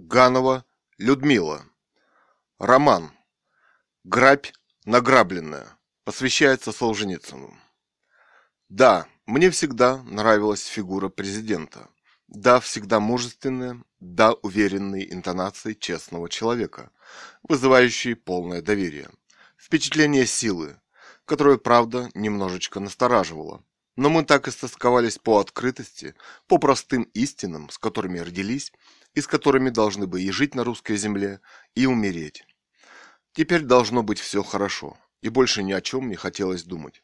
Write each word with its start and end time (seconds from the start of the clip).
Ганова 0.00 0.64
Людмила. 0.96 1.64
Роман. 2.60 3.10
Грабь 4.04 4.52
награбленная. 4.84 5.76
Посвящается 6.04 6.70
Солженицыну. 6.70 7.58
Да, 8.68 9.08
мне 9.26 9.50
всегда 9.50 10.00
нравилась 10.04 10.64
фигура 10.66 11.08
президента. 11.08 11.88
Да, 12.28 12.60
всегда 12.60 13.00
мужественная, 13.00 13.82
да, 13.98 14.34
уверенные 14.34 15.12
интонации 15.12 15.74
честного 15.74 16.28
человека, 16.28 16.92
вызывающие 17.42 18.14
полное 18.14 18.62
доверие. 18.62 19.10
Впечатление 19.56 20.26
силы, 20.26 20.80
которое, 21.24 21.58
правда, 21.58 22.08
немножечко 22.14 22.78
настораживало. 22.78 23.64
Но 23.96 24.10
мы 24.10 24.24
так 24.24 24.46
истосковались 24.46 25.18
по 25.18 25.40
открытости, 25.40 26.14
по 26.46 26.58
простым 26.58 27.02
истинам, 27.14 27.68
с 27.68 27.78
которыми 27.78 28.20
родились, 28.20 28.72
и 29.14 29.20
с 29.20 29.26
которыми 29.26 29.70
должны 29.70 30.06
бы 30.06 30.22
и 30.22 30.30
жить 30.30 30.54
на 30.54 30.64
русской 30.64 30.96
земле, 30.96 31.40
и 31.74 31.86
умереть. 31.86 32.44
Теперь 33.32 33.62
должно 33.62 34.02
быть 34.02 34.18
все 34.18 34.42
хорошо, 34.42 34.98
и 35.22 35.28
больше 35.28 35.62
ни 35.62 35.72
о 35.72 35.80
чем 35.80 36.08
не 36.08 36.16
хотелось 36.16 36.64
думать. 36.64 37.02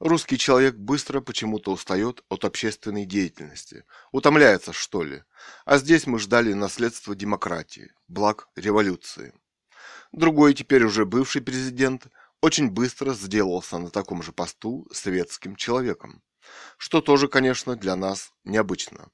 Русский 0.00 0.38
человек 0.38 0.74
быстро 0.74 1.20
почему-то 1.20 1.72
устает 1.72 2.24
от 2.28 2.44
общественной 2.44 3.04
деятельности, 3.04 3.84
утомляется, 4.10 4.72
что 4.72 5.04
ли. 5.04 5.22
А 5.64 5.78
здесь 5.78 6.06
мы 6.06 6.18
ждали 6.18 6.52
наследства 6.52 7.14
демократии, 7.14 7.92
благ 8.08 8.48
революции. 8.56 9.32
Другой, 10.10 10.54
теперь 10.54 10.84
уже 10.84 11.06
бывший 11.06 11.42
президент, 11.42 12.08
очень 12.40 12.70
быстро 12.70 13.14
сделался 13.14 13.78
на 13.78 13.90
таком 13.90 14.22
же 14.22 14.32
посту 14.32 14.86
светским 14.92 15.56
человеком, 15.56 16.22
что 16.76 17.00
тоже, 17.00 17.28
конечно, 17.28 17.76
для 17.76 17.96
нас 17.96 18.32
необычно. 18.44 19.08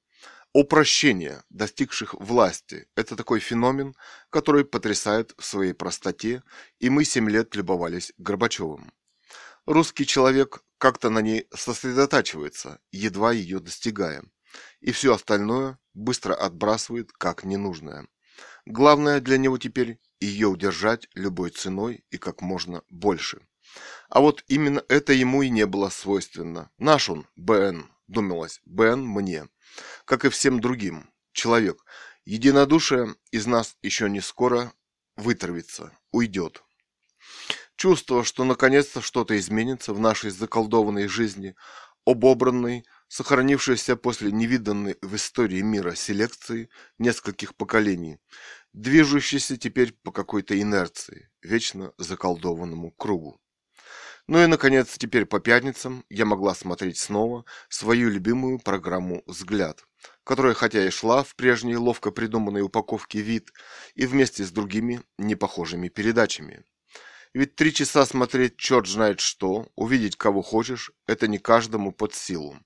Упрощение 0.52 1.44
достигших 1.48 2.14
власти– 2.14 2.88
это 2.96 3.14
такой 3.14 3.38
феномен, 3.38 3.94
который 4.30 4.64
потрясает 4.64 5.32
в 5.38 5.44
своей 5.44 5.74
простоте, 5.74 6.42
и 6.80 6.90
мы 6.90 7.04
семь 7.04 7.30
лет 7.30 7.54
любовались 7.54 8.12
Горбачевым. 8.18 8.92
Русский 9.64 10.06
человек 10.06 10.64
как-то 10.78 11.08
на 11.08 11.20
ней 11.20 11.46
сосредотачивается, 11.54 12.80
едва 12.90 13.30
ее 13.30 13.60
достигая, 13.60 14.24
и 14.80 14.90
все 14.90 15.14
остальное 15.14 15.78
быстро 15.94 16.34
отбрасывает 16.34 17.12
как 17.12 17.44
ненужное. 17.44 18.08
Главное 18.66 19.20
для 19.20 19.38
него 19.38 19.56
теперь 19.56 20.00
ее 20.18 20.48
удержать 20.48 21.06
любой 21.14 21.50
ценой 21.50 22.04
и 22.10 22.18
как 22.18 22.42
можно 22.42 22.82
больше. 22.90 23.46
А 24.08 24.20
вот 24.20 24.42
именно 24.48 24.82
это 24.88 25.12
ему 25.12 25.42
и 25.42 25.48
не 25.48 25.66
было 25.66 25.90
свойственно. 25.90 26.70
Наш 26.78 27.08
он, 27.08 27.28
БН, 27.36 27.88
думалось, 28.10 28.60
БН 28.64 29.00
мне– 29.00 29.48
как 30.04 30.24
и 30.24 30.28
всем 30.28 30.60
другим, 30.60 31.10
человек. 31.32 31.84
Единодушие 32.24 33.14
из 33.30 33.46
нас 33.46 33.76
еще 33.82 34.10
не 34.10 34.20
скоро 34.20 34.72
вытравится, 35.16 35.96
уйдет. 36.12 36.62
Чувство, 37.76 38.24
что 38.24 38.44
наконец-то 38.44 39.00
что-то 39.00 39.38
изменится 39.38 39.94
в 39.94 40.00
нашей 40.00 40.30
заколдованной 40.30 41.08
жизни, 41.08 41.54
обобранной, 42.04 42.84
сохранившейся 43.08 43.96
после 43.96 44.30
невиданной 44.32 44.96
в 45.00 45.16
истории 45.16 45.60
мира 45.62 45.94
селекции 45.94 46.68
нескольких 46.98 47.54
поколений, 47.54 48.18
движущейся 48.72 49.56
теперь 49.56 49.92
по 50.02 50.12
какой-то 50.12 50.60
инерции, 50.60 51.30
вечно 51.42 51.92
заколдованному 51.98 52.90
кругу. 52.92 53.40
Ну 54.30 54.40
и, 54.40 54.46
наконец, 54.46 54.96
теперь 54.96 55.26
по 55.26 55.40
пятницам 55.40 56.04
я 56.08 56.24
могла 56.24 56.54
смотреть 56.54 56.98
снова 56.98 57.44
свою 57.68 58.08
любимую 58.10 58.60
программу 58.60 59.24
«Взгляд», 59.26 59.84
которая 60.22 60.54
хотя 60.54 60.86
и 60.86 60.90
шла 60.90 61.24
в 61.24 61.34
прежней 61.34 61.74
ловко 61.74 62.12
придуманной 62.12 62.62
упаковке 62.62 63.22
вид 63.22 63.52
и 63.96 64.06
вместе 64.06 64.44
с 64.44 64.52
другими 64.52 65.02
непохожими 65.18 65.88
передачами. 65.88 66.62
Ведь 67.34 67.56
три 67.56 67.74
часа 67.74 68.06
смотреть 68.06 68.56
черт 68.56 68.86
знает 68.86 69.18
что, 69.18 69.66
увидеть 69.74 70.14
кого 70.14 70.42
хочешь, 70.42 70.92
это 71.08 71.26
не 71.26 71.38
каждому 71.38 71.90
под 71.90 72.14
силу. 72.14 72.56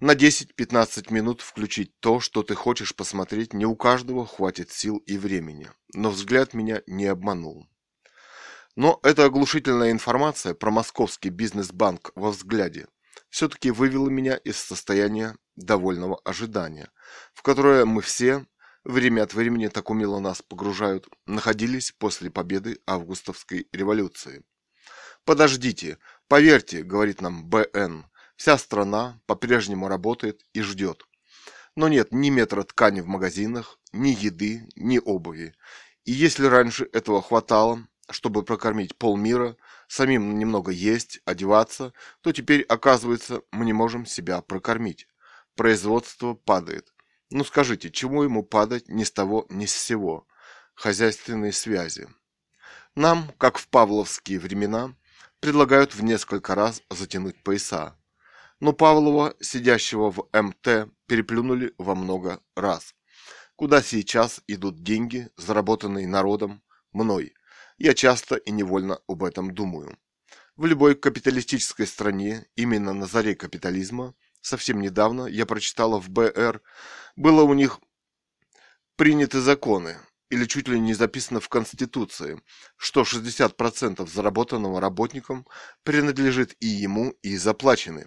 На 0.00 0.14
10-15 0.14 1.10
минут 1.10 1.40
включить 1.40 1.98
то, 1.98 2.20
что 2.20 2.42
ты 2.42 2.54
хочешь 2.54 2.94
посмотреть, 2.94 3.54
не 3.54 3.64
у 3.64 3.74
каждого 3.74 4.26
хватит 4.26 4.70
сил 4.70 4.98
и 5.06 5.16
времени. 5.16 5.70
Но 5.94 6.10
взгляд 6.10 6.52
меня 6.52 6.82
не 6.86 7.06
обманул. 7.06 7.71
Но 8.74 8.98
эта 9.02 9.26
оглушительная 9.26 9.90
информация 9.90 10.54
про 10.54 10.70
московский 10.70 11.28
бизнес-банк 11.28 12.12
во 12.14 12.30
взгляде 12.30 12.86
все-таки 13.28 13.70
вывела 13.70 14.08
меня 14.08 14.36
из 14.36 14.56
состояния 14.56 15.36
довольного 15.56 16.20
ожидания, 16.24 16.90
в 17.34 17.42
которое 17.42 17.84
мы 17.84 18.00
все, 18.00 18.46
время 18.84 19.22
от 19.22 19.34
времени 19.34 19.68
так 19.68 19.90
умело 19.90 20.20
нас 20.20 20.40
погружают, 20.40 21.06
находились 21.26 21.92
после 21.92 22.30
победы 22.30 22.78
августовской 22.86 23.68
революции. 23.72 24.42
«Подождите, 25.24 25.98
поверьте»,— 26.26 26.82
говорит 26.82 27.20
нам 27.20 27.44
БН,— 27.44 28.06
«вся 28.36 28.56
страна 28.56 29.20
по-прежнему 29.26 29.88
работает 29.88 30.42
и 30.54 30.62
ждет». 30.62 31.04
Но 31.76 31.88
нет 31.88 32.08
ни 32.12 32.28
метра 32.28 32.64
ткани 32.64 33.00
в 33.00 33.06
магазинах, 33.06 33.78
ни 33.92 34.10
еды, 34.10 34.68
ни 34.76 34.98
обуви. 34.98 35.54
И 36.04 36.12
если 36.12 36.44
раньше 36.46 36.86
этого 36.92 37.22
хватало, 37.22 37.86
чтобы 38.12 38.42
прокормить 38.42 38.96
полмира, 38.96 39.56
самим 39.88 40.38
немного 40.38 40.70
есть, 40.70 41.20
одеваться, 41.24 41.92
то 42.20 42.32
теперь, 42.32 42.62
оказывается, 42.62 43.42
мы 43.50 43.64
не 43.64 43.72
можем 43.72 44.06
себя 44.06 44.40
прокормить. 44.42 45.08
Производство 45.56 46.34
падает. 46.34 46.92
Ну 47.30 47.44
скажите, 47.44 47.90
чему 47.90 48.22
ему 48.22 48.42
падать 48.42 48.88
ни 48.88 49.04
с 49.04 49.10
того, 49.10 49.46
ни 49.48 49.66
с 49.66 49.74
сего? 49.74 50.26
Хозяйственные 50.74 51.52
связи. 51.52 52.08
Нам, 52.94 53.32
как 53.38 53.58
в 53.58 53.68
павловские 53.68 54.38
времена, 54.38 54.94
предлагают 55.40 55.94
в 55.94 56.02
несколько 56.02 56.54
раз 56.54 56.82
затянуть 56.90 57.42
пояса. 57.42 57.96
Но 58.60 58.72
Павлова, 58.72 59.34
сидящего 59.40 60.10
в 60.10 60.28
МТ, 60.32 60.92
переплюнули 61.06 61.74
во 61.78 61.94
много 61.94 62.40
раз. 62.54 62.94
Куда 63.56 63.82
сейчас 63.82 64.40
идут 64.46 64.82
деньги, 64.82 65.30
заработанные 65.36 66.06
народом, 66.06 66.62
мной– 66.92 67.34
я 67.82 67.94
часто 67.94 68.36
и 68.36 68.52
невольно 68.52 69.00
об 69.08 69.24
этом 69.24 69.52
думаю. 69.52 69.98
В 70.54 70.66
любой 70.66 70.94
капиталистической 70.94 71.84
стране, 71.84 72.46
именно 72.54 72.92
на 72.92 73.06
заре 73.06 73.34
капитализма, 73.34 74.14
совсем 74.40 74.80
недавно 74.80 75.26
я 75.26 75.46
прочитала 75.46 76.00
в 76.00 76.08
БР, 76.08 76.62
было 77.16 77.42
у 77.42 77.54
них 77.54 77.80
приняты 78.94 79.40
законы, 79.40 79.96
или 80.30 80.44
чуть 80.44 80.68
ли 80.68 80.78
не 80.78 80.94
записано 80.94 81.40
в 81.40 81.48
Конституции, 81.48 82.40
что 82.76 83.02
60% 83.02 84.06
заработанного 84.08 84.80
работникам 84.80 85.44
принадлежит 85.82 86.54
и 86.60 86.68
ему, 86.68 87.16
и 87.22 87.36
заплачены. 87.36 88.06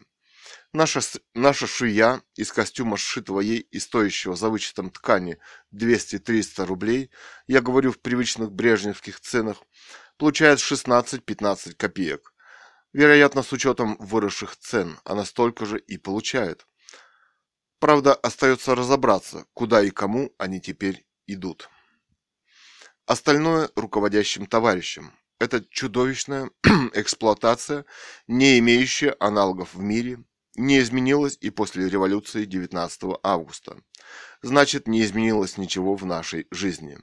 Наша, 0.75 0.99
наша 1.33 1.67
швея 1.67 2.21
из 2.35 2.51
костюма, 2.51 2.97
сшитого 2.97 3.39
ей 3.39 3.59
и 3.59 3.79
стоящего 3.79 4.35
за 4.35 4.49
вычетом 4.49 4.89
ткани 4.89 5.37
200-300 5.73 6.65
рублей, 6.65 7.11
я 7.47 7.61
говорю 7.61 7.93
в 7.93 7.99
привычных 8.01 8.51
брежневских 8.51 9.21
ценах, 9.21 9.63
получает 10.17 10.59
16-15 10.59 11.75
копеек. 11.75 12.33
Вероятно, 12.91 13.41
с 13.41 13.53
учетом 13.53 13.95
выросших 14.01 14.57
цен, 14.57 14.99
она 15.05 15.23
столько 15.23 15.65
же 15.65 15.79
и 15.79 15.97
получает. 15.97 16.67
Правда, 17.79 18.13
остается 18.13 18.75
разобраться, 18.75 19.45
куда 19.53 19.81
и 19.81 19.91
кому 19.91 20.35
они 20.37 20.59
теперь 20.59 21.05
идут. 21.25 21.69
Остальное 23.05 23.69
руководящим 23.77 24.45
товарищам. 24.45 25.13
Это 25.39 25.63
чудовищная 25.63 26.51
эксплуатация, 26.93 27.85
не 28.27 28.59
имеющая 28.59 29.15
аналогов 29.21 29.73
в 29.73 29.79
мире, 29.79 30.25
не 30.55 30.79
изменилось 30.79 31.37
и 31.41 31.49
после 31.49 31.89
революции 31.89 32.45
19 32.45 33.19
августа. 33.23 33.77
Значит, 34.41 34.87
не 34.87 35.01
изменилось 35.03 35.57
ничего 35.57 35.95
в 35.95 36.05
нашей 36.05 36.47
жизни. 36.51 36.97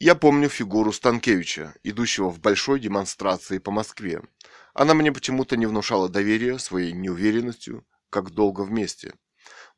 Я 0.00 0.14
помню 0.14 0.48
фигуру 0.48 0.92
Станкевича, 0.92 1.74
идущего 1.82 2.28
в 2.28 2.40
большой 2.40 2.80
демонстрации 2.80 3.58
по 3.58 3.70
Москве. 3.70 4.22
Она 4.74 4.94
мне 4.94 5.12
почему-то 5.12 5.56
не 5.56 5.66
внушала 5.66 6.08
доверия 6.08 6.58
своей 6.58 6.92
неуверенностью, 6.92 7.86
как 8.10 8.30
долго 8.30 8.62
вместе. 8.62 9.14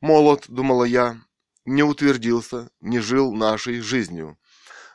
Молод, 0.01 0.45
думала 0.47 0.83
я, 0.83 1.17
не 1.65 1.83
утвердился, 1.83 2.69
не 2.81 2.99
жил 2.99 3.33
нашей 3.33 3.79
жизнью. 3.79 4.37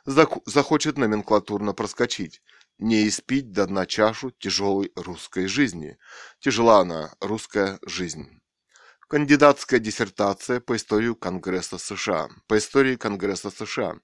Захочет 0.05 0.97
номенклатурно 0.97 1.73
проскочить, 1.73 2.41
не 2.77 3.07
испить 3.07 3.51
до 3.51 3.65
дна 3.65 3.85
чашу 3.85 4.31
тяжелой 4.31 4.91
русской 4.95 5.47
жизни. 5.47 5.97
Тяжела 6.39 6.79
она, 6.79 7.13
русская 7.19 7.79
жизнь. 7.85 8.39
Кандидатская 9.13 9.79
диссертация 9.79 10.59
по 10.59 10.75
истории 10.75 11.13
Конгресса 11.13 11.77
США. 11.77 12.29
По 12.47 12.57
истории 12.57 12.95
Конгресса 12.95 13.51
США. 13.51 13.97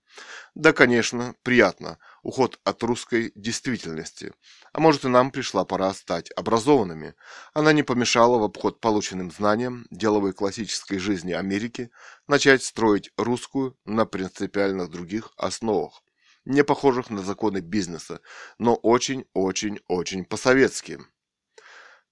Да, 0.54 0.72
конечно, 0.72 1.34
приятно. 1.42 1.98
уход 2.22 2.60
от 2.64 2.84
русской 2.84 3.32
действительности. 3.34 4.34
А 4.72 4.80
может 4.80 5.06
и 5.06 5.08
нам 5.08 5.32
пришла 5.32 5.66
пора 5.66 5.96
стать 5.96 6.30
образованными. 6.36 7.16
Она 7.56 7.74
не 7.74 7.82
помешала 7.82 8.38
в 8.38 8.44
обход 8.44 8.82
полученным 8.82 9.32
знаниям 9.32 9.88
деловой 9.90 10.34
классической 10.34 11.00
жизни 11.00 11.32
Америки 11.32 11.90
начать 12.28 12.62
строить 12.62 13.10
русскую 13.18 13.76
на 13.86 14.06
принципиально 14.06 14.88
других 14.88 15.32
основах, 15.38 16.04
не 16.46 16.64
похожих 16.64 17.10
на 17.10 17.22
законы 17.22 17.60
бизнеса, 17.60 18.22
но 18.58 18.76
очень-очень-очень 18.76 20.26
по-советски. 20.26 21.00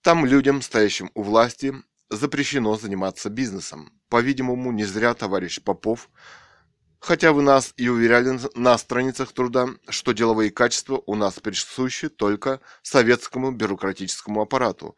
Там 0.01 0.25
людям, 0.25 0.61
стоящим 0.61 1.11
у 1.15 1.23
власти, 1.23 1.73
запрещено 2.09 2.75
заниматься 2.77 3.29
бизнесом. 3.29 3.91
По-видимому, 4.09 4.71
не 4.71 4.85
зря 4.85 5.13
товарищ 5.13 5.61
Попов 5.61 6.09
Хотя 6.99 7.31
вы 7.31 7.41
нас 7.41 7.73
и 7.77 7.87
уверяли 7.89 8.39
на 8.55 8.77
страницах 8.77 9.31
труда, 9.31 9.69
что 9.87 10.13
деловые 10.13 10.51
качества 10.51 11.01
у 11.05 11.15
нас 11.15 11.39
присущи 11.39 12.09
только 12.09 12.59
советскому 12.81 13.51
бюрократическому 13.51 14.41
аппарату. 14.41 14.97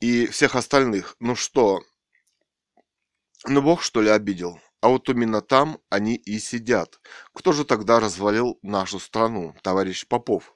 И 0.00 0.26
всех 0.26 0.56
остальных, 0.56 1.16
ну 1.20 1.36
что, 1.36 1.82
ну 3.46 3.60
бог 3.60 3.82
что 3.82 4.00
ли 4.00 4.08
обидел? 4.08 4.60
А 4.80 4.88
вот 4.88 5.08
именно 5.08 5.42
там 5.42 5.78
они 5.90 6.16
и 6.16 6.38
сидят. 6.38 7.00
Кто 7.34 7.52
же 7.52 7.64
тогда 7.64 8.00
развалил 8.00 8.58
нашу 8.62 8.98
страну, 8.98 9.54
товарищ 9.62 10.06
Попов? 10.06 10.54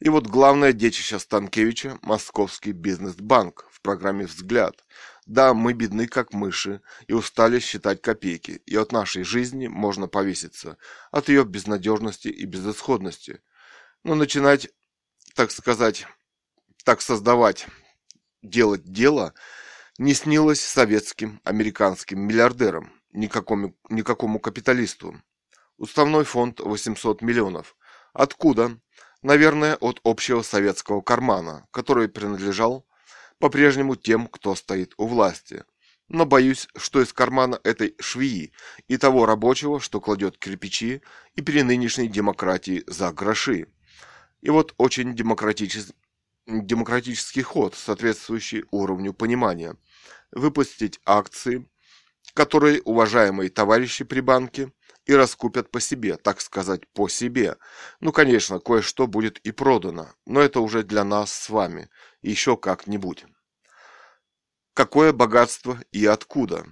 И 0.00 0.08
вот 0.08 0.26
главное 0.26 0.72
детище 0.72 1.18
Станкевича– 1.18 1.98
Московский 2.02 2.72
бизнес-банк 2.72 3.66
в 3.70 3.82
программе 3.82 4.24
«Взгляд». 4.24 4.84
Да, 5.26 5.52
мы 5.52 5.74
бедны, 5.74 6.08
как 6.08 6.32
мыши, 6.32 6.80
и 7.06 7.12
устали 7.12 7.60
считать 7.60 8.00
копейки, 8.00 8.62
и 8.66 8.76
от 8.76 8.92
нашей 8.92 9.22
жизни 9.22 9.68
можно 9.68 10.08
повеситься, 10.08 10.78
от 11.12 11.28
ее 11.28 11.44
безнадежности 11.44 12.28
и 12.28 12.46
безысходности. 12.46 13.42
Но 14.02 14.14
начинать, 14.14 14.70
так 15.34 15.50
сказать, 15.50 16.06
так 16.84 17.02
создавать, 17.02 17.68
делать 18.42 18.84
дело 18.84 19.34
не 19.98 20.14
снилось 20.14 20.62
советским, 20.62 21.42
американским 21.44 22.20
миллиардерам, 22.20 22.90
никакому, 23.12 23.74
никакому 23.88 24.38
капиталисту. 24.38 25.20
Уставной 25.76 26.24
фонд 26.24 26.60
800 26.60 27.22
миллионов. 27.22 27.76
Откуда? 28.12 28.78
Наверное, 29.22 29.76
от 29.76 30.00
общего 30.04 30.42
советского 30.42 31.00
кармана, 31.00 31.66
который 31.70 32.08
принадлежал 32.08 32.86
по-прежнему 33.38 33.96
тем, 33.96 34.26
кто 34.26 34.54
стоит 34.54 34.94
у 34.96 35.06
власти. 35.06 35.64
Но 36.08 36.26
боюсь, 36.26 36.68
что 36.76 37.00
из 37.00 37.12
кармана 37.12 37.60
этой 37.62 37.94
швеи 38.00 38.52
и 38.88 38.96
того 38.96 39.26
рабочего, 39.26 39.80
что 39.80 40.00
кладет 40.00 40.38
кирпичи, 40.38 41.02
и 41.34 41.42
при 41.42 41.62
нынешней 41.62 42.08
демократии 42.08 42.82
за 42.86 43.12
гроши. 43.12 43.68
И 44.42 44.50
вот 44.50 44.74
очень 44.76 45.14
демократический 45.14 45.94
демократический 46.46 47.42
ход, 47.42 47.74
соответствующий 47.74 48.64
уровню 48.70 49.12
понимания. 49.12 49.76
Выпустить 50.32 51.00
акции, 51.04 51.68
которые 52.34 52.82
уважаемые 52.82 53.50
товарищи 53.50 54.04
при 54.04 54.20
банке 54.20 54.72
и 55.06 55.14
раскупят 55.14 55.70
по 55.70 55.80
себе, 55.80 56.16
так 56.16 56.40
сказать, 56.40 56.86
по 56.92 57.08
себе. 57.08 57.56
Ну, 58.00 58.12
конечно, 58.12 58.60
кое-что 58.60 59.06
будет 59.06 59.38
и 59.38 59.50
продано, 59.50 60.08
но 60.26 60.40
это 60.40 60.60
уже 60.60 60.82
для 60.84 61.04
нас 61.04 61.32
с 61.32 61.50
вами, 61.50 61.90
еще 62.22 62.56
как-нибудь. 62.56 63.24
Какое 64.74 65.12
богатство 65.12 65.80
и 65.90 66.06
откуда? 66.06 66.64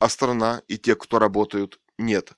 А 0.00 0.08
страна 0.08 0.62
и 0.66 0.76
те, 0.76 0.96
кто 0.96 1.18
работают, 1.20 1.80
нет. 1.98 2.32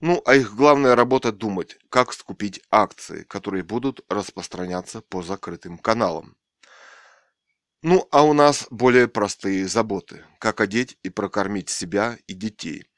Ну, 0.00 0.22
а 0.24 0.36
их 0.36 0.54
главная 0.54 0.96
работа 0.96 1.32
думать, 1.32 1.76
как 1.90 2.12
скупить 2.14 2.62
акции, 2.70 3.24
которые 3.24 3.64
будут 3.64 4.00
распространяться 4.08 5.02
по 5.02 5.22
закрытым 5.22 5.76
каналам. 5.76 6.37
Ну, 7.82 8.08
а 8.10 8.24
у 8.24 8.32
нас 8.32 8.66
более 8.70 9.06
простые 9.08 9.68
заботы, 9.68 10.24
как 10.40 10.60
одеть 10.60 10.98
и 11.02 11.10
прокормить 11.10 11.68
себя 11.68 12.18
и 12.26 12.34
детей, 12.34 12.88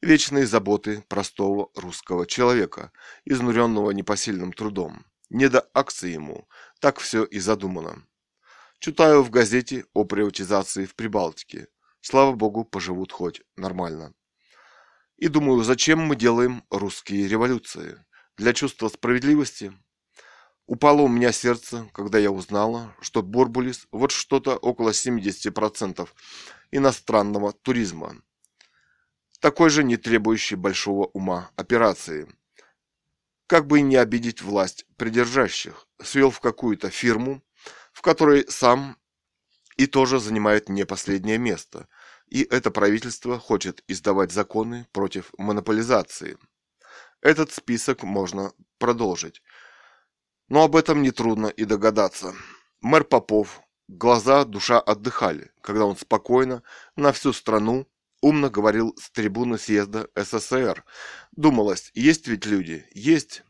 Вечные 0.00 0.46
заботы 0.46 1.04
простого 1.08 1.70
русского 1.74 2.26
человека, 2.26 2.92
изнуренного 3.24 3.90
непосильным 3.90 4.52
трудом. 4.52 5.06
Не 5.30 5.48
до 5.48 5.68
акции 5.74 6.10
ему, 6.12 6.48
так 6.80 7.00
все 7.00 7.24
и 7.24 7.40
задумано. 7.40 8.06
Читаю 8.80 9.22
в 9.22 9.30
газете 9.30 9.86
о 9.94 10.04
приватизации 10.04 10.84
в 10.84 10.94
Прибалтике. 10.94 11.68
Слава 12.00 12.32
богу, 12.32 12.64
поживут 12.64 13.12
хоть 13.12 13.42
нормально. 13.56 14.14
И 15.16 15.28
думаю, 15.28 15.64
зачем 15.64 16.00
мы 16.00 16.16
делаем 16.16 16.64
русские 16.70 17.28
революции? 17.28 18.04
Для 18.36 18.52
чувства 18.52 18.88
справедливости? 18.88 19.72
Упало 20.68 21.00
у 21.00 21.08
меня 21.08 21.32
сердце, 21.32 21.88
когда 21.94 22.18
я 22.18 22.30
узнала, 22.30 22.94
что 23.00 23.22
Борбулис 23.22 23.88
вот 23.90 24.10
что-то 24.10 24.58
около 24.58 24.90
70% 24.90 26.06
иностранного 26.72 27.52
туризма 27.52 28.16
такой 29.40 29.70
же 29.70 29.82
не 29.82 29.96
требующий 29.96 30.56
большого 30.56 31.06
ума 31.06 31.50
операции. 31.56 32.28
Как 33.46 33.66
бы 33.66 33.80
не 33.80 33.96
обидеть 33.96 34.42
власть 34.42 34.84
придержащих, 34.98 35.86
свел 36.02 36.30
в 36.30 36.40
какую-то 36.40 36.90
фирму, 36.90 37.42
в 37.94 38.02
которой 38.02 38.44
сам 38.50 38.98
и 39.78 39.86
тоже 39.86 40.20
занимает 40.20 40.68
не 40.68 40.84
последнее 40.84 41.38
место, 41.38 41.88
и 42.26 42.42
это 42.42 42.70
правительство 42.70 43.38
хочет 43.38 43.82
издавать 43.88 44.32
законы 44.32 44.86
против 44.92 45.32
монополизации. 45.38 46.36
Этот 47.22 47.52
список 47.52 48.02
можно 48.02 48.52
продолжить. 48.78 49.42
Но 50.48 50.64
об 50.64 50.76
этом 50.76 51.02
нетрудно 51.02 51.46
и 51.46 51.64
догадаться. 51.64 52.34
Мэр 52.80 53.04
Попов, 53.04 53.60
глаза, 53.88 54.44
душа 54.44 54.80
отдыхали, 54.80 55.50
когда 55.60 55.84
он 55.84 55.96
спокойно 55.96 56.62
на 56.96 57.12
всю 57.12 57.32
страну 57.32 57.86
Умно 58.20 58.50
говорил 58.50 58.96
с 58.98 59.10
трибуны 59.10 59.58
съезда 59.58 60.08
СССР. 60.16 60.84
Думалось, 61.36 61.92
есть 61.94 62.26
ведь 62.26 62.46
люди? 62.46 62.84
Есть. 62.92 63.44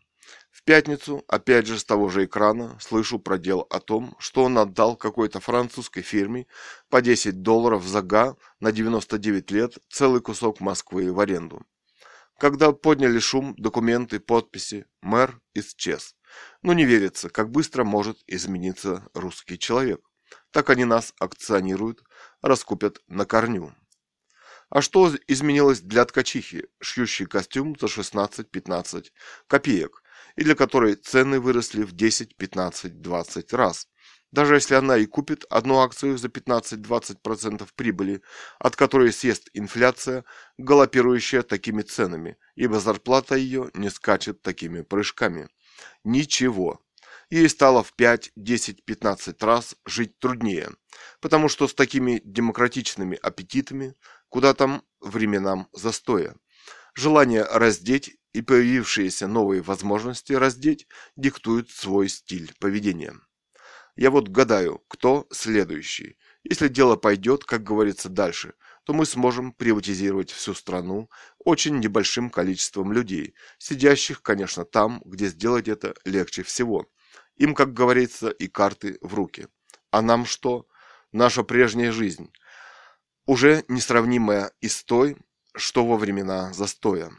В 0.50 0.62
пятницу, 0.62 1.24
опять 1.26 1.66
же 1.66 1.78
с 1.78 1.84
того 1.84 2.10
же 2.10 2.26
экрана, 2.26 2.76
слышу 2.78 3.18
про 3.18 3.38
дело 3.38 3.66
о 3.70 3.80
том, 3.80 4.14
что 4.18 4.44
он 4.44 4.58
отдал 4.58 4.96
какой-то 4.96 5.40
французской 5.40 6.02
фирме 6.02 6.46
по 6.90 7.00
10 7.00 7.40
долларов 7.40 7.84
за 7.84 8.02
га 8.02 8.36
на 8.60 8.70
99 8.70 9.50
лет 9.52 9.78
целый 9.88 10.20
кусок 10.20 10.60
Москвы 10.60 11.10
в 11.12 11.20
аренду. 11.20 11.62
Когда 12.38 12.72
подняли 12.72 13.20
шум, 13.20 13.54
документы, 13.56 14.20
подписи, 14.20 14.84
мэр 15.00 15.40
исчез. 15.54 16.14
Но 16.62 16.72
не 16.72 16.84
верится, 16.84 17.28
как 17.28 17.50
быстро 17.50 17.84
может 17.84 18.18
измениться 18.26 19.08
русский 19.14 19.58
человек. 19.58 20.00
Так 20.50 20.70
они 20.70 20.84
нас 20.84 21.14
акционируют, 21.18 22.02
раскупят 22.42 23.00
на 23.06 23.24
корню. 23.24 23.74
А 24.70 24.82
что 24.82 25.10
изменилось 25.26 25.80
для 25.80 26.04
ткачихи, 26.04 26.66
шьющей 26.80 27.26
костюм 27.26 27.76
за 27.80 27.86
16-15 27.86 29.06
копеек, 29.46 30.02
и 30.36 30.44
для 30.44 30.54
которой 30.54 30.94
цены 30.94 31.40
выросли 31.40 31.82
в 31.82 31.92
10, 31.92 32.36
15, 32.36 33.00
20 33.00 33.52
раз? 33.54 33.88
Даже 34.30 34.56
если 34.56 34.74
она 34.74 34.98
и 34.98 35.06
купит 35.06 35.44
одну 35.48 35.78
акцию 35.78 36.18
за 36.18 36.28
15-20% 36.28 37.66
прибыли, 37.74 38.20
от 38.58 38.76
которой 38.76 39.10
съест 39.10 39.48
инфляция, 39.54 40.24
галопирующая 40.58 41.42
такими 41.42 41.80
ценами, 41.80 42.36
ибо 42.54 42.78
зарплата 42.78 43.36
ее 43.36 43.70
не 43.72 43.88
скачет 43.88 44.42
такими 44.42 44.82
прыжками. 44.82 45.48
Ничего. 46.04 46.80
Ей 47.30 47.48
стало 47.48 47.82
в 47.82 47.92
5, 47.94 48.32
10, 48.36 48.84
15 48.84 49.42
раз 49.42 49.76
жить 49.84 50.18
труднее, 50.18 50.70
потому 51.20 51.48
что 51.48 51.68
с 51.68 51.74
такими 51.74 52.22
демократичными 52.24 53.18
аппетитами 53.20 53.94
Куда 54.28 54.52
там 54.52 54.82
временам 55.00 55.68
застоя? 55.72 56.36
Желание 56.94 57.44
раздеть 57.44 58.18
и 58.34 58.42
появившиеся 58.42 59.26
новые 59.26 59.62
возможности 59.62 60.34
раздеть 60.34 60.86
диктуют 61.16 61.70
свой 61.70 62.08
стиль 62.08 62.52
поведения. 62.60 63.14
Я 63.96 64.10
вот 64.10 64.28
гадаю, 64.28 64.84
кто 64.88 65.26
следующий. 65.32 66.18
Если 66.44 66.68
дело 66.68 66.96
пойдет, 66.96 67.44
как 67.44 67.62
говорится, 67.62 68.10
дальше, 68.10 68.52
то 68.88 68.94
мы 68.94 69.04
сможем 69.04 69.52
приватизировать 69.52 70.30
всю 70.30 70.54
страну 70.54 71.10
очень 71.44 71.78
небольшим 71.78 72.30
количеством 72.30 72.90
людей, 72.90 73.34
сидящих, 73.58 74.22
конечно, 74.22 74.64
там, 74.64 75.02
где 75.04 75.26
сделать 75.26 75.68
это 75.68 75.94
легче 76.06 76.42
всего. 76.42 76.86
Им, 77.36 77.54
как 77.54 77.74
говорится, 77.74 78.30
и 78.30 78.48
карты 78.48 78.96
в 79.02 79.12
руки. 79.12 79.48
А 79.90 80.00
нам 80.00 80.24
что? 80.24 80.66
Наша 81.12 81.42
прежняя 81.42 81.92
жизнь– 81.92 82.32
уже 83.26 83.62
несравнимая 83.68 84.52
и 84.62 84.68
с 84.68 84.82
той, 84.84 85.18
что 85.54 85.84
во 85.84 85.98
времена 85.98 86.54
застоя. 86.54 87.12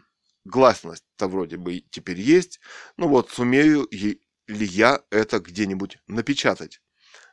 Гласность-то 0.46 1.28
вроде 1.28 1.58
бы 1.58 1.82
теперь 1.92 2.20
есть, 2.20 2.60
но 2.98 3.08
вот 3.08 3.30
сумею 3.30 3.88
ли 3.92 4.18
я 4.48 5.04
это 5.12 5.40
где-нибудь 5.40 6.00
напечатать? 6.08 6.82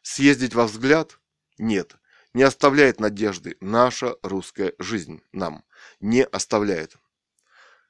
Съездить 0.02 0.54
во 0.54 0.66
взгляд? 0.66 1.18
Нет, 1.56 1.96
не 2.36 2.42
оставляет 2.42 3.00
надежды 3.00 3.56
наша 3.60 4.16
русская 4.22 4.74
жизнь 4.78 5.22
нам, 5.32 5.64
не 6.00 6.22
оставляет. 6.22 6.98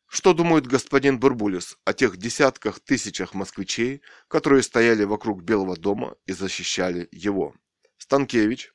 Что 0.06 0.34
думает 0.34 0.68
господин 0.68 1.18
Бурбулис 1.18 1.76
о 1.84 1.92
тех 1.92 2.16
десятках 2.16 2.78
тысячах 2.78 3.34
москвичей, 3.34 4.02
которые 4.28 4.62
стояли 4.62 5.02
вокруг 5.02 5.42
Белого 5.42 5.76
дома 5.76 6.14
и 6.26 6.32
защищали 6.32 7.08
его? 7.10 7.56
Станкевич. 7.98 8.72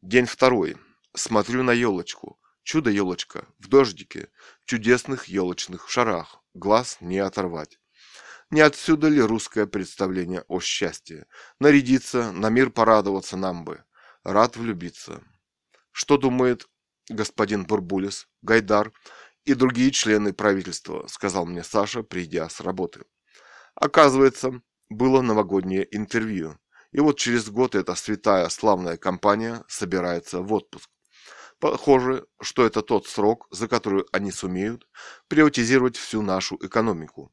День 0.00 0.26
второй. 0.26 0.76
Смотрю 1.12 1.64
на 1.64 1.72
елочку. 1.72 2.38
Чудо-елочка. 2.62 3.48
В 3.58 3.66
дождике. 3.66 4.28
В 4.62 4.66
чудесных 4.66 5.24
елочных 5.24 5.90
шарах. 5.90 6.40
Глаз 6.54 6.98
не 7.00 7.18
оторвать. 7.18 7.80
Не 8.50 8.60
отсюда 8.60 9.08
ли 9.08 9.20
русское 9.20 9.66
представление 9.66 10.44
о 10.46 10.60
счастье? 10.60 11.26
Нарядиться, 11.58 12.30
на 12.30 12.48
мир 12.48 12.70
порадоваться 12.70 13.36
нам 13.36 13.64
бы. 13.64 13.82
Рад 14.24 14.56
влюбиться. 14.56 15.22
Что 15.92 16.16
думает 16.16 16.66
господин 17.10 17.66
Бурбулис, 17.66 18.26
Гайдар 18.40 18.90
и 19.44 19.52
другие 19.52 19.90
члены 19.90 20.32
правительства, 20.32 21.06
сказал 21.08 21.44
мне 21.44 21.62
Саша, 21.62 22.02
придя 22.02 22.48
с 22.48 22.60
работы. 22.60 23.04
Оказывается, 23.74 24.62
было 24.88 25.20
новогоднее 25.20 25.86
интервью. 25.94 26.58
И 26.90 27.00
вот 27.00 27.18
через 27.18 27.50
год 27.50 27.74
эта 27.74 27.94
святая 27.94 28.48
славная 28.48 28.96
компания 28.96 29.62
собирается 29.68 30.40
в 30.40 30.52
отпуск. 30.54 30.88
Похоже, 31.58 32.26
что 32.40 32.64
это 32.64 32.80
тот 32.80 33.06
срок, 33.06 33.46
за 33.50 33.68
который 33.68 34.04
они 34.10 34.30
сумеют 34.30 34.88
приватизировать 35.28 35.96
всю 35.98 36.22
нашу 36.22 36.56
экономику. 36.62 37.30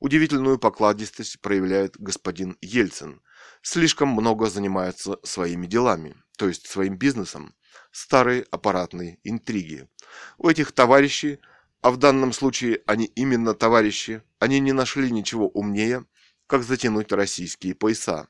Удивительную 0.00 0.58
покладистость 0.58 1.40
проявляет 1.40 1.96
господин 1.98 2.56
Ельцин. 2.60 3.22
Слишком 3.64 4.08
много 4.08 4.50
занимается 4.50 5.18
своими 5.22 5.68
делами, 5.68 6.16
то 6.36 6.48
есть 6.48 6.66
своим 6.66 6.96
бизнесом. 6.96 7.54
Старые 7.92 8.44
аппаратные 8.50 9.20
интриги. 9.22 9.88
У 10.36 10.48
этих 10.48 10.72
товарищей, 10.72 11.38
а 11.80 11.92
в 11.92 11.96
данном 11.96 12.32
случае 12.32 12.82
они 12.86 13.06
именно 13.06 13.54
товарищи, 13.54 14.22
они 14.40 14.58
не 14.58 14.72
нашли 14.72 15.12
ничего 15.12 15.46
умнее, 15.48 16.04
как 16.48 16.64
затянуть 16.64 17.12
российские 17.12 17.76
пояса. 17.76 18.28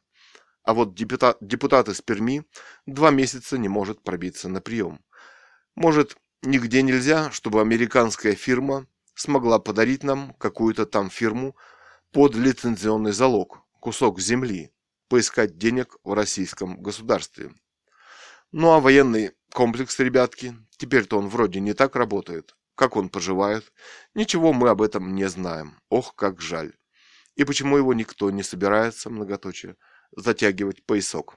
А 0.65 0.75
вот 0.75 0.95
депутат, 0.95 1.39
депутат 1.41 1.89
из 1.89 2.03
Перми 2.03 2.45
два 2.85 3.11
месяца 3.11 3.57
не 3.57 3.69
может 3.69 4.03
пробиться 4.03 4.51
на 4.51 4.61
прием. 4.61 5.01
Может, 5.75 6.19
нигде 6.43 6.83
нельзя, 6.83 7.31
чтобы 7.31 7.63
американская 7.63 8.35
фирма 8.35 8.87
смогла 9.15 9.59
подарить 9.59 10.05
нам 10.05 10.35
какую-то 10.35 10.85
там 10.85 11.09
фирму 11.09 11.57
под 12.13 12.35
лицензионный 12.35 13.13
залог, 13.13 13.63
кусок 13.81 14.21
земли, 14.21 14.71
поискать 15.13 15.59
денег 15.59 15.99
в 16.05 16.15
российском 16.15 16.81
государстве. 16.83 17.53
Ну 18.51 18.71
а 18.71 18.81
военный 18.81 19.33
комплекс, 19.53 19.99
ребятки, 19.99 20.57
теперь-то 20.79 21.19
он 21.19 21.29
вроде 21.29 21.61
не 21.61 21.75
так 21.75 21.97
работает. 21.97 22.57
Как 22.75 22.97
он 22.97 23.11
поживает? 23.11 23.75
Ничего 24.15 24.55
мы 24.55 24.71
об 24.71 24.81
этом 24.81 25.15
не 25.15 25.29
знаем. 25.29 25.79
Ох, 25.91 26.15
как 26.17 26.41
жаль. 26.41 26.73
И 27.35 27.45
почему 27.45 27.77
его 27.77 27.93
никто 27.93 28.31
не 28.31 28.43
собирается, 28.43 29.11
многоточие, 29.11 29.77
затягивать 30.17 30.83
поясок? 30.87 31.37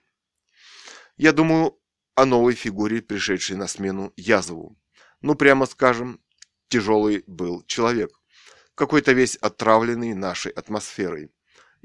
Я 1.18 1.34
думаю 1.34 1.78
о 2.16 2.24
новой 2.24 2.54
фигуре, 2.54 3.02
пришедшей 3.02 3.58
на 3.58 3.68
смену 3.68 4.14
Язову. 4.16 4.78
Ну, 5.20 5.36
прямо 5.36 5.66
скажем, 5.66 6.22
тяжелый 6.70 7.26
был 7.28 7.62
человек. 7.64 8.12
Какой-то 8.74 9.12
весь 9.12 9.36
отравленный 9.36 10.14
нашей 10.14 10.54
атмосферой. 10.54 11.34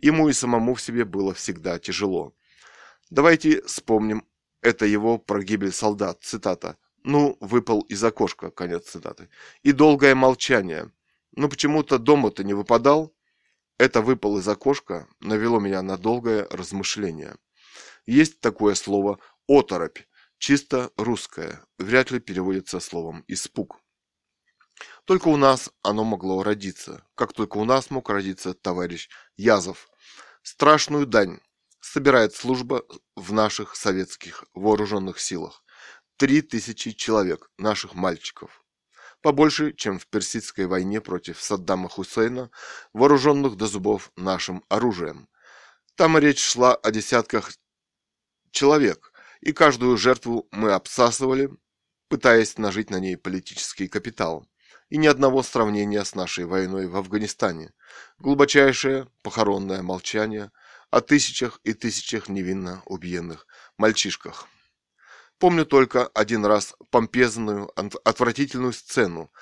Ему 0.03 0.29
и 0.29 0.33
самому 0.33 0.75
в 0.75 0.81
себе 0.83 1.05
было 1.05 1.35
всегда 1.35 1.79
тяжело. 1.79 2.35
Давайте 3.11 3.63
вспомним 3.63 4.25
это 4.63 4.87
его 4.87 5.19
про 5.19 5.43
гибель 5.43 5.73
солдат, 5.73 6.23
цитата. 6.23 6.77
Ну, 7.03 7.37
выпал 7.41 7.81
из 7.83 8.03
окошка, 8.05 8.51
конец 8.51 8.91
цитаты. 8.91 9.29
И 9.63 9.73
долгое 9.73 10.15
молчание. 10.15 10.91
Ну, 11.33 11.49
почему-то 11.49 11.99
дома-то 11.99 12.45
не 12.45 12.55
выпадал. 12.55 13.15
Это 13.79 14.03
выпал 14.03 14.39
из 14.39 14.49
окошка 14.49 15.09
навело 15.21 15.61
меня 15.61 15.83
на 15.83 15.97
долгое 15.97 16.47
размышление. 16.51 17.37
Есть 18.07 18.41
такое 18.41 18.75
слово 18.75 19.19
«оторопь», 19.47 20.01
чисто 20.39 20.91
русское, 20.97 21.65
вряд 21.79 22.11
ли 22.11 22.21
переводится 22.21 22.81
словом 22.81 23.25
«испуг». 23.29 23.80
Только 25.11 25.27
у 25.27 25.37
нас 25.37 25.73
оно 25.83 26.05
могло 26.05 26.45
родиться, 26.45 27.05
как 27.17 27.33
только 27.33 27.57
у 27.57 27.65
нас 27.65 27.91
мог 27.91 28.11
родиться 28.11 28.55
товарищ 28.55 29.09
Язов. 29.37 29.89
Страшную 30.45 31.05
дань 31.05 31.41
собирает 31.81 32.33
служба 32.33 32.85
в 33.17 33.33
наших 33.33 33.75
советских 33.75 34.45
вооруженных 34.55 35.19
силах. 35.19 35.65
Три 36.17 36.43
тысячи 36.43 36.93
человек, 36.93 37.51
наших 37.59 37.95
мальчиков. 37.95 38.65
Побольше, 39.21 39.73
чем 39.73 39.99
в 39.99 40.07
Персидской 40.07 40.67
войне 40.67 41.01
против 41.01 41.43
Саддама 41.43 41.89
Хусейна, 41.89 42.53
вооруженных 42.93 43.57
до 43.57 43.67
зубов 43.67 44.13
нашим 44.15 44.65
оружием. 44.69 45.29
Там 45.97 46.17
речь 46.19 46.41
шла 46.41 46.77
о 46.77 46.93
десятках 46.93 47.51
человек, 48.53 49.13
и 49.41 49.51
каждую 49.51 49.97
жертву 49.97 50.47
мы 50.53 50.71
обсасывали, 50.71 51.51
пытаясь 52.07 52.59
нажить 52.59 52.91
на 52.91 53.01
ней 53.01 53.17
политический 53.17 53.89
капитал. 53.89 54.47
И 54.91 54.99
ни 54.99 55.07
одного 55.07 55.43
сравнения 55.43 56.05
с 56.05 56.15
нашей 56.15 56.45
войной 56.45 56.87
в 56.87 56.97
Афганистане. 56.97 57.73
Глубочайшее 58.19 59.09
похоронное 59.23 59.83
молчание– 59.83 60.51
о 60.91 61.01
тысячах 61.01 61.61
и 61.63 61.73
тысячах 61.73 62.29
невинно 62.29 62.83
убиенных 62.85 63.47
мальчишках. 63.79 64.49
Помню 65.39 65.65
только 65.65 66.07
один 66.09 66.45
раз 66.45 66.75
помпезную, 66.91 67.71
отвратительную 68.05 68.73
сцену, 68.73 69.33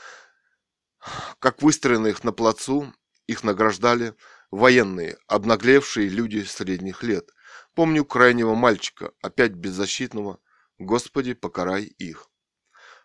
как 1.38 1.62
выстроенных 1.62 2.22
на 2.22 2.32
плацу 2.32 2.92
их 3.26 3.44
награждали 3.44 4.14
военные, 4.50 5.16
обнаглевшие 5.26 6.08
люди 6.08 6.42
средних 6.44 7.02
лет. 7.02 7.30
Помню 7.74 8.04
крайнего 8.04 8.54
мальчика, 8.54 9.12
опять 9.22 9.52
беззащитного, 9.52 10.40
Господи, 10.78 11.34
покарай 11.34 11.84
их. 11.84 12.28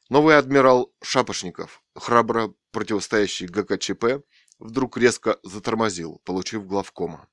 Новый 0.10 0.38
адмирал 0.38 0.94
Шапошников, 1.02 1.83
храбро 1.96 2.54
противостоящий 2.72 3.48
ГКЧП, 3.48 4.24
вдруг 4.60 4.98
резко 4.98 5.40
затормозил, 5.44 6.22
получив 6.26 6.66
главкома. 6.66 7.28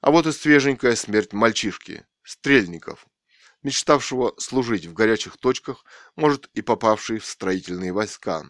А 0.00 0.10
вот 0.10 0.26
и 0.26 0.32
свеженькая 0.32 0.94
смерть 0.96 1.32
мальчишки, 1.32 2.06
стрельников, 2.22 3.06
мечтавшего 3.62 4.34
служить 4.38 4.86
в 4.86 4.92
горячих 4.92 5.36
точках, 5.36 5.84
может 6.16 6.46
и 6.54 6.62
попавший 6.62 7.18
в 7.18 7.26
строительные 7.26 7.92
войска. 7.92 8.44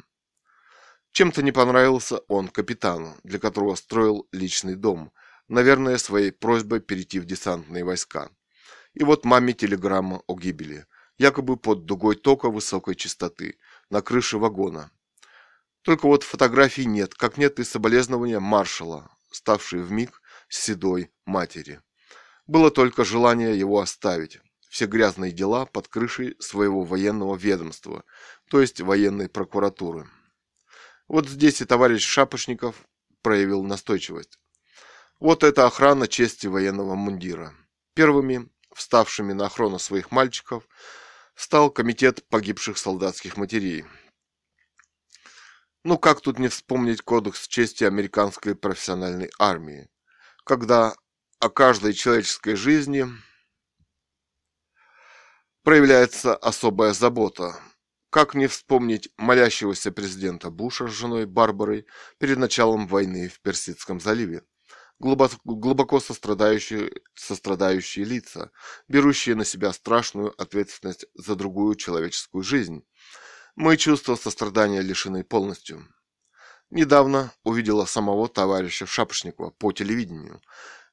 Чем-то 1.12 1.42
не 1.42 1.52
понравился 1.52 2.18
он 2.28 2.48
капитану, 2.48 3.16
для 3.24 3.38
которого 3.38 3.74
строил 3.74 4.28
личный 4.32 4.74
дом, 4.74 5.12
наверное, 5.48 5.98
своей 5.98 6.30
просьбой 6.30 6.80
перейти 6.80 7.18
в 7.18 7.24
десантные 7.24 7.84
войска. 7.84 8.30
И 8.92 9.04
вот 9.04 9.24
маме 9.24 9.54
телеграмма 9.54 10.22
о 10.26 10.36
гибели, 10.36 10.86
якобы 11.16 11.56
под 11.56 11.86
дугой 11.86 12.16
тока 12.16 12.50
высокой 12.50 12.94
частоты, 12.94 13.58
на 13.90 14.02
крыше 14.02 14.38
вагона. 14.38 14.90
Только 15.88 16.06
вот 16.06 16.22
фотографий 16.22 16.84
нет, 16.84 17.14
как 17.14 17.38
нет 17.38 17.58
и 17.58 17.64
соболезнования 17.64 18.40
маршала, 18.40 19.10
ставший 19.30 19.80
в 19.80 19.90
миг 19.90 20.20
седой 20.50 21.10
матери. 21.24 21.80
Было 22.46 22.70
только 22.70 23.06
желание 23.06 23.58
его 23.58 23.80
оставить. 23.80 24.38
Все 24.68 24.84
грязные 24.84 25.32
дела 25.32 25.64
под 25.64 25.88
крышей 25.88 26.36
своего 26.40 26.84
военного 26.84 27.36
ведомства, 27.36 28.04
то 28.50 28.60
есть 28.60 28.82
военной 28.82 29.30
прокуратуры. 29.30 30.06
Вот 31.06 31.26
здесь 31.26 31.62
и 31.62 31.64
товарищ 31.64 32.04
Шапошников 32.04 32.76
проявил 33.22 33.62
настойчивость. 33.62 34.38
Вот 35.20 35.42
это 35.42 35.64
охрана 35.64 36.06
чести 36.06 36.48
военного 36.48 36.96
мундира. 36.96 37.54
Первыми, 37.94 38.50
вставшими 38.74 39.32
на 39.32 39.46
охрану 39.46 39.78
своих 39.78 40.10
мальчиков, 40.10 40.68
стал 41.34 41.70
комитет 41.70 42.28
погибших 42.28 42.76
солдатских 42.76 43.38
матерей. 43.38 43.86
Ну 45.88 45.96
как 45.96 46.20
тут 46.20 46.38
не 46.38 46.48
вспомнить 46.48 47.00
кодекс 47.00 47.48
чести 47.48 47.84
американской 47.84 48.54
профессиональной 48.54 49.30
армии? 49.38 49.88
когда 50.44 50.94
о 51.40 51.48
каждой 51.48 51.94
человеческой 51.94 52.56
жизни 52.56 53.06
проявляется 55.62 56.36
особая 56.36 56.92
забота. 56.92 57.58
Как 58.10 58.34
не 58.34 58.48
вспомнить 58.48 59.08
молящегося 59.16 59.90
президента 59.90 60.50
Буша 60.50 60.88
с 60.88 60.90
женой 60.90 61.24
Барбарой 61.24 61.86
перед 62.18 62.36
началом 62.36 62.86
войны 62.86 63.28
в 63.28 63.40
Персидском 63.40 63.98
заливе? 63.98 64.42
Глубоко, 64.98 66.00
сострадающие, 66.00 66.92
сострадающие 67.14 68.04
лица, 68.04 68.50
берущие 68.88 69.36
на 69.36 69.46
себя 69.46 69.72
страшную 69.72 70.34
ответственность 70.38 71.06
за 71.14 71.34
другую 71.34 71.76
человеческую 71.76 72.44
жизнь. 72.44 72.84
Мои 73.60 73.76
чувства 73.76 74.14
сострадания 74.14 74.82
лишены 74.82 75.24
полностью. 75.24 75.84
Недавно 76.70 77.32
увидела 77.42 77.86
самого 77.86 78.28
товарища 78.28 78.86
Шапошникова 78.86 79.50
по 79.50 79.72
телевидению. 79.72 80.40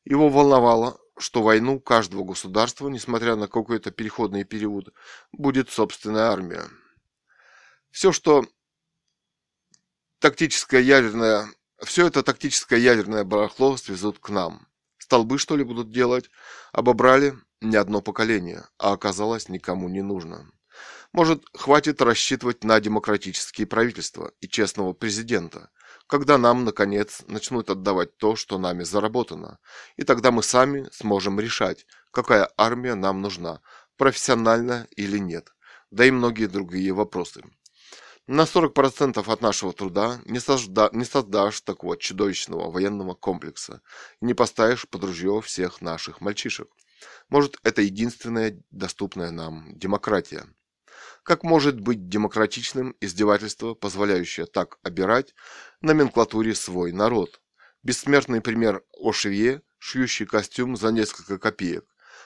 Его 0.04 0.30
волновало, 0.30 1.00
что 1.16 1.44
войну 1.44 1.80
каждого 1.80 2.24
государства, 2.24 2.90
несмотря 2.90 3.36
на 3.36 3.48
какой-то 3.48 3.92
переходный 3.92 4.46
период, 4.46 4.92
будет 5.32 5.70
собственная 5.70 6.32
армия. 6.32 6.64
Все, 7.92 8.12
что 8.12 8.48
тактическое 10.18 10.82
ядерное, 10.82 11.48
все 11.84 12.08
это 12.08 12.24
тактическое 12.24 12.80
ядерное 12.80 13.24
барахло 13.24 13.78
свезут 13.78 14.18
к 14.18 14.30
нам. 14.30 14.68
Столбы, 14.98 15.38
что 15.38 15.56
ли, 15.56 15.64
будут 15.64 15.92
делать? 15.92 16.32
Обобрали 16.72 17.36
не 17.62 17.76
одно 17.76 18.02
поколение, 18.02 18.66
а 18.80 18.94
оказалось 18.94 19.50
никому 19.50 19.88
не 19.88 20.02
нужно. 20.02 20.50
Может, 21.16 21.46
хватит 21.54 22.02
рассчитывать 22.02 22.66
на 22.66 22.78
демократические 22.82 23.68
правительства 23.68 24.34
и 24.42 24.50
честного 24.50 24.92
президента, 24.92 25.70
когда 26.08 26.38
нам, 26.38 26.66
наконец, 26.66 27.24
начнут 27.28 27.70
отдавать 27.70 28.18
то, 28.18 28.36
что 28.36 28.58
нами 28.58 28.84
заработано, 28.84 29.60
и 29.96 30.04
тогда 30.04 30.32
мы 30.32 30.44
сами 30.44 30.90
сможем 30.92 31.40
решать, 31.40 31.86
какая 32.12 32.50
армия 32.58 32.96
нам 32.96 33.22
нужна, 33.22 33.62
профессиональная 33.96 34.90
или 34.98 35.18
нет, 35.18 35.56
да 35.90 36.04
и 36.04 36.12
многие 36.12 36.48
другие 36.48 36.92
вопросы. 36.92 37.44
На 38.28 38.42
40% 38.42 39.24
от 39.26 39.40
нашего 39.42 39.72
труда 39.72 40.20
не, 40.26 40.42
созда, 40.42 40.90
не 40.92 41.06
создашь 41.06 41.62
такого 41.62 41.96
чудовищного 41.96 42.70
военного 42.70 43.14
комплекса 43.14 43.82
и 44.20 44.26
не 44.26 44.34
поставишь 44.34 44.86
под 44.90 45.06
ружье 45.06 45.40
всех 45.42 45.80
наших 45.80 46.20
мальчишек. 46.20 46.68
Может, 47.30 47.58
это 47.64 47.82
единственная 47.82 48.62
доступная 48.70 49.32
нам 49.32 49.80
демократия. 49.80 50.46
Как 51.25 51.44
может 51.44 51.79
быть 51.79 52.08
демократичным 52.08 52.96
издевательство, 53.01 53.74
позволяющее 53.74 54.46
так 54.46 54.77
обирать 54.84 55.34
номенклатуре 55.82 56.53
свой 56.53 56.91
народ? 56.91 57.41
Бессмертный 57.82 58.41
пример 58.41 58.84
о 58.91 59.12
швее, 59.12 59.63
шьющий 59.79 60.27
костюм 60.27 60.77
за 60.77 60.91
несколько 60.91 61.39
копеек. 61.39 61.84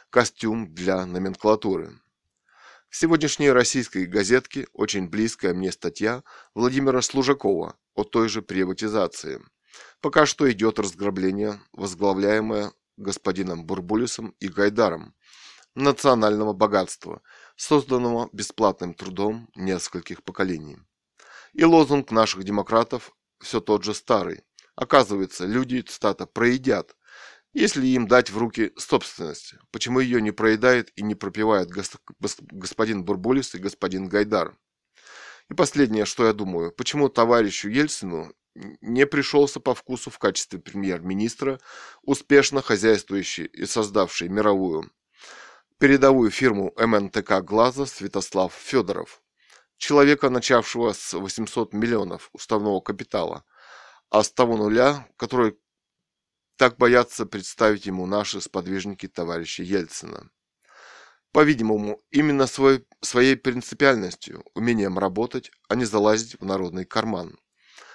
Костюм 0.09 0.73
для 0.73 1.05
номенклатуры. 1.05 1.97
В 2.89 2.97
сегодняшней 2.97 3.51
российской 3.51 4.05
газетке 4.05 4.67
очень 4.73 5.07
близкая 5.07 5.53
мне 5.53 5.71
статья 5.71 6.21
Владимира 6.53 7.01
Служакова 7.01 7.77
о 7.95 8.03
той 8.03 8.27
же 8.27 8.41
приватизации. 8.41 9.41
Пока 10.01 10.25
что 10.25 10.51
идет 10.51 10.77
разграбление, 10.77 11.61
возглавляемое 11.71 12.73
господином 12.97 13.65
Бурбулисом 13.65 14.35
и 14.41 14.49
Гайдаром, 14.49 15.15
национального 15.73 16.51
богатства, 16.51 17.21
созданного 17.59 18.29
бесплатным 18.31 18.93
трудом 18.93 19.49
нескольких 19.53 20.23
поколений. 20.23 20.77
И 21.51 21.65
лозунг 21.65 22.09
наших 22.09 22.45
демократов 22.45 23.11
все 23.41 23.59
тот 23.59 23.83
же 23.83 23.93
старый. 23.93 24.43
Оказывается, 24.75 25.45
люди, 25.45 25.81
цитата, 25.81 26.25
проедят, 26.25 26.95
если 27.51 27.85
им 27.85 28.07
дать 28.07 28.29
в 28.29 28.37
руки 28.37 28.71
собственность, 28.77 29.55
почему 29.71 29.99
ее 29.99 30.21
не 30.21 30.31
проедает 30.31 30.93
и 30.95 31.03
не 31.03 31.15
пропивает 31.15 31.69
господин 31.69 33.03
Бурбулис 33.03 33.53
и 33.55 33.59
господин 33.59 34.07
Гайдар? 34.07 34.55
И 35.49 35.53
последнее, 35.53 36.05
что 36.05 36.27
я 36.27 36.31
думаю, 36.31 36.71
почему 36.71 37.09
товарищу 37.09 37.67
Ельцину 37.67 38.31
не 38.55 39.05
пришелся 39.05 39.59
по 39.59 39.75
вкусу 39.75 40.09
в 40.09 40.17
качестве 40.17 40.59
премьер-министра, 40.59 41.59
успешно 42.03 42.61
хозяйствующий 42.61 43.45
и 43.45 43.65
создавший 43.65 44.29
мировую 44.29 44.89
передовую 45.79 46.29
фирму 46.29 46.74
МНТК 46.77 47.41
«Глаза» 47.41 47.86
Святослав 47.86 48.53
Федоров, 48.53 49.21
человека, 49.77 50.29
начавшего 50.29 50.91
с 50.91 51.13
800 51.13 51.74
миллионов 51.74 52.29
уставного 52.33 52.81
капитала, 52.81 53.45
а 54.09 54.21
с 54.21 54.31
того 54.31 54.57
нуля, 54.57 55.07
который 55.15 55.57
так 56.57 56.77
боятся 56.77 57.25
представить 57.25 57.86
ему 57.86 58.05
наши 58.05 58.41
сподвижники 58.41 59.07
товарища 59.07 59.63
Ельцина. 59.63 60.29
По-видимому, 61.31 62.01
именно 62.12 62.45
свой, 62.45 62.86
своей 63.00 63.38
принципиальностью, 63.38 64.43
умением 64.55 65.00
работать, 65.00 65.50
а 65.69 65.75
не 65.75 65.86
залазить 65.86 66.38
в 66.41 66.45
народный 66.45 66.83
карман. 66.83 67.39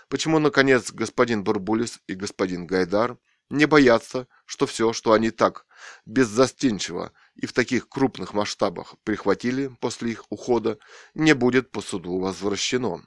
Почему, 0.08 0.38
наконец, 0.38 0.90
господин 0.90 1.44
Бурбулис 1.44 2.00
и 2.06 2.14
господин 2.14 2.66
Гайдар 2.66 3.18
не 3.50 3.66
боятся, 3.66 4.26
что 4.46 4.66
все, 4.66 4.94
что 4.94 5.12
они 5.12 5.30
так 5.30 5.66
беззастенчиво 6.06 7.12
и 7.34 7.46
в 7.46 7.52
таких 7.52 7.88
крупных 7.88 8.34
масштабах 8.34 8.96
прихватили 9.04 9.68
после 9.80 10.12
их 10.12 10.24
ухода, 10.30 10.78
не 11.14 11.34
будет 11.34 11.70
по 11.70 11.80
суду 11.80 12.18
возвращено? 12.18 13.04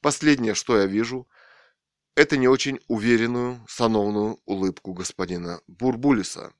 Последнее, 0.00 0.54
что 0.54 0.78
я 0.78 0.86
вижу– 0.86 1.28
это 2.16 2.36
не 2.36 2.46
очень 2.46 2.78
уверенную, 2.86 3.64
сановную 3.68 4.38
улыбку 4.44 4.92
господина 4.92 5.60
Бурбулиса 5.66 6.52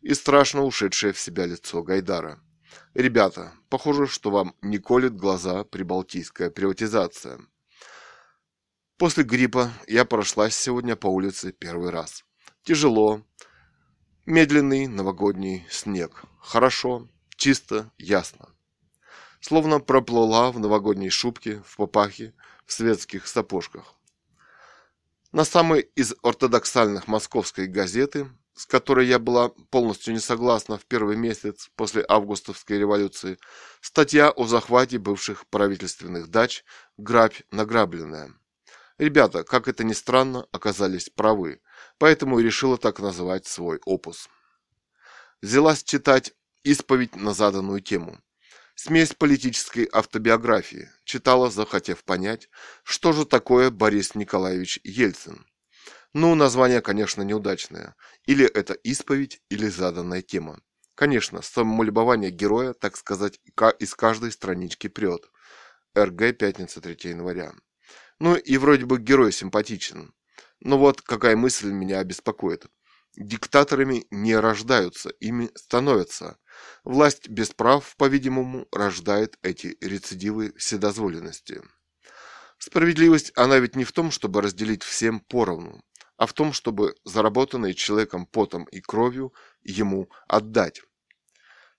и 0.00 0.14
страшно 0.14 0.62
ушедшее 0.62 1.12
в 1.12 1.18
себя 1.18 1.44
лицо 1.44 1.82
Гайдара. 1.82 2.40
Ребята, 2.94 3.52
похоже, 3.68 4.06
что 4.06 4.30
вам 4.30 4.54
не 4.62 4.78
колет 4.78 5.14
глаза 5.14 5.64
прибалтийская 5.64 6.48
приватизация. 6.50 7.38
После 8.96 9.24
гриппа 9.24 9.70
я 9.86 10.06
прошлась 10.06 10.54
сегодня 10.54 10.96
по 10.96 11.08
улице 11.08 11.52
первый 11.52 11.90
раз. 11.90 12.24
Тяжело. 12.62 13.22
Медленный 14.26 14.86
новогодний 14.86 15.66
снег. 15.68 16.22
Хорошо, 16.38 17.08
чисто, 17.34 17.90
ясно. 17.98 18.50
Словно 19.40 19.80
проплыла 19.80 20.52
в 20.52 20.60
новогодней 20.60 21.10
шубке, 21.10 21.60
в 21.66 21.76
попахе, 21.76 22.32
в 22.64 22.72
светских 22.72 23.26
сапожках. 23.26 23.96
На 25.32 25.44
самой 25.44 25.90
из 25.96 26.14
ортодоксальных 26.22 27.08
московской 27.08 27.66
газеты, 27.66 28.30
с 28.54 28.64
которой 28.64 29.08
я 29.08 29.18
была 29.18 29.48
полностью 29.70 30.14
не 30.14 30.20
согласна 30.20 30.78
в 30.78 30.84
первый 30.84 31.16
месяц 31.16 31.68
после 31.74 32.04
августовской 32.08 32.78
революции, 32.78 33.38
статья 33.80 34.30
о 34.30 34.46
захвате 34.46 35.00
бывших 35.00 35.48
правительственных 35.48 36.28
дач 36.28 36.64
«Грабь 36.96 37.40
награбленная». 37.50 38.32
Ребята, 38.98 39.42
как 39.42 39.66
это 39.66 39.82
ни 39.82 39.94
странно, 39.94 40.46
оказались 40.52 41.10
правы, 41.10 41.60
поэтому 41.98 42.38
и 42.38 42.42
решила 42.42 42.78
так 42.78 43.00
называть 43.00 43.46
свой 43.46 43.80
опус. 43.84 44.28
Взялась 45.40 45.82
читать 45.82 46.34
исповедь 46.64 47.16
на 47.16 47.34
заданную 47.34 47.80
тему. 47.80 48.20
Смесь 48.74 49.12
политической 49.12 49.88
автобиографии. 49.92 50.90
Читала, 51.04 51.50
захотев 51.50 52.04
понять, 52.04 52.48
что 52.84 53.12
же 53.12 53.26
такое 53.26 53.70
Борис 53.70 54.14
Николаевич 54.14 54.80
Ельцин. 54.82 55.46
Ну, 56.14 56.34
название, 56.34 56.80
конечно, 56.80 57.22
неудачное. 57.22 57.94
Или 58.26 58.44
это 58.46 58.74
исповедь, 58.74 59.40
или 59.50 59.68
заданная 59.68 60.22
тема. 60.22 60.60
Конечно, 60.94 61.42
самолюбование 61.42 62.30
героя, 62.30 62.74
так 62.74 62.96
сказать, 62.96 63.40
из 63.78 63.94
каждой 63.94 64.30
странички 64.32 64.88
прет. 64.88 65.30
РГ, 65.96 66.36
пятница, 66.36 66.80
3 66.80 66.96
января. 67.10 67.52
Ну 68.18 68.36
и 68.36 68.56
вроде 68.56 68.84
бы 68.84 68.98
герой 68.98 69.32
симпатичен. 69.32 70.14
Но 70.64 70.78
вот 70.78 71.02
какая 71.02 71.34
мысль 71.34 71.72
меня 71.72 72.02
беспокоит. 72.04 72.66
Диктаторами 73.16 74.06
не 74.10 74.36
рождаются, 74.36 75.10
ими 75.18 75.50
становятся. 75.56 76.38
Власть 76.84 77.28
без 77.28 77.50
прав, 77.50 77.96
по-видимому, 77.96 78.68
рождает 78.70 79.36
эти 79.42 79.76
рецидивы 79.80 80.52
вседозволенности. 80.56 81.62
Справедливость, 82.58 83.32
она 83.34 83.58
ведь 83.58 83.74
не 83.74 83.82
в 83.82 83.90
том, 83.90 84.12
чтобы 84.12 84.40
разделить 84.40 84.84
всем 84.84 85.18
поровну, 85.18 85.82
а 86.16 86.26
в 86.26 86.32
том, 86.32 86.52
чтобы 86.52 86.94
заработанные 87.04 87.74
человеком 87.74 88.24
потом 88.24 88.64
и 88.66 88.80
кровью 88.80 89.34
ему 89.62 90.08
отдать. 90.28 90.80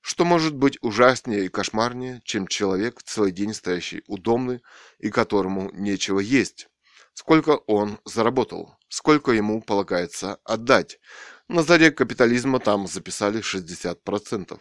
Что 0.01 0.25
может 0.25 0.55
быть 0.55 0.77
ужаснее 0.81 1.45
и 1.45 1.49
кошмарнее, 1.49 2.19
чем 2.25 2.47
человек, 2.47 3.01
целый 3.01 3.31
день 3.31 3.53
стоящий 3.53 4.03
удобный 4.07 4.61
и 4.99 5.09
которому 5.09 5.71
нечего 5.71 6.19
есть? 6.19 6.67
Сколько 7.13 7.57
он 7.67 7.99
заработал? 8.05 8.75
Сколько 8.89 9.31
ему 9.31 9.61
полагается 9.61 10.39
отдать? 10.43 10.99
На 11.47 11.63
заре 11.63 11.91
капитализма 11.91 12.59
там 12.59 12.87
записали 12.87 13.41
60%. 13.41 14.59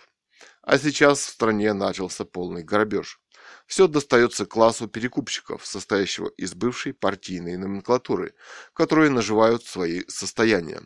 А 0.62 0.78
сейчас 0.78 1.20
в 1.20 1.30
стране 1.30 1.72
начался 1.72 2.24
полный 2.24 2.62
грабеж. 2.62 3.20
Все 3.66 3.88
достается 3.88 4.46
классу 4.46 4.86
перекупщиков, 4.86 5.66
состоящего 5.66 6.28
из 6.36 6.54
бывшей 6.54 6.92
партийной 6.92 7.56
номенклатуры, 7.56 8.34
которые 8.74 9.10
наживают 9.10 9.64
свои 9.64 10.02
состояния. 10.08 10.82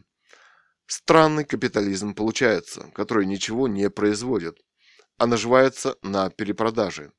Странный 0.87 1.45
капитализм 1.45 2.15
получается, 2.15 2.91
который 2.95 3.27
ничего 3.27 3.67
не 3.67 3.91
производит, 3.91 4.61
а 5.19 5.27
наживается 5.27 5.97
на 6.03 6.31
перепродаже. 6.31 7.13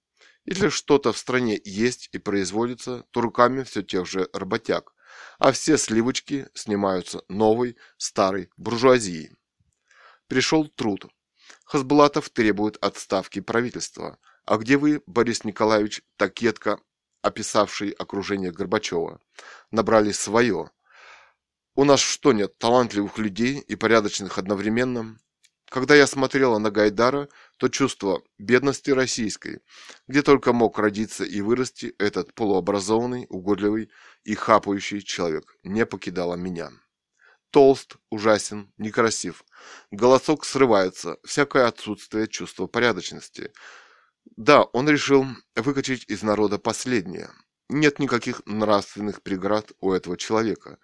Если 0.47 0.69
что-то 0.69 1.11
в 1.11 1.17
стране 1.17 1.59
есть 1.65 2.07
и 2.13 2.19
производится, 2.19 3.03
то 3.11 3.19
руками 3.19 3.63
все 3.63 3.83
тех 3.83 4.07
же 4.07 4.29
работяг, 4.31 4.93
а 5.39 5.51
все 5.51 5.77
сливочки 5.77 6.47
снимаются 6.53 7.21
новой, 7.27 7.75
старой 7.97 8.49
буржуазией. 8.55 9.35
Пришел 10.27 10.69
труд. 10.69 11.07
Хасбулатов 11.65 12.29
требует 12.29 12.77
отставки 12.77 13.41
правительства. 13.41 14.19
А 14.45 14.57
где 14.57 14.77
вы, 14.77 15.03
Борис 15.05 15.43
Николаевич, 15.43 16.01
так 16.15 16.41
описавший 17.21 17.89
окружение 17.89 18.51
Горбачева? 18.51 19.19
Набрали 19.71 20.13
свое. 20.13 20.71
У 21.75 21.83
нас 21.83 21.99
что 21.99 22.31
нет, 22.31 22.57
талантливых 22.57 23.17
людей 23.17 23.59
и 23.59 23.75
порядочных 23.75 24.37
одновременно? 24.37 25.19
Когда 25.69 25.95
я 25.95 26.07
смотрела 26.07 26.59
на 26.59 26.71
Гайдара, 26.71 27.27
то 27.57 27.67
чувство 27.67 28.23
бедности 28.37 28.91
российской, 28.91 29.59
где 30.07 30.21
только 30.21 30.53
мог 30.53 30.79
родиться 30.79 31.25
и 31.25 31.41
вырасти 31.41 31.93
этот 31.99 32.33
полуобразованный, 32.33 33.25
угодливый 33.29 33.89
и 34.23 34.33
хапающий 34.33 35.01
человек, 35.01 35.57
не 35.63 35.85
покидало 35.85 36.35
меня. 36.35 36.71
Толст, 37.51 37.97
ужасен, 38.09 38.71
некрасив. 38.77 39.43
Голосок 39.91 40.45
срывается, 40.45 41.17
всякое 41.25 41.67
отсутствие 41.67 42.27
чувства 42.27 42.67
порядочности. 42.67 43.51
Да, 44.37 44.63
он 44.63 44.87
решил 44.87 45.25
выкачать 45.55 46.05
из 46.07 46.23
народа 46.23 46.59
последнее. 46.59 47.29
Нет 47.69 47.99
никаких 47.99 48.41
нравственных 48.45 49.21
преград 49.21 49.73
у 49.81 49.91
этого 49.91 50.15
человека 50.15 50.77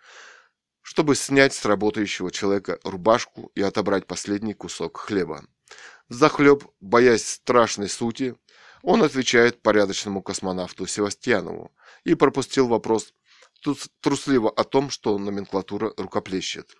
чтобы 0.84 1.16
снять 1.16 1.54
с 1.54 1.66
работающего 1.66 2.30
человека 2.30 2.80
рубашку 2.84 3.52
и 3.56 3.62
отобрать 3.62 4.06
последний 4.06 4.54
кусок 4.54 4.98
хлеба. 4.98 5.44
Захлеб, 6.10 6.66
боясь 6.82 7.28
страшной 7.28 7.90
сути, 7.90 8.36
он 8.84 9.02
отвечает 9.02 9.62
порядочному 9.62 10.22
космонавту 10.22 10.86
Севастьянову 10.86 11.74
и 12.04 12.14
пропустил 12.14 12.68
вопрос 12.68 13.14
трусливо 14.02 14.52
о 14.52 14.66
том, 14.66 14.90
что 14.90 15.18
номенклатура 15.18 15.94
рукоплещет. 15.98 16.76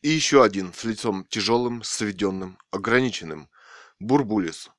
И 0.00 0.08
еще 0.08 0.44
один 0.44 0.72
с 0.72 0.84
лицом 0.84 1.26
тяжелым, 1.28 1.82
сведенным, 1.82 2.56
ограниченным, 2.70 3.50
Бурбулис, 3.98 4.70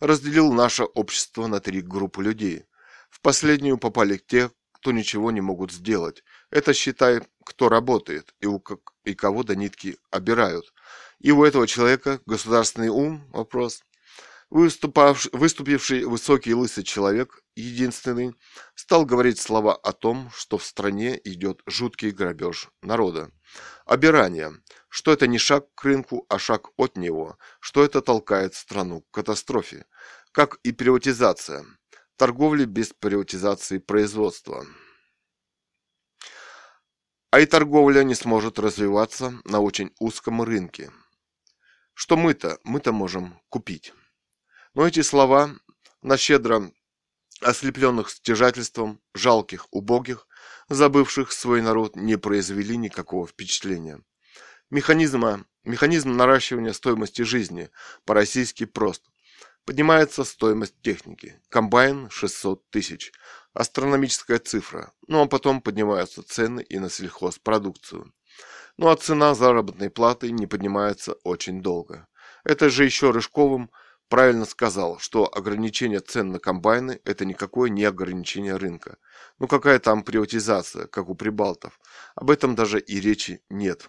разделил 0.00 0.52
наше 0.52 0.84
общество 0.84 1.46
на 1.46 1.60
три 1.60 1.80
группы 1.80 2.24
людей. 2.24 2.64
В 3.08 3.20
последнюю 3.20 3.78
попали 3.78 4.16
те, 4.16 4.50
кто 4.72 4.92
ничего 4.92 5.30
не 5.30 5.40
могут 5.40 5.70
сделать. 5.70 6.24
Это, 6.50 6.74
считай, 6.74 7.20
кто 7.44 7.68
работает 7.68 8.34
и, 8.40 8.46
у, 8.46 8.62
и 9.04 9.14
кого 9.14 9.42
до 9.42 9.54
нитки 9.54 9.96
обирают. 10.10 10.72
И 11.20 11.30
у 11.30 11.44
этого 11.44 11.66
человека 11.66 12.20
государственный 12.26 12.88
ум– 12.88 13.24
вопрос. 13.32 13.84
выступивший 14.50 16.04
высокий 16.04 16.54
лысый 16.54 16.82
человек, 16.82 17.42
единственный, 17.54 18.34
стал 18.74 19.06
говорить 19.06 19.38
слова 19.38 19.76
о 19.76 19.92
том, 19.92 20.30
что 20.34 20.58
в 20.58 20.64
стране 20.64 21.20
идет 21.22 21.62
жуткий 21.66 22.10
грабеж 22.10 22.68
народа. 22.82 23.30
Обирание, 23.86 24.52
что 24.88 25.12
это 25.12 25.28
не 25.28 25.38
шаг 25.38 25.72
к 25.74 25.84
рынку, 25.84 26.26
а 26.28 26.38
шаг 26.38 26.70
от 26.76 26.96
него, 26.96 27.36
что 27.60 27.84
это 27.84 28.00
толкает 28.00 28.54
страну 28.54 29.02
к 29.02 29.10
катастрофе, 29.14 29.86
как 30.32 30.58
и 30.64 30.72
приватизация– 30.72 31.64
торговли 32.20 32.66
без 32.66 32.92
приватизации 32.92 33.78
производства. 33.78 34.66
А 37.30 37.38
и 37.38 37.46
торговля 37.46 38.02
не 38.02 38.14
сможет 38.16 38.58
развиваться 38.58 39.40
на 39.44 39.60
очень 39.60 39.94
узком 40.00 40.42
рынке. 40.42 40.90
Что 41.94 42.16
мы-то, 42.16 42.58
мы-то 42.64 42.92
можем 42.92 43.40
купить. 43.48 43.92
Но 44.74 44.86
эти 44.86 45.02
слова 45.02 45.54
на 46.02 46.16
щедро 46.16 46.72
ослепленных 47.40 48.10
стяжательством, 48.10 49.00
жалких, 49.14 49.68
убогих, 49.70 50.26
забывших 50.68 51.30
свой 51.30 51.62
народ, 51.62 51.94
не 51.94 52.16
произвели 52.16 52.76
никакого 52.76 53.28
впечатления. 53.28 54.02
Механизма, 54.68 55.44
механизм 55.62 56.16
наращивания 56.16 56.72
стоимости 56.72 57.22
жизни 57.22 57.70
по-российски 58.04 58.66
прост. 58.66 59.04
Поднимается 59.64 60.24
стоимость 60.24 60.80
техники. 60.82 61.40
Комбайн 61.48 62.10
600 62.10 62.70
тысяч. 62.70 63.12
Астрономическая 63.52 64.38
цифра. 64.38 64.92
Ну 65.08 65.22
а 65.22 65.26
потом 65.26 65.60
поднимаются 65.60 66.22
цены 66.22 66.60
и 66.62 66.78
на 66.78 66.88
сельхозпродукцию. 66.88 68.12
Ну 68.76 68.88
а 68.88 68.96
цена 68.96 69.34
заработной 69.34 69.90
платы 69.90 70.30
не 70.30 70.46
поднимается 70.46 71.14
очень 71.24 71.60
долго. 71.60 72.06
Это 72.44 72.70
же 72.70 72.84
еще 72.84 73.10
Рыжковым 73.10 73.70
правильно 74.08 74.44
сказал, 74.44 74.98
что 74.98 75.28
ограничение 75.32 76.00
цен 76.00 76.30
на 76.30 76.38
комбайны– 76.38 77.00
это 77.04 77.24
никакое 77.24 77.70
не 77.70 77.84
ограничение 77.84 78.56
рынка. 78.56 78.98
Ну 79.38 79.48
какая 79.48 79.78
там 79.78 80.04
приватизация, 80.04 80.86
как 80.86 81.08
у 81.08 81.14
прибалтов. 81.14 81.78
Об 82.14 82.30
этом 82.30 82.54
даже 82.54 82.78
и 82.80 83.00
речи 83.00 83.42
нет. 83.50 83.88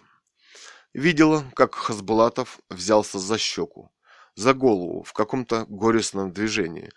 Видела, 0.92 1.44
как 1.54 1.74
Хасбулатов 1.74 2.58
взялся 2.68 3.18
за 3.18 3.38
щеку 3.38 3.92
за 4.34 4.54
голову 4.54 5.02
в 5.02 5.12
каком-то 5.12 5.66
горестном 5.68 6.32
движении 6.32 6.90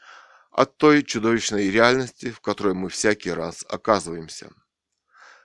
от 0.56 0.78
той 0.78 1.04
чудовищной 1.04 1.70
реальности, 1.70 2.32
в 2.32 2.40
которой 2.40 2.74
мы 2.74 2.88
всякий 2.88 3.32
раз 3.32 3.66
оказываемся. 3.68 4.54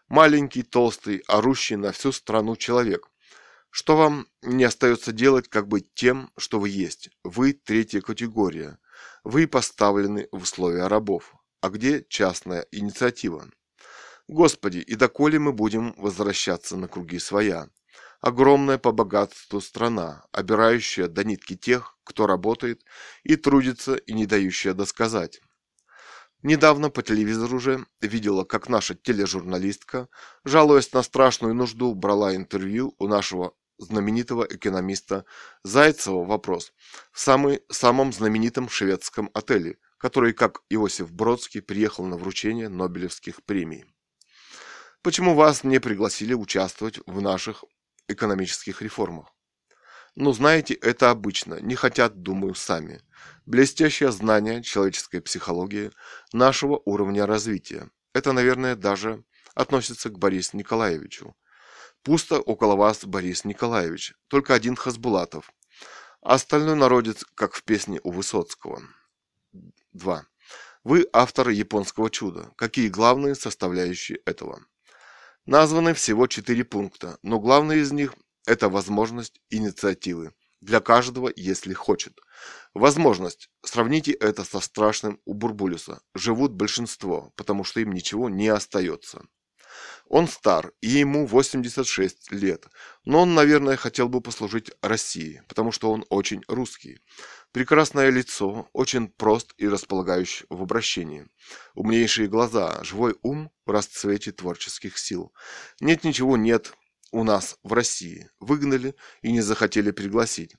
Маленький, 0.08 0.62
толстый, 0.62 1.24
орущий 1.26 1.74
на 1.74 1.90
всю 1.90 2.12
страну 2.12 2.54
человек. 2.54 3.08
Что 3.70 3.96
вам 3.96 4.28
не 4.42 4.62
остается 4.62 5.10
делать, 5.10 5.48
как 5.48 5.66
быть 5.66 5.92
тем, 5.94 6.30
что 6.38 6.60
вы 6.60 6.68
есть? 6.68 7.10
Вы 7.24 7.54
третья 7.54 8.00
категория. 8.00 8.78
Вы 9.24 9.48
поставлены 9.48 10.28
в 10.30 10.42
условия 10.42 10.86
рабов. 10.86 11.34
А 11.60 11.70
где 11.70 12.04
частная 12.08 12.66
инициатива? 12.70 13.50
Господи, 14.28 14.78
и 14.78 14.94
доколе 14.94 15.40
мы 15.40 15.52
будем 15.52 15.92
возвращаться 15.96 16.76
на 16.76 16.86
круги 16.86 17.18
своя? 17.18 17.68
Огромная 18.20 18.78
по 18.78 18.92
богатству 18.92 19.60
страна, 19.60 20.24
обирающая 20.32 21.08
до 21.08 21.24
нитки 21.24 21.56
тех, 21.56 21.96
кто 22.04 22.26
работает 22.26 22.84
и 23.22 23.36
трудится 23.36 23.94
и 23.94 24.12
не 24.12 24.26
дающая 24.26 24.74
досказать. 24.74 25.40
Недавно 26.42 26.88
по 26.88 27.02
телевизору 27.02 27.58
уже 27.58 27.86
видела, 28.00 28.44
как 28.44 28.68
наша 28.68 28.94
тележурналистка, 28.94 30.08
жалуясь 30.44 30.92
на 30.92 31.02
страшную 31.02 31.54
нужду, 31.54 31.94
брала 31.94 32.34
интервью 32.34 32.94
у 32.98 33.08
нашего 33.08 33.52
знаменитого 33.76 34.44
экономиста 34.44 35.24
Зайцева 35.64 36.24
вопрос 36.24 36.72
в 37.12 37.20
самый, 37.20 37.62
самом 37.70 38.12
знаменитом 38.12 38.68
шведском 38.68 39.30
отеле, 39.34 39.78
который, 39.98 40.32
как 40.32 40.62
Иосиф 40.70 41.12
Бродский, 41.12 41.60
приехал 41.60 42.06
на 42.06 42.16
вручение 42.16 42.68
Нобелевских 42.68 43.42
премий. 43.44 43.84
Почему 45.02 45.34
вас 45.34 45.64
не 45.64 45.78
пригласили 45.78 46.34
участвовать 46.34 47.00
в 47.06 47.20
наших 47.20 47.64
экономических 48.12 48.82
реформах. 48.82 49.34
Но 50.16 50.32
знаете, 50.32 50.74
это 50.74 51.10
обычно, 51.10 51.60
не 51.60 51.74
хотят, 51.74 52.22
думаю, 52.22 52.54
сами. 52.54 53.00
Блестящее 53.46 54.12
знание 54.12 54.62
человеческой 54.62 55.20
психологии 55.20 55.92
нашего 56.32 56.80
уровня 56.84 57.26
развития. 57.26 57.90
Это, 58.12 58.32
наверное, 58.32 58.74
даже 58.74 59.24
относится 59.54 60.10
к 60.10 60.18
Борису 60.18 60.56
Николаевичу. 60.56 61.34
Пусто 62.02 62.40
около 62.40 62.76
вас, 62.76 63.04
Борис 63.04 63.44
Николаевич, 63.44 64.14
только 64.28 64.54
один 64.54 64.74
Хасбулатов. 64.74 65.52
Остальной 66.22 66.74
народец, 66.74 67.24
как 67.34 67.54
в 67.54 67.62
песне 67.62 68.00
у 68.02 68.10
Высоцкого. 68.10 68.82
2. 69.92 70.26
Вы 70.82 71.06
автор 71.12 71.50
японского 71.50 72.10
чуда. 72.10 72.52
Какие 72.56 72.88
главные 72.88 73.34
составляющие 73.34 74.18
этого? 74.24 74.64
Названы 75.50 75.94
всего 75.94 76.28
четыре 76.28 76.62
пункта, 76.62 77.18
но 77.24 77.40
главный 77.40 77.80
из 77.80 77.90
них– 77.90 78.14
это 78.46 78.68
возможность 78.68 79.40
инициативы. 79.50 80.32
Для 80.60 80.78
каждого, 80.78 81.28
если 81.34 81.72
хочет. 81.72 82.20
Возможность. 82.72 83.50
Сравните 83.64 84.12
это 84.12 84.44
со 84.44 84.60
страшным 84.60 85.20
у 85.24 85.34
Бурбулюса. 85.34 86.02
Живут 86.14 86.52
большинство, 86.52 87.32
потому 87.34 87.64
что 87.64 87.80
им 87.80 87.90
ничего 87.90 88.28
не 88.28 88.46
остается. 88.46 89.24
Он 90.06 90.28
стар, 90.28 90.72
и 90.80 90.88
ему 90.88 91.26
86 91.26 92.30
лет, 92.30 92.68
но 93.04 93.22
он, 93.22 93.34
наверное, 93.34 93.76
хотел 93.76 94.08
бы 94.08 94.20
послужить 94.20 94.70
России, 94.82 95.42
потому 95.48 95.72
что 95.72 95.90
он 95.90 96.04
очень 96.10 96.42
русский. 96.46 97.00
Прекрасное 97.52 98.10
лицо, 98.10 98.68
очень 98.72 99.08
прост 99.08 99.54
и 99.56 99.66
располагающий 99.66 100.46
в 100.50 100.62
обращении. 100.62 101.26
Умнейшие 101.74 102.28
глаза, 102.28 102.78
живой 102.84 103.16
ум 103.22 103.50
в 103.66 103.72
расцвете 103.72 104.30
творческих 104.30 104.96
сил. 104.96 105.32
Нет 105.80 106.04
ничего 106.04 106.36
нет 106.36 106.72
у 107.10 107.24
нас 107.24 107.58
в 107.64 107.72
России. 107.72 108.30
Выгнали 108.38 108.94
и 109.22 109.32
не 109.32 109.40
захотели 109.40 109.90
пригласить. 109.90 110.54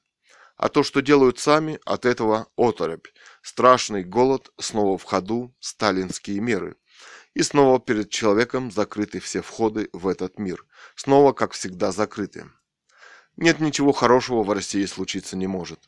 А 0.58 0.68
то, 0.68 0.84
что 0.84 1.02
делают 1.02 1.40
сами, 1.40 1.80
от 1.86 2.06
этого 2.06 2.48
оторопь. 2.58 3.08
Страшный 3.42 4.04
голод, 4.04 4.52
снова 4.60 4.98
в 4.98 5.04
ходу, 5.04 5.56
сталинские 5.62 6.42
меры. 6.42 6.76
И 7.34 7.42
снова 7.42 7.80
перед 7.80 8.10
человеком 8.10 8.70
закрыты 8.70 9.22
все 9.22 9.42
входы 9.42 9.90
в 9.94 10.10
этот 10.10 10.38
мир. 10.38 10.66
Снова, 10.96 11.32
как 11.32 11.54
всегда, 11.54 11.94
закрыты. 11.94 12.52
Нет 13.38 13.62
ничего 13.62 13.94
хорошего 13.94 14.44
в 14.44 14.52
России 14.52 14.86
случиться 14.86 15.38
не 15.38 15.48
может. 15.48 15.80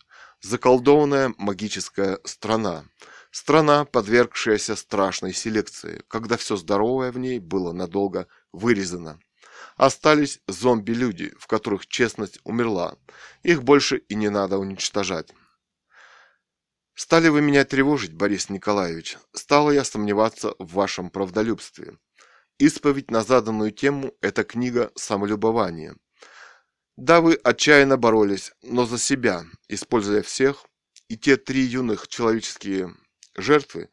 Заколдованная 0.43 1.33
магическая 1.37 2.19
страна. 2.25 2.83
Страна, 3.31 3.85
подвергшаяся 3.85 4.75
страшной 4.75 5.31
селекции, 5.31 6.03
когда 6.09 6.35
все 6.35 6.57
здоровое 6.57 7.13
в 7.13 7.17
ней 7.17 7.39
было 7.39 7.71
надолго 7.71 8.27
вырезано. 8.51 9.21
Остались 9.77 10.41
зомби-люди, 10.49 11.33
в 11.39 11.47
которых 11.47 11.87
честность 11.87 12.39
умерла. 12.43 12.97
Их 13.43 13.63
больше 13.63 13.97
и 13.97 14.15
не 14.15 14.29
надо 14.29 14.57
уничтожать. 14.57 15.33
Стали 16.93 17.29
вы 17.29 17.41
меня 17.41 17.63
тревожить, 17.63 18.13
Борис 18.13 18.49
Николаевич. 18.49 19.17
Стала 19.31 19.71
я 19.71 19.85
сомневаться 19.85 20.55
в 20.59 20.73
вашем 20.73 21.09
правдолюбстве. 21.09 21.97
Исповедь 22.59 23.09
на 23.09 23.23
заданную 23.23 23.71
тему– 23.71 24.13
это 24.21 24.43
книга 24.43 24.91
самолюбования. 24.95 25.95
Да, 26.97 27.21
вы 27.21 27.35
отчаянно 27.43 27.97
боролись, 27.97 28.51
но 28.61 28.85
за 28.85 28.97
себя, 28.97 29.45
используя 29.67 30.21
всех, 30.21 30.65
и 31.07 31.17
те 31.17 31.37
три 31.37 31.61
юных 31.61 32.07
человеческие 32.07 32.93
жертвы 33.35 33.89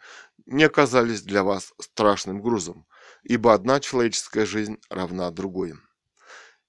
не 0.47 0.65
оказались 0.65 1.23
для 1.23 1.43
вас 1.43 1.73
страшным 1.81 2.43
грузом, 2.43 2.87
ибо 3.23 3.55
одна 3.55 3.81
человеческая 3.81 4.45
жизнь 4.45 4.79
равна 4.91 5.31
другой. 5.31 5.75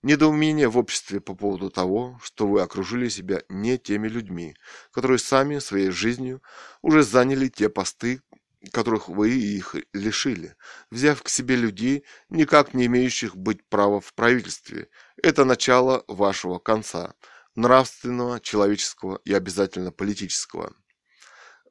Недоумение 0.04 0.68
в 0.70 0.78
обществе 0.78 1.20
по 1.22 1.36
поводу 1.36 1.70
того, 1.70 2.20
что 2.24 2.48
вы 2.48 2.62
окружили 2.62 3.10
себя 3.10 3.42
не 3.50 3.78
теми 3.78 4.08
людьми, 4.08 4.56
которые 4.92 5.20
сами 5.20 5.60
своей 5.60 5.92
жизнью 5.92 6.42
уже 6.82 7.04
заняли 7.04 7.50
те 7.50 7.70
посты, 7.70 8.22
которых 8.70 9.10
вы 9.10 9.32
их 9.32 9.76
лишили, 9.94 10.56
взяв 10.92 11.24
к 11.24 11.30
себе 11.30 11.56
людей, 11.56 12.06
никак 12.30 12.74
не 12.74 12.86
имеющих 12.86 13.36
быть 13.36 13.68
права 13.68 14.00
в 14.00 14.14
правительстве. 14.14 14.90
Это 15.22 15.46
начало 15.46 16.04
вашего 16.08 16.60
конца, 16.60 17.16
нравственного, 17.56 18.40
человеческого 18.40 19.20
и 19.26 19.34
обязательно 19.34 19.92
политического. 19.92 20.74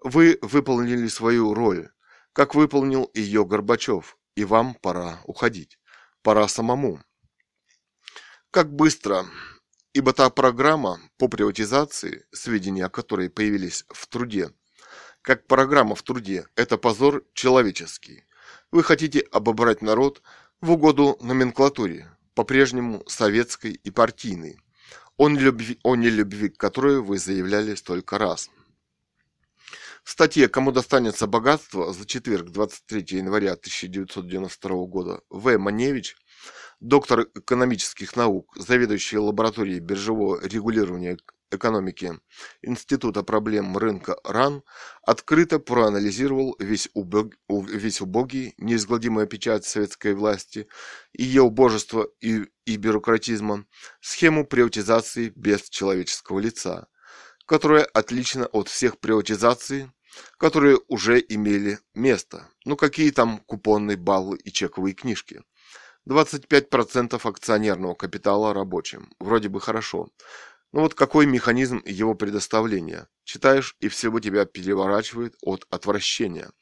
Вы 0.03 0.39
выполнили 0.43 1.07
свою 1.09 1.55
роль, 1.55 1.91
как 2.33 2.55
выполнил 2.55 3.11
ее 3.15 3.45
Горбачев, 3.45 4.17
и 4.35 4.45
вам 4.45 4.75
пора 4.75 5.21
уходить. 5.25 5.79
Пора 6.23 6.49
самому. 6.49 7.01
Как 8.51 8.73
быстро, 8.73 9.27
ибо 9.93 10.13
та 10.13 10.29
программа 10.31 11.01
по 11.19 11.29
приватизации, 11.29 12.27
сведения 12.33 12.87
о 12.87 12.91
которой 12.91 13.31
появились 13.31 13.85
в 13.89 14.07
труде, 14.07 14.51
как 15.23 15.47
программа 15.47 15.95
в 15.95 16.03
труде, 16.03 16.47
это 16.57 16.79
позор 16.79 17.25
человеческий. 17.35 18.25
Вы 18.71 18.83
хотите 18.83 19.21
обобрать 19.33 19.83
народ 19.83 20.23
в 20.61 20.71
угоду 20.71 21.19
номенклатуре, 21.21 22.11
по-прежнему 22.35 23.03
советской 23.07 23.73
и 23.73 23.91
партийной, 23.91 24.59
о 25.17 25.29
нелюбви, 25.29 25.79
о 25.83 25.97
нелюбви 25.97 26.49
которой 26.49 27.01
вы 27.01 27.19
заявляли 27.19 27.75
столько 27.75 28.19
раз. 28.19 28.51
В 30.03 30.11
статье 30.11 30.49
«Кому 30.49 30.73
достанется 30.73 31.27
богатство» 31.27 31.93
за 31.93 32.07
четверг, 32.07 32.51
23 32.51 33.19
января 33.19 33.53
1992 33.53 34.87
года 34.87 35.21
В. 35.29 35.59
Маневич, 35.59 36.17
доктор 36.81 37.29
экономических 37.35 38.17
наук, 38.17 38.57
заведующий 38.57 39.19
лабораторией 39.19 39.81
биржевого 39.81 40.41
регулирования 40.43 41.19
экономики 41.51 42.19
Института 42.63 43.23
проблем 43.23 43.77
рынка 43.77 44.17
РАН 44.25 44.63
открыто 45.03 45.59
проанализировал 45.59 46.57
весь, 46.59 46.89
убог, 46.95 47.35
весь 47.49 48.01
убогий, 48.01 48.55
неизгладимая 48.59 49.27
печать 49.27 49.65
советской 49.65 50.15
власти, 50.15 50.67
ее 51.13 51.43
убожество 51.43 52.09
и, 52.21 52.47
и 52.65 52.77
бюрократизма, 52.77 53.67
схему 54.01 54.47
приватизации 54.47 55.33
без 55.35 55.69
человеческого 55.69 56.39
лица, 56.39 56.89
которая 57.47 57.85
отлична 57.85 58.47
от 58.47 58.69
всех 58.69 58.99
приватизаций, 58.99 59.91
которые 60.39 60.79
уже 60.89 61.21
имели 61.21 61.79
место. 61.95 62.49
Ну 62.65 62.77
какие 62.77 63.11
там 63.11 63.39
купонные 63.47 63.97
баллы 63.97 64.39
и 64.39 64.51
чековые 64.51 64.95
книжки? 64.95 65.43
25% 66.09 67.21
акционерного 67.23 67.95
капитала 67.95 68.55
рабочим. 68.55 69.11
Вроде 69.21 69.49
бы 69.49 69.61
хорошо. 69.61 70.09
Ну 70.73 70.83
вот 70.83 70.95
какой 70.95 71.27
механизм 71.27 71.83
его 71.85 72.15
предоставления? 72.15 73.09
Читаешь, 73.25 73.77
и 73.81 73.89
всего 73.89 74.21
тебя 74.21 74.45
переворачивает 74.45 75.35
от 75.43 75.67
отвращения. 75.69 76.53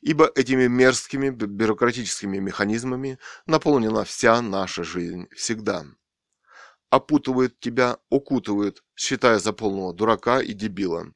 Ибо 0.00 0.30
этими 0.34 0.68
мерзкими 0.68 1.30
бюрократическими 1.30 2.38
механизмами 2.38 3.18
наполнена 3.46 4.04
вся 4.04 4.40
наша 4.42 4.84
жизнь 4.84 5.28
всегда. 5.34 5.84
Опутывает 6.90 7.58
тебя, 7.58 7.98
укутывает, 8.10 8.84
считая 8.94 9.40
за 9.40 9.52
полного 9.52 9.92
дурака 9.92 10.40
и 10.40 10.52
дебила. 10.52 11.12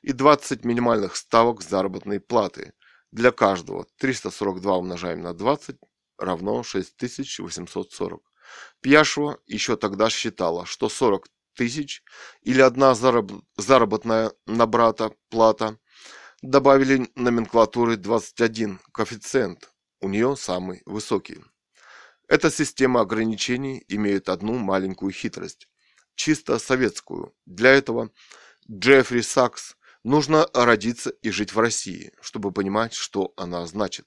И 0.00 0.12
20 0.12 0.64
минимальных 0.64 1.14
ставок 1.14 1.62
заработной 1.62 2.20
платы. 2.20 2.72
Для 3.10 3.32
каждого 3.32 3.86
342 3.98 4.76
умножаем 4.78 5.20
на 5.20 5.34
20 5.34 5.76
равно 6.16 6.62
6840. 6.62 8.22
Пьяшева 8.80 9.38
еще 9.46 9.76
тогда 9.76 10.08
считала, 10.08 10.64
что 10.64 10.88
40 10.88 11.28
тысяч 11.54 12.02
или 12.42 12.60
одна 12.60 12.94
зараб 12.94 13.32
заработная 13.56 14.32
на 14.46 14.66
брата 14.66 15.12
плата. 15.28 15.78
Добавили 16.42 17.08
номенклатуры 17.14 17.96
21 17.96 18.80
коэффициент, 18.92 19.72
у 20.00 20.08
нее 20.08 20.36
самый 20.36 20.82
высокий. 20.86 21.38
Эта 22.28 22.50
система 22.50 23.00
ограничений 23.00 23.84
имеет 23.88 24.28
одну 24.28 24.58
маленькую 24.58 25.12
хитрость, 25.12 25.68
чисто 26.14 26.58
советскую. 26.58 27.34
Для 27.46 27.70
этого 27.70 28.10
Джеффри 28.70 29.20
Сакс 29.20 29.76
нужно 30.02 30.48
родиться 30.54 31.10
и 31.10 31.30
жить 31.30 31.52
в 31.54 31.58
России, 31.58 32.12
чтобы 32.20 32.52
понимать, 32.52 32.94
что 32.94 33.32
она 33.36 33.66
значит. 33.66 34.06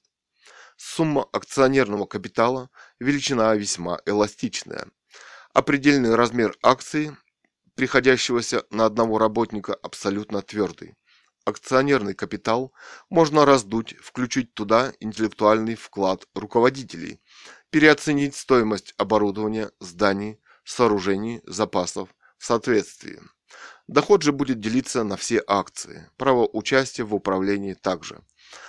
Сумма 0.76 1.26
акционерного 1.32 2.04
капитала– 2.04 2.68
величина 3.00 3.54
весьма 3.54 3.98
эластичная. 4.04 4.88
Определенный 5.54 6.14
размер 6.14 6.54
акции 6.62 7.16
приходящегося 7.76 8.64
на 8.70 8.86
одного 8.86 9.18
работника 9.18 9.74
абсолютно 9.74 10.42
твердый. 10.42 10.94
Акционерный 11.44 12.14
капитал 12.14 12.72
можно 13.08 13.44
раздуть, 13.44 13.94
включить 14.02 14.52
туда 14.54 14.92
интеллектуальный 14.98 15.76
вклад 15.76 16.26
руководителей, 16.34 17.20
переоценить 17.70 18.34
стоимость 18.34 18.94
оборудования, 18.96 19.70
зданий, 19.78 20.40
сооружений, 20.64 21.42
запасов 21.44 22.08
в 22.38 22.44
соответствии. 22.44 23.20
Доход 23.86 24.22
же 24.22 24.32
будет 24.32 24.58
делиться 24.58 25.04
на 25.04 25.16
все 25.16 25.40
акции, 25.46 26.10
право 26.16 26.48
участия 26.52 27.04
в 27.04 27.14
управлении 27.14 27.74
также. 27.74 28.24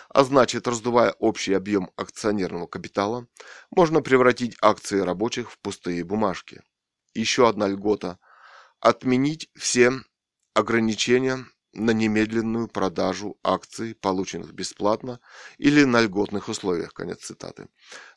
А 0.10 0.24
значит, 0.24 0.67
раздувая 0.67 1.12
общий 1.17 1.54
объем 1.54 1.89
акционерного 1.96 2.67
капитала, 2.67 3.26
можно 3.72 4.02
превратить 4.02 4.56
акции 4.62 5.00
рабочих 5.00 5.52
в 5.52 5.58
пустые 5.60 6.04
бумажки. 6.04 6.62
Еще 7.15 7.50
одна 7.50 7.67
льгота 7.67 8.20
отменить 8.79 9.49
все 9.55 9.91
ограничения 10.53 11.45
на 11.73 11.91
немедленную 11.91 12.67
продажу 12.67 13.37
акций, 13.43 13.93
полученных 13.95 14.53
бесплатно 14.53 15.19
или 15.57 15.83
на 15.83 16.01
льготных 16.01 16.49
условиях, 16.49 16.93
конец 16.93 17.19
цитаты. 17.19 17.67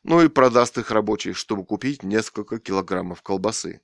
Ну 0.03 0.21
и 0.21 0.29
продаст 0.29 0.77
их 0.77 0.89
рабочий, 0.91 1.33
чтобы 1.33 1.65
купить 1.65 2.03
несколько 2.03 2.59
килограммов 2.59 3.21
колбасы. 3.21 3.81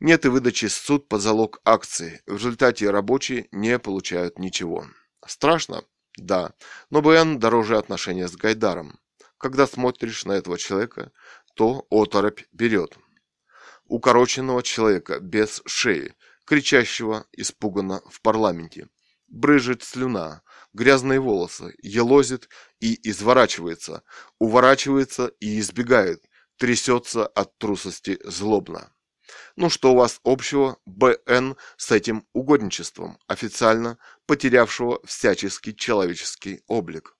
Нет 0.00 0.26
и 0.26 0.28
выдачи 0.28 0.66
суд 0.66 1.08
под 1.08 1.22
залог 1.22 1.60
акций. 1.64 2.20
В 2.26 2.34
результате 2.34 2.90
рабочие 2.90 3.48
не 3.50 3.78
получают 3.78 4.38
ничего. 4.38 4.86
Страшно? 5.26 5.82
Да. 6.16 6.52
Но 6.90 7.02
БН 7.02 7.38
дороже 7.38 7.78
отношения 7.78 8.28
с 8.28 8.36
Гайдаром. 8.36 9.00
Когда 9.38 9.66
смотришь 9.66 10.24
на 10.24 10.32
этого 10.32 10.58
человека, 10.58 11.10
то 11.54 11.86
оторопь 11.90 12.42
берет 12.52 12.98
укороченного 13.88 14.62
человека 14.62 15.18
без 15.18 15.62
шеи, 15.66 16.14
кричащего 16.44 17.26
испуганно 17.32 18.00
в 18.08 18.22
парламенте. 18.22 18.88
Брыжет 19.26 19.82
слюна, 19.82 20.42
грязные 20.72 21.20
волосы, 21.20 21.74
елозит 21.82 22.48
и 22.80 22.98
изворачивается, 23.10 24.02
уворачивается 24.38 25.26
и 25.40 25.58
избегает, 25.60 26.22
трясется 26.56 27.26
от 27.26 27.58
трусости 27.58 28.18
злобно. 28.24 28.92
Ну 29.56 29.68
что 29.68 29.92
у 29.92 29.96
вас 29.96 30.20
общего 30.24 30.78
БН 30.86 31.56
с 31.76 31.90
этим 31.90 32.26
угодничеством, 32.32 33.18
официально 33.26 33.98
потерявшего 34.26 35.00
всяческий 35.04 35.74
человеческий 35.74 36.62
облик? 36.66 37.17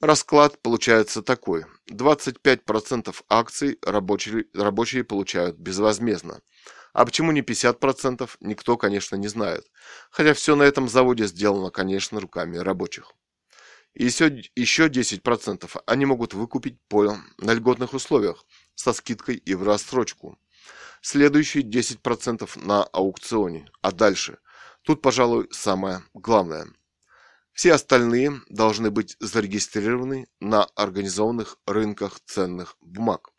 Расклад 0.00 0.60
получается 0.60 1.22
такой. 1.22 1.64
25% 1.90 3.14
акций 3.30 3.78
рабочие, 3.82 4.44
рабочие 4.52 5.04
получают 5.04 5.56
безвозмездно. 5.56 6.42
А 6.92 7.06
почему 7.06 7.32
не 7.32 7.40
50%, 7.40 8.28
никто, 8.40 8.76
конечно, 8.76 9.16
не 9.16 9.28
знает. 9.28 9.64
Хотя 10.10 10.34
все 10.34 10.54
на 10.54 10.64
этом 10.64 10.88
заводе 10.88 11.26
сделано, 11.26 11.70
конечно, 11.70 12.20
руками 12.20 12.58
рабочих. 12.58 13.12
И 13.94 14.04
еще, 14.04 14.42
еще 14.54 14.88
10% 14.88 15.80
они 15.86 16.04
могут 16.04 16.34
выкупить 16.34 16.78
по 16.88 17.16
на 17.38 17.54
льготных 17.54 17.94
условиях, 17.94 18.44
со 18.74 18.92
скидкой 18.92 19.36
и 19.36 19.54
в 19.54 19.62
рассрочку. 19.62 20.38
Следующие 21.00 21.64
10% 21.64 22.50
на 22.56 22.82
аукционе. 22.82 23.70
А 23.80 23.92
дальше? 23.92 24.38
Тут, 24.82 25.00
пожалуй, 25.00 25.48
самое 25.52 26.02
главное– 26.12 26.66
все 27.56 27.72
остальные 27.72 28.42
должны 28.50 28.90
быть 28.90 29.16
зарегистрированы 29.18 30.28
на 30.40 30.64
организованных 30.76 31.56
рынках 31.66 32.20
ценных 32.26 32.76
бумаг. 32.80 33.30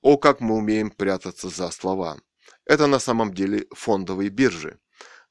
О, 0.00 0.16
как 0.16 0.40
мы 0.40 0.54
умеем 0.54 0.92
прятаться 0.92 1.48
за 1.48 1.68
слова. 1.72 2.20
Это 2.66 2.86
на 2.86 3.00
самом 3.00 3.34
деле 3.34 3.66
фондовые 3.72 4.30
биржи. 4.30 4.78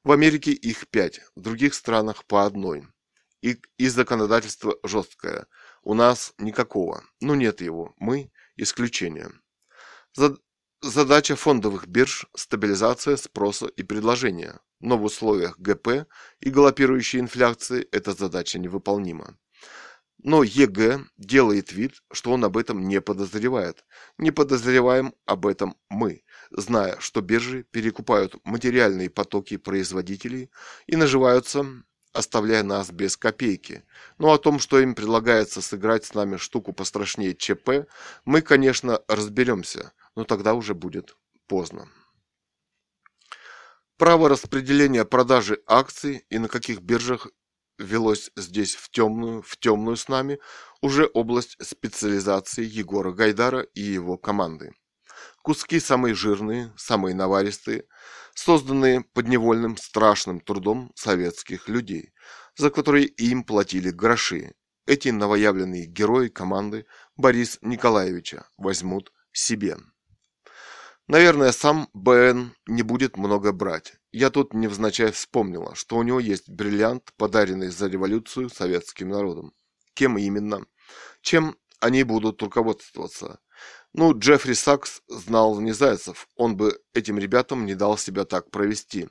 В 0.04 0.12
Америке 0.12 0.52
их 0.52 0.88
пять, 0.88 1.22
в 1.34 1.40
других 1.40 1.72
странах 1.72 2.26
по 2.26 2.44
одной. 2.44 2.86
И, 3.40 3.58
и 3.78 3.88
законодательство 3.88 4.76
жесткое. 4.84 5.46
У 5.82 5.94
нас 5.94 6.34
никакого. 6.36 7.04
Ну 7.22 7.34
нет 7.34 7.62
его. 7.62 7.94
Мы 7.96 8.30
исключение. 8.56 9.30
Задача 10.84 11.36
фондовых 11.36 11.86
бирж– 11.86 12.26
стабилизация 12.34 13.16
спроса 13.16 13.66
и 13.66 13.84
предложения. 13.84 14.58
Но 14.80 14.98
в 14.98 15.04
условиях 15.04 15.56
ГП 15.60 16.08
и 16.40 16.50
галопирующей 16.50 17.20
инфляции 17.20 17.86
эта 17.92 18.14
задача 18.14 18.58
невыполнима. 18.58 19.38
Но 20.24 20.42
ЕГЭ 20.42 21.04
делает 21.16 21.70
вид, 21.70 22.02
что 22.10 22.32
он 22.32 22.44
об 22.44 22.56
этом 22.56 22.88
не 22.88 23.00
подозревает. 23.00 23.84
Не 24.18 24.32
подозреваем 24.32 25.14
об 25.24 25.46
этом 25.46 25.76
мы, 25.88 26.24
зная, 26.50 26.96
что 26.98 27.20
биржи 27.20 27.62
перекупают 27.62 28.34
материальные 28.42 29.08
потоки 29.08 29.58
производителей 29.58 30.50
и 30.88 30.96
наживаются, 30.96 31.64
оставляя 32.12 32.64
нас 32.64 32.90
без 32.90 33.16
копейки. 33.16 33.84
Но 34.18 34.32
о 34.32 34.38
том, 34.38 34.58
что 34.58 34.80
им 34.80 34.96
предлагается 34.96 35.62
сыграть 35.62 36.04
с 36.04 36.14
нами 36.14 36.38
штуку 36.38 36.72
пострашнее 36.72 37.36
ЧП, 37.36 37.86
мы, 38.24 38.42
конечно, 38.42 39.00
разберемся, 39.06 39.92
но 40.16 40.24
тогда 40.24 40.54
уже 40.54 40.74
будет 40.74 41.16
поздно. 41.46 41.88
Право 43.96 44.28
распределения 44.28 45.04
продажи 45.04 45.62
акций 45.66 46.26
и 46.28 46.38
на 46.38 46.48
каких 46.48 46.80
биржах 46.80 47.28
велось 47.78 48.30
здесь 48.36 48.74
в 48.74 48.90
темную, 48.90 49.42
в 49.42 49.56
темную 49.56 49.96
с 49.96 50.08
нами, 50.08 50.38
уже 50.80 51.06
область 51.06 51.56
специализации 51.64 52.64
Егора 52.64 53.12
Гайдара 53.12 53.60
и 53.60 53.80
его 53.80 54.16
команды. 54.16 54.72
Куски 55.42 55.80
самые 55.80 56.14
жирные, 56.14 56.72
самые 56.76 57.14
наваристые, 57.14 57.84
созданные 58.34 59.02
подневольным 59.02 59.76
страшным 59.76 60.40
трудом 60.40 60.92
советских 60.94 61.68
людей, 61.68 62.12
за 62.56 62.70
которые 62.70 63.06
им 63.06 63.44
платили 63.44 63.90
гроши. 63.90 64.54
Эти 64.86 65.10
новоявленные 65.10 65.86
герои 65.86 66.28
команды 66.28 66.86
Борис 67.16 67.58
Николаевича 67.62 68.48
возьмут 68.56 69.12
себе. 69.32 69.76
Наверное, 71.08 71.52
сам 71.52 71.88
БН 71.94 72.54
не 72.66 72.82
будет 72.82 73.16
много 73.16 73.52
брать. 73.52 73.94
Я 74.12 74.30
тут 74.30 74.54
невзначай 74.54 75.10
вспомнила, 75.10 75.74
что 75.74 75.96
у 75.96 76.02
него 76.02 76.20
есть 76.20 76.48
бриллиант, 76.48 77.12
подаренный 77.16 77.68
за 77.68 77.88
революцию 77.88 78.50
советским 78.50 79.08
народом. 79.08 79.52
Кем 79.94 80.16
именно? 80.16 80.64
Чем 81.20 81.56
они 81.80 82.04
будут 82.04 82.40
руководствоваться? 82.40 83.40
Ну, 83.92 84.16
Джеффри 84.16 84.54
Сакс 84.54 85.02
знал 85.08 85.60
не 85.60 85.72
Зайцев, 85.72 86.28
он 86.36 86.56
бы 86.56 86.80
этим 86.94 87.18
ребятам 87.18 87.66
не 87.66 87.74
дал 87.74 87.98
себя 87.98 88.24
так 88.24 88.50
провести. 88.50 89.08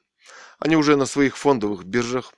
Они 0.60 0.76
уже 0.76 0.96
на 0.96 1.06
своих 1.06 1.38
фондовых 1.38 1.84
биржах 1.84 2.34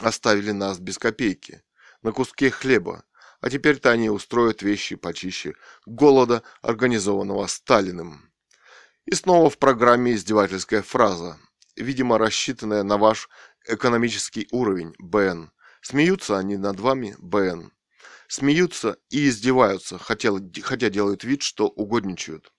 оставили 0.00 0.50
нас 0.50 0.78
без 0.78 0.98
копейки, 0.98 1.62
на 2.02 2.12
куске 2.12 2.50
хлеба, 2.50 3.04
а 3.40 3.50
теперь-то 3.50 3.90
они 3.90 4.08
устроят 4.08 4.62
вещи 4.62 4.96
почище 4.96 5.54
голода, 5.86 6.42
организованного 6.62 7.46
Сталиным. 7.46 8.31
И 9.06 9.14
снова 9.14 9.50
в 9.50 9.58
программе 9.58 10.14
издевательская 10.14 10.82
фраза, 10.82 11.38
видимо 11.76 12.18
рассчитанная 12.18 12.82
на 12.82 12.98
ваш 12.98 13.28
экономический 13.66 14.48
уровень, 14.52 14.94
БН. 14.98 15.50
Смеются 15.80 16.38
они 16.38 16.56
над 16.56 16.78
вами, 16.78 17.16
БН. 17.18 17.72
Смеются 18.28 18.96
и 19.10 19.28
издеваются, 19.28 19.98
хотя, 19.98 20.30
хотя 20.62 20.88
делают 20.88 21.24
вид, 21.24 21.42
что 21.42 21.66
угодничают. 21.66 22.52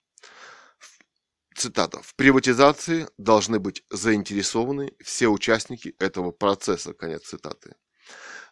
Цитата. 1.56 2.02
В 2.02 2.14
приватизации 2.16 3.08
должны 3.16 3.58
быть 3.58 3.84
заинтересованы 3.90 4.92
все 5.02 5.28
участники 5.28 5.94
этого 5.98 6.32
процесса. 6.32 6.92
Конец 6.92 7.22
цитаты. 7.28 7.76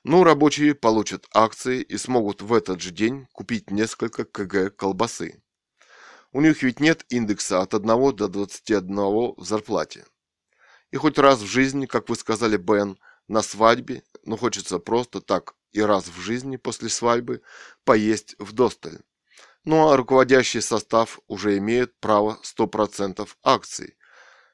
Ну, 0.04 0.24
рабочие 0.24 0.74
получат 0.74 1.26
акции 1.32 1.82
и 1.82 1.96
смогут 1.96 2.42
в 2.42 2.52
этот 2.52 2.80
же 2.80 2.90
день 2.90 3.26
купить 3.32 3.70
несколько 3.70 4.24
кг 4.24 4.70
колбасы. 4.70 5.42
У 6.32 6.40
них 6.40 6.62
ведь 6.62 6.80
нет 6.80 7.04
индекса 7.10 7.60
от 7.60 7.74
1 7.74 8.16
до 8.16 8.28
21 8.28 8.96
в 9.36 9.44
зарплате. 9.44 10.06
И 10.90 10.96
хоть 10.96 11.18
раз 11.18 11.40
в 11.40 11.46
жизни, 11.46 11.84
как 11.84 12.08
вы 12.08 12.16
сказали, 12.16 12.56
Бен, 12.56 12.98
на 13.28 13.42
свадьбе, 13.42 14.02
но 14.24 14.36
хочется 14.36 14.78
просто 14.78 15.20
так 15.20 15.54
и 15.72 15.82
раз 15.82 16.08
в 16.08 16.18
жизни 16.20 16.56
после 16.56 16.88
свадьбы 16.88 17.42
поесть 17.84 18.34
в 18.38 18.52
досталь. 18.52 19.00
Ну 19.64 19.90
а 19.90 19.96
руководящий 19.96 20.62
состав 20.62 21.20
уже 21.28 21.58
имеет 21.58 21.98
право 22.00 22.38
100% 22.42 23.28
акций. 23.42 23.96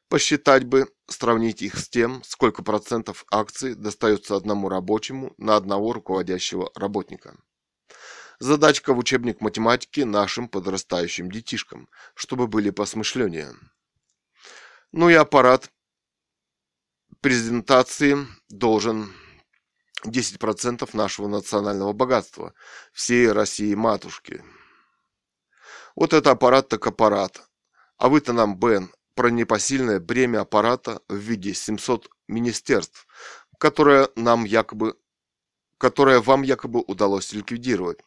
Посчитать 0.08 0.64
бы, 0.64 0.88
сравнить 1.06 1.62
их 1.62 1.78
с 1.78 1.88
тем, 1.88 2.22
сколько 2.24 2.62
процентов 2.62 3.24
акций 3.30 3.74
достается 3.74 4.36
одному 4.36 4.68
рабочему 4.68 5.32
на 5.38 5.56
одного 5.56 5.92
руководящего 5.92 6.70
работника. 6.74 7.36
Задачка 8.40 8.94
в 8.94 8.98
учебник 8.98 9.40
математики 9.40 10.02
нашим 10.02 10.48
подрастающим 10.48 11.28
детишкам, 11.28 11.88
чтобы 12.14 12.46
были 12.46 12.70
посмышленнее. 12.70 13.52
Ну 14.92 15.10
и 15.10 15.14
аппарат 15.14 15.72
презентации 17.20 18.16
должен 18.48 19.12
10% 20.04 20.88
нашего 20.92 21.26
национального 21.26 21.92
богатства, 21.92 22.54
всей 22.92 23.32
России 23.32 23.74
матушки. 23.74 24.44
Вот 25.96 26.12
это 26.12 26.30
аппарат 26.30 26.68
так 26.68 26.86
аппарат. 26.86 27.42
А 27.96 28.08
вы-то 28.08 28.32
нам, 28.32 28.56
Бен, 28.56 28.92
про 29.14 29.30
непосильное 29.30 29.98
бремя 29.98 30.42
аппарата 30.42 31.02
в 31.08 31.16
виде 31.16 31.54
700 31.54 32.08
министерств, 32.28 33.08
которое 33.58 34.10
нам 34.14 34.44
якобы 34.44 34.96
которое 35.76 36.20
вам 36.20 36.42
якобы 36.42 36.80
удалось 36.80 37.32
ликвидировать 37.32 38.00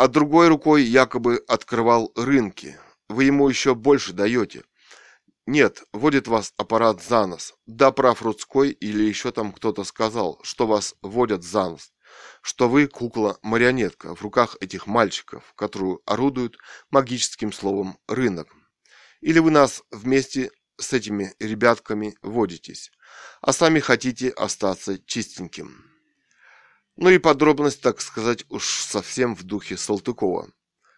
а 0.00 0.08
другой 0.08 0.48
рукой 0.48 0.82
якобы 0.82 1.44
открывал 1.46 2.10
рынки. 2.16 2.80
Вы 3.10 3.24
ему 3.24 3.50
еще 3.50 3.74
больше 3.74 4.14
даете. 4.14 4.64
Нет, 5.44 5.82
водит 5.92 6.26
вас 6.26 6.54
аппарат 6.56 7.02
за 7.02 7.26
нос. 7.26 7.52
Да, 7.66 7.92
прав 7.92 8.22
Рудской 8.22 8.70
или 8.70 9.02
еще 9.02 9.30
там 9.30 9.52
кто-то 9.52 9.84
сказал, 9.84 10.40
что 10.42 10.66
вас 10.66 10.94
водят 11.02 11.44
за 11.44 11.68
нос. 11.68 11.92
Что 12.40 12.66
вы 12.66 12.86
кукла-марионетка 12.86 14.14
в 14.14 14.22
руках 14.22 14.56
этих 14.60 14.86
мальчиков, 14.86 15.52
которую 15.54 16.00
орудуют 16.06 16.56
магическим 16.90 17.52
словом 17.52 17.98
«рынок». 18.08 18.48
Или 19.20 19.38
вы 19.38 19.50
нас 19.50 19.82
вместе 19.90 20.50
с 20.78 20.94
этими 20.94 21.34
ребятками 21.38 22.16
водитесь, 22.22 22.90
а 23.42 23.52
сами 23.52 23.80
хотите 23.80 24.30
остаться 24.30 24.98
чистеньким. 24.98 25.89
Ну 27.00 27.08
и 27.08 27.16
подробность, 27.16 27.80
так 27.80 28.02
сказать, 28.02 28.44
уж 28.50 28.66
совсем 28.66 29.34
в 29.34 29.42
духе 29.42 29.78
Салтыкова. 29.78 30.52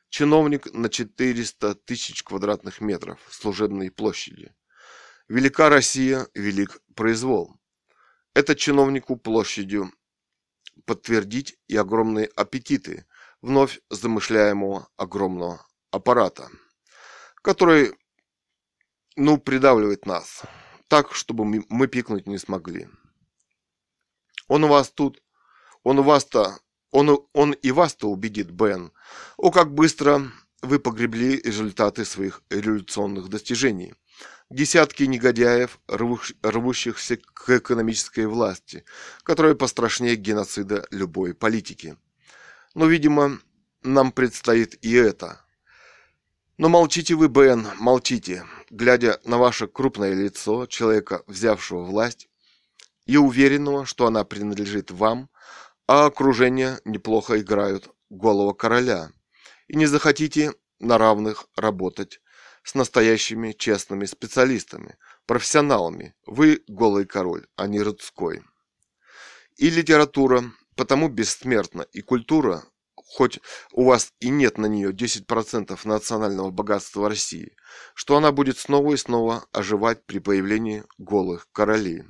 Чиновник 0.08 0.74
на 0.74 0.88
400 0.88 1.76
тысяч 1.76 2.24
квадратных 2.24 2.80
метров 2.80 3.20
служебной 3.30 3.92
площади. 3.92 4.52
Велика 5.28 5.68
Россия, 5.68 6.26
велик 6.34 6.80
произвол. 6.96 7.54
Это 8.34 8.56
чиновнику 8.56 9.14
площадью 9.14 9.92
подтвердить 10.86 11.56
и 11.68 11.76
огромные 11.76 12.26
аппетиты 12.34 13.06
вновь 13.40 13.78
замышляемого 13.88 14.88
огромного 14.96 15.64
аппарата, 15.92 16.48
который, 17.42 17.96
ну, 19.14 19.38
придавливает 19.38 20.04
нас 20.04 20.42
так, 20.88 21.14
чтобы 21.14 21.44
мы 21.44 21.86
пикнуть 21.86 22.26
не 22.26 22.38
смогли. 22.38 22.88
Он 24.48 24.64
у 24.64 24.68
вас 24.68 24.90
тут 24.90 25.21
он 25.83 26.03
вас-то, 26.03 26.59
он, 26.90 27.27
он 27.33 27.53
и 27.53 27.71
вас-то 27.71 28.09
убедит, 28.09 28.51
Бен. 28.51 28.92
О, 29.37 29.51
как 29.51 29.73
быстро 29.73 30.31
вы 30.62 30.79
погребли 30.79 31.40
результаты 31.40 32.05
своих 32.05 32.42
революционных 32.51 33.29
достижений. 33.29 33.95
Десятки 34.49 35.05
негодяев, 35.05 35.81
рвущихся 35.88 37.16
к 37.16 37.51
экономической 37.51 38.27
власти, 38.27 38.85
которая 39.25 39.55
пострашнее 39.55 40.14
геноцида 40.14 40.87
любой 40.90 41.35
политики. 41.35 41.97
Но, 42.75 42.87
видимо, 42.87 43.40
нам 43.83 44.12
предстоит 44.12 44.79
и 44.85 44.92
это. 44.92 45.40
Но 46.59 46.68
молчите 46.68 47.14
вы, 47.14 47.29
Бен, 47.29 47.66
молчите, 47.81 48.45
глядя 48.71 49.21
на 49.25 49.38
ваше 49.38 49.66
крупное 49.66 50.12
лицо 50.12 50.66
человека, 50.66 51.23
взявшего 51.27 51.83
власть, 51.83 52.29
и 53.07 53.16
уверенного, 53.16 53.85
что 53.85 54.07
она 54.07 54.23
принадлежит 54.25 54.90
вам, 54.90 55.29
а 55.87 56.07
окружение 56.07 56.81
неплохо 56.85 57.40
играют 57.40 57.90
голого 58.11 58.53
короля. 58.53 59.11
И 59.68 59.77
не 59.77 59.87
захотите 59.87 60.53
на 60.81 60.99
равных 60.99 61.47
работать 61.57 62.21
с 62.62 62.75
настоящими 62.75 63.53
честными 63.53 64.05
специалистами, 64.05 64.97
профессионалами. 65.27 66.14
Вы 66.27 66.62
голый 66.68 67.07
король, 67.07 67.47
а 67.57 67.66
не 67.66 67.81
родской. 67.81 68.42
И 69.57 69.70
литература 69.70 70.45
потому 70.76 71.09
бессмертна, 71.09 71.83
и 71.83 72.01
культура, 72.01 72.64
хоть 72.95 73.41
у 73.72 73.85
вас 73.85 74.12
и 74.20 74.30
нет 74.30 74.59
на 74.59 74.66
нее 74.66 74.93
10% 74.93 75.78
национального 75.85 76.51
богатства 76.51 77.09
России, 77.09 77.57
что 77.95 78.16
она 78.16 78.33
будет 78.33 78.59
снова 78.59 78.95
и 78.95 78.97
снова 78.97 79.47
оживать 79.53 80.05
при 80.07 80.18
появлении 80.18 80.85
голых 80.99 81.49
королей. 81.53 82.05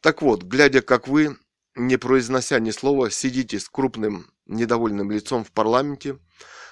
Так 0.00 0.20
вот, 0.20 0.42
глядя, 0.42 0.82
как 0.82 1.08
вы 1.08 1.36
не 1.74 1.96
произнося 1.96 2.58
ни 2.60 2.70
слова, 2.70 3.10
сидите 3.10 3.58
с 3.58 3.68
крупным 3.68 4.30
недовольным 4.46 5.10
лицом 5.10 5.44
в 5.44 5.52
парламенте, 5.52 6.18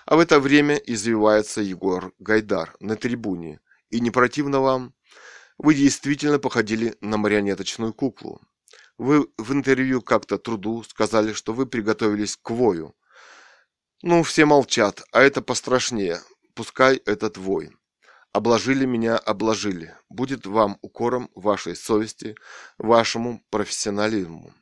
А 0.05 0.17
в 0.17 0.19
это 0.19 0.41
время 0.41 0.75
извивается 0.77 1.61
Егор 1.61 2.13
Гайдар 2.19 2.75
на 2.81 2.97
трибуне. 2.97 3.61
И 3.91 4.01
не 4.01 4.11
противно 4.11 4.61
вам? 4.61 4.95
Вы 5.59 5.75
действительно 5.75 6.41
походили 6.41 6.97
на 7.01 7.19
марионеточную 7.19 7.95
куклу. 7.95 8.41
Вы 8.99 9.29
в 9.39 9.53
интервью 9.53 10.03
как-то 10.03 10.39
труду 10.39 10.83
сказали, 10.83 11.33
что 11.33 11.53
вы 11.53 11.67
приготовились 11.67 12.37
к 12.37 12.51
вою. 12.51 12.95
Ну, 14.03 14.25
все 14.25 14.45
молчат, 14.45 15.03
а 15.13 15.23
это 15.23 15.41
пострашнее. 15.41 16.21
Пускай 16.55 16.97
этот 16.97 17.37
вой. 17.37 17.71
Обложили 18.33 18.87
меня, 18.87 19.17
обложили. 19.17 19.95
Будет 20.09 20.47
вам 20.47 20.79
укором 20.83 21.31
вашей 21.35 21.77
совести, 21.77 22.35
вашему 22.79 23.45
профессионализму. 23.51 24.53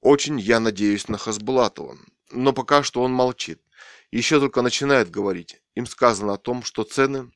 Очень 0.00 0.38
я 0.38 0.60
надеюсь 0.60 1.08
на 1.08 1.18
Хасбулатова, 1.18 1.98
но 2.30 2.52
пока 2.52 2.82
что 2.82 3.02
он 3.02 3.12
молчит. 3.12 3.60
Еще 4.10 4.40
только 4.40 4.62
начинает 4.62 5.10
говорить. 5.10 5.60
Им 5.74 5.86
сказано 5.86 6.34
о 6.34 6.38
том, 6.38 6.62
что 6.62 6.84
цены, 6.84 7.30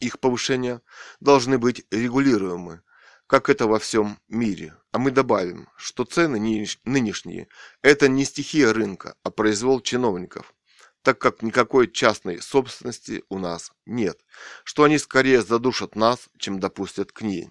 их 0.00 0.18
повышения 0.18 0.80
должны 1.20 1.58
быть 1.58 1.84
регулируемы, 1.90 2.82
как 3.26 3.48
это 3.48 3.66
во 3.66 3.78
всем 3.78 4.18
мире. 4.28 4.76
А 4.90 4.98
мы 4.98 5.10
добавим, 5.10 5.68
что 5.76 6.04
цены 6.04 6.38
нынешние– 6.84 7.48
это 7.82 8.08
не 8.08 8.24
стихия 8.24 8.72
рынка, 8.72 9.14
а 9.22 9.30
произвол 9.30 9.80
чиновников 9.80 10.54
так 11.02 11.18
как 11.18 11.42
никакой 11.42 11.90
частной 11.90 12.40
собственности 12.40 13.24
у 13.28 13.38
нас 13.38 13.72
нет, 13.86 14.24
что 14.64 14.84
они 14.84 14.98
скорее 14.98 15.42
задушат 15.42 15.96
нас, 15.96 16.28
чем 16.38 16.60
допустят 16.60 17.12
к 17.12 17.22
ней. 17.22 17.50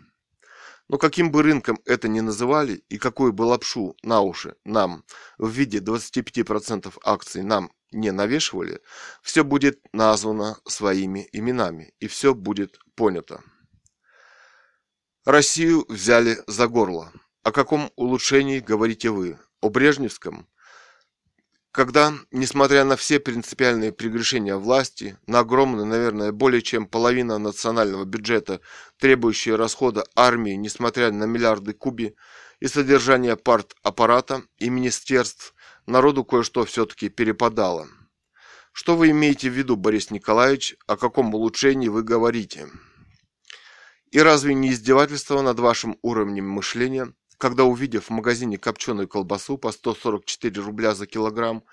Но 0.92 0.98
каким 0.98 1.32
бы 1.32 1.42
рынком 1.42 1.80
это 1.86 2.10
ни 2.10 2.20
называли 2.20 2.84
и 2.90 2.98
какую 2.98 3.32
бы 3.32 3.44
лапшу 3.44 3.96
на 4.04 4.20
уши 4.20 4.58
нам 4.66 5.06
в 5.38 5.48
виде 5.50 5.78
25% 5.78 6.94
акций 7.06 7.44
нам 7.44 7.72
не 7.94 8.12
навешивали, 8.12 8.82
все 9.22 9.46
будет 9.46 9.80
названо 9.94 10.58
своими 10.68 11.30
именами 11.32 11.94
и 12.02 12.08
все 12.08 12.36
будет 12.36 12.78
понято. 12.96 13.42
Россию 15.24 15.86
взяли 15.88 16.44
за 16.46 16.68
горло. 16.68 17.14
О 17.44 17.54
каком 17.54 17.90
улучшении 17.96 18.60
говорите 18.60 19.12
вы? 19.12 19.40
О 19.62 19.70
Брежневском? 19.70 20.46
Когда, 21.72 22.14
несмотря 22.32 22.84
на 22.84 22.98
все 22.98 23.20
принципиальные 23.20 23.94
прегрешения 23.94 24.58
власти, 24.58 25.18
на 25.26 25.40
огромную, 25.40 25.86
наверное, 25.86 26.32
более 26.34 26.62
чем 26.62 26.86
половина 26.86 27.38
национального 27.38 28.04
бюджета, 28.04 28.60
требующие 28.98 29.56
расхода 29.56 30.04
армии, 30.16 30.52
несмотря 30.52 31.12
на 31.12 31.24
миллиарды 31.24 31.74
куби, 31.74 32.16
и 32.60 32.68
содержание 32.68 33.38
парт-аппарата 33.38 34.44
и 34.58 34.70
министерств, 34.70 35.56
народу 35.88 36.26
кое-что 36.26 36.66
все-таки 36.66 37.10
перепадало. 37.10 37.88
Что 38.74 38.96
вы 38.96 39.12
имеете 39.12 39.50
в 39.50 39.54
виду, 39.54 39.78
Борис 39.78 40.12
Николаевич, 40.12 40.76
о 40.88 40.98
каком 40.98 41.34
улучшении 41.34 41.88
вы 41.88 42.04
говорите? 42.04 42.68
И 44.12 44.20
разве 44.20 44.54
не 44.54 44.72
издевательство 44.72 45.42
над 45.42 45.60
вашим 45.60 45.98
уровнем 46.02 46.50
мышления– 46.50 47.14
когда, 47.42 47.64
увидев 47.64 48.06
в 48.06 48.10
магазине 48.12 48.60
копченую 48.60 49.08
колбасу 49.08 49.58
по 49.58 49.72
144 49.72 50.62
рубля 50.62 50.94
за 50.94 51.08
килограмм, 51.08 51.64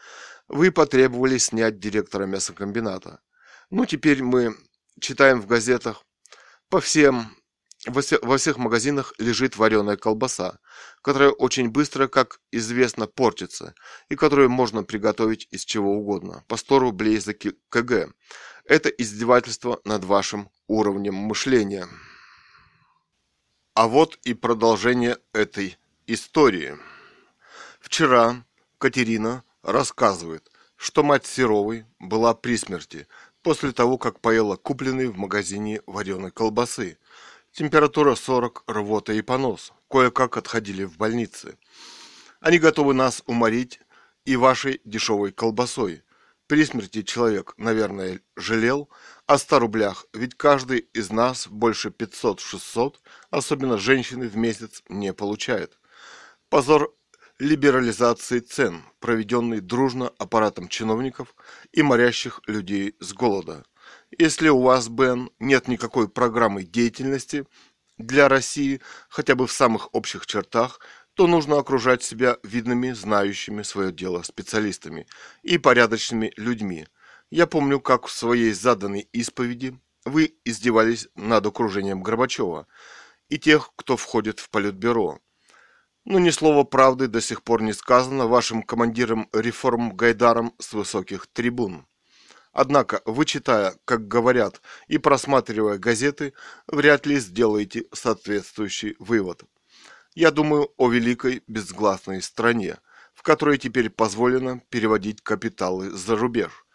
вы 0.49 0.73
потребовали 0.73 1.37
снять 1.37 1.79
директора 1.79 2.25
мясокомбината. 2.25 3.21
Ну, 3.69 3.85
теперь 3.85 4.23
мы 4.23 4.57
читаем 4.99 5.43
в 5.43 5.47
газетах, 5.47 6.05
по 6.71 6.81
всем, 6.81 7.37
во 7.87 8.39
всех 8.39 8.57
магазинах 8.57 9.13
лежит 9.19 9.59
вареная 9.59 9.99
колбаса, 9.99 10.59
которая 11.03 11.33
очень 11.33 11.69
быстро, 11.69 12.09
как 12.09 12.41
известно, 12.51 13.07
портится, 13.07 13.75
и 14.09 14.17
которую 14.17 14.49
можно 14.49 14.85
приготовить 14.85 15.49
из 15.51 15.67
чего 15.67 15.99
угодно, 15.99 16.45
по 16.49 16.57
100 16.57 16.79
рублей 16.79 17.19
за 17.19 17.35
кг. 17.35 18.15
Это 18.65 18.89
издевательство 18.89 19.83
над 19.85 20.03
вашим 20.05 20.49
уровнем 20.67 21.15
мышления. 21.15 21.87
А 23.79 23.87
вот 23.87 24.19
и 24.25 24.35
продолжение 24.35 25.19
этой 25.33 25.79
истории. 26.09 26.77
Вчера 27.79 28.45
Катерина 28.79 29.45
рассказывает, 29.63 30.51
что 30.75 31.05
мать 31.05 31.27
Серовой 31.27 31.87
была 32.01 32.35
при 32.35 32.57
смерти 32.57 33.07
после 33.41 33.71
того, 33.71 33.97
как 33.97 34.19
поела 34.19 34.57
купленной 34.57 35.07
в 35.07 35.17
магазине 35.17 35.81
вареной 35.87 36.33
колбасы. 36.33 36.99
Температура 37.53 38.17
40, 38.17 38.65
рвота 38.67 39.13
и 39.13 39.23
понос. 39.23 39.73
Кое-как 39.89 40.37
отходили 40.37 40.83
в 40.83 40.97
больнице. 40.97 41.57
Они 42.41 42.59
готовы 42.59 42.95
нас 42.95 43.23
уморить 43.27 43.79
и 44.25 44.35
вашей 44.35 44.81
дешевой 44.85 45.31
колбасой. 45.31 46.03
При 46.49 46.65
смерти 46.65 47.03
человек, 47.03 47.55
наверное, 47.59 48.23
жалел 48.35 48.89
о 49.29 49.37
100 49.37 49.59
рублях, 49.59 50.07
ведь 50.15 50.35
каждый 50.37 50.79
из 50.79 51.11
нас 51.13 51.49
больше 51.49 51.91
500-600, 51.91 52.95
особенно 53.31 53.77
женщины, 53.77 54.27
в 54.27 54.37
месяц 54.39 54.83
не 54.89 55.13
получает. 55.13 55.79
Позор 56.49 56.95
либерализации 57.39 58.41
цен, 58.41 58.83
проведенный 59.01 59.61
дружно 59.61 60.11
аппаратом 60.19 60.67
чиновников 60.69 61.35
и 61.73 61.83
морящих 61.83 62.41
людей 62.47 62.97
с 63.01 63.13
голода. 63.13 63.67
Если 64.17 64.49
у 64.49 64.63
вас, 64.63 64.89
Бен, 64.89 65.31
нет 65.39 65.69
никакой 65.69 66.09
программы 66.09 66.65
деятельности 66.65 67.47
для 67.99 68.31
России, 68.31 68.81
хотя 69.11 69.35
бы 69.35 69.47
в 69.47 69.53
самых 69.53 69.95
общих 69.95 70.25
чертах, 70.25 70.81
то 71.13 71.27
нужно 71.27 71.59
окружать 71.59 72.03
себя 72.03 72.39
видными, 72.43 72.93
знающими 72.93 73.63
свое 73.63 73.93
дело 73.93 74.23
специалистами 74.23 75.07
и 75.43 75.59
порядочными 75.59 76.33
людьми. 76.39 76.87
Я 77.31 77.47
помню, 77.47 77.81
как 77.81 78.07
в 78.07 78.13
своей 78.13 78.53
заданной 78.53 79.09
исповеди 79.13 79.79
вы 80.05 80.37
издевались 80.45 81.09
над 81.15 81.47
окружением 81.47 82.03
Горбачева 82.03 82.67
и 83.29 83.39
тех, 83.39 83.71
кто 83.77 83.97
входит 83.97 84.41
в 84.41 84.49
Политбюро. 84.51 85.19
Но 86.05 86.19
ни 86.19 86.31
слова 86.31 86.65
правды 86.65 87.07
до 87.07 87.21
сих 87.21 87.43
пор 87.43 87.63
не 87.63 87.75
сказано 87.75 88.27
вашим 88.27 88.63
командиром 88.63 89.29
реформ 89.33 89.95
Гайдаром 89.95 90.55
с 90.59 90.73
высоких 90.73 91.27
трибун. 91.27 91.87
Однако, 92.53 93.03
вы 93.05 93.27
читая, 93.27 93.75
как 93.85 94.09
говорят, 94.09 94.63
и 94.87 94.97
просматривая 94.99 95.79
газеты, 95.79 96.33
вряд 96.67 97.05
ли 97.05 97.19
сделаете 97.19 97.85
соответствующий 97.93 98.97
вывод– 98.99 99.45
я 100.19 100.33
думаю 100.33 100.73
о 100.77 100.91
великой 100.91 101.45
безгласной 101.47 102.23
стране, 102.23 102.79
в 103.15 103.23
которой 103.23 103.57
теперь 103.57 103.89
позволено 103.89 104.61
переводить 104.69 105.23
капиталы 105.23 105.91
за 105.91 106.17
рубеж. 106.17 106.67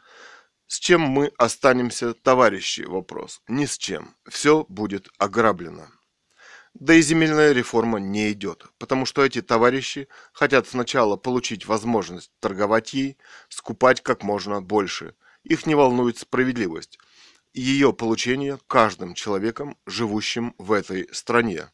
С 0.74 0.80
чем 0.80 1.02
мы 1.02 1.32
останемся, 1.38 2.16
товарищи, 2.16 2.82
вопрос? 2.82 3.44
Ни 3.48 3.68
с 3.68 3.78
чем. 3.78 4.16
Все 4.28 4.66
будет 4.70 5.08
ограблено. 5.20 5.86
Да 6.74 6.96
и 6.96 7.02
земельная 7.04 7.52
реформа 7.52 8.00
не 8.00 8.32
идет, 8.32 8.66
потому 8.80 9.06
что 9.06 9.24
эти 9.24 9.44
товарищи 9.44 10.08
хотят 10.34 10.68
сначала 10.68 11.16
получить 11.16 11.68
возможность 11.68 12.32
торговать 12.40 12.96
ей, 12.96 13.18
скупать 13.50 14.02
как 14.02 14.24
можно 14.24 14.64
больше. 14.64 15.14
Их 15.44 15.68
не 15.68 15.76
волнует 15.76 16.18
справедливость. 16.18 16.98
Ее 17.54 17.94
получение 17.94 18.58
каждым 18.66 19.14
человеком, 19.14 19.78
живущим 19.86 20.56
в 20.58 20.72
этой 20.72 21.08
стране. 21.12 21.70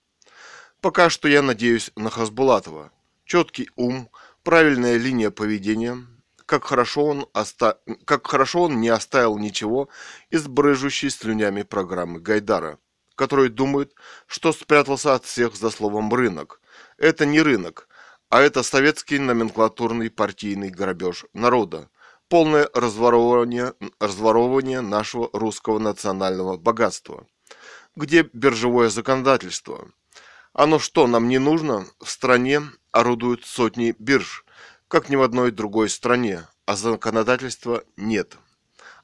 Пока 0.82 1.10
что 1.10 1.30
я 1.30 1.42
надеюсь 1.42 1.90
на 1.96 2.10
Хасбулатова. 2.10 2.92
Четкий 3.24 3.70
ум, 3.78 4.10
правильная 4.44 4.98
линия 4.98 5.32
поведения, 5.32 6.06
как 6.50 6.64
хорошо 6.64 7.06
он, 7.06 7.28
оста... 7.32 7.80
как 8.06 8.26
хорошо 8.26 8.64
он 8.64 8.82
не 8.82 8.90
оставил 8.90 9.38
ничего 9.38 9.88
из 10.32 10.48
брыжущей 10.48 11.12
слюнями 11.12 11.62
программы 11.62 12.20
Гайдара, 12.20 12.80
который 13.14 13.50
думает, 13.50 13.94
что 14.26 14.52
спрятался 14.52 15.14
от 15.14 15.26
всех 15.26 15.56
за 15.56 15.70
словом 15.70 16.12
«рынок». 16.12 16.60
Это 16.98 17.28
не 17.28 17.40
рынок, 17.44 17.88
а 18.30 18.42
это 18.42 18.64
советский 18.64 19.20
номенклатурный 19.20 20.10
партийный 20.10 20.72
грабеж 20.72 21.26
народа, 21.34 21.92
полное 22.30 22.68
разворовывание, 22.74 23.76
разворовывание 24.00 24.82
нашего 24.82 25.30
русского 25.34 25.78
национального 25.78 26.58
богатства. 26.58 27.28
Где 27.96 28.24
биржевое 28.34 28.90
законодательство? 28.90 29.88
Оно 30.54 30.80
что, 30.80 31.06
нам 31.06 31.28
не 31.28 31.38
нужно? 31.38 31.86
В 32.00 32.10
стране 32.10 32.64
орудуют 32.92 33.46
сотни 33.46 33.94
бирж, 34.00 34.44
как 34.90 35.08
ни 35.08 35.16
в 35.16 35.22
одной 35.22 35.52
другой 35.52 35.88
стране, 35.88 36.48
а 36.66 36.76
законодательства 36.76 37.84
нет. 37.96 38.38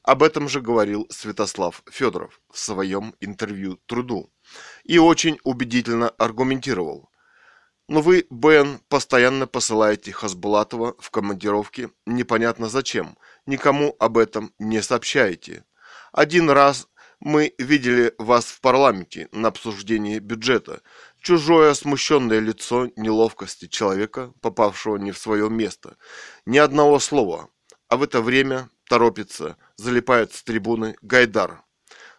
Об 0.02 0.24
этом 0.24 0.50
же 0.50 0.60
говорил 0.60 1.08
Святослав 1.10 1.84
Федоров 1.90 2.42
в 2.52 2.60
своем 2.60 3.16
интервью 3.22 3.80
«Труду» 3.86 4.32
и 4.84 4.98
очень 4.98 5.40
убедительно 5.44 6.10
аргументировал. 6.10 7.10
Но 7.88 8.02
вы, 8.02 8.26
Бен, 8.32 8.80
постоянно 8.90 9.46
посылаете 9.46 10.12
Хасбулатова 10.12 10.96
в 11.00 11.12
командировки 11.12 11.92
непонятно 12.08 12.68
зачем, 12.68 13.16
никому 13.46 13.96
об 14.00 14.18
этом 14.18 14.54
не 14.58 14.82
сообщаете. 14.82 15.66
Один 16.12 16.50
раз 16.50 16.88
мы 17.20 17.54
видели 17.60 18.14
вас 18.18 18.46
в 18.46 18.60
парламенте 18.62 19.30
на 19.32 19.50
обсуждении 19.50 20.20
бюджета. 20.20 20.82
Чужое 21.26 21.74
смущенное 21.74 22.38
лицо 22.38 22.92
неловкости 22.96 23.68
человека, 23.68 24.32
попавшего 24.42 24.98
не 24.98 25.12
в 25.12 25.18
свое 25.18 25.50
место. 25.50 25.98
Ни 26.46 26.60
одного 26.60 27.00
слова. 27.00 27.50
А 27.90 27.98
в 27.98 28.04
это 28.04 28.22
время 28.22 28.70
торопится, 28.88 29.58
залипает 29.76 30.36
с 30.36 30.44
трибуны 30.44 30.96
Гайдар. 31.02 31.64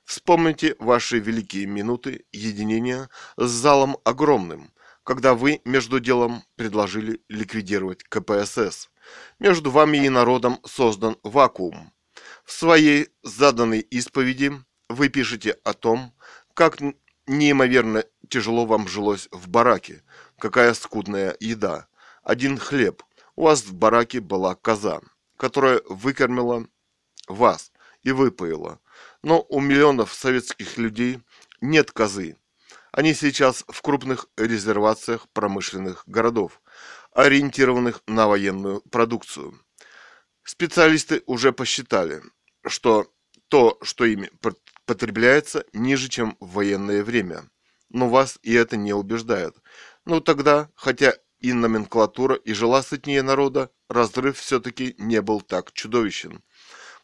Вспомните 0.05 0.75
ваши 0.81 1.21
великие 1.21 1.67
минуты 1.67 2.25
единения 2.33 3.09
с 3.37 3.49
залом 3.49 3.97
огромным, 4.03 4.73
когда 5.05 5.35
вы 5.35 5.61
между 5.65 6.01
делом 6.01 6.43
предложили 6.57 7.21
ликвидировать 7.29 8.03
КПСС. 8.03 8.91
Между 9.39 9.71
вами 9.71 10.05
и 10.05 10.09
народом 10.09 10.59
создан 10.65 11.17
вакуум. 11.23 11.93
В 12.45 12.51
своей 12.51 13.11
заданной 13.23 13.83
исповеди 13.83 14.51
вы 14.89 15.11
пишете 15.11 15.53
о 15.63 15.75
том, 15.75 16.13
как 16.55 16.79
неимоверно 17.27 18.05
тяжело 18.29 18.67
вам 18.67 18.89
жилось 18.89 19.29
в 19.31 19.49
бараке, 19.49 20.03
какая 20.39 20.75
скудная 20.75 21.37
еда, 21.41 21.87
один 22.23 22.59
хлеб. 22.59 23.03
У 23.35 23.45
вас 23.45 23.63
в 23.65 23.75
бараке 23.75 24.21
была 24.21 24.55
коза, 24.55 25.01
которая 25.37 25.83
выкормила 25.89 26.67
вас 27.29 27.73
и 28.03 28.13
выпоила. 28.13 28.81
Но 29.23 29.45
у 29.49 29.61
миллионов 29.61 30.15
советских 30.15 30.79
людей 30.79 31.21
нет 31.61 31.91
козы. 31.91 32.37
Они 32.93 33.13
сейчас 33.13 33.65
в 33.69 33.83
крупных 33.83 34.27
резервациях 34.37 35.29
промышленных 35.33 36.05
городов, 36.07 36.63
ориентированных 37.13 38.01
на 38.07 38.27
военную 38.27 38.81
продукцию. 38.91 39.61
Специалисты 40.45 41.23
уже 41.27 41.53
посчитали, 41.53 42.23
что 42.65 43.13
то, 43.49 43.79
что 43.83 44.05
ими 44.05 44.31
потребляется, 44.85 45.65
ниже, 45.73 46.09
чем 46.09 46.37
в 46.41 46.53
военное 46.53 47.03
время. 47.03 47.49
Но 47.91 48.09
вас 48.09 48.39
и 48.43 48.53
это 48.53 48.77
не 48.77 48.93
убеждает. 48.93 49.57
Ну 50.05 50.21
тогда, 50.21 50.71
хотя 50.75 51.15
и 51.41 51.53
номенклатура, 51.53 52.35
и 52.35 52.53
жила 52.53 52.83
сытнее 52.83 53.23
народа, 53.23 53.71
разрыв 53.89 54.39
все-таки 54.39 54.95
не 54.99 55.21
был 55.21 55.41
так 55.41 55.73
чудовищен. 55.73 56.43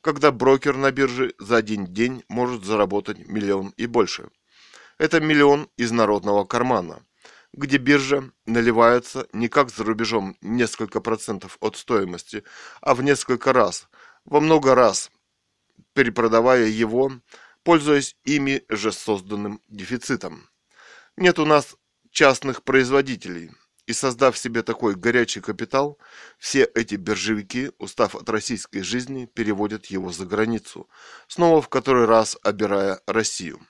Когда 0.01 0.32
брокер 0.32 0.76
на 0.76 0.90
бирже 0.90 1.34
за 1.38 1.57
один 1.57 1.86
день 1.86 2.24
может 2.28 2.64
заработать 2.64 3.26
миллион 3.28 3.72
и 3.76 3.86
больше. 3.86 4.30
Это 4.99 5.20
миллион 5.20 5.68
из 5.76 5.93
народного 5.93 6.45
кармана, 6.45 7.05
где 7.53 7.76
биржа 7.76 8.30
наливается 8.47 9.28
не 9.32 9.49
как 9.49 9.70
за 9.70 9.84
рубежом 9.84 10.36
несколько 10.40 11.01
процентов 11.01 11.57
от 11.61 11.76
стоимости, 11.76 12.43
а 12.80 12.95
в 12.95 13.03
несколько 13.03 13.53
раз, 13.53 13.88
во 14.24 14.40
много 14.40 14.74
раз, 14.74 15.11
перепродавая 15.95 16.66
его, 16.66 17.12
пользуясь 17.62 18.16
ими 18.24 18.64
же 18.68 18.93
созданным 18.93 19.61
дефицитом. 19.68 20.49
Нет 21.16 21.39
у 21.39 21.45
нас 21.45 21.76
частных 22.11 22.62
производителей. 22.62 23.51
И 23.87 23.93
создав 23.93 24.39
себе 24.39 24.62
такой 24.62 24.95
горячий 24.95 25.41
капитал, 25.41 25.99
все 26.39 26.64
эти 26.64 26.95
биржевики, 26.95 27.72
устав 27.78 28.14
от 28.14 28.28
российской 28.28 28.83
жизни, 28.83 29.26
переводят 29.26 29.87
его 29.87 30.12
за 30.12 30.24
границу, 30.24 30.89
снова 31.26 31.61
в 31.61 31.68
который 31.68 32.05
раз 32.05 32.39
обирая 32.43 33.01
Россию. 33.07 33.61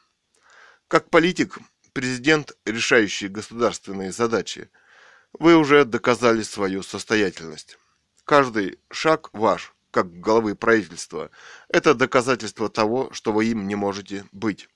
Как 0.86 1.08
политик, 1.08 1.58
президент, 1.94 2.52
решающий 2.66 3.28
государственные 3.28 4.12
задачи, 4.12 4.70
вы 5.32 5.56
уже 5.56 5.86
доказали 5.86 6.42
свою 6.42 6.82
состоятельность. 6.82 7.78
Каждый 8.24 8.78
шаг 8.90 9.30
ваш, 9.32 9.74
как 9.92 10.20
главы 10.20 10.56
правительства, 10.56 11.30
это 11.68 11.94
доказательство 11.94 12.68
того, 12.68 13.12
что 13.12 13.32
вы 13.32 13.46
им 13.46 13.68
не 13.68 13.76
можете 13.76 14.24
быть. 14.32 14.68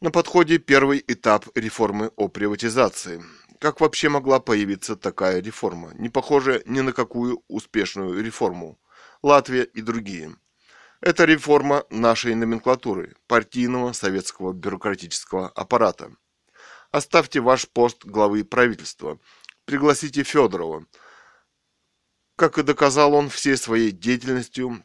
На 0.00 0.10
подходе 0.10 0.58
первый 0.58 1.04
этап 1.06 1.46
реформы 1.54 2.10
о 2.16 2.26
приватизации. 2.26 3.22
Как 3.60 3.80
вообще 3.80 4.08
могла 4.08 4.40
появиться 4.40 4.96
такая 4.96 5.40
реформа, 5.40 5.92
не 5.94 6.08
похожая 6.08 6.62
ни 6.66 6.80
на 6.80 6.92
какую 6.92 7.44
успешную 7.46 8.20
реформу? 8.24 8.80
Латвия 9.22 9.62
и 9.62 9.82
другие. 9.82 10.34
Это 11.00 11.24
реформа 11.24 11.84
нашей 11.90 12.34
номенклатуры, 12.34 13.14
партийного 13.28 13.92
советского 13.92 14.52
бюрократического 14.52 15.48
аппарата. 15.48 16.10
Оставьте 16.90 17.40
ваш 17.40 17.68
пост 17.68 18.04
главы 18.04 18.44
правительства. 18.44 19.18
Пригласите 19.64 20.24
Федорова. 20.24 20.86
Как 22.36 22.58
и 22.58 22.62
доказал 22.62 23.14
он 23.14 23.28
всей 23.28 23.56
своей 23.56 23.90
деятельностью 23.90 24.82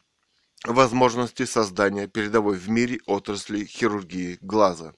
возможности 0.65 1.45
создания 1.45 2.07
передовой 2.07 2.57
в 2.57 2.69
мире 2.69 2.99
отрасли 3.05 3.65
хирургии 3.65 4.37
глаза. 4.41 4.93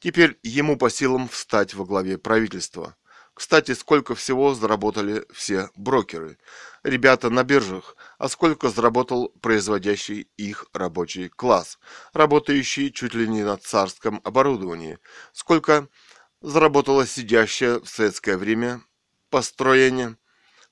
Теперь 0.00 0.38
ему 0.42 0.76
по 0.76 0.90
силам 0.90 1.28
встать 1.28 1.74
во 1.74 1.84
главе 1.84 2.18
правительства. 2.18 2.96
Кстати, 3.34 3.74
сколько 3.74 4.14
всего 4.14 4.54
заработали 4.54 5.24
все 5.32 5.70
брокеры, 5.76 6.38
ребята 6.82 7.30
на 7.30 7.44
биржах, 7.44 7.96
а 8.18 8.28
сколько 8.28 8.68
заработал 8.68 9.28
производящий 9.40 10.28
их 10.36 10.66
рабочий 10.72 11.28
класс, 11.28 11.78
работающий 12.12 12.90
чуть 12.90 13.14
ли 13.14 13.28
не 13.28 13.44
на 13.44 13.56
царском 13.56 14.20
оборудовании, 14.24 14.98
сколько 15.32 15.88
заработала 16.40 17.06
сидящая 17.06 17.78
в 17.78 17.88
советское 17.88 18.36
время 18.36 18.82
построение, 19.30 20.16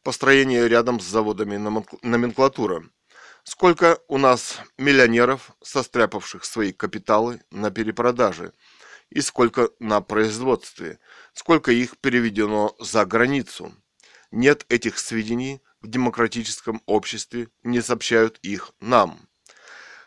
построение 0.06 0.68
рядом 0.68 1.00
с 1.00 1.04
заводами 1.04 1.56
номенклатура, 2.02 2.84
сколько 3.42 3.98
у 4.06 4.18
нас 4.18 4.60
миллионеров, 4.78 5.50
состряпавших 5.62 6.44
свои 6.44 6.72
капиталы 6.72 7.42
на 7.50 7.70
перепродаже– 7.70 8.52
и 9.10 9.20
сколько 9.20 9.70
на 9.78 10.00
производстве, 10.00 10.98
сколько 11.32 11.70
их 11.72 11.98
переведено 11.98 12.74
за 12.80 13.04
границу. 13.04 13.74
Нет 14.30 14.66
этих 14.68 14.98
сведений 14.98 15.62
в 15.80 15.88
демократическом 15.88 16.82
обществе, 16.86 17.48
не 17.62 17.80
сообщают 17.80 18.38
их 18.42 18.72
нам. 18.80 19.28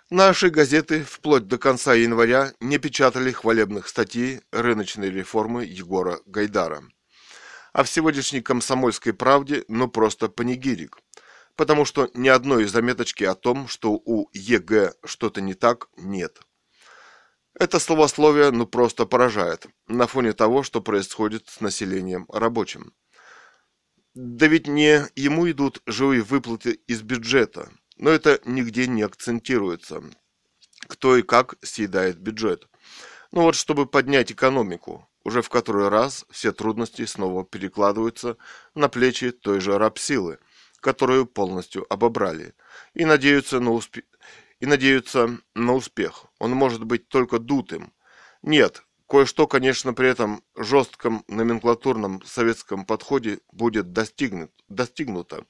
Наши 0.09 0.49
газеты 0.49 1.03
вплоть 1.03 1.47
до 1.47 1.57
конца 1.57 1.93
января 1.93 2.53
не 2.59 2.79
печатали 2.79 3.31
хвалебных 3.31 3.87
статей 3.87 4.41
рыночной 4.51 5.09
реформы 5.09 5.65
Егора 5.65 6.19
Гайдара. 6.25 6.83
А 7.74 7.84
в 7.84 7.89
сегодняшней 7.89 8.41
комсомольской 8.41 9.13
правде 9.13 9.63
ну 9.67 9.88
просто 9.88 10.30
панегирик. 10.30 10.97
Потому 11.55 11.86
что 11.86 12.09
ни 12.13 12.30
одной 12.30 12.65
заметочки 12.65 13.24
о 13.24 13.36
том, 13.36 13.67
что 13.67 13.91
у 13.93 14.30
ЕГЭ 14.34 14.93
что-то 15.03 15.41
не 15.41 15.53
так, 15.53 15.89
нет. 15.97 16.39
Это 17.53 17.80
славословие 17.80 18.51
ну 18.51 18.65
просто 18.65 19.05
поражает 19.05 19.67
на 19.88 20.07
фоне 20.07 20.32
того, 20.34 20.63
что 20.63 20.82
происходит 20.82 21.49
с 21.49 21.59
населением 21.59 22.26
рабочим. 22.30 22.93
Да 24.13 24.47
ведь 24.47 24.67
не 24.67 25.05
ему 25.15 25.49
идут 25.51 25.82
живые 25.86 26.22
выплаты 26.22 26.80
из 26.88 27.01
бюджета, 27.01 27.70
но 27.97 28.09
это 28.09 28.39
нигде 28.45 28.88
не 28.88 29.01
акцентируется. 29.01 30.01
Кто 30.88 31.17
и 31.17 31.22
как 31.22 31.55
съедает 31.61 32.17
бюджет. 32.17 32.70
Ну 33.32 33.41
вот, 33.41 33.55
чтобы 33.55 33.86
поднять 33.86 34.32
экономику, 34.32 35.09
уже 35.30 35.43
в 35.43 35.49
который 35.49 35.89
раз 35.89 36.25
все 36.32 36.51
трудности 36.51 37.05
снова 37.05 37.45
перекладываются 37.45 38.36
на 38.73 38.89
плечи 38.89 39.30
той 39.30 39.59
же 39.59 39.77
рабсилы, 39.77 40.39
которую 40.80 41.27
полностью 41.27 41.86
обобрали, 41.93 42.55
и 42.95 43.05
надеются 43.05 43.59
на 43.59 43.71
успех 43.71 44.03
и 44.59 44.65
надеются 44.65 45.38
на 45.55 45.73
успех. 45.73 46.25
Он 46.39 46.51
может 46.51 46.84
быть 46.84 47.07
только 47.07 47.39
дутым. 47.39 47.93
Нет, 48.41 48.84
кое-что, 49.07 49.47
конечно, 49.47 49.93
при 49.93 50.09
этом 50.09 50.43
жестком 50.55 51.23
номенклатурном 51.27 52.21
советском 52.25 52.86
подходе 52.86 53.39
будет 53.51 53.93
достигнут, 53.93 54.51
достигнуто. 54.67 55.45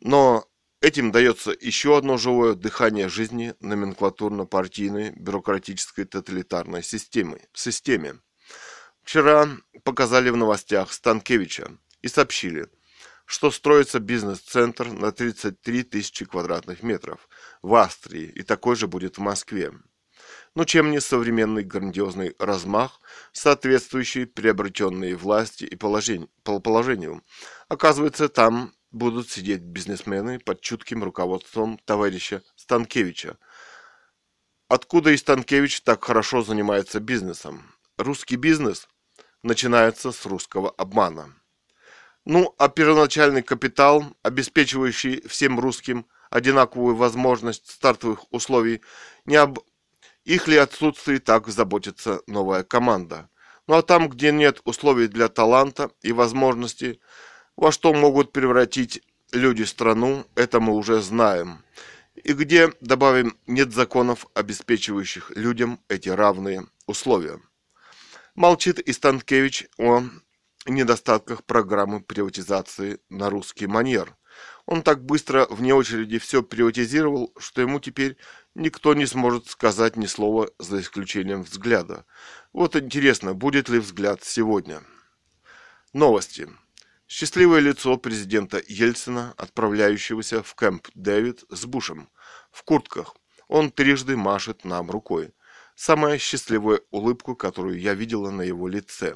Но 0.00 0.44
этим 0.82 1.10
дается 1.10 1.54
еще 1.58 1.96
одно 1.96 2.18
живое 2.18 2.54
дыхание 2.54 3.08
жизни 3.08 3.54
номенклатурно-партийной 3.60 5.12
бюрократической 5.16 6.04
тоталитарной 6.04 6.82
системы. 6.82 7.40
системе. 7.54 8.20
Вчера 9.06 9.48
показали 9.84 10.30
в 10.30 10.36
новостях 10.36 10.92
Станкевича 10.92 11.70
и 12.02 12.08
сообщили, 12.08 12.66
что 13.24 13.52
строится 13.52 14.00
бизнес-центр 14.00 14.88
на 14.88 15.12
33 15.12 15.84
тысячи 15.84 16.24
квадратных 16.24 16.82
метров 16.82 17.28
в 17.62 17.76
Австрии, 17.76 18.24
и 18.24 18.42
такой 18.42 18.74
же 18.74 18.88
будет 18.88 19.16
в 19.16 19.20
Москве. 19.20 19.72
Но 20.56 20.64
чем 20.64 20.90
не 20.90 21.00
современный 21.00 21.62
грандиозный 21.62 22.34
размах, 22.40 23.00
соответствующий 23.30 24.26
приобретенной 24.26 25.14
власти 25.14 25.62
и 25.62 25.76
положению. 25.76 27.22
Оказывается, 27.68 28.28
там 28.28 28.74
будут 28.90 29.30
сидеть 29.30 29.62
бизнесмены 29.62 30.40
под 30.40 30.62
чутким 30.62 31.04
руководством 31.04 31.78
товарища 31.84 32.42
Станкевича. 32.56 33.38
Откуда 34.66 35.12
и 35.12 35.16
Станкевич 35.16 35.82
так 35.82 36.02
хорошо 36.04 36.42
занимается 36.42 36.98
бизнесом? 36.98 37.72
Русский 37.98 38.34
бизнес 38.34 38.88
начинается 39.46 40.12
с 40.12 40.26
русского 40.26 40.70
обмана. 40.70 41.32
Ну, 42.24 42.54
а 42.58 42.68
первоначальный 42.68 43.42
капитал, 43.42 44.04
обеспечивающий 44.22 45.26
всем 45.28 45.60
русским 45.60 46.06
одинаковую 46.30 46.96
возможность 46.96 47.70
стартовых 47.70 48.32
условий, 48.32 48.82
не 49.24 49.36
об 49.36 49.60
их 50.24 50.48
ли 50.48 50.56
отсутствии 50.56 51.18
так 51.18 51.46
заботится 51.46 52.20
новая 52.26 52.64
команда. 52.64 53.30
Ну 53.68 53.76
а 53.76 53.82
там, 53.82 54.08
где 54.08 54.32
нет 54.32 54.60
условий 54.64 55.06
для 55.06 55.28
таланта 55.28 55.90
и 56.02 56.10
возможностей, 56.12 57.00
во 57.56 57.70
что 57.70 57.94
могут 57.94 58.32
превратить 58.32 59.02
люди 59.32 59.62
страну, 59.62 60.26
это 60.34 60.58
мы 60.58 60.72
уже 60.74 61.00
знаем. 61.00 61.62
И 62.16 62.32
где 62.32 62.72
добавим 62.80 63.36
нет 63.46 63.72
законов, 63.72 64.26
обеспечивающих 64.34 65.30
людям 65.36 65.78
эти 65.88 66.08
равные 66.08 66.66
условия. 66.86 67.40
Молчит 68.36 68.78
и 68.78 68.92
Станкевич 68.92 69.66
о 69.78 70.02
недостатках 70.66 71.42
программы 71.44 72.02
приватизации 72.02 73.00
на 73.08 73.30
русский 73.30 73.66
манер. 73.66 74.14
Он 74.66 74.82
так 74.82 75.02
быстро 75.02 75.46
вне 75.48 75.74
очереди 75.74 76.18
все 76.18 76.42
приватизировал, 76.42 77.32
что 77.38 77.62
ему 77.62 77.80
теперь 77.80 78.18
никто 78.54 78.92
не 78.92 79.06
сможет 79.06 79.46
сказать 79.46 79.96
ни 79.96 80.04
слова 80.04 80.50
за 80.58 80.82
исключением 80.82 81.44
взгляда. 81.44 82.04
Вот 82.52 82.76
интересно, 82.76 83.32
будет 83.32 83.70
ли 83.70 83.78
взгляд 83.78 84.22
сегодня. 84.22 84.82
Новости. 85.94 86.46
Счастливое 87.08 87.60
лицо 87.60 87.96
президента 87.96 88.60
Ельцина, 88.68 89.32
отправляющегося 89.38 90.42
в 90.42 90.54
Кэмп 90.54 90.88
Дэвид 90.94 91.44
с 91.48 91.64
Бушем. 91.64 92.10
В 92.50 92.64
куртках. 92.64 93.16
Он 93.48 93.70
трижды 93.70 94.14
машет 94.14 94.66
нам 94.66 94.90
рукой. 94.90 95.32
Самая 95.76 96.16
счастливая 96.16 96.80
улыбку, 96.90 97.36
которую 97.36 97.78
я 97.78 97.92
видела 97.92 98.30
на 98.30 98.40
его 98.40 98.66
лице. 98.66 99.14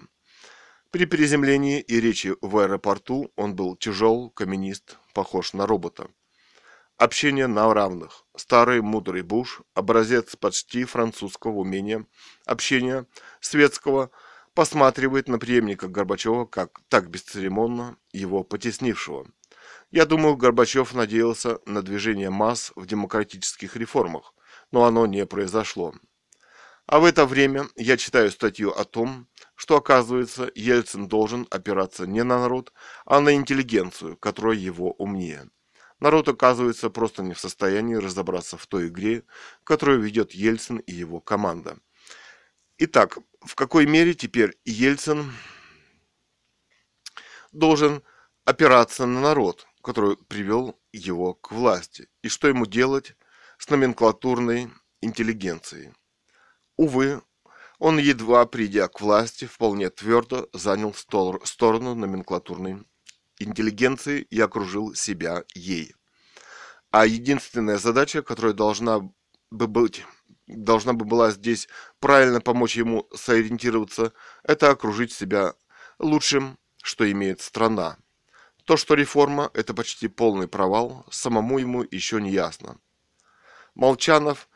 При 0.91 1.07
приземлении 1.07 1.81
и 1.81 1.99
речи 2.01 2.37
в 2.43 2.59
аэропорту 2.59 3.33
он 3.35 3.57
был 3.57 3.77
тяжел, 3.77 4.29
каменист, 4.29 4.99
похож 5.15 5.55
на 5.55 5.67
робота. 5.67 6.09
Общение 6.99 7.47
на 7.47 7.73
равных. 7.73 8.27
Старый 8.37 8.83
мудрый 8.83 9.23
Буш, 9.23 9.63
образец 9.73 10.37
почти 10.37 10.85
французского 10.85 11.61
умения, 11.61 12.05
общения 12.45 13.07
светского, 13.41 14.11
посматривает 14.53 15.29
на 15.29 15.39
преемника 15.39 15.89
Горбачева 15.89 16.45
как 16.45 16.83
так 16.91 17.09
бесцеремонно 17.09 17.97
его 18.13 18.45
потеснившего. 18.45 19.27
Я 19.91 20.05
думаю, 20.05 20.37
Горбачев 20.37 20.93
надеялся 20.93 21.59
на 21.65 21.81
движение 21.81 22.29
масс 22.29 22.71
в 22.77 22.85
демократических 22.85 23.77
реформах, 23.77 24.35
но 24.73 24.85
оно 24.85 25.07
не 25.07 25.25
произошло. 25.25 25.95
А 26.91 26.99
в 26.99 27.05
это 27.05 27.25
время 27.25 27.69
я 27.77 27.97
читаю 27.97 28.33
статью 28.33 28.73
о 28.73 28.85
том, 28.85 29.29
что, 29.55 29.77
оказывается, 29.77 30.51
Ельцин 30.57 31.07
должен 31.07 31.47
опираться 31.49 32.05
не 32.05 32.25
на 32.25 32.41
народ, 32.41 32.73
а 33.05 33.21
на 33.21 33.33
интеллигенцию, 33.33 34.17
которая 34.17 34.57
его 34.57 34.91
умнее. 34.99 35.49
Народ, 36.01 36.29
оказывается, 36.29 36.91
просто 36.91 37.23
не 37.23 37.33
в 37.33 37.39
состоянии 37.39 37.95
разобраться 37.95 38.57
в 38.57 38.67
той 38.67 38.89
игре, 38.89 39.23
которую 39.63 40.01
ведет 40.01 40.33
Ельцин 40.33 40.79
и 40.79 40.93
его 40.93 41.21
команда. 41.21 41.79
Итак, 42.79 43.19
в 43.41 43.55
какой 43.55 43.87
мере 43.87 44.13
теперь 44.13 44.59
Ельцин 44.65 45.33
должен 47.53 48.03
опираться 48.45 49.07
на 49.07 49.21
народ, 49.21 49.69
который 49.81 50.17
привел 50.17 50.77
его 50.93 51.35
к 51.35 51.53
власти, 51.53 52.09
и 52.23 52.29
что 52.29 52.49
ему 52.49 52.67
делать 52.67 53.15
с 53.59 53.69
номенклатурной 53.69 54.73
интеллигенцией. 55.01 55.93
Увы, 56.81 57.21
он, 57.79 57.99
едва 57.99 58.47
придя 58.47 58.89
к 58.89 59.03
власти, 59.03 59.45
вполне 59.45 59.91
твердо 59.91 60.49
занял 60.55 60.95
сторону 60.95 61.95
номенклатурной 61.95 62.87
интеллигенции 63.39 64.23
и 64.23 64.41
окружил 64.41 64.95
себя 64.95 65.45
ей. 65.55 65.95
А 66.91 67.05
единственная 67.05 67.77
задача, 67.77 68.23
которая 68.23 68.55
должна 68.55 69.01
бы 69.51 69.67
быть 69.67 70.07
должна 70.47 70.95
бы 70.95 71.05
была 71.05 71.33
здесь 71.33 71.69
правильно 71.99 72.41
помочь 72.41 72.77
ему 72.77 73.07
сориентироваться, 73.15 74.15
это 74.43 74.71
окружить 74.71 75.13
себя 75.13 75.53
лучшим, 75.99 76.59
что 76.83 77.05
имеет 77.13 77.43
страна. 77.43 77.99
То, 78.65 78.79
что 78.79 78.95
реформа– 78.95 79.51
это 79.55 79.75
почти 79.75 80.09
полный 80.09 80.49
провал, 80.49 81.05
самому 81.11 81.59
ему 81.59 81.85
еще 81.91 82.23
не 82.23 82.31
ясно. 82.31 82.79
Молчанов 83.75 84.49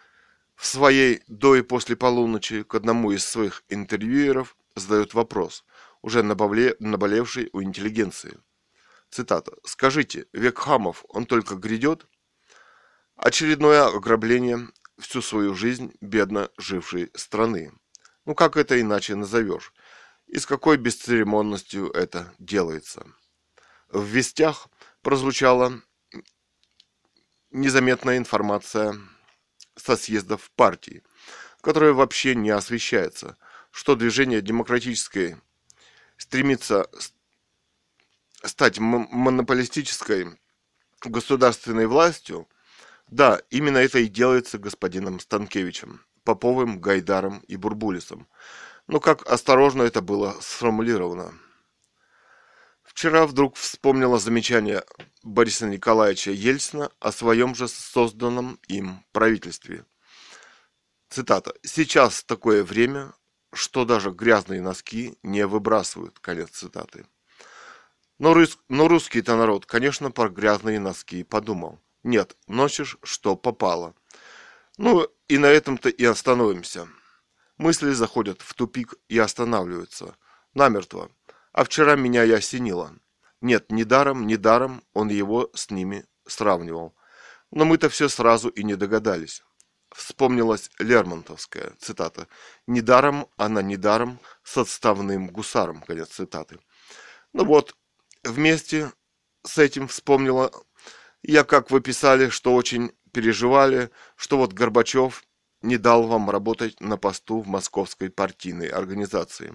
в 0.54 0.66
своей 0.66 1.22
«До 1.26 1.56
и 1.56 1.62
после 1.62 1.96
полуночи» 1.96 2.62
к 2.62 2.74
одному 2.74 3.12
из 3.12 3.24
своих 3.24 3.64
интервьюеров 3.68 4.56
задает 4.76 5.14
вопрос, 5.14 5.64
уже 6.02 6.22
наболевший 6.22 7.50
у 7.52 7.62
интеллигенции. 7.62 8.38
Цитата. 9.10 9.52
«Скажите, 9.64 10.26
век 10.32 10.58
хамов, 10.58 11.04
он 11.08 11.26
только 11.26 11.54
грядет?» 11.56 12.06
Очередное 13.16 13.86
ограбление 13.86 14.68
всю 14.98 15.22
свою 15.22 15.54
жизнь 15.54 15.92
бедно 16.00 16.50
жившей 16.58 17.10
страны. 17.14 17.72
Ну 18.24 18.34
как 18.34 18.56
это 18.56 18.80
иначе 18.80 19.14
назовешь? 19.14 19.72
И 20.26 20.38
с 20.38 20.46
какой 20.46 20.78
бесцеремонностью 20.78 21.90
это 21.90 22.34
делается? 22.38 23.06
В 23.88 24.02
вестях 24.04 24.68
прозвучала 25.02 25.80
незаметная 27.50 28.16
информация 28.18 28.98
со 29.76 29.96
съездов 29.96 30.50
партии, 30.56 31.02
которая 31.60 31.92
вообще 31.92 32.34
не 32.34 32.50
освещается, 32.50 33.36
что 33.70 33.96
движение 33.96 34.40
демократическое 34.40 35.40
стремится 36.16 36.88
стать 38.42 38.78
монополистической 38.78 40.38
государственной 41.02 41.86
властью, 41.86 42.48
да, 43.08 43.40
именно 43.50 43.78
это 43.78 43.98
и 43.98 44.08
делается 44.08 44.58
господином 44.58 45.20
Станкевичем, 45.20 46.00
Поповым, 46.24 46.80
Гайдаром 46.80 47.40
и 47.48 47.56
Бурбулисом. 47.56 48.26
Но 48.86 49.00
как 49.00 49.26
осторожно 49.30 49.82
это 49.82 50.02
было 50.02 50.36
сформулировано. 50.40 51.34
Вчера 52.94 53.26
вдруг 53.26 53.56
вспомнила 53.56 54.20
замечание 54.20 54.84
Бориса 55.24 55.66
Николаевича 55.66 56.30
Ельцина 56.30 56.92
о 57.00 57.10
своем 57.10 57.56
же 57.56 57.66
созданном 57.66 58.60
им 58.68 59.04
правительстве. 59.10 59.84
Цитата. 61.08 61.54
«Сейчас 61.64 62.22
такое 62.22 62.62
время, 62.62 63.12
что 63.52 63.84
даже 63.84 64.12
грязные 64.12 64.62
носки 64.62 65.18
не 65.24 65.44
выбрасывают». 65.44 66.20
Конец 66.20 66.50
цитаты. 66.50 67.04
Но, 68.20 68.32
рус, 68.32 68.58
но 68.68 68.86
русский-то 68.86 69.36
народ, 69.36 69.66
конечно, 69.66 70.12
про 70.12 70.28
грязные 70.28 70.78
носки 70.78 71.24
подумал. 71.24 71.80
Нет, 72.04 72.36
носишь, 72.46 72.96
что 73.02 73.34
попало. 73.34 73.96
Ну, 74.76 75.08
и 75.26 75.38
на 75.38 75.46
этом-то 75.46 75.88
и 75.88 76.04
остановимся. 76.04 76.88
Мысли 77.58 77.90
заходят 77.90 78.40
в 78.40 78.54
тупик 78.54 78.94
и 79.08 79.18
останавливаются. 79.18 80.16
Намертво. 80.54 81.10
А 81.54 81.62
вчера 81.62 81.94
меня 81.94 82.24
и 82.24 82.32
осенило. 82.32 82.96
Нет, 83.40 83.70
ни 83.70 83.84
даром, 83.84 84.26
ни 84.26 84.34
даром 84.34 84.82
он 84.92 85.08
его 85.08 85.50
с 85.54 85.70
ними 85.70 86.04
сравнивал. 86.26 86.96
Но 87.52 87.64
мы-то 87.64 87.88
все 87.88 88.08
сразу 88.08 88.48
и 88.48 88.64
не 88.64 88.74
догадались. 88.74 89.44
Вспомнилась 89.94 90.72
Лермонтовская 90.80 91.74
цитата. 91.78 92.26
«Недаром 92.66 93.28
она 93.36 93.62
недаром 93.62 94.18
с 94.42 94.58
отставным 94.58 95.28
гусаром». 95.28 95.80
Конец 95.82 96.08
цитаты. 96.08 96.58
Ну 97.32 97.44
вот, 97.44 97.76
вместе 98.24 98.92
с 99.44 99.56
этим 99.58 99.86
вспомнила 99.86 100.50
я, 101.22 101.44
как 101.44 101.70
вы 101.70 101.80
писали, 101.80 102.30
что 102.30 102.52
очень 102.52 102.90
переживали, 103.12 103.90
что 104.16 104.38
вот 104.38 104.52
Горбачев 104.52 105.22
не 105.62 105.76
дал 105.76 106.08
вам 106.08 106.30
работать 106.30 106.80
на 106.80 106.96
посту 106.96 107.40
в 107.40 107.46
московской 107.46 108.10
партийной 108.10 108.66
организации. 108.66 109.54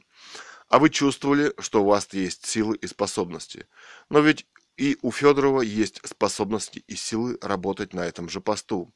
А 0.69 0.79
вы 0.79 0.89
чувствовали, 0.89 1.53
что 1.59 1.83
у 1.83 1.87
вас 1.87 2.07
есть 2.13 2.45
силы 2.45 2.77
и 2.77 2.87
способности. 2.87 3.67
Но 4.09 4.19
ведь 4.19 4.47
и 4.77 4.97
у 5.01 5.11
Федорова 5.11 5.61
есть 5.61 5.99
способности 6.07 6.83
и 6.87 6.95
силы 6.95 7.37
работать 7.41 7.93
на 7.93 8.01
этом 8.05 8.29
же 8.29 8.39
посту. 8.39 8.93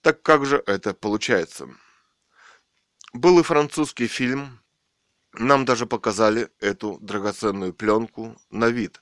Так 0.00 0.22
как 0.22 0.46
же 0.46 0.62
это 0.66 0.94
получается? 0.94 1.68
Был 3.12 3.38
и 3.38 3.42
французский 3.42 4.08
фильм, 4.08 4.58
нам 5.34 5.64
даже 5.64 5.86
показали 5.86 6.48
эту 6.60 6.98
драгоценную 7.00 7.72
пленку 7.72 8.36
на 8.50 8.68
вид 8.68 9.00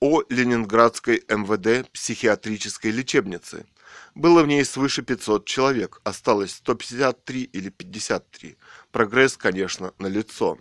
о 0.00 0.22
Ленинградской 0.28 1.24
МВД 1.28 1.90
психиатрической 1.90 2.90
лечебнице. 2.90 3.66
Было 4.14 4.42
в 4.42 4.46
ней 4.46 4.64
свыше 4.64 5.02
500 5.02 5.44
человек, 5.44 6.00
осталось 6.04 6.54
153 6.54 7.42
или 7.42 7.68
53. 7.68 8.56
Прогресс, 8.90 9.36
конечно, 9.36 9.92
налицо. 9.98 10.58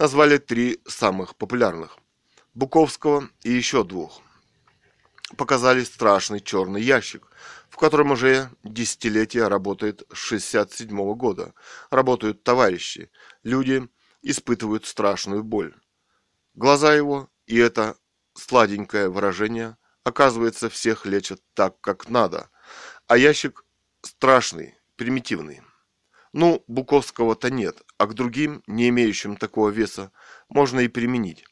Назвали 0.00 0.38
три 0.38 0.80
самых 0.86 1.34
популярных. 1.34 1.98
Буковского 2.54 3.30
и 3.42 3.50
еще 3.50 3.82
двух. 3.82 4.22
Показали 5.36 5.82
страшный 5.82 6.38
черный 6.38 6.80
ящик, 6.80 7.26
в 7.68 7.76
котором 7.76 8.12
уже 8.12 8.48
десятилетия 8.62 9.48
работает 9.48 10.04
с 10.12 10.16
67 10.16 10.96
-го 11.00 11.16
года. 11.16 11.52
Работают 11.90 12.44
товарищи. 12.44 13.10
Люди 13.42 13.88
испытывают 14.22 14.86
страшную 14.86 15.42
боль. 15.42 15.74
Глаза 16.54 16.94
его, 16.94 17.28
и 17.46 17.56
это 17.58 17.96
сладенькое 18.34 19.08
выражение, 19.08 19.76
оказывается, 20.04 20.70
всех 20.70 21.06
лечат 21.06 21.42
так, 21.54 21.80
как 21.80 22.08
надо, 22.08 22.50
а 23.08 23.16
ящик 23.16 23.64
страшный, 24.02 24.78
примитивный. 24.94 25.60
Ну, 26.40 26.62
Буковского-то 26.68 27.50
нет, 27.50 27.82
а 27.96 28.06
к 28.06 28.14
другим, 28.14 28.62
не 28.68 28.90
имеющим 28.90 29.36
такого 29.36 29.70
веса, 29.70 30.12
можно 30.48 30.78
и 30.78 30.86
применить. 30.86 31.44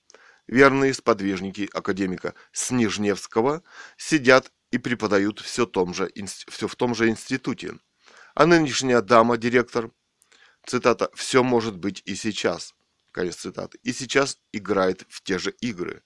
верные 0.46 0.94
сподвижники 0.94 1.68
академика 1.74 2.34
Снежневского, 2.52 3.64
сидят 3.96 4.52
и 4.70 4.78
преподают 4.78 5.40
все, 5.40 5.66
том 5.66 5.92
же, 5.92 6.08
все 6.48 6.68
в 6.68 6.76
том 6.76 6.94
же 6.94 7.08
институте. 7.08 7.80
А 8.36 8.46
нынешняя 8.46 9.00
дама, 9.00 9.36
директор, 9.36 9.90
цитата, 10.64 11.10
«все 11.14 11.42
может 11.42 11.76
быть 11.76 12.00
и 12.04 12.14
сейчас», 12.14 12.72
конец 13.10 13.34
цитаты, 13.38 13.80
и 13.82 13.92
сейчас 13.92 14.38
играет 14.52 15.04
в 15.08 15.20
те 15.24 15.40
же 15.40 15.50
игры. 15.60 16.04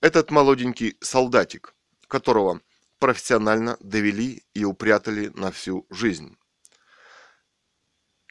Этот 0.00 0.30
молоденький 0.30 0.96
солдатик, 1.02 1.74
которого 2.08 2.62
профессионально 2.98 3.76
довели 3.80 4.42
и 4.54 4.64
упрятали 4.64 5.28
на 5.34 5.50
всю 5.50 5.86
жизнь. 5.90 6.38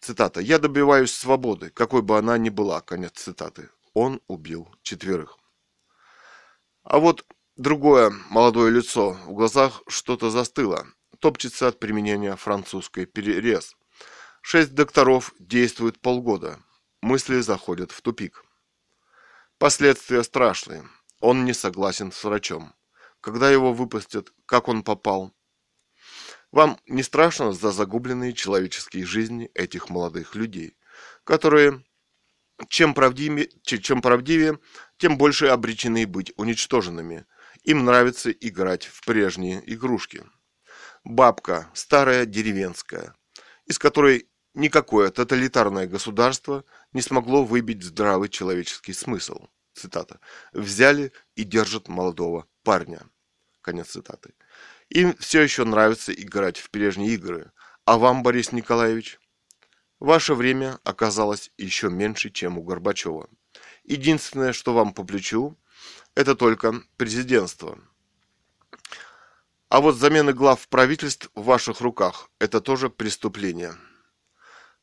Цитата. 0.02 0.40
«Я 0.42 0.58
добиваюсь 0.58 1.14
свободы, 1.14 1.70
какой 1.70 2.02
бы 2.02 2.18
она 2.18 2.38
ни 2.40 2.50
была». 2.50 2.82
Конец 2.82 3.14
цитаты. 3.14 3.70
Он 3.94 4.20
убил 4.28 4.68
четверых. 4.82 5.38
А 6.84 6.98
вот 6.98 7.24
другое 7.56 8.12
молодое 8.32 8.72
лицо, 8.72 9.12
в 9.12 9.34
глазах 9.34 9.84
что-то 9.88 10.32
застыло, 10.32 10.88
топчется 11.20 11.68
от 11.68 11.80
применения 11.80 12.36
французской 12.36 13.06
перерез. 13.06 13.76
Шесть 14.42 14.74
докторов 14.74 15.34
действуют 15.38 16.00
полгода. 16.00 16.60
Мысли 17.02 17.40
заходят 17.42 17.92
в 17.92 18.02
тупик. 18.02 18.44
Последствия 19.60 20.24
страшные. 20.24 20.84
Он 21.20 21.46
не 21.46 21.54
согласен 21.54 22.12
с 22.12 22.24
врачом. 22.24 22.74
Когда 23.22 23.52
его 23.52 23.72
выпустят, 23.72 24.34
как 24.48 24.68
он 24.68 24.82
попал? 24.82 25.32
Вам 26.52 26.78
не 26.86 27.04
страшно 27.04 27.54
за 27.54 27.72
загубленные 27.72 28.34
человеческие 28.34 29.06
жизни 29.06 29.50
этих 29.54 29.90
молодых 29.90 30.36
людей, 30.36 30.76
которые 31.24 31.84
чем 32.70 32.94
правдивее, 32.94 33.50
чем 33.64 34.02
правдивее, 34.02 34.60
тем 34.98 35.18
больше 35.18 35.48
обречены 35.48 36.06
быть 36.06 36.34
уничтоженными. 36.38 37.26
Им 37.64 37.86
нравится 37.86 38.32
играть 38.32 38.86
в 38.86 39.04
прежние 39.06 39.62
игрушки. 39.74 40.24
Бабка, 41.04 41.70
старая 41.74 42.26
деревенская, 42.26 43.16
из 43.66 43.80
которой 43.80 44.30
никакое 44.54 45.10
тоталитарное 45.10 45.88
государство 45.88 46.66
не 46.92 47.02
смогло 47.02 47.44
выбить 47.44 47.84
здравый 47.84 48.30
человеческий 48.30 48.94
смысл. 48.94 49.48
Цитата. 49.74 50.20
«Взяли 50.52 51.14
и 51.36 51.44
держат 51.44 51.88
молодого 51.88 52.46
парня». 52.64 53.08
Конец 53.62 53.92
цитаты. 53.92 54.34
Им 54.92 55.16
все 55.18 55.42
еще 55.42 55.64
нравится 55.64 56.12
играть 56.12 56.58
в 56.58 56.70
прежние 56.70 57.14
игры. 57.14 57.54
А 57.86 57.98
вам, 57.98 58.24
Борис 58.24 58.52
Николаевич? 58.52 59.20
Ваше 60.02 60.34
время 60.34 60.80
оказалось 60.84 61.50
еще 61.58 61.90
меньше, 61.90 62.30
чем 62.30 62.58
у 62.58 62.64
Горбачева. 62.64 63.30
Единственное, 63.86 64.52
что 64.52 64.74
вам 64.74 64.94
по 64.94 65.06
плечу, 65.06 65.58
это 66.14 66.36
только 66.36 66.84
президентство. 66.98 67.80
А 69.70 69.80
вот 69.80 69.96
замена 69.96 70.34
глав 70.34 70.68
правительств 70.68 71.30
в 71.36 71.46
ваших 71.46 71.80
руках– 71.80 72.30
это 72.40 72.60
тоже 72.60 72.90
преступление. 72.90 73.76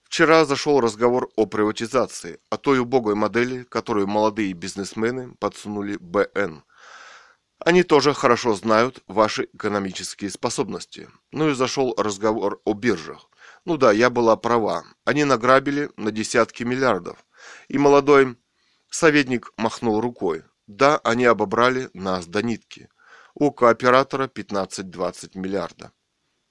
Вчера 0.04 0.46
зашел 0.46 0.80
разговор 0.80 1.28
о 1.36 1.44
приватизации, 1.44 2.40
о 2.48 2.56
той 2.56 2.78
убогой 2.78 3.14
модели, 3.14 3.64
которую 3.64 4.06
молодые 4.06 4.54
бизнесмены 4.54 5.34
подсунули 5.34 5.98
БН. 6.00 6.64
Они 7.58 7.82
тоже 7.82 8.14
хорошо 8.14 8.54
знают 8.54 9.02
ваши 9.06 9.48
экономические 9.52 10.30
способности. 10.30 11.08
Ну 11.32 11.50
и 11.50 11.54
зашел 11.54 11.94
разговор 11.96 12.60
о 12.64 12.74
биржах. 12.74 13.28
Ну 13.64 13.76
да, 13.76 13.90
я 13.92 14.10
была 14.10 14.36
права. 14.36 14.84
Они 15.04 15.24
награбили 15.24 15.90
на 15.96 16.12
десятки 16.12 16.62
миллиардов. 16.62 17.18
И 17.68 17.78
молодой 17.78 18.36
советник 18.90 19.52
махнул 19.56 20.00
рукой. 20.00 20.44
Да, 20.66 20.98
они 20.98 21.24
обобрали 21.24 21.90
нас 21.94 22.26
до 22.26 22.42
нитки. 22.42 22.88
У 23.34 23.50
кооператора 23.50 24.28
15-20 24.28 25.30
миллиарда. 25.34 25.92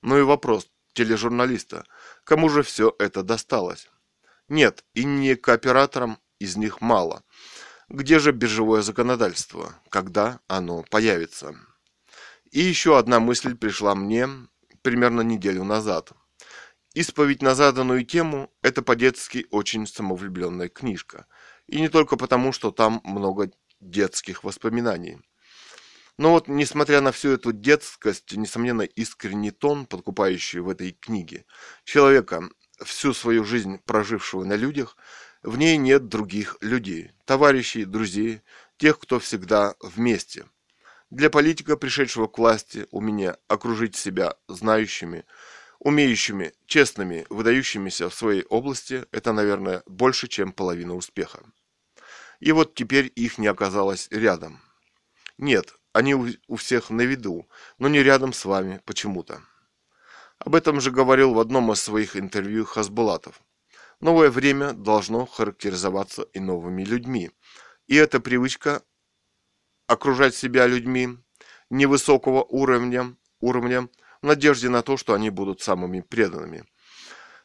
Ну 0.01 0.17
и 0.17 0.23
вопрос 0.23 0.69
тележурналиста. 0.93 1.85
Кому 2.23 2.49
же 2.49 2.63
все 2.63 2.93
это 2.99 3.23
досталось? 3.23 3.89
Нет, 4.49 4.83
и 4.93 5.03
не 5.03 5.35
кооператорам 5.35 6.19
из 6.39 6.57
них 6.57 6.81
мало. 6.81 7.23
Где 7.89 8.19
же 8.19 8.33
биржевое 8.33 8.81
законодательство? 8.81 9.73
Когда 9.89 10.41
оно 10.47 10.83
появится? 10.83 11.55
И 12.51 12.59
еще 12.59 12.97
одна 12.97 13.21
мысль 13.21 13.55
пришла 13.55 13.95
мне 13.95 14.27
примерно 14.81 15.21
неделю 15.21 15.63
назад. 15.63 16.11
Исповедь 16.93 17.41
на 17.41 17.55
заданную 17.55 18.05
тему– 18.05 18.51
это 18.61 18.81
по-детски 18.81 19.47
очень 19.51 19.87
самовлюбленная 19.87 20.67
книжка. 20.67 21.27
И 21.67 21.79
не 21.79 21.87
только 21.87 22.17
потому, 22.17 22.51
что 22.51 22.71
там 22.71 22.99
много 23.05 23.51
детских 23.79 24.43
воспоминаний. 24.43 25.19
Но 26.17 26.31
вот, 26.31 26.49
несмотря 26.49 26.99
на 26.99 27.13
всю 27.13 27.29
эту 27.29 27.53
детскость, 27.53 28.35
несомненно, 28.35 28.81
искренний 28.81 29.51
тон, 29.51 29.85
подкупающий 29.85 30.59
в 30.59 30.67
этой 30.67 30.91
книге, 30.91 31.45
человека, 31.85 32.49
всю 32.83 33.13
свою 33.13 33.45
жизнь 33.45 33.79
прожившего 33.85 34.43
на 34.43 34.55
людях, 34.55 34.97
в 35.43 35.57
ней 35.57 35.77
нет 35.77 36.07
других 36.07 36.57
людей, 36.61 37.11
товарищей, 37.25 37.85
друзей, 37.85 38.41
тех, 38.77 38.99
кто 38.99 39.19
всегда 39.19 39.75
вместе. 39.81 40.45
Для 41.09 41.29
политика, 41.29 41.77
пришедшего 41.77 42.27
к 42.27 42.37
власти, 42.37 42.87
у 42.91 42.99
меня 42.99 43.37
окружить 43.47 43.95
себя 43.95 44.35
знающими, 44.47 45.25
умеющими, 45.79 46.53
честными, 46.65 47.25
выдающимися 47.29 48.09
в 48.09 48.13
своей 48.13 48.43
области, 48.43 49.05
это, 49.11 49.31
наверное, 49.31 49.83
больше, 49.85 50.27
чем 50.27 50.51
половина 50.51 50.95
успеха. 50.95 51.43
И 52.39 52.51
вот 52.51 52.75
теперь 52.75 53.11
их 53.15 53.37
не 53.37 53.47
оказалось 53.47 54.07
рядом. 54.11 54.59
Нет, 55.37 55.75
они 55.93 56.13
у 56.47 56.55
всех 56.55 56.89
на 56.89 57.01
виду, 57.01 57.47
но 57.79 57.87
не 57.87 58.03
рядом 58.03 58.33
с 58.33 58.43
вами 58.45 58.81
почему-то. 58.85 59.41
Об 60.39 60.55
этом 60.55 60.81
же 60.81 60.91
говорил 60.91 61.33
в 61.33 61.39
одном 61.39 61.71
из 61.71 61.81
своих 61.81 62.15
интервью 62.15 62.65
Хасбулатов. 62.65 63.41
Новое 63.99 64.29
время 64.29 64.73
должно 64.73 65.25
характеризоваться 65.25 66.23
и 66.33 66.39
новыми 66.39 66.83
людьми. 66.83 67.31
И 67.87 67.95
эта 67.95 68.19
привычка 68.19 68.83
окружать 69.87 70.35
себя 70.35 70.67
людьми 70.67 71.17
невысокого 71.69 72.43
уровня, 72.43 73.15
уровня 73.39 73.89
в 74.21 74.25
надежде 74.25 74.69
на 74.69 74.81
то, 74.81 74.97
что 74.97 75.13
они 75.13 75.29
будут 75.29 75.61
самыми 75.61 76.01
преданными– 76.01 76.65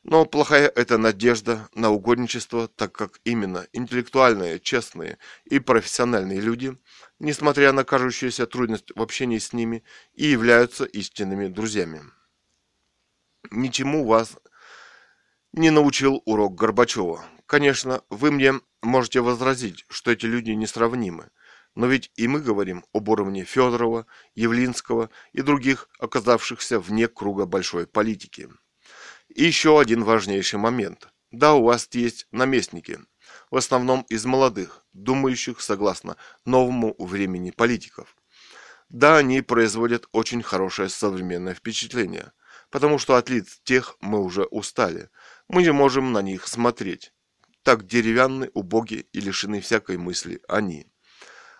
но 0.04 0.24
плохая 0.24 0.68
эта 0.68 0.98
надежда 0.98 1.68
на 1.74 1.90
угодничество, 1.90 2.66
так 2.66 2.92
как 2.92 3.20
именно 3.24 3.66
интеллектуальные, 3.72 4.58
честные 4.58 5.18
и 5.44 5.60
профессиональные 5.60 6.40
люди, 6.40 6.76
несмотря 7.20 7.72
на 7.72 7.84
кажущуюся 7.84 8.46
трудность 8.46 8.90
в 8.96 9.00
общении 9.00 9.38
с 9.38 9.52
ними, 9.52 9.84
и 10.14 10.26
являются 10.26 10.84
истинными 10.84 11.46
друзьями. 11.46 12.02
Ничему 13.50 14.04
вас 14.04 14.36
не 15.52 15.70
научил 15.70 16.22
урок 16.24 16.54
Горбачева. 16.54 17.24
Конечно, 17.46 18.02
вы 18.08 18.30
мне 18.30 18.54
можете 18.80 19.20
возразить, 19.20 19.84
что 19.88 20.10
эти 20.10 20.26
люди 20.26 20.50
несравнимы, 20.52 21.30
но 21.74 21.86
ведь 21.86 22.10
и 22.16 22.26
мы 22.26 22.40
говорим 22.40 22.84
об 22.92 23.08
уровне 23.08 23.44
Федорова, 23.44 24.06
Явлинского 24.34 25.10
и 25.32 25.42
других, 25.42 25.88
оказавшихся 25.98 26.80
вне 26.80 27.08
круга 27.08 27.46
большой 27.46 27.86
политики. 27.86 28.48
И 29.28 29.44
еще 29.44 29.78
один 29.78 30.04
важнейший 30.04 30.58
момент. 30.58 31.08
Да, 31.30 31.54
у 31.54 31.64
вас 31.64 31.88
есть 31.92 32.26
наместники, 32.30 32.98
в 33.50 33.56
основном 33.56 34.02
из 34.08 34.24
молодых, 34.24 34.84
думающих 34.92 35.60
согласно 35.60 36.16
новому 36.44 36.94
времени 36.98 37.50
политиков. 37.50 38.16
Да, 38.90 39.16
они 39.16 39.40
производят 39.40 40.06
очень 40.12 40.42
хорошее 40.42 40.90
современное 40.90 41.54
впечатление, 41.54 42.32
потому 42.70 42.98
что 42.98 43.16
от 43.16 43.30
лиц 43.30 43.60
тех 43.64 43.96
мы 44.00 44.20
уже 44.22 44.44
устали. 44.44 45.08
Мы 45.52 45.64
не 45.64 45.72
можем 45.72 46.12
на 46.12 46.22
них 46.22 46.48
смотреть. 46.48 47.12
Так 47.62 47.86
деревянны, 47.86 48.50
убоги 48.54 49.06
и 49.12 49.20
лишены 49.20 49.60
всякой 49.60 49.98
мысли 49.98 50.40
они. 50.48 50.86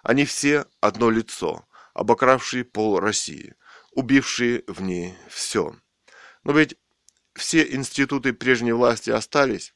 Они 0.03 0.25
все 0.25 0.65
одно 0.81 1.11
лицо, 1.11 1.67
обокравшие 1.93 2.65
пол 2.65 3.01
России, 3.01 3.55
убившие 3.91 4.65
в 4.67 4.81
ней 4.81 5.15
все. 5.29 5.77
Но 6.43 6.53
ведь 6.55 6.77
все 7.35 7.71
институты 7.71 8.33
прежней 8.33 8.73
власти 8.73 9.11
остались, 9.11 9.75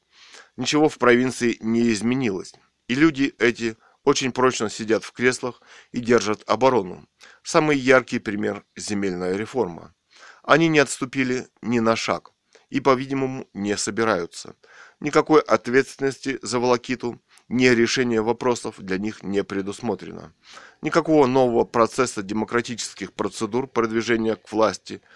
ничего 0.55 0.89
в 0.89 0.97
провинции 0.97 1.57
не 1.59 1.91
изменилось. 1.93 2.55
И 2.87 2.95
люди 2.95 3.35
эти 3.37 3.77
очень 4.03 4.31
прочно 4.31 4.67
сидят 4.67 5.03
в 5.03 5.11
креслах 5.11 5.61
и 5.91 5.99
держат 5.99 6.41
оборону. 6.49 7.07
Самый 7.43 7.77
яркий 7.77 8.17
пример– 8.17 8.65
земельная 8.75 9.35
реформа. 9.35 9.93
Они 10.41 10.69
не 10.69 10.79
отступили 10.79 11.49
ни 11.61 11.77
на 11.77 11.95
шаг 11.95 12.33
и, 12.69 12.79
по-видимому, 12.79 13.47
не 13.53 13.77
собираются. 13.77 14.55
Никакой 14.99 15.41
ответственности 15.41 16.39
за 16.41 16.59
волокиту, 16.59 17.21
ни 17.49 17.67
решения 17.67 18.21
вопросов 18.21 18.75
для 18.79 18.97
них 18.97 19.23
не 19.23 19.43
предусмотрено. 19.43 20.33
Никакого 20.81 21.27
нового 21.27 21.63
процесса 21.63 22.23
демократических 22.23 23.13
процедур 23.13 23.67
продвижения 23.67 24.35
к 24.35 24.51
власти– 24.51 25.01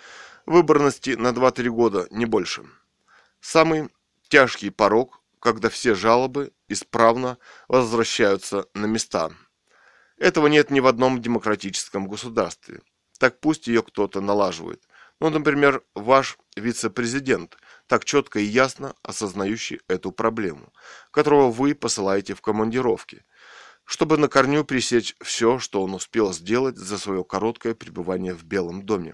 Выборности 0.45 1.11
на 1.11 1.29
2-3 1.29 1.69
года, 1.69 2.07
не 2.09 2.25
больше. 2.25 2.63
Самый 3.39 3.89
тяжкий 4.27 4.71
порог, 4.71 5.21
когда 5.39 5.69
все 5.69 5.93
жалобы 5.93 6.51
исправно 6.67 7.37
возвращаются 7.67 8.65
на 8.73 8.85
места. 8.85 9.31
Этого 10.17 10.47
нет 10.47 10.71
ни 10.71 10.79
в 10.79 10.87
одном 10.87 11.21
демократическом 11.21 12.07
государстве. 12.07 12.81
Так 13.19 13.39
пусть 13.39 13.67
ее 13.67 13.83
кто-то 13.83 14.19
налаживает. 14.19 14.83
Ну, 15.21 15.29
например, 15.29 15.83
ваш 15.93 16.39
вице-президент, 16.57 17.55
так 17.85 18.05
четко 18.05 18.39
и 18.39 18.43
ясно 18.43 18.95
осознающий 19.03 19.79
эту 19.87 20.11
проблему, 20.11 20.73
которого 21.11 21.51
вы 21.51 21.75
посылаете 21.75 22.33
в 22.33 22.41
командировки, 22.41 23.23
чтобы 23.85 24.17
на 24.17 24.27
корню 24.27 24.65
пресечь 24.65 25.15
все, 25.21 25.59
что 25.59 25.83
он 25.83 25.93
успел 25.93 26.33
сделать 26.33 26.77
за 26.77 26.97
свое 26.97 27.23
короткое 27.23 27.75
пребывание 27.75 28.33
в 28.33 28.43
Белом 28.45 28.83
доме. 28.83 29.13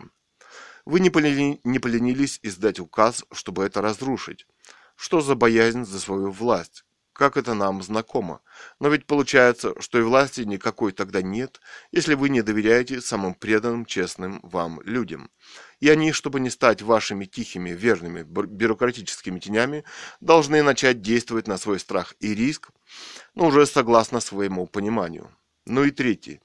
Вы 0.85 1.01
не, 1.01 1.09
полени, 1.09 1.59
не 1.65 1.77
поленились 1.77 2.39
издать 2.41 2.79
указ, 2.79 3.25
чтобы 3.33 3.65
это 3.65 3.81
разрушить. 3.81 4.47
Что 4.95 5.19
за 5.19 5.35
боязнь 5.35 5.83
за 5.83 5.99
свою 5.99 6.31
власть? 6.31 6.85
Как 7.17 7.35
это 7.35 7.55
нам 7.55 7.81
знакомо. 7.81 8.41
Но 8.79 8.89
ведь 8.89 9.07
получается, 9.07 9.73
что 9.81 9.97
и 9.97 10.03
власти 10.03 10.41
никакой 10.41 10.91
тогда 10.91 11.23
нет, 11.23 11.59
если 11.91 12.13
вы 12.13 12.29
не 12.29 12.43
доверяете 12.43 13.01
самым 13.01 13.33
преданным, 13.33 13.85
честным 13.85 14.39
вам 14.43 14.79
людям. 14.83 15.31
И 15.79 15.89
они, 15.89 16.11
чтобы 16.11 16.39
не 16.39 16.51
стать 16.51 16.83
вашими 16.83 17.25
тихими, 17.25 17.71
верными, 17.71 18.21
бюрократическими 18.21 19.39
тенями, 19.39 19.83
должны 20.21 20.61
начать 20.61 21.01
действовать 21.01 21.47
на 21.47 21.57
свой 21.57 21.79
страх 21.79 22.13
и 22.19 22.35
риск, 22.35 22.69
но 23.33 23.47
уже 23.47 23.65
согласно 23.65 24.19
своему 24.19 24.67
пониманию. 24.67 25.35
Ну 25.65 25.85
и 25.85 25.91
третий. 25.91 26.39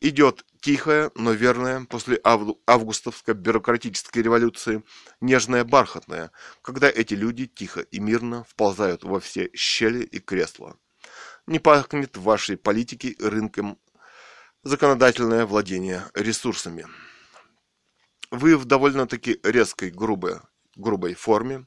Идет 0.00 0.44
тихая, 0.60 1.10
но 1.14 1.32
верная 1.32 1.86
после 1.86 2.20
августовской 2.22 3.34
бюрократической 3.34 4.18
революции, 4.18 4.82
нежная 5.20 5.64
бархатная, 5.64 6.32
когда 6.60 6.90
эти 6.90 7.14
люди 7.14 7.46
тихо 7.46 7.80
и 7.80 7.98
мирно 7.98 8.44
вползают 8.44 9.04
во 9.04 9.20
все 9.20 9.50
щели 9.54 10.02
и 10.04 10.18
кресла. 10.18 10.76
Не 11.46 11.60
пахнет 11.60 12.16
вашей 12.18 12.58
политике 12.58 13.14
рынком 13.18 13.78
законодательное 14.62 15.46
владение 15.46 16.04
ресурсами. 16.12 16.86
Вы 18.30 18.58
в 18.58 18.66
довольно-таки 18.66 19.40
резкой, 19.44 19.90
грубой, 19.90 20.40
грубой 20.74 21.14
форме 21.14 21.66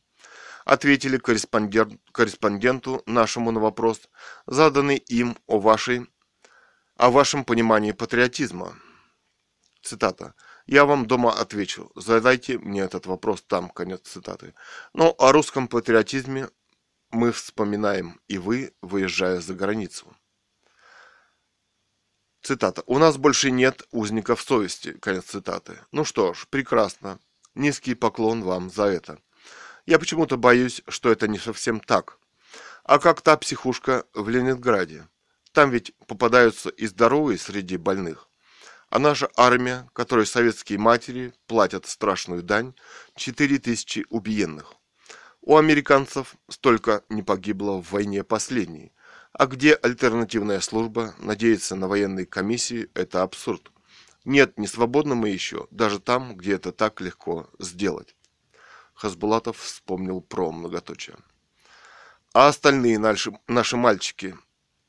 ответили 0.66 1.18
корреспондент, 1.18 2.00
корреспонденту 2.12 3.02
нашему 3.08 3.52
на 3.52 3.60
вопрос, 3.60 4.02
заданный 4.46 4.98
им 4.98 5.36
о 5.48 5.60
вашей 5.60 6.08
о 7.00 7.12
вашем 7.12 7.46
понимании 7.46 7.94
патриотизма. 7.94 8.78
Цитата. 9.82 10.34
«Я 10.68 10.84
вам 10.84 11.06
дома 11.06 11.32
отвечу. 11.32 11.92
Задайте 11.96 12.60
мне 12.60 12.82
этот 12.82 13.06
вопрос 13.06 13.42
там». 13.42 13.70
Конец 13.70 14.02
цитаты. 14.02 14.54
Но 14.94 15.16
о 15.18 15.32
русском 15.32 15.70
патриотизме 15.70 16.50
мы 17.10 17.32
вспоминаем, 17.32 18.20
и 18.28 18.38
вы, 18.38 18.74
выезжая 18.82 19.40
за 19.40 19.54
границу. 19.54 20.14
Цитата. 22.42 22.84
«У 22.86 22.98
нас 22.98 23.16
больше 23.16 23.50
нет 23.50 23.88
узников 23.92 24.42
совести». 24.42 24.92
Конец 24.92 25.24
цитаты. 25.24 25.80
Ну 25.94 26.04
что 26.04 26.34
ж, 26.34 26.48
прекрасно. 26.50 27.18
Низкий 27.56 27.96
поклон 27.96 28.44
вам 28.44 28.70
за 28.70 28.84
это. 28.84 29.20
Я 29.86 30.00
почему-то 30.00 30.36
боюсь, 30.36 30.84
что 30.90 31.10
это 31.10 31.30
не 31.30 31.40
совсем 31.40 31.80
так. 31.80 32.20
А 32.84 33.00
как 33.00 33.22
та 33.22 33.38
психушка 33.38 34.04
в 34.14 34.28
Ленинграде? 34.28 35.08
Там 35.52 35.72
ведь 35.72 35.94
попадаются 36.08 36.70
и 36.70 36.86
здоровые 36.86 37.38
среди 37.38 37.78
больных. 37.78 38.30
А 38.90 39.00
наша 39.00 39.30
армия, 39.36 39.88
которой 39.94 40.26
советские 40.26 40.80
матери 40.80 41.34
платят 41.48 41.86
страшную 41.86 42.44
дань, 42.44 42.74
4000 43.16 44.06
убиенных. 44.10 44.74
У 45.42 45.58
американцев 45.58 46.36
столько 46.50 47.04
не 47.10 47.24
погибло 47.24 47.82
в 47.82 47.92
войне 47.92 48.24
последней. 48.24 48.92
А 49.32 49.46
где 49.46 49.74
альтернативная 49.74 50.60
служба, 50.60 51.14
надеяться 51.20 51.76
на 51.76 51.88
военные 51.88 52.26
комиссии– 52.26 52.90
это 52.94 53.22
абсурд. 53.22 53.72
Нет, 54.26 54.58
не 54.58 54.68
свободны 54.68 55.16
мы 55.16 55.30
еще, 55.30 55.68
даже 55.72 56.00
там, 56.00 56.36
где 56.36 56.56
это 56.56 56.72
так 56.72 57.00
легко 57.00 57.50
сделать. 57.60 58.16
Хасбулатов 58.96 59.58
вспомнил 59.60 60.22
про 60.22 60.52
многоточие. 60.52 61.18
А 62.34 62.48
остальные 62.48 63.00
наши, 63.00 63.32
наши 63.48 63.78
мальчики 63.78 64.36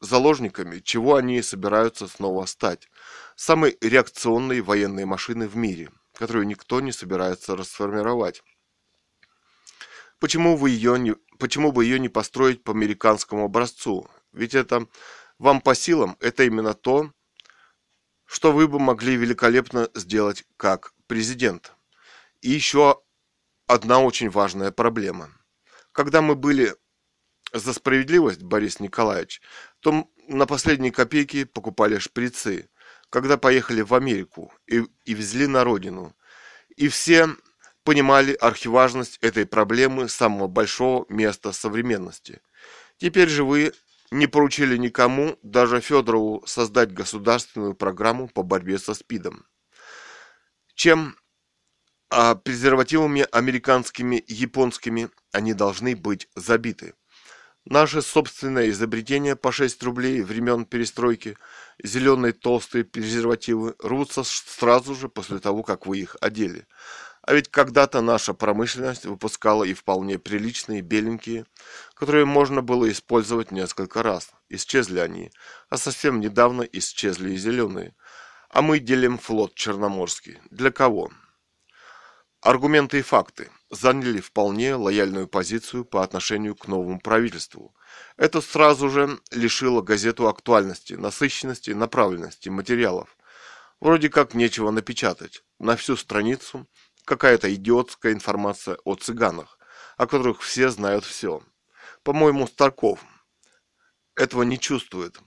заложниками, 0.00 0.80
чего 0.80 1.16
они 1.16 1.42
собираются 1.42 2.08
снова 2.08 2.46
стать. 2.46 2.88
Самой 3.36 3.76
реакционной 3.80 4.60
военной 4.60 5.04
машины 5.04 5.46
в 5.46 5.56
мире, 5.56 5.90
которую 6.14 6.46
никто 6.46 6.80
не 6.80 6.92
собирается 6.92 7.56
расформировать. 7.56 8.42
Почему, 10.18 10.56
вы 10.56 10.70
ее 10.70 10.98
не, 10.98 11.14
почему 11.38 11.72
бы 11.72 11.84
ее 11.84 11.98
не 11.98 12.08
построить 12.08 12.62
по 12.62 12.72
американскому 12.72 13.44
образцу? 13.44 14.08
Ведь 14.32 14.54
это 14.54 14.86
вам 15.38 15.60
по 15.60 15.74
силам, 15.74 16.16
это 16.20 16.44
именно 16.44 16.74
то, 16.74 17.12
что 18.26 18.52
вы 18.52 18.68
бы 18.68 18.78
могли 18.78 19.16
великолепно 19.16 19.90
сделать 19.94 20.44
как 20.56 20.92
президент. 21.06 21.72
И 22.42 22.50
еще 22.50 23.02
одна 23.66 24.00
очень 24.00 24.30
важная 24.30 24.70
проблема. 24.70 25.30
Когда 25.92 26.22
мы 26.22 26.34
были 26.36 26.76
за 27.52 27.72
справедливость, 27.72 28.42
Борис 28.42 28.80
Николаевич, 28.80 29.40
то 29.80 30.08
на 30.28 30.46
последние 30.46 30.92
копейки 30.92 31.44
покупали 31.44 31.98
шприцы, 31.98 32.68
когда 33.10 33.36
поехали 33.36 33.82
в 33.82 33.94
Америку 33.94 34.52
и, 34.66 34.84
и 35.04 35.14
везли 35.14 35.46
на 35.46 35.64
родину. 35.64 36.14
И 36.76 36.88
все 36.88 37.28
понимали 37.82 38.34
архиважность 38.34 39.18
этой 39.20 39.46
проблемы 39.46 40.08
самого 40.08 40.46
большого 40.46 41.06
места 41.08 41.52
современности. 41.52 42.40
Теперь 42.98 43.28
же 43.28 43.44
вы 43.44 43.72
не 44.10 44.26
поручили 44.26 44.76
никому, 44.76 45.38
даже 45.42 45.80
Федорову, 45.80 46.42
создать 46.46 46.92
государственную 46.92 47.74
программу 47.74 48.28
по 48.28 48.42
борьбе 48.42 48.78
со 48.78 48.94
СПИДом. 48.94 49.46
Чем 50.74 51.16
а 52.12 52.34
презервативами 52.34 53.24
американскими, 53.30 54.22
японскими 54.26 55.10
они 55.30 55.54
должны 55.54 55.94
быть 55.94 56.28
забиты. 56.34 56.94
Наше 57.66 58.00
собственное 58.00 58.70
изобретение 58.70 59.36
по 59.36 59.52
6 59.52 59.82
рублей 59.82 60.22
времен 60.22 60.64
перестройки, 60.64 61.36
зеленые 61.82 62.32
толстые 62.32 62.84
презервативы, 62.84 63.74
рвутся 63.78 64.22
сразу 64.24 64.94
же 64.94 65.08
после 65.10 65.40
того, 65.40 65.62
как 65.62 65.86
вы 65.86 65.98
их 65.98 66.16
одели. 66.22 66.66
А 67.22 67.34
ведь 67.34 67.50
когда-то 67.50 68.00
наша 68.00 68.32
промышленность 68.32 69.04
выпускала 69.04 69.64
и 69.64 69.74
вполне 69.74 70.18
приличные 70.18 70.80
беленькие, 70.80 71.44
которые 71.94 72.24
можно 72.24 72.62
было 72.62 72.90
использовать 72.90 73.52
несколько 73.52 74.02
раз. 74.02 74.30
Исчезли 74.48 74.98
они, 74.98 75.30
а 75.68 75.76
совсем 75.76 76.18
недавно 76.18 76.62
исчезли 76.62 77.32
и 77.32 77.36
зеленые. 77.36 77.94
А 78.48 78.62
мы 78.62 78.78
делим 78.78 79.18
флот 79.18 79.54
Черноморский. 79.54 80.38
Для 80.50 80.70
кого? 80.70 81.10
Аргументы 82.42 83.00
и 83.00 83.02
факты 83.02 83.50
заняли 83.68 84.18
вполне 84.20 84.74
лояльную 84.74 85.28
позицию 85.28 85.84
по 85.84 86.02
отношению 86.02 86.54
к 86.54 86.68
новому 86.68 86.98
правительству. 86.98 87.74
Это 88.16 88.40
сразу 88.40 88.88
же 88.88 89.20
лишило 89.30 89.82
газету 89.82 90.26
актуальности, 90.26 90.94
насыщенности, 90.94 91.72
направленности 91.72 92.48
материалов. 92.48 93.14
Вроде 93.78 94.08
как 94.08 94.32
нечего 94.32 94.70
напечатать. 94.70 95.44
На 95.58 95.76
всю 95.76 95.98
страницу 95.98 96.66
какая-то 97.04 97.54
идиотская 97.54 98.14
информация 98.14 98.78
о 98.84 98.94
цыганах, 98.94 99.58
о 99.98 100.06
которых 100.06 100.40
все 100.40 100.70
знают 100.70 101.04
все. 101.04 101.42
По-моему, 102.04 102.46
Старков 102.46 103.04
этого 104.16 104.44
не 104.44 104.58
чувствует. 104.58 105.20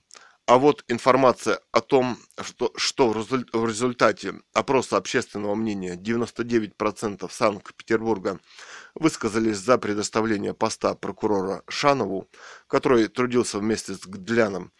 А 0.46 0.58
вот 0.58 0.84
информация 0.88 1.58
о 1.72 1.80
том, 1.80 2.18
что, 2.42 2.70
что 2.76 3.08
в 3.08 3.66
результате 3.66 4.34
опроса 4.52 4.98
общественного 4.98 5.54
мнения 5.54 5.96
99% 5.96 7.30
Санкт-Петербурга 7.30 8.38
высказались 8.94 9.56
за 9.56 9.78
предоставление 9.78 10.52
поста 10.52 10.94
прокурора 10.94 11.62
Шанову, 11.66 12.28
который 12.66 13.08
трудился 13.08 13.58
вместе 13.58 13.94
с 13.94 14.00
Гдляном, 14.00 14.70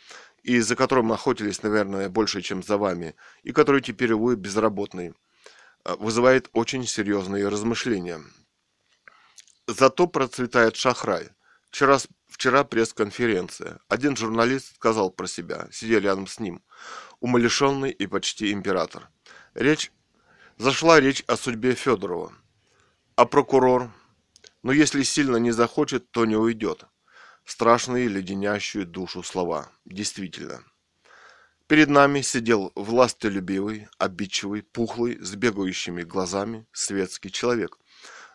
и 0.42 0.60
за 0.60 0.76
которым 0.76 1.12
охотились, 1.12 1.62
наверное, 1.62 2.10
больше, 2.10 2.42
чем 2.42 2.62
за 2.62 2.76
вами, 2.76 3.14
и 3.42 3.52
который 3.52 3.80
теперь, 3.80 4.12
увы, 4.12 4.36
безработный, 4.36 5.14
э, 5.86 5.94
вызывает 5.98 6.50
очень 6.52 6.86
серьезные 6.86 7.48
размышления. 7.48 8.20
Зато 9.66 10.06
процветает 10.08 10.76
шахрай. 10.76 11.30
Вчера 11.74 11.98
Вчера 12.28 12.62
пресс-конференция. 12.62 13.80
Один 13.88 14.16
журналист 14.16 14.76
сказал 14.76 15.10
про 15.10 15.26
себя, 15.26 15.66
сидя 15.72 15.98
рядом 15.98 16.28
с 16.28 16.38
ним, 16.38 16.62
умалишенный 17.18 17.90
и 17.90 18.06
почти 18.06 18.52
император. 18.52 19.08
Речь 19.54 19.90
зашла 20.56 21.00
речь 21.00 21.24
о 21.26 21.36
судьбе 21.36 21.74
Федорова. 21.74 22.32
А 23.16 23.24
прокурор? 23.24 23.90
Но 24.62 24.70
если 24.70 25.02
сильно 25.02 25.38
не 25.38 25.50
захочет, 25.50 26.12
то 26.12 26.26
не 26.26 26.36
уйдет. 26.36 26.84
Страшные, 27.44 28.06
леденящие 28.06 28.84
душу 28.84 29.24
слова. 29.24 29.68
Действительно. 29.84 30.62
Перед 31.66 31.88
нами 31.88 32.20
сидел 32.20 32.70
властолюбивый, 32.76 33.88
обидчивый, 33.98 34.62
пухлый, 34.62 35.18
с 35.20 35.34
бегающими 35.34 36.02
глазами 36.02 36.68
светский 36.70 37.32
человек, 37.32 37.78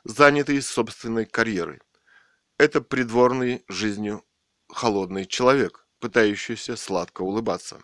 занятый 0.03 0.61
собственной 0.61 1.25
карьерой. 1.25 1.79
Это 2.59 2.81
придворный 2.81 3.63
жизнью 3.69 4.25
холодный 4.67 5.25
человек, 5.25 5.87
пытающийся 5.99 6.75
сладко 6.75 7.21
улыбаться. 7.21 7.81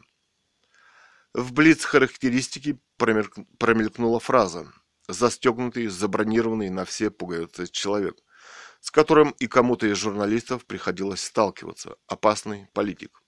В 1.33 1.53
блиц-характеристике 1.53 2.77
промелькнула 2.97 4.19
фраза 4.19 4.73
«застегнутый, 5.07 5.87
забронированный 5.87 6.69
на 6.71 6.83
все 6.83 7.09
пуговицы 7.09 7.67
человек», 7.67 8.17
с 8.81 8.91
которым 8.91 9.29
и 9.39 9.47
кому-то 9.47 9.87
из 9.87 9.95
журналистов 9.95 10.65
приходилось 10.65 11.23
сталкиваться, 11.23 11.95
опасный 12.07 12.67
политик. 12.73 13.23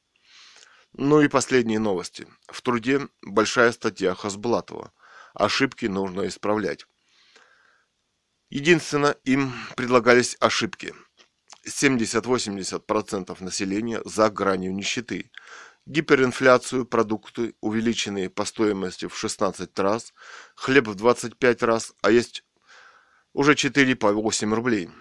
Ну 0.92 1.22
и 1.22 1.30
последние 1.30 1.80
новости. 1.80 2.28
В 2.48 2.62
труде 2.62 3.08
большая 3.22 3.72
статья 3.72 4.16
Хасбулатова. 4.16 4.92
Ошибки 5.34 5.86
нужно 5.86 6.28
исправлять. 6.28 6.86
Единственно, 8.50 9.16
им 9.24 9.54
предлагались 9.78 10.36
ошибки. 10.42 10.94
70-80% 11.68 13.44
населения 13.44 14.02
за 14.06 14.30
гранью 14.30 14.74
нищеты. 14.74 15.32
Гиперинфляцию, 15.86 16.86
продукты, 16.86 17.56
увеличенные 17.62 18.30
по 18.30 18.46
стоимости 18.46 19.08
в 19.08 19.18
16 19.18 19.80
раз, 19.80 20.14
хлеб 20.56 20.88
в 20.88 20.96
25 20.96 21.64
раз, 21.64 21.94
а 22.02 22.12
есть 22.12 22.44
уже 23.34 23.56
4 23.56 23.96
по 23.96 24.12
8 24.12 24.54
рублей– 24.54 24.90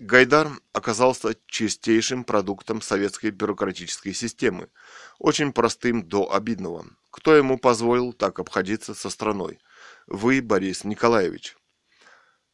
Гайдар 0.00 0.48
оказался 0.72 1.36
чистейшим 1.46 2.24
продуктом 2.24 2.80
советской 2.80 3.30
бюрократической 3.30 4.14
системы, 4.14 4.70
очень 5.18 5.52
простым 5.52 6.08
до 6.08 6.32
обидного. 6.32 6.86
Кто 7.10 7.36
ему 7.36 7.58
позволил 7.58 8.14
так 8.14 8.38
обходиться 8.38 8.94
со 8.94 9.10
страной? 9.10 9.58
Вы, 10.06 10.40
Борис 10.40 10.84
Николаевич. 10.84 11.54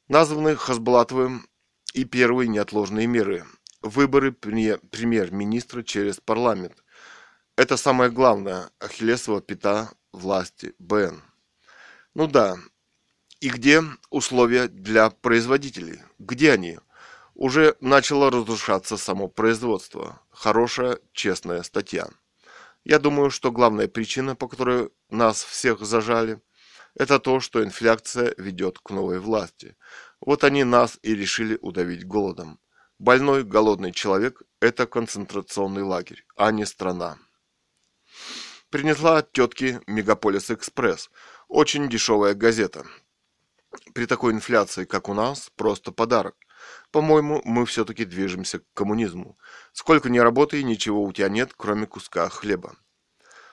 Названы 0.08 0.56
Хасбулатовым 0.56 1.46
и 1.96 2.04
первые 2.04 2.48
неотложные 2.48 3.08
меры. 3.08 3.44
Выборы 3.82 4.30
премьер-министра 4.30 5.82
через 5.82 6.20
парламент. 6.20 6.84
Это 7.56 7.76
самое 7.76 8.10
главное, 8.10 8.70
Ахиллесова 8.78 9.40
пята 9.40 9.90
власти 10.12 10.74
БН. 10.78 11.22
Ну 12.14 12.26
да, 12.28 12.56
и 13.40 13.48
где 13.48 13.82
условия 14.10 14.68
для 14.68 15.10
производителей? 15.10 16.00
Где 16.18 16.52
они? 16.52 16.78
уже 17.36 17.76
начало 17.80 18.30
разрушаться 18.30 18.96
само 18.96 19.28
производство. 19.28 20.20
Хорошая, 20.30 20.98
честная 21.12 21.62
статья. 21.62 22.08
Я 22.84 22.98
думаю, 22.98 23.30
что 23.30 23.52
главная 23.52 23.88
причина, 23.88 24.34
по 24.34 24.48
которой 24.48 24.90
нас 25.10 25.44
всех 25.44 25.80
зажали, 25.80 26.40
это 26.94 27.18
то, 27.18 27.40
что 27.40 27.62
инфляция 27.62 28.34
ведет 28.38 28.78
к 28.78 28.90
новой 28.90 29.18
власти. 29.18 29.76
Вот 30.20 30.44
они 30.44 30.64
нас 30.64 30.98
и 31.02 31.14
решили 31.14 31.58
удавить 31.60 32.06
голодом. 32.06 32.58
Больной, 32.98 33.44
голодный 33.44 33.92
человек– 33.92 34.42
это 34.60 34.86
концентрационный 34.86 35.82
лагерь, 35.82 36.24
а 36.36 36.50
не 36.50 36.64
страна. 36.64 37.18
Принесла 38.70 39.18
от 39.18 39.32
тетки 39.32 39.80
«Мегаполис 39.86 40.50
Экспресс». 40.50 41.10
Очень 41.48 41.88
дешевая 41.88 42.34
газета. 42.34 42.86
При 43.94 44.06
такой 44.06 44.32
инфляции, 44.32 44.84
как 44.84 45.08
у 45.08 45.14
нас, 45.14 45.50
просто 45.56 45.92
подарок. 45.92 46.36
По-моему, 46.90 47.42
мы 47.44 47.66
все-таки 47.66 48.04
движемся 48.04 48.60
к 48.60 48.64
коммунизму. 48.74 49.38
Сколько 49.72 50.08
ни 50.08 50.18
работай, 50.18 50.62
ничего 50.62 51.02
у 51.02 51.12
тебя 51.12 51.28
нет, 51.28 51.52
кроме 51.56 51.86
куска 51.86 52.28
хлеба. 52.28 52.76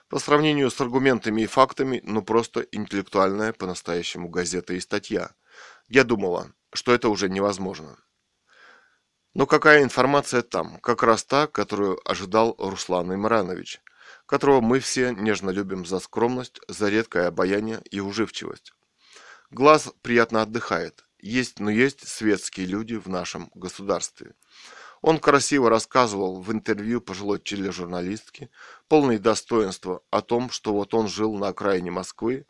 По 0.07 0.19
сравнению 0.19 0.71
с 0.71 0.79
аргументами 0.79 1.41
и 1.41 1.47
фактами, 1.47 2.01
ну 2.03 2.21
просто 2.21 2.61
интеллектуальная 2.71 3.51
по-настоящему 3.51 4.29
газета 4.29 4.73
и 4.73 4.79
статья. 4.79 5.31
Я 5.93 6.03
думала, 6.03 6.51
что 6.73 6.91
это 6.91 7.07
уже 7.07 7.29
невозможно. 7.29 7.99
Но 9.35 9.45
какая 9.45 9.83
информация 9.83 10.41
там? 10.41 10.79
Как 10.79 11.03
раз 11.03 11.23
та, 11.23 11.45
которую 11.45 11.99
ожидал 12.03 12.55
Руслан 12.57 13.13
Имранович, 13.13 13.79
которого 14.25 14.59
мы 14.59 14.79
все 14.79 15.11
нежно 15.11 15.51
любим 15.51 15.85
за 15.85 15.99
скромность, 15.99 16.59
за 16.67 16.89
редкое 16.89 17.27
обаяние 17.27 17.79
и 17.91 17.99
уживчивость. 17.99 18.73
Глаз 19.51 19.93
приятно 20.01 20.41
отдыхает, 20.41 21.05
есть, 21.19 21.59
но 21.59 21.69
есть 21.69 22.07
светские 22.07 22.65
люди 22.65 22.95
в 22.95 23.07
нашем 23.07 23.51
государстве. 23.53 24.33
Он 25.03 25.19
красиво 25.19 25.69
рассказывал 25.69 26.41
в 26.41 26.51
интервью 26.51 27.01
пожилой 27.01 27.37
тележурналистке, 27.37 28.49
полной 28.87 29.19
достоинства, 29.19 30.01
о 30.09 30.23
том, 30.23 30.49
что 30.49 30.73
вот 30.73 30.95
он 30.95 31.07
жил 31.07 31.35
на 31.35 31.49
окраине 31.49 31.91
Москвы 31.91 32.47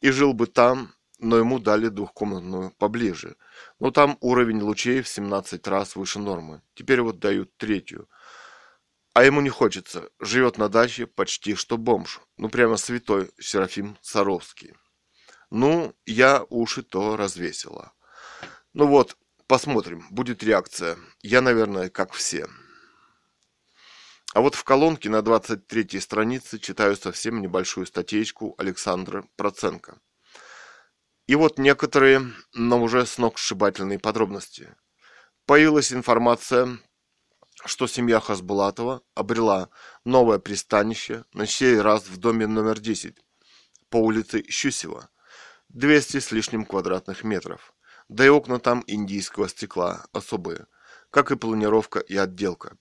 и 0.00 0.08
жил 0.08 0.32
бы 0.32 0.46
там, 0.46 0.94
но 1.18 1.38
ему 1.38 1.58
дали 1.58 1.88
двухкомнатную 1.88 2.72
поближе. 2.78 3.36
Но 3.80 3.90
там 3.90 4.18
уровень 4.20 4.60
лучей 4.62 5.02
в 5.02 5.08
17 5.08 5.66
раз 5.66 5.96
выше 5.96 6.18
нормы. 6.18 6.62
Теперь 6.74 7.00
вот 7.00 7.18
дают 7.18 7.56
третью. 7.56 8.08
А 9.14 9.24
ему 9.24 9.40
не 9.40 9.48
хочется. 9.48 10.10
Живет 10.20 10.58
на 10.58 10.68
даче 10.68 11.06
почти 11.06 11.54
что 11.54 11.78
бомж. 11.78 12.20
Ну 12.36 12.48
прямо 12.48 12.76
святой 12.76 13.30
Серафим 13.40 13.96
Саровский. 14.02 14.74
Ну, 15.50 15.94
я 16.04 16.44
уши 16.50 16.82
то 16.82 17.16
развесила. 17.16 17.92
Ну 18.74 18.86
вот, 18.86 19.16
посмотрим, 19.46 20.06
будет 20.10 20.42
реакция. 20.42 20.98
Я, 21.22 21.40
наверное, 21.40 21.88
как 21.88 22.12
все. 22.12 22.46
А 24.34 24.42
вот 24.42 24.54
в 24.54 24.64
колонке 24.64 25.08
на 25.08 25.22
23 25.22 25.98
странице 25.98 26.58
читаю 26.58 26.94
совсем 26.96 27.40
небольшую 27.40 27.86
статейку 27.86 28.54
Александра 28.58 29.24
Проценко. 29.36 29.98
И 31.26 31.34
вот 31.34 31.58
некоторые, 31.58 32.32
но 32.54 32.80
уже 32.80 33.04
сногсшибательные 33.04 33.98
подробности. 33.98 34.74
Появилась 35.44 35.92
информация, 35.92 36.78
что 37.64 37.86
семья 37.86 38.20
Хасбулатова 38.20 39.02
обрела 39.14 39.70
новое 40.04 40.38
пристанище, 40.38 41.24
на 41.32 41.46
сей 41.46 41.80
раз 41.80 42.06
в 42.06 42.16
доме 42.18 42.46
номер 42.46 42.78
10 42.78 43.16
по 43.88 43.96
улице 43.96 44.44
Щусева, 44.48 45.08
200 45.70 46.20
с 46.20 46.30
лишним 46.32 46.64
квадратных 46.64 47.24
метров 47.24 47.72
да 48.08 48.24
и 48.24 48.28
окна 48.28 48.58
там 48.58 48.84
индийского 48.86 49.48
стекла 49.48 50.06
особые, 50.12 50.66
как 51.10 51.30
и 51.30 51.36
планировка 51.36 51.98
и 51.98 52.16
отделка. 52.16 52.76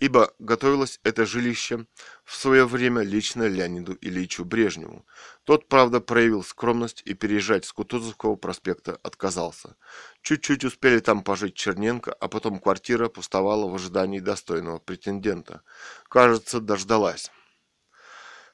Ибо 0.00 0.32
готовилось 0.38 0.98
это 1.04 1.26
жилище 1.26 1.86
в 2.24 2.34
свое 2.34 2.64
время 2.64 3.02
лично 3.02 3.46
Леониду 3.46 3.98
Ильичу 4.00 4.46
Брежневу. 4.46 5.04
Тот, 5.44 5.68
правда, 5.68 6.00
проявил 6.00 6.42
скромность 6.42 7.02
и 7.04 7.12
переезжать 7.12 7.66
с 7.66 7.72
Кутузовского 7.72 8.36
проспекта 8.36 8.98
отказался. 9.02 9.76
Чуть-чуть 10.22 10.64
успели 10.64 11.00
там 11.00 11.22
пожить 11.22 11.54
Черненко, 11.54 12.14
а 12.14 12.28
потом 12.28 12.60
квартира 12.60 13.10
пустовала 13.10 13.70
в 13.70 13.74
ожидании 13.74 14.20
достойного 14.20 14.78
претендента. 14.78 15.60
Кажется, 16.08 16.60
дождалась. 16.60 17.30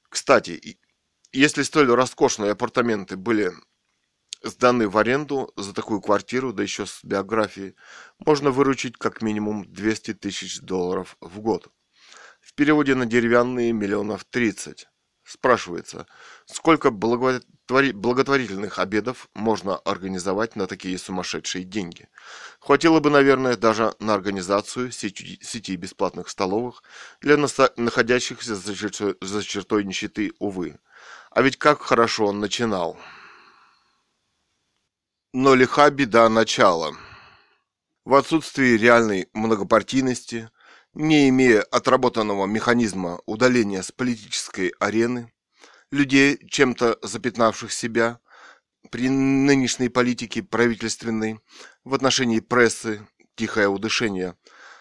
Кстати, 0.09 0.80
если 1.30 1.62
столь 1.62 1.94
роскошные 1.94 2.53
апартаменты 2.53 3.16
были 3.16 3.53
сданный 4.47 4.86
в 4.86 4.97
аренду 4.97 5.53
за 5.57 5.74
такую 5.74 6.01
квартиру, 6.01 6.53
да 6.53 6.62
еще 6.62 6.86
с 6.86 7.01
биографией, 7.03 7.74
можно 8.18 8.51
выручить 8.51 8.97
как 8.97 9.22
минимум 9.22 9.70
200 9.70 10.14
тысяч 10.14 10.61
долларов 10.61 11.16
в 11.20 11.40
год. 11.40 11.68
В 12.40 12.55
переводе 12.55 12.94
на 12.94 13.07
деревянные 13.07 13.72
миллионов 13.72 14.24
30. 14.24 14.88
Спрашивается, 15.24 16.07
сколько 16.44 16.92
благотвори... 16.92 17.90
благотворительных 17.90 18.78
обедов 18.78 19.28
можно 19.34 19.76
организовать 19.76 20.55
на 20.55 20.68
такие 20.68 20.97
сумасшедшие 20.99 21.64
деньги? 21.64 22.09
Хватило 22.61 23.01
бы, 23.01 23.11
наверное, 23.11 23.57
даже 23.57 23.94
на 23.99 24.14
организацию 24.14 24.92
сети, 24.92 25.40
сети 25.42 25.74
бесплатных 25.74 26.28
столовых 26.28 26.84
для 27.20 27.36
находящихся 27.36 28.55
за 28.55 29.42
чертой 29.42 29.82
нищеты, 29.82 30.32
увы. 30.38 30.78
А 31.32 31.42
ведь 31.42 31.57
как 31.57 31.82
хорошо 31.82 32.26
он 32.26 32.38
начинал. 32.38 32.97
Но 35.39 35.55
лиха 35.55 35.91
беда 35.91 36.30
начала. 36.30 36.97
В 38.07 38.14
отсутствии 38.14 38.78
реальной 38.78 39.28
многопартийности, 39.34 40.49
не 40.95 41.28
имея 41.28 41.61
отработанного 41.61 42.47
механизма 42.47 43.20
удаления 43.26 43.82
с 43.82 43.93
политической 43.93 44.72
арены, 44.80 45.30
людей, 45.91 46.39
чем-то 46.49 46.99
запятнавших 47.03 47.70
себя, 47.70 48.18
при 48.91 49.11
нынешней 49.11 49.91
политике 49.91 50.43
правительственной, 50.43 51.39
в 51.84 51.93
отношении 51.93 52.41
прессы, 52.41 53.07
тихое 53.34 53.68
удышение, 53.68 54.39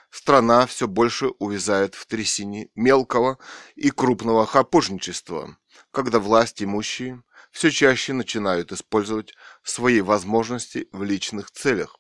страна 0.10 0.68
все 0.68 0.88
больше 0.88 1.32
увязает 1.38 1.96
в 1.96 2.06
трясине 2.06 2.70
мелкого 2.76 3.40
и 3.76 3.90
крупного 3.90 4.46
хапожничества, 4.46 5.58
когда 5.92 6.20
власть 6.20 6.64
имущие– 6.64 7.22
все 7.56 7.72
чаще 7.72 8.12
начинают 8.12 8.74
использовать 8.74 9.34
свои 9.64 10.02
возможности 10.02 10.90
в 10.92 11.04
личных 11.04 11.52
целях, 11.52 11.96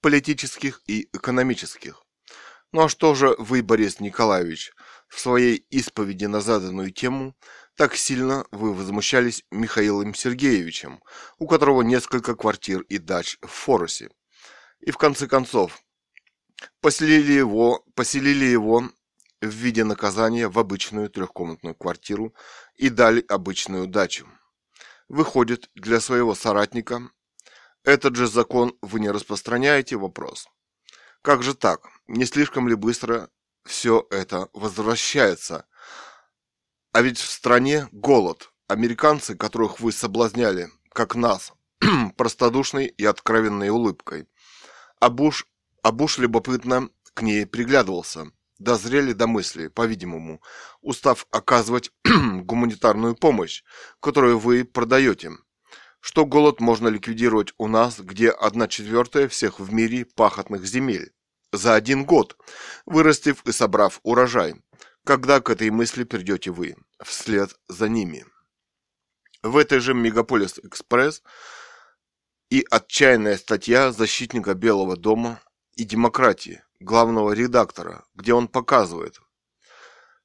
политических 0.00 0.82
и 0.88 1.08
экономических. 1.12 2.02
Ну 2.72 2.82
а 2.82 2.88
что 2.88 3.14
же 3.14 3.36
вы, 3.38 3.62
Борис 3.62 4.00
Николаевич, 4.00 4.72
в 5.06 5.20
своей 5.20 5.64
исповеди 5.70 6.24
на 6.24 6.40
заданную 6.40 6.90
тему 6.90 7.36
так 7.76 7.94
сильно 7.94 8.44
вы 8.50 8.74
возмущались 8.74 9.44
Михаилом 9.52 10.14
Сергеевичем, 10.14 11.00
у 11.38 11.46
которого 11.46 11.82
несколько 11.82 12.34
квартир 12.34 12.80
и 12.80 12.98
дач 12.98 13.38
в 13.40 13.46
Форосе? 13.46 14.10
И 14.80 14.90
в 14.90 14.98
конце 14.98 15.28
концов, 15.28 15.80
поселили 16.80 17.34
его, 17.34 17.84
поселили 17.94 18.46
его 18.46 18.90
в 19.40 19.46
виде 19.46 19.84
наказания 19.84 20.48
в 20.48 20.58
обычную 20.58 21.08
трехкомнатную 21.08 21.76
квартиру 21.76 22.34
и 22.74 22.88
дали 22.88 23.24
обычную 23.28 23.86
дачу. 23.86 24.26
Выходит, 25.08 25.70
для 25.74 26.00
своего 26.00 26.34
соратника 26.34 27.10
этот 27.82 28.16
же 28.16 28.26
закон 28.26 28.76
вы 28.82 29.00
не 29.00 29.10
распространяете 29.10 29.96
вопрос. 29.96 30.46
Как 31.22 31.42
же 31.42 31.54
так? 31.54 31.88
Не 32.06 32.26
слишком 32.26 32.68
ли 32.68 32.74
быстро 32.74 33.30
все 33.64 34.06
это 34.10 34.48
возвращается? 34.52 35.66
А 36.92 37.00
ведь 37.00 37.18
в 37.18 37.30
стране 37.30 37.88
голод. 37.92 38.52
Американцы, 38.66 39.34
которых 39.34 39.80
вы 39.80 39.92
соблазняли, 39.92 40.68
как 40.92 41.14
нас, 41.14 41.54
простодушной 42.16 42.86
и 42.86 43.04
откровенной 43.06 43.70
улыбкой. 43.70 44.28
А 45.00 45.08
Буш, 45.08 45.46
а 45.82 45.90
Буш 45.90 46.18
любопытно 46.18 46.90
к 47.14 47.22
ней 47.22 47.46
приглядывался. 47.46 48.30
Дозрели 48.58 49.12
до 49.12 49.26
мысли, 49.28 49.68
по-видимому, 49.68 50.42
устав 50.80 51.26
оказывать 51.30 51.92
гуманитарную 52.04 53.14
помощь, 53.14 53.62
которую 54.00 54.38
вы 54.38 54.64
продаете. 54.64 55.30
Что 56.00 56.26
голод 56.26 56.60
можно 56.60 56.88
ликвидировать 56.88 57.52
у 57.56 57.68
нас, 57.68 58.00
где 58.00 58.30
одна 58.30 58.66
четвертая 58.66 59.28
всех 59.28 59.60
в 59.60 59.72
мире 59.72 60.04
пахотных 60.04 60.64
земель. 60.64 61.12
За 61.52 61.74
один 61.74 62.04
год, 62.04 62.36
вырастив 62.84 63.44
и 63.44 63.52
собрав 63.52 64.00
урожай. 64.02 64.54
Когда 65.04 65.40
к 65.40 65.50
этой 65.50 65.70
мысли 65.70 66.04
придете 66.04 66.50
вы, 66.50 66.76
вслед 67.02 67.54
за 67.68 67.88
ними. 67.88 68.26
В 69.42 69.56
этой 69.56 69.78
же 69.78 69.94
Мегаполис 69.94 70.58
Экспресс 70.58 71.22
и 72.50 72.66
отчаянная 72.70 73.36
статья 73.36 73.92
защитника 73.92 74.54
Белого 74.54 74.96
дома 74.96 75.40
и 75.76 75.84
демократии, 75.84 76.62
главного 76.80 77.32
редактора, 77.32 78.04
где 78.14 78.34
он 78.34 78.48
показывает, 78.48 79.20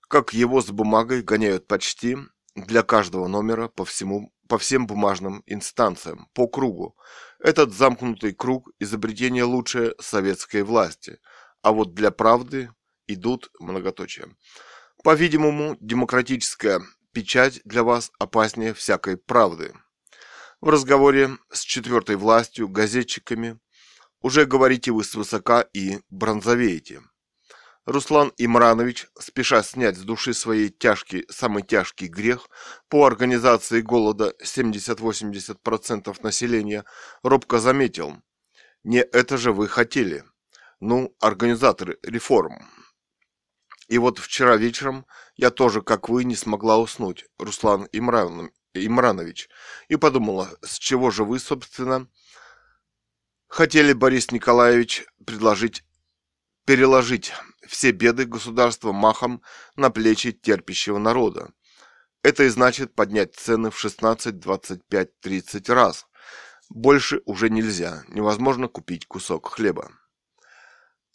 как 0.08 0.34
его 0.34 0.62
с 0.62 0.70
бумагой 0.70 1.22
гоняют 1.22 1.68
почти 1.68 2.18
для 2.56 2.84
каждого 2.84 3.28
номера 3.28 3.68
по 3.68 3.86
всему 3.86 4.32
по 4.48 4.58
всем 4.58 4.86
бумажным 4.88 5.42
инстанциям, 5.46 6.28
по 6.34 6.48
кругу. 6.48 6.96
Этот 7.40 7.74
замкнутый 7.74 8.34
круг– 8.34 8.70
изобретение 8.80 9.46
лучшее 9.46 9.96
советской 10.00 10.64
власти, 10.64 11.20
а 11.62 11.72
вот 11.72 11.94
для 11.94 12.12
правды 12.12 12.70
идут 13.08 13.50
многоточия. 13.60 14.28
По-видимому, 15.04 15.78
демократическая 15.80 16.82
печать 17.14 17.62
для 17.66 17.84
вас 17.84 18.12
опаснее 18.20 18.74
всякой 18.74 19.18
правды. 19.18 19.74
В 20.62 20.70
разговоре 20.70 21.38
с 21.52 21.62
четвертой 21.62 22.16
властью, 22.16 22.70
газетчиками, 22.70 23.60
уже 24.24 24.46
говорите 24.46 24.92
вы 24.92 25.04
свысока 25.04 25.62
и 25.62 26.00
бронзовеете. 26.10 27.04
Руслан 27.86 28.32
Имранович, 28.38 29.08
спеша 29.20 29.62
снять 29.62 29.98
с 29.98 30.02
души 30.02 30.34
своей 30.34 30.70
тяжкий, 30.70 31.26
самый 31.30 31.64
тяжкий 31.64 32.08
грех 32.08 32.50
по 32.88 33.06
организации 33.06 33.82
голода 33.82 34.34
70-80% 34.42 36.16
населения, 36.24 36.86
робко 37.24 37.60
заметил. 37.60 38.16
Не 38.86 39.00
это 39.00 39.38
же 39.38 39.52
вы 39.52 39.68
хотели. 39.68 40.24
Ну, 40.80 41.14
организаторы 41.20 42.00
реформ. 42.04 42.66
И 43.90 43.98
вот 43.98 44.18
вчера 44.18 44.56
вечером 44.56 45.06
я 45.36 45.52
тоже, 45.52 45.82
как 45.82 46.08
вы, 46.08 46.24
не 46.24 46.38
смогла 46.38 46.78
уснуть, 46.78 47.26
Руслан 47.38 47.90
Имран, 47.92 48.52
Имранович, 48.74 49.50
и 49.90 49.98
подумала, 49.98 50.50
с 50.62 50.78
чего 50.80 51.12
же 51.12 51.26
вы, 51.26 51.40
собственно, 51.40 52.08
хотели, 53.54 53.94
Борис 53.94 54.32
Николаевич, 54.32 55.06
предложить 55.28 55.84
переложить 56.66 57.34
все 57.68 57.92
беды 57.92 58.26
государства 58.26 58.92
махом 58.92 59.44
на 59.76 59.92
плечи 59.92 60.32
терпящего 60.32 60.98
народа. 60.98 61.52
Это 62.24 62.46
и 62.46 62.48
значит 62.48 62.96
поднять 62.96 63.36
цены 63.36 63.70
в 63.70 63.78
16, 63.78 64.40
25, 64.40 65.20
30 65.20 65.70
раз. 65.70 66.08
Больше 66.70 67.22
уже 67.26 67.52
нельзя, 67.52 68.04
невозможно 68.08 68.68
купить 68.68 69.06
кусок 69.06 69.50
хлеба. 69.50 69.92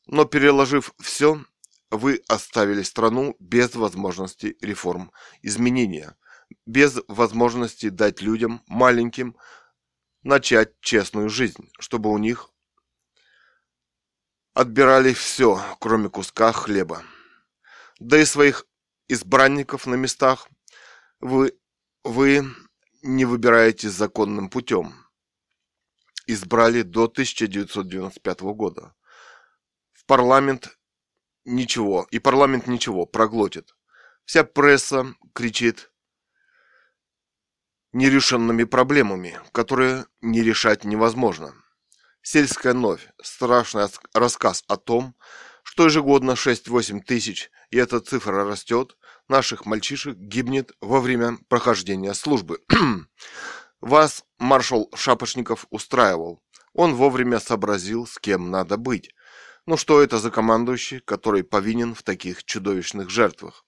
Но 0.07 0.24
переложив 0.24 0.93
все, 1.01 1.43
вы 1.91 2.22
оставили 2.28 2.82
страну 2.82 3.34
без 3.41 3.74
возможности 3.74 4.57
реформ, 4.61 5.11
изменения, 5.43 6.16
без 6.66 6.99
возможности 7.09 7.89
дать 7.89 8.22
людям, 8.22 8.62
маленьким, 8.68 9.36
начать 10.23 10.79
честную 10.81 11.29
жизнь, 11.29 11.71
чтобы 11.79 12.11
у 12.11 12.19
них 12.19 12.51
отбирали 14.55 15.12
все, 15.12 15.62
кроме 15.81 16.09
куска 16.09 16.53
хлеба. 16.53 17.03
Да 18.01 18.19
и 18.19 18.25
своих 18.25 18.66
избранников 19.09 19.87
на 19.87 19.95
местах 19.95 20.49
вы, 21.21 21.59
вы 22.05 22.45
не 23.03 23.25
выбираете 23.25 23.89
законным 23.89 24.51
путем. 24.51 24.95
Избрали 26.27 26.83
до 26.83 27.05
1995 27.05 28.41
года. 28.41 28.95
В 29.93 30.05
парламент 30.05 30.79
ничего, 31.45 32.07
и 32.11 32.19
парламент 32.19 32.66
ничего, 32.66 33.07
проглотит. 33.07 33.75
Вся 34.25 34.45
пресса 34.45 35.14
кричит 35.33 35.91
нерешенными 37.93 38.64
проблемами, 38.64 39.41
которые 39.53 40.07
не 40.20 40.43
решать 40.43 40.84
невозможно. 40.84 41.55
Сельская 42.22 42.74
новь. 42.74 43.09
Страшный 43.22 43.86
рассказ 44.12 44.64
о 44.68 44.76
том, 44.76 45.14
что 45.62 45.84
ежегодно 45.84 46.32
6-8 46.32 47.01
тысяч, 47.01 47.51
и 47.70 47.78
эта 47.78 48.01
цифра 48.01 48.45
растет, 48.45 48.97
наших 49.28 49.66
мальчишек 49.66 50.16
гибнет 50.16 50.72
во 50.80 51.01
время 51.01 51.39
прохождения 51.49 52.14
службы. 52.14 52.61
Вас 53.80 54.24
маршал 54.39 54.91
Шапошников 54.95 55.66
устраивал. 55.70 56.43
Он 56.72 56.95
вовремя 56.95 57.41
сообразил, 57.41 58.07
с 58.07 58.18
кем 58.18 58.51
надо 58.51 58.76
быть. 58.76 59.14
Ну 59.66 59.76
что 59.76 60.03
это 60.03 60.18
за 60.18 60.30
командующий, 60.30 61.01
который 61.01 61.45
повинен 61.45 61.95
в 61.95 62.03
таких 62.03 62.45
чудовищных 62.45 63.11
жертвах? 63.11 63.64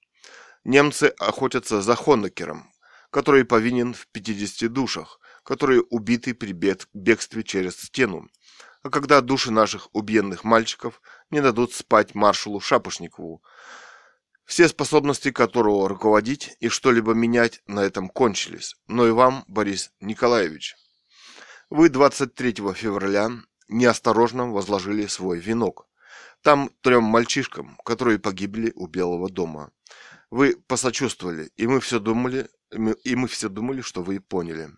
Немцы 0.65 1.15
охотятся 1.19 1.81
за 1.81 1.95
Хонекером, 1.95 2.71
который 3.11 3.45
повинен 3.45 3.95
в 3.95 4.07
50 4.09 4.73
душах, 4.73 5.21
которые 5.45 5.83
убиты 5.83 6.35
при 6.35 6.53
бегстве 6.53 7.43
через 7.43 7.77
стену. 7.77 8.29
А 8.83 8.91
когда 8.91 9.21
души 9.21 9.51
наших 9.51 9.89
убиенных 9.93 10.45
мальчиков 10.45 11.03
не 11.31 11.43
дадут 11.43 11.75
спать 11.75 12.15
маршалу 12.15 12.61
Шапошникову, 12.61 13.43
все 14.45 14.69
способности 14.69 15.31
которого 15.31 15.89
руководить 15.89 16.57
и 16.61 16.69
что-либо 16.69 17.13
менять 17.13 17.63
на 17.67 17.81
этом 17.81 18.09
кончились. 18.09 18.75
Но 18.89 19.07
и 19.07 19.11
вам, 19.11 19.45
Борис 19.47 19.93
Николаевич. 20.01 20.75
Вы 21.69 21.89
23 21.89 22.55
февраля 22.75 23.31
неосторожно 23.69 24.51
возложили 24.51 25.07
свой 25.07 25.39
венок. 25.39 25.87
Там 26.43 26.71
трем 26.81 27.05
мальчишкам, 27.05 27.77
которые 27.85 28.19
погибли 28.19 28.73
у 28.75 28.87
Белого 28.87 29.31
дома. 29.31 29.71
Вы 30.31 30.57
посочувствовали, 30.67 31.53
и 31.57 31.67
мы 31.67 31.81
все 31.81 32.01
думали, 32.01 32.49
и 32.71 33.17
мы 33.17 33.29
все 33.29 33.49
думали, 33.49 33.81
что 33.81 34.03
вы 34.03 34.21
поняли. 34.21 34.71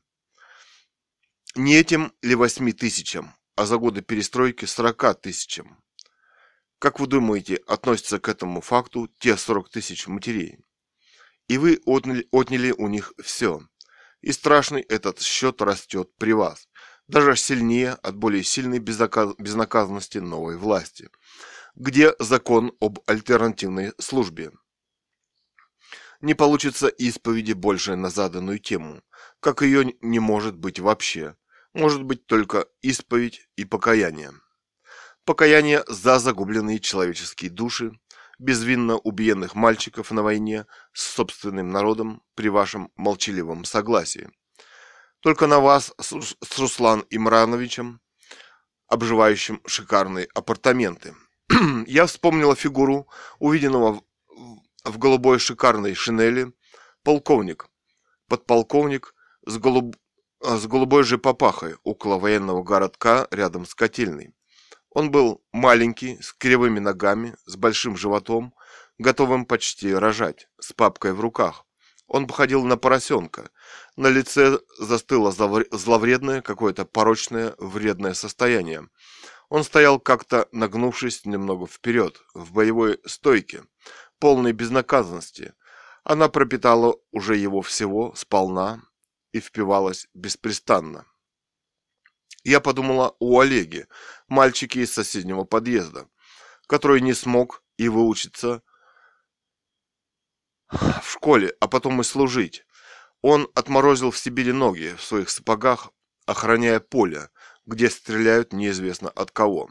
Не 1.55 1.75
этим 1.75 2.13
ли 2.23 2.35
восьми 2.35 2.73
тысячам, 2.73 3.35
а 3.57 3.67
за 3.67 3.77
годы 3.77 4.03
перестройки 4.03 4.65
40 4.65 5.21
тысячам? 5.21 5.83
Как 6.79 6.99
вы 6.99 7.07
думаете, 7.07 7.57
относятся 7.67 8.19
к 8.19 8.29
этому 8.29 8.61
факту 8.61 9.09
те 9.19 9.37
40 9.37 9.69
тысяч 9.69 10.07
матерей? 10.07 10.59
И 11.49 11.59
вы 11.59 11.81
отняли, 11.85 12.27
отняли 12.31 12.73
у 12.73 12.89
них 12.89 13.13
все. 13.23 13.61
И 14.21 14.33
страшный 14.33 14.83
этот 14.83 15.21
счет 15.21 15.61
растет 15.61 16.11
при 16.17 16.33
вас, 16.33 16.69
даже 17.09 17.37
сильнее 17.37 17.93
от 17.93 18.17
более 18.17 18.43
сильной 18.43 18.79
безнаказанности 18.79 20.19
новой 20.19 20.57
власти– 20.57 21.11
где 21.75 22.15
закон 22.19 22.73
об 22.81 22.99
альтернативной 23.07 23.93
службе. 23.99 24.53
Не 26.23 26.35
получится 26.35 26.87
исповеди 26.87 27.53
больше 27.53 27.97
на 27.97 28.09
заданную 28.09 28.61
тему, 28.61 29.03
как 29.41 29.61
ее 29.63 29.93
не 30.01 30.21
может 30.21 30.57
быть 30.57 30.79
вообще. 30.79 31.35
Может 31.75 32.05
быть 32.05 32.27
только 32.27 32.67
исповедь 32.81 33.49
и 33.57 33.65
покаяние. 33.65 34.31
Покаяние 35.25 35.83
за 35.89 36.21
загубленные 36.21 36.79
человеческие 36.79 37.51
души, 37.51 37.99
безвинно 38.39 38.99
убиенных 38.99 39.57
мальчиков 39.57 40.13
на 40.13 40.23
войне 40.23 40.67
с 40.93 41.03
собственным 41.03 41.71
народом 41.71 42.23
при 42.37 42.49
вашем 42.49 42.93
молчаливом 42.95 43.65
согласии. 43.65 44.31
Только 45.21 45.49
на 45.49 45.59
вас 45.59 45.93
с 45.99 46.59
Руслан 46.59 47.05
Имрановичем, 47.11 48.01
обживающим 48.87 49.61
шикарные 49.67 50.29
апартаменты– 50.35 51.15
я 51.87 52.07
вспомнила 52.07 52.55
фигуру 52.55 53.09
увиденного 53.39 54.03
в 54.85 54.99
голубой 54.99 55.39
шикарной 55.39 55.95
шинели 55.95 56.53
полковник, 57.03 57.69
подполковник 58.29 59.15
с, 59.47 59.59
голуб... 59.59 59.97
с 60.41 60.67
голубой 60.67 61.05
же 61.05 61.19
папахой 61.19 61.77
около 61.85 62.19
военного 62.19 62.63
городка 62.63 63.29
рядом 63.31 63.67
с 63.67 63.75
котельной. 63.75 64.35
Он 64.91 65.11
был 65.11 65.43
маленький, 65.53 66.21
с 66.21 66.33
кривыми 66.33 66.79
ногами, 66.79 67.37
с 67.47 67.57
большим 67.57 67.97
животом, 67.97 68.55
готовым 68.99 69.47
почти 69.47 69.95
рожать, 69.95 70.49
с 70.61 70.73
папкой 70.73 71.13
в 71.15 71.21
руках. 71.21 71.65
Он 72.07 72.27
походил 72.27 72.63
на 72.65 72.77
поросенка. 72.77 73.51
На 73.97 74.09
лице 74.09 74.59
застыло 74.79 75.33
зловредное, 75.33 76.43
какое-то 76.43 76.85
порочное, 76.85 77.55
вредное 77.57 78.13
состояние. 78.13 78.89
Он 79.49 79.65
стоял 79.65 79.99
как-то 79.99 80.47
нагнувшись 80.53 81.25
немного 81.25 81.67
вперед, 81.67 82.21
в 82.35 82.53
боевой 82.53 83.01
стойке, 83.07 83.65
полной 84.23 84.53
безнаказанности. 84.53 85.53
Она 86.05 86.29
пропитала 86.29 86.97
уже 87.11 87.37
его 87.37 87.61
всего 87.61 88.15
сполна 88.15 88.81
и 89.33 89.41
впивалась 89.41 90.07
беспрестанно. 90.15 91.07
Я 92.45 92.61
подумала 92.61 93.17
о 93.19 93.41
Олеге, 93.41 93.89
мальчике 94.29 94.83
из 94.83 94.93
соседнего 94.93 95.43
подъезда, 95.43 96.09
который 96.69 97.01
не 97.01 97.15
смог 97.15 97.65
и 97.79 97.89
выучиться 97.89 98.63
в 100.71 101.11
школе, 101.11 101.57
а 101.59 101.67
потом 101.67 102.01
и 102.01 102.05
служить. 102.05 102.65
Он 103.23 103.51
отморозил 103.57 104.13
в 104.13 104.19
Сибири 104.19 104.53
ноги 104.53 104.95
в 104.97 105.03
своих 105.03 105.31
сапогах, 105.31 105.91
охраняя 106.27 106.79
поле, 106.79 107.29
где 107.67 107.91
стреляют 107.91 108.53
неизвестно 108.53 109.11
от 109.11 109.33
кого. 109.33 109.69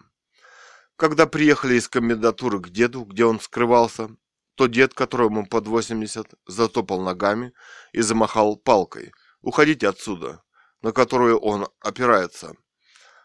Когда 0.98 1.26
приехали 1.26 1.76
из 1.76 1.88
комендатуры 1.88 2.60
к 2.60 2.68
деду, 2.68 3.06
где 3.06 3.23
он 3.23 3.40
скрывался, 3.40 4.10
то 4.62 4.68
дед, 4.68 4.94
которому 4.94 5.48
под 5.48 5.68
80, 5.68 6.36
затопал 6.46 7.02
ногами 7.02 7.52
и 7.94 8.02
замахал 8.02 8.56
палкой. 8.56 9.12
«Уходите 9.42 9.90
отсюда!» 9.90 10.44
на 10.84 10.92
которую 10.92 11.40
он 11.40 11.68
опирается. 11.80 12.56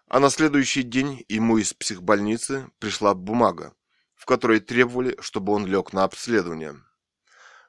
А 0.08 0.18
на 0.18 0.30
следующий 0.30 0.82
день 0.82 1.24
ему 1.28 1.58
из 1.58 1.74
психбольницы 1.74 2.70
пришла 2.78 3.14
бумага, 3.14 3.74
в 4.14 4.24
которой 4.24 4.60
требовали, 4.60 5.16
чтобы 5.20 5.52
он 5.52 5.66
лег 5.66 5.92
на 5.92 6.04
обследование. 6.04 6.76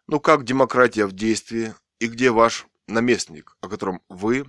Ну 0.07 0.21
как 0.21 0.45
демократия 0.45 1.05
в 1.05 1.11
действии 1.11 1.73
и 1.99 2.07
где 2.07 2.31
ваш 2.31 2.67
наместник, 2.87 3.57
о 3.59 3.67
котором 3.67 4.01
вы, 4.07 4.45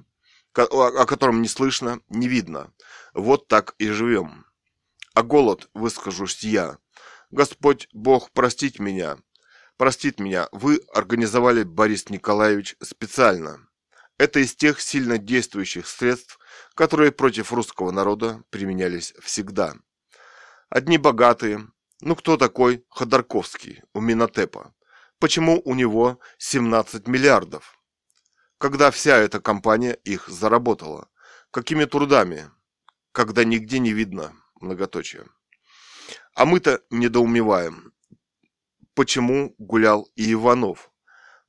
о 0.54 1.06
котором 1.06 1.42
не 1.42 1.48
слышно, 1.48 2.00
не 2.08 2.28
видно? 2.28 2.72
Вот 3.14 3.48
так 3.48 3.74
и 3.78 3.88
живем. 3.88 4.44
А 5.14 5.24
голод, 5.24 5.68
выскажусь 5.74 6.44
я. 6.44 6.78
Господь 7.30 7.88
Бог, 7.92 8.30
простить 8.32 8.78
меня. 8.78 9.18
Простит 9.76 10.18
меня, 10.18 10.48
вы 10.52 10.80
организовали, 10.92 11.62
Борис 11.62 12.08
Николаевич, 12.10 12.76
специально. 12.82 13.68
Это 14.16 14.40
из 14.40 14.56
тех 14.56 14.80
сильно 14.80 15.18
действующих 15.18 15.86
средств, 15.86 16.38
которые 16.74 17.12
против 17.12 17.52
русского 17.52 17.90
народа 17.90 18.42
применялись 18.50 19.14
всегда. 19.22 19.74
Одни 20.68 20.98
богатые. 20.98 21.68
Ну 22.00 22.16
кто 22.16 22.36
такой 22.36 22.84
Ходорковский 22.88 23.82
у 23.92 24.00
Минотепа? 24.00 24.74
почему 25.18 25.60
у 25.64 25.74
него 25.74 26.20
17 26.38 27.06
миллиардов. 27.06 27.78
Когда 28.58 28.90
вся 28.90 29.16
эта 29.16 29.40
компания 29.40 29.94
их 30.04 30.28
заработала? 30.28 31.08
Какими 31.50 31.84
трудами? 31.84 32.50
Когда 33.12 33.44
нигде 33.44 33.78
не 33.78 33.92
видно 33.92 34.34
многоточие. 34.60 35.24
А 36.38 36.44
мы-то 36.44 36.80
недоумеваем, 36.90 37.92
почему 38.94 39.56
гулял 39.58 40.08
и 40.14 40.32
Иванов. 40.34 40.92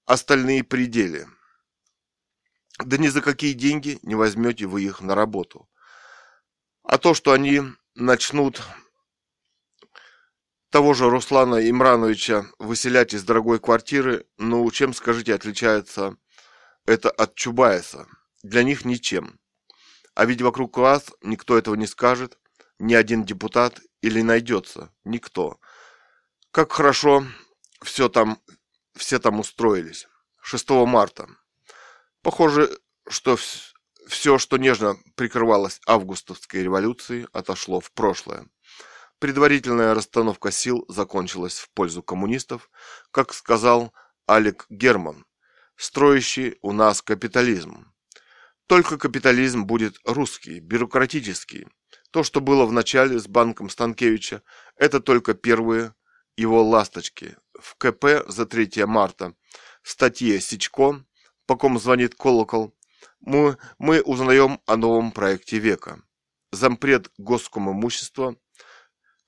Остальные 0.05 0.63
пределы. 0.63 1.27
Да 2.83 2.97
ни 2.97 3.07
за 3.07 3.21
какие 3.21 3.53
деньги 3.53 3.99
не 4.01 4.15
возьмете 4.15 4.65
вы 4.65 4.81
их 4.81 5.01
на 5.01 5.13
работу. 5.13 5.69
А 6.81 6.97
то, 6.97 7.13
что 7.13 7.33
они 7.33 7.61
начнут 7.93 8.63
того 10.71 10.95
же 10.95 11.07
Руслана 11.07 11.69
Имрановича 11.69 12.47
выселять 12.57 13.13
из 13.13 13.23
дорогой 13.23 13.59
квартиры, 13.59 14.25
ну, 14.39 14.71
чем, 14.71 14.95
скажите, 14.95 15.35
отличается 15.35 16.17
это 16.87 17.11
от 17.11 17.35
Чубайса? 17.35 18.07
Для 18.41 18.63
них 18.63 18.85
ничем. 18.85 19.39
А 20.15 20.25
ведь 20.25 20.41
вокруг 20.41 20.79
вас 20.79 21.11
никто 21.21 21.59
этого 21.59 21.75
не 21.75 21.85
скажет, 21.85 22.39
ни 22.79 22.95
один 22.95 23.23
депутат 23.23 23.79
или 24.01 24.21
найдется, 24.21 24.93
никто. 25.03 25.59
Как 26.51 26.71
хорошо 26.71 27.25
все 27.83 28.09
там, 28.09 28.41
все 28.95 29.19
там 29.19 29.39
устроились. 29.39 30.07
6 30.41 30.69
марта. 30.87 31.27
Похоже, 32.21 32.69
что 33.07 33.37
все, 34.07 34.37
что 34.37 34.57
нежно 34.57 34.97
прикрывалось 35.15 35.79
августовской 35.85 36.63
революцией, 36.63 37.27
отошло 37.31 37.79
в 37.79 37.91
прошлое. 37.91 38.47
Предварительная 39.19 39.93
расстановка 39.93 40.51
сил 40.51 40.85
закончилась 40.87 41.59
в 41.59 41.69
пользу 41.71 42.01
коммунистов, 42.01 42.69
как 43.11 43.33
сказал 43.33 43.93
Алек 44.25 44.65
Герман, 44.69 45.25
строящий 45.75 46.57
у 46.61 46.71
нас 46.71 47.01
капитализм. 47.01 47.93
Только 48.67 48.97
капитализм 48.97 49.65
будет 49.65 49.97
русский, 50.05 50.59
бюрократический. 50.59 51.67
То, 52.11 52.23
что 52.23 52.41
было 52.41 52.65
в 52.65 52.71
начале 52.71 53.19
с 53.19 53.27
банком 53.27 53.69
Станкевича, 53.69 54.41
это 54.75 54.99
только 54.99 55.33
первые 55.33 55.93
его 56.35 56.63
ласточки. 56.63 57.37
В 57.59 57.75
КП 57.75 58.27
за 58.27 58.45
3 58.45 58.85
марта 58.85 59.33
статье 59.83 60.39
Сичко 60.39 61.03
«По 61.45 61.55
ком 61.55 61.79
звонит 61.79 62.15
колокол» 62.15 62.75
мы, 63.19 63.57
мы 63.77 64.01
узнаем 64.01 64.61
о 64.65 64.75
новом 64.75 65.11
проекте 65.11 65.59
века. 65.59 66.01
Зампред 66.51 67.11
Госкомимущества 67.17 68.35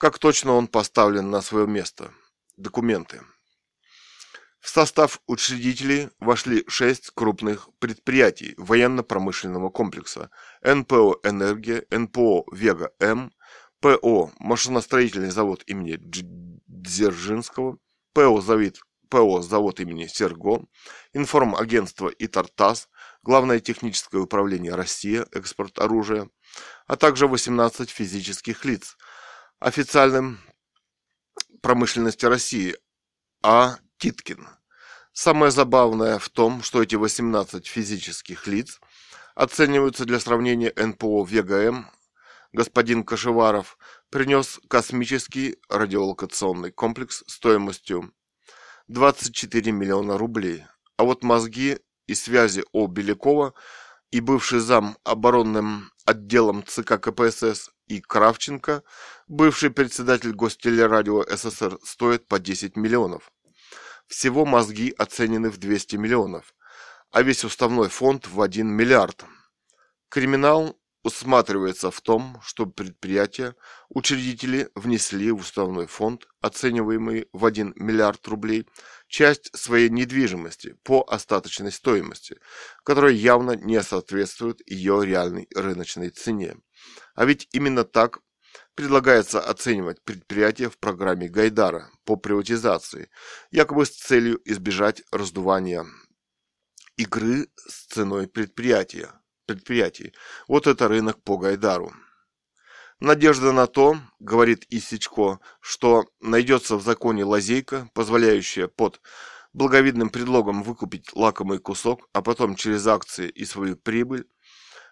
как 0.01 0.17
точно 0.17 0.53
он 0.53 0.67
поставлен 0.67 1.29
на 1.29 1.41
свое 1.41 1.67
место. 1.67 2.11
Документы. 2.57 3.21
В 4.61 4.69
состав 4.69 5.19
учредителей 5.25 6.09
вошли 6.19 6.63
шесть 6.67 7.09
крупных 7.15 7.69
предприятий 7.79 8.53
военно-промышленного 8.57 9.69
комплекса 9.69 10.29
НПО 10.63 11.19
«Энергия», 11.23 11.85
НПО 11.89 12.45
«Вега-М», 12.51 13.33
ПО 13.79 14.31
«Машиностроительный 14.39 15.31
завод 15.31 15.63
имени 15.65 15.97
Дзержинского», 16.67 17.79
ПО 18.13 18.39
«Завод, 18.39 18.79
ПО 19.09 19.41
«Завод 19.41 19.79
имени 19.79 20.05
Серго», 20.05 20.63
информагентство 21.13 22.11
«Итартас», 22.19 22.87
Главное 23.23 23.59
техническое 23.59 24.17
управление 24.17 24.73
«Россия», 24.73 25.27
экспорт 25.31 25.77
оружия, 25.77 26.27
а 26.87 26.95
также 26.95 27.27
18 27.27 27.87
физических 27.89 28.65
лиц– 28.65 28.97
официальным 29.59 30.39
промышленности 31.61 32.25
России 32.25 32.75
А. 33.43 33.77
Титкин. 34.01 34.47
Самое 35.13 35.51
забавное 35.51 36.17
в 36.17 36.27
том, 36.29 36.63
что 36.63 36.81
эти 36.81 36.95
18 36.95 37.67
физических 37.67 38.47
лиц 38.47 38.81
оцениваются 39.35 40.05
для 40.05 40.19
сравнения 40.19 40.73
НПО 40.75 41.23
ВГМ. 41.23 41.85
Господин 42.51 43.03
Кашеваров 43.03 43.77
принес 44.09 44.59
космический 44.67 45.59
радиолокационный 45.69 46.71
комплекс 46.71 47.23
стоимостью 47.27 48.11
24 48.87 49.71
миллиона 49.71 50.17
рублей. 50.17 50.65
А 50.97 51.03
вот 51.03 51.23
мозги 51.23 51.77
и 52.07 52.15
связи 52.15 52.63
О. 52.71 52.87
Белякова 52.87 53.53
и 54.09 54.19
бывший 54.19 54.61
зам 54.61 54.97
оборонным 55.03 55.91
отделом 56.05 56.65
ЦК 56.65 56.99
КПСС 56.99 57.69
и 57.85 58.01
Кравченко, 58.01 58.81
бывший 59.27 59.69
председатель 59.69 60.33
Гостелерадио 60.33 61.23
СССР, 61.29 61.77
стоит 61.83 62.27
по 62.27 62.39
10 62.39 62.75
миллионов. 62.75 63.31
Всего 64.11 64.45
мозги 64.45 64.93
оценены 64.97 65.49
в 65.49 65.57
200 65.57 65.95
миллионов, 65.95 66.53
а 67.11 67.21
весь 67.21 67.45
уставной 67.45 67.87
фонд 67.87 68.27
в 68.27 68.41
1 68.41 68.67
миллиард. 68.67 69.23
Криминал 70.09 70.77
усматривается 71.01 71.91
в 71.91 72.01
том, 72.01 72.37
что 72.43 72.65
предприятия, 72.65 73.55
учредители 73.87 74.69
внесли 74.75 75.31
в 75.31 75.37
уставной 75.37 75.87
фонд, 75.87 76.27
оцениваемый 76.41 77.29
в 77.31 77.45
1 77.45 77.71
миллиард 77.77 78.27
рублей, 78.27 78.67
часть 79.07 79.49
своей 79.57 79.87
недвижимости 79.87 80.75
по 80.83 81.05
остаточной 81.07 81.71
стоимости, 81.71 82.37
которая 82.83 83.13
явно 83.13 83.51
не 83.51 83.81
соответствует 83.81 84.59
ее 84.69 85.05
реальной 85.05 85.47
рыночной 85.55 86.09
цене. 86.09 86.57
А 87.15 87.23
ведь 87.23 87.47
именно 87.53 87.85
так 87.85 88.19
предлагается 88.75 89.41
оценивать 89.41 90.03
предприятия 90.03 90.69
в 90.69 90.77
программе 90.77 91.27
Гайдара 91.27 91.89
по 92.05 92.15
приватизации, 92.15 93.09
якобы 93.51 93.85
с 93.85 93.91
целью 93.91 94.41
избежать 94.45 95.03
раздувания 95.11 95.85
игры 96.97 97.47
с 97.55 97.87
ценой 97.87 98.27
предприятия. 98.27 99.11
предприятий. 99.45 100.13
Вот 100.47 100.67
это 100.67 100.87
рынок 100.87 101.21
по 101.23 101.37
Гайдару. 101.37 101.91
Надежда 102.99 103.51
на 103.51 103.67
то, 103.67 103.97
говорит 104.19 104.65
Исичко, 104.69 105.39
что 105.59 106.05
найдется 106.21 106.77
в 106.77 106.83
законе 106.83 107.25
лазейка, 107.25 107.89
позволяющая 107.93 108.67
под 108.67 109.01
благовидным 109.53 110.09
предлогом 110.09 110.63
выкупить 110.63 111.13
лакомый 111.13 111.57
кусок, 111.59 112.07
а 112.13 112.21
потом 112.21 112.55
через 112.55 112.85
акции 112.87 113.27
и 113.27 113.43
свою 113.45 113.75
прибыль, 113.75 114.27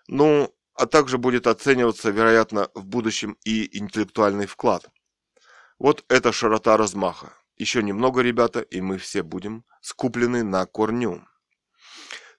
ну, 0.07 0.53
а 0.80 0.85
также 0.85 1.18
будет 1.18 1.45
оцениваться, 1.45 2.10
вероятно, 2.10 2.69
в 2.73 2.85
будущем 2.85 3.38
и 3.43 3.77
интеллектуальный 3.77 4.45
вклад. 4.45 4.89
Вот 5.77 6.06
это 6.07 6.31
широта 6.31 6.77
размаха. 6.77 7.34
Еще 7.57 7.84
немного, 7.84 8.22
ребята, 8.22 8.61
и 8.61 8.80
мы 8.80 8.97
все 8.97 9.22
будем 9.22 9.65
скуплены 9.81 10.41
на 10.43 10.65
корню. 10.65 11.27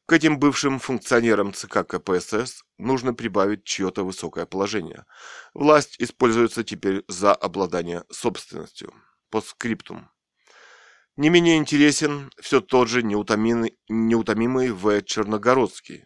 К 0.06 0.14
этим 0.14 0.38
бывшим 0.38 0.78
функционерам 0.78 1.52
ЦК 1.52 1.86
КПСС 1.86 2.64
нужно 2.78 3.12
прибавить 3.12 3.64
чье-то 3.64 4.04
высокое 4.04 4.46
положение. 4.46 5.04
Власть 5.52 5.96
используется 5.98 6.64
теперь 6.64 7.04
за 7.08 7.34
обладание 7.34 8.04
собственностью. 8.10 8.94
По 9.28 9.42
скриптум. 9.42 10.08
Не 11.16 11.28
менее 11.28 11.58
интересен 11.58 12.32
все 12.40 12.62
тот 12.62 12.88
же 12.88 13.02
неутомимый, 13.02 13.76
неутомимый 13.90 14.70
В. 14.70 15.02
Черногородский. 15.02 16.04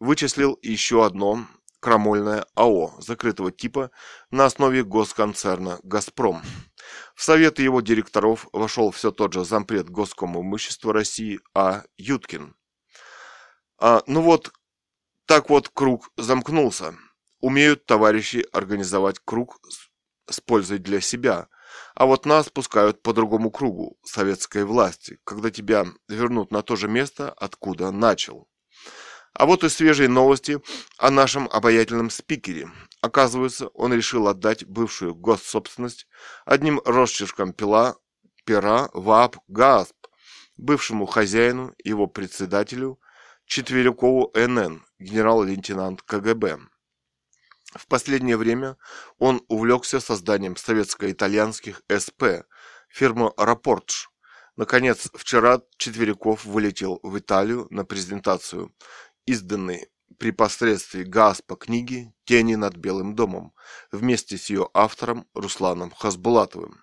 Вычислил 0.00 0.58
еще 0.62 1.04
одно 1.04 1.46
крамольное 1.84 2.46
АО 2.54 2.94
закрытого 2.98 3.52
типа 3.52 3.90
на 4.30 4.46
основе 4.46 4.84
госконцерна 4.84 5.80
«Газпром». 5.82 6.40
В 7.14 7.22
совет 7.22 7.58
его 7.58 7.82
директоров 7.82 8.48
вошел 8.54 8.90
все 8.90 9.10
тот 9.10 9.34
же 9.34 9.44
зампред 9.44 9.90
Госкому 9.90 10.40
имущества 10.40 10.94
России 10.94 11.40
А. 11.52 11.82
Юткин. 11.98 12.56
А, 13.78 14.02
ну 14.06 14.22
вот, 14.22 14.50
так 15.26 15.50
вот 15.50 15.68
круг 15.68 16.10
замкнулся. 16.16 16.94
Умеют 17.40 17.84
товарищи 17.84 18.46
организовать 18.50 19.18
круг 19.22 19.60
с, 19.68 19.90
с 20.32 20.40
пользой 20.40 20.78
для 20.78 21.02
себя, 21.02 21.48
а 21.94 22.06
вот 22.06 22.24
нас 22.24 22.48
пускают 22.48 23.02
по 23.02 23.12
другому 23.12 23.50
кругу 23.50 23.98
советской 24.04 24.64
власти, 24.64 25.18
когда 25.24 25.50
тебя 25.50 25.84
вернут 26.08 26.50
на 26.50 26.62
то 26.62 26.76
же 26.76 26.88
место, 26.88 27.30
откуда 27.30 27.90
начал. 27.90 28.48
А 29.34 29.46
вот 29.46 29.64
и 29.64 29.68
свежие 29.68 30.08
новости 30.08 30.60
о 30.96 31.10
нашем 31.10 31.48
обаятельном 31.50 32.08
спикере. 32.10 32.70
Оказывается, 33.00 33.66
он 33.68 33.92
решил 33.92 34.28
отдать 34.28 34.64
бывшую 34.64 35.14
госсобственность 35.14 36.06
одним 36.44 36.80
росчерком 36.84 37.52
пила, 37.52 37.96
пера 38.44 38.88
ВАП 38.94 39.38
ГАСП, 39.48 40.06
бывшему 40.56 41.06
хозяину, 41.06 41.74
его 41.82 42.06
председателю, 42.06 43.00
Четверякову 43.46 44.32
НН, 44.34 44.82
генерал-лейтенант 44.98 46.00
КГБ. 46.02 46.60
В 47.74 47.86
последнее 47.88 48.36
время 48.36 48.76
он 49.18 49.44
увлекся 49.48 50.00
созданием 50.00 50.56
советско-итальянских 50.56 51.82
СП, 51.90 52.46
фирмы 52.88 53.32
«Рапортш». 53.36 54.10
Наконец, 54.56 55.10
вчера 55.14 55.60
Четверяков 55.78 56.44
вылетел 56.44 57.00
в 57.02 57.18
Италию 57.18 57.66
на 57.70 57.84
презентацию 57.84 58.72
изданной 59.26 59.88
при 60.18 60.30
посредстве 60.30 61.04
ГАСПа 61.04 61.56
книги 61.56 62.12
«Тени 62.24 62.54
над 62.54 62.76
Белым 62.76 63.14
домом» 63.14 63.54
вместе 63.90 64.38
с 64.38 64.50
ее 64.50 64.68
автором 64.74 65.26
Русланом 65.34 65.90
Хасбулатовым. 65.90 66.82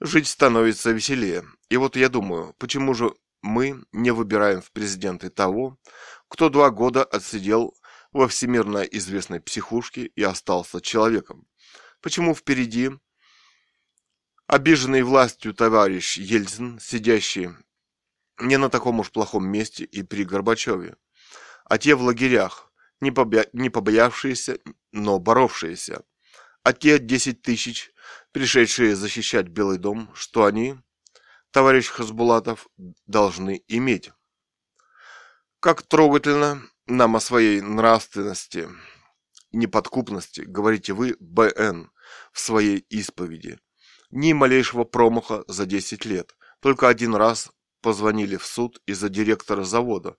Жить 0.00 0.28
становится 0.28 0.90
веселее. 0.90 1.44
И 1.68 1.76
вот 1.76 1.96
я 1.96 2.08
думаю, 2.08 2.54
почему 2.58 2.92
же 2.94 3.14
мы 3.40 3.84
не 3.92 4.10
выбираем 4.10 4.60
в 4.60 4.70
президенты 4.72 5.30
того, 5.30 5.78
кто 6.28 6.48
два 6.48 6.70
года 6.70 7.04
отсидел 7.04 7.76
во 8.12 8.28
всемирно 8.28 8.78
известной 8.78 9.40
психушке 9.40 10.06
и 10.06 10.22
остался 10.22 10.80
человеком. 10.80 11.46
Почему 12.00 12.34
впереди 12.34 12.90
обиженный 14.46 15.02
властью 15.02 15.54
товарищ 15.54 16.18
Ельцин, 16.18 16.78
сидящий 16.80 17.50
не 18.40 18.58
на 18.58 18.68
таком 18.68 19.00
уж 19.00 19.10
плохом 19.10 19.46
месте 19.46 19.84
и 19.84 20.02
при 20.02 20.24
Горбачеве, 20.24 20.96
а 21.64 21.78
те 21.78 21.94
в 21.94 22.02
лагерях, 22.02 22.72
не, 23.00 23.10
побя... 23.10 23.46
не 23.52 23.70
побоявшиеся, 23.70 24.58
но 24.92 25.18
боровшиеся, 25.18 26.02
а 26.62 26.72
те 26.72 26.98
10 26.98 27.42
тысяч, 27.42 27.92
пришедшие 28.32 28.94
защищать 28.94 29.48
Белый 29.48 29.78
дом, 29.78 30.10
что 30.14 30.44
они, 30.44 30.76
товарищ 31.50 31.88
Хасбулатов, 31.88 32.68
должны 33.06 33.62
иметь. 33.68 34.10
Как 35.60 35.82
трогательно 35.82 36.62
нам 36.86 37.16
о 37.16 37.20
своей 37.20 37.60
нравственности, 37.60 38.68
неподкупности 39.52 40.40
говорите 40.40 40.92
вы, 40.92 41.16
Б.Н., 41.20 41.90
в 42.32 42.40
своей 42.40 42.78
исповеди. 42.90 43.58
Ни 44.10 44.32
малейшего 44.32 44.84
промаха 44.84 45.44
за 45.46 45.66
10 45.66 46.04
лет. 46.04 46.36
Только 46.60 46.88
один 46.88 47.14
раз 47.14 47.50
позвонили 47.80 48.36
в 48.36 48.44
суд 48.44 48.80
из-за 48.86 49.08
директора 49.08 49.64
завода, 49.64 50.16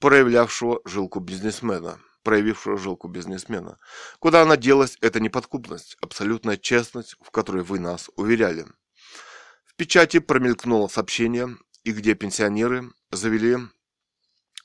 проявлявшего 0.00 0.80
жилку 0.84 1.20
бизнесмена, 1.20 2.00
проявившего 2.22 2.76
жилку 2.78 3.08
бизнесмена. 3.08 3.78
Куда 4.18 4.42
она 4.42 4.56
делась, 4.56 4.98
это 5.00 5.20
неподкупность, 5.20 5.96
абсолютная 6.00 6.56
честность, 6.56 7.16
в 7.20 7.30
которой 7.30 7.62
вы 7.62 7.78
нас 7.78 8.10
уверяли. 8.16 8.66
В 9.64 9.76
печати 9.76 10.18
промелькнуло 10.18 10.88
сообщение, 10.88 11.56
и 11.84 11.92
где 11.92 12.14
пенсионеры 12.14 12.90
завели 13.10 13.56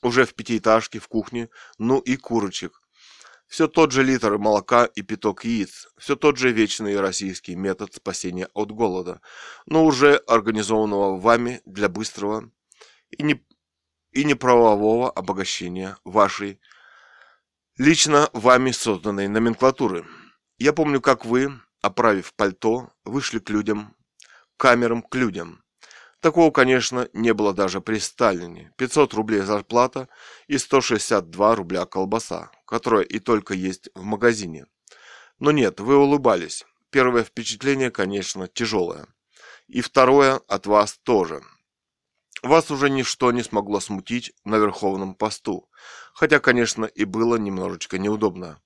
уже 0.02 0.26
в 0.26 0.34
пятиэтажке, 0.34 0.98
в 0.98 1.08
кухне, 1.08 1.48
ну 1.78 1.98
и 1.98 2.16
курочек. 2.16 2.80
Все 3.46 3.68
тот 3.68 3.92
же 3.92 4.02
литр 4.02 4.38
молока 4.38 4.86
и 4.86 5.02
пяток 5.02 5.44
яиц, 5.44 5.86
все 5.96 6.16
тот 6.16 6.36
же 6.36 6.50
вечный 6.50 6.98
российский 6.98 7.54
метод 7.54 7.94
спасения 7.94 8.48
от 8.54 8.72
голода, 8.72 9.20
но 9.66 9.84
уже 9.84 10.16
организованного 10.16 11.18
вами 11.18 11.60
для 11.64 11.88
быстрого 11.88 12.50
и, 13.10 13.22
не, 13.22 13.46
и 14.16 14.24
неправового 14.24 15.10
обогащения 15.10 15.98
вашей 16.02 16.58
лично 17.76 18.30
вами 18.32 18.70
созданной 18.70 19.28
номенклатуры. 19.28 20.06
Я 20.56 20.72
помню, 20.72 21.02
как 21.02 21.26
вы, 21.26 21.60
оправив 21.82 22.32
пальто, 22.32 22.88
вышли 23.04 23.40
к 23.40 23.50
людям, 23.50 23.94
камерам 24.56 25.02
к 25.02 25.14
людям, 25.14 25.62
Такого, 26.20 26.50
конечно, 26.50 27.08
не 27.12 27.34
было 27.34 27.52
даже 27.52 27.80
при 27.82 27.98
Сталине. 27.98 28.72
500 28.78 29.14
рублей 29.14 29.42
зарплата 29.42 30.08
и 30.48 30.56
162 30.56 31.54
рубля 31.54 31.84
колбаса, 31.84 32.50
которая 32.66 33.02
и 33.02 33.18
только 33.18 33.52
есть 33.52 33.90
в 33.94 34.02
магазине. 34.02 34.66
Но 35.38 35.52
нет, 35.52 35.78
вы 35.78 35.96
улыбались. 35.96 36.64
Первое 36.90 37.22
впечатление, 37.22 37.90
конечно, 37.90 38.48
тяжелое. 38.48 39.06
И 39.68 39.82
второе 39.82 40.40
от 40.48 40.66
вас 40.66 40.98
тоже. 41.04 41.42
Вас 42.46 42.70
уже 42.70 42.90
ничто 42.90 43.32
не 43.32 43.42
смогло 43.42 43.80
смутить 43.80 44.32
на 44.44 44.56
верховном 44.56 45.14
посту. 45.14 45.68
Хотя, 46.14 46.40
конечно, 46.40 46.84
и 46.84 47.04
было 47.04 47.36
немножечко 47.36 47.98
неудобно. 47.98 48.60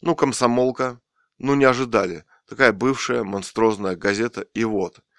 Ну, 0.00 0.14
комсомолка, 0.14 1.00
ну 1.38 1.54
не 1.54 1.64
ожидали. 1.64 2.24
Такая 2.48 2.72
бывшая 2.72 3.24
монструозная 3.24 3.96
газета 3.96 4.42
и 4.54 4.64
вот– 4.64 5.00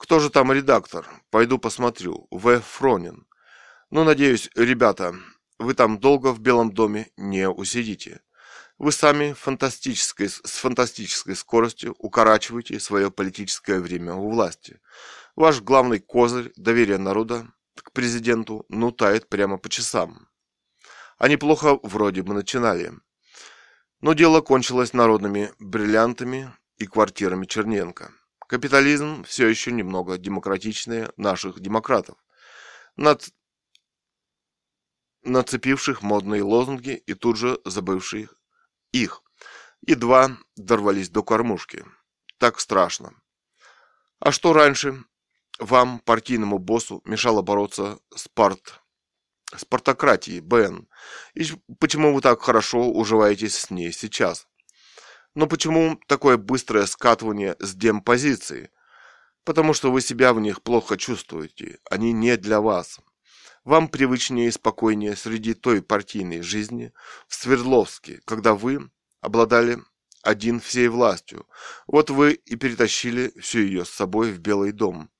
кто 0.00 0.18
же 0.18 0.30
там 0.30 0.50
редактор? 0.50 1.06
Пойду 1.28 1.58
посмотрю. 1.58 2.26
В. 2.30 2.60
Фронин. 2.60 3.26
Ну, 3.90 4.02
надеюсь, 4.02 4.48
ребята, 4.54 5.14
вы 5.58 5.74
там 5.74 6.00
долго 6.00 6.32
в 6.32 6.40
Белом 6.40 6.72
доме 6.72 7.10
не 7.18 7.46
усидите. 7.50 8.22
Вы 8.78 8.92
сами 8.92 9.34
фантастической, 9.34 10.30
с 10.30 10.40
фантастической 10.40 11.36
скоростью 11.36 11.94
укорачиваете 11.98 12.80
свое 12.80 13.10
политическое 13.10 13.78
время 13.78 14.14
у 14.14 14.30
власти. 14.30 14.80
Ваш 15.36 15.60
главный 15.60 16.00
козырь 16.00 16.52
доверия 16.56 16.98
народа 16.98 17.46
к 17.74 17.92
президенту 17.92 18.64
ну 18.68 18.90
тает 18.90 19.28
прямо 19.28 19.58
по 19.58 19.68
часам. 19.68 20.28
А 21.18 21.28
неплохо 21.28 21.78
вроде 21.82 22.22
бы 22.22 22.34
начинали. 22.34 22.92
Но 24.00 24.14
дело 24.14 24.40
кончилось 24.40 24.92
народными 24.92 25.52
бриллиантами 25.58 26.52
и 26.78 26.86
квартирами 26.86 27.46
Черненко. 27.46 28.12
Капитализм 28.48 29.22
все 29.24 29.46
еще 29.46 29.70
немного 29.70 30.18
демократичнее 30.18 31.12
наших 31.16 31.60
демократов, 31.60 32.16
над... 32.96 33.28
нацепивших 35.22 36.02
модные 36.02 36.42
лозунги 36.42 36.96
и 37.06 37.14
тут 37.14 37.36
же 37.36 37.60
забывших 37.64 38.34
их. 38.92 39.22
Едва 39.86 40.36
дорвались 40.56 41.10
до 41.10 41.22
кормушки. 41.22 41.84
Так 42.38 42.58
страшно. 42.58 43.12
А 44.18 44.32
что 44.32 44.52
раньше 44.52 45.04
вам, 45.60 46.00
партийному 46.00 46.58
боссу, 46.58 47.02
мешало 47.04 47.42
бороться 47.42 47.98
с 48.14 48.28
парт... 48.28 48.80
с 49.54 49.64
партократией, 49.64 50.40
Бен? 50.40 50.88
И 51.34 51.44
почему 51.78 52.14
вы 52.14 52.20
так 52.20 52.42
хорошо 52.42 52.90
уживаетесь 52.90 53.56
с 53.56 53.70
ней 53.70 53.92
сейчас? 53.92 54.48
Но 55.34 55.46
почему 55.46 56.00
такое 56.06 56.36
быстрое 56.36 56.86
скатывание 56.86 57.56
с 57.60 57.74
демпозиции? 57.74 58.70
Потому 59.44 59.74
что 59.74 59.92
вы 59.92 60.00
себя 60.00 60.32
в 60.32 60.40
них 60.40 60.62
плохо 60.62 60.96
чувствуете. 60.96 61.78
Они 61.88 62.12
не 62.12 62.36
для 62.36 62.60
вас. 62.60 63.00
Вам 63.64 63.88
привычнее 63.88 64.48
и 64.48 64.50
спокойнее 64.50 65.16
среди 65.16 65.54
той 65.54 65.82
партийной 65.82 66.40
жизни 66.40 66.92
в 67.28 67.34
Свердловске, 67.34 68.20
когда 68.24 68.54
вы 68.54 68.90
обладали 69.20 69.78
один 70.22 70.60
всей 70.60 70.88
властью. 70.88 71.46
Вот 71.86 72.10
вы 72.10 72.32
и 72.32 72.56
перетащили 72.56 73.32
всю 73.38 73.60
ее 73.60 73.84
с 73.84 73.90
собой 73.90 74.32
в 74.32 74.38
Белый 74.38 74.72
дом. 74.72 75.10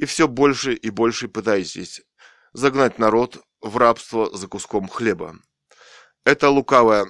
И 0.00 0.06
все 0.06 0.26
больше 0.26 0.72
и 0.72 0.88
больше 0.88 1.28
пытаетесь 1.28 2.00
загнать 2.54 2.98
народ 2.98 3.44
в 3.60 3.76
рабство 3.76 4.34
за 4.34 4.48
куском 4.48 4.88
хлеба. 4.88 5.36
Это 6.24 6.48
лукавая 6.48 7.06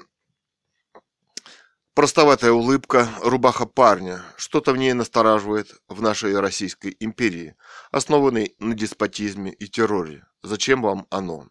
Простоватая 1.95 2.51
улыбка, 2.51 3.09
рубаха 3.23 3.67
парня. 3.67 4.25
Что-то 4.37 4.73
в 4.73 4.77
ней 4.77 4.93
настораживает 4.93 5.73
в 5.87 6.03
нашей 6.03 6.37
Российской 6.41 6.97
империи, 6.99 7.55
основанной 7.93 8.57
на 8.59 8.75
деспотизме 8.75 9.53
и 9.53 9.69
терроре. 9.69 10.27
Зачем 10.43 10.83
вам 10.83 11.07
оно? 11.11 11.49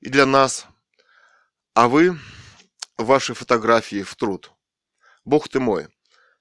И 0.00 0.08
для 0.08 0.26
нас. 0.26 0.66
А 1.74 1.86
вы, 1.86 2.18
ваши 2.96 3.32
фотографии 3.32 4.02
в 4.02 4.16
труд. 4.16 4.50
Бог 5.24 5.48
ты 5.48 5.60
мой, 5.60 5.86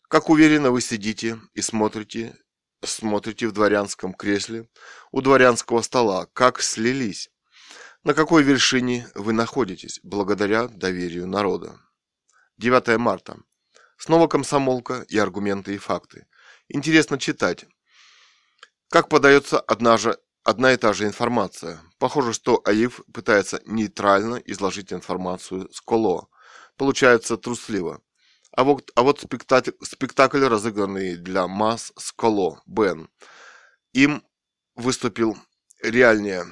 как 0.07 0.31
уверенно 0.31 0.71
вы 0.71 0.81
сидите 0.81 1.39
и 1.53 1.61
смотрите, 1.61 2.35
смотрите 2.83 3.47
в 3.47 3.51
дворянском 3.51 4.13
кресле 4.13 4.69
у 5.11 5.21
дворянского 5.21 5.81
стола, 5.81 6.27
как 6.33 6.61
слились. 6.61 7.29
На 8.03 8.13
какой 8.13 8.43
вершине 8.43 9.07
вы 9.15 9.33
находитесь 9.33 9.99
благодаря 10.03 10.67
доверию 10.67 11.27
народа? 11.27 11.79
9 12.57 12.97
марта. 12.97 13.37
Снова 13.97 14.27
комсомолка 14.27 15.05
и 15.09 15.17
аргументы 15.17 15.75
и 15.75 15.77
факты. 15.77 16.27
Интересно 16.67 17.17
читать. 17.17 17.65
Как 18.89 19.09
подается 19.09 19.59
одна 19.59 19.97
же 19.97 20.17
одна 20.47 20.71
и 20.71 20.77
та 20.77 20.93
же 20.93 21.05
информация. 21.05 21.81
Похоже, 21.99 22.31
что 22.31 22.61
АИФ 22.63 23.01
пытается 23.13 23.61
нейтрально 23.65 24.35
изложить 24.35 24.93
информацию 24.93 25.69
с 25.73 25.81
Коло. 25.81 26.29
Получается 26.77 27.35
трусливо. 27.35 28.01
А 28.57 28.63
вот, 28.63 28.91
а 28.95 29.03
вот 29.03 29.21
спектакль, 29.21 29.71
спектакль, 29.81 30.43
разыгранный 30.43 31.15
для 31.15 31.47
масс 31.47 31.93
с 31.95 32.11
Коло, 32.11 32.61
Бен. 32.65 33.07
Им 33.93 34.23
выступил 34.75 35.37
реальнее 35.81 36.45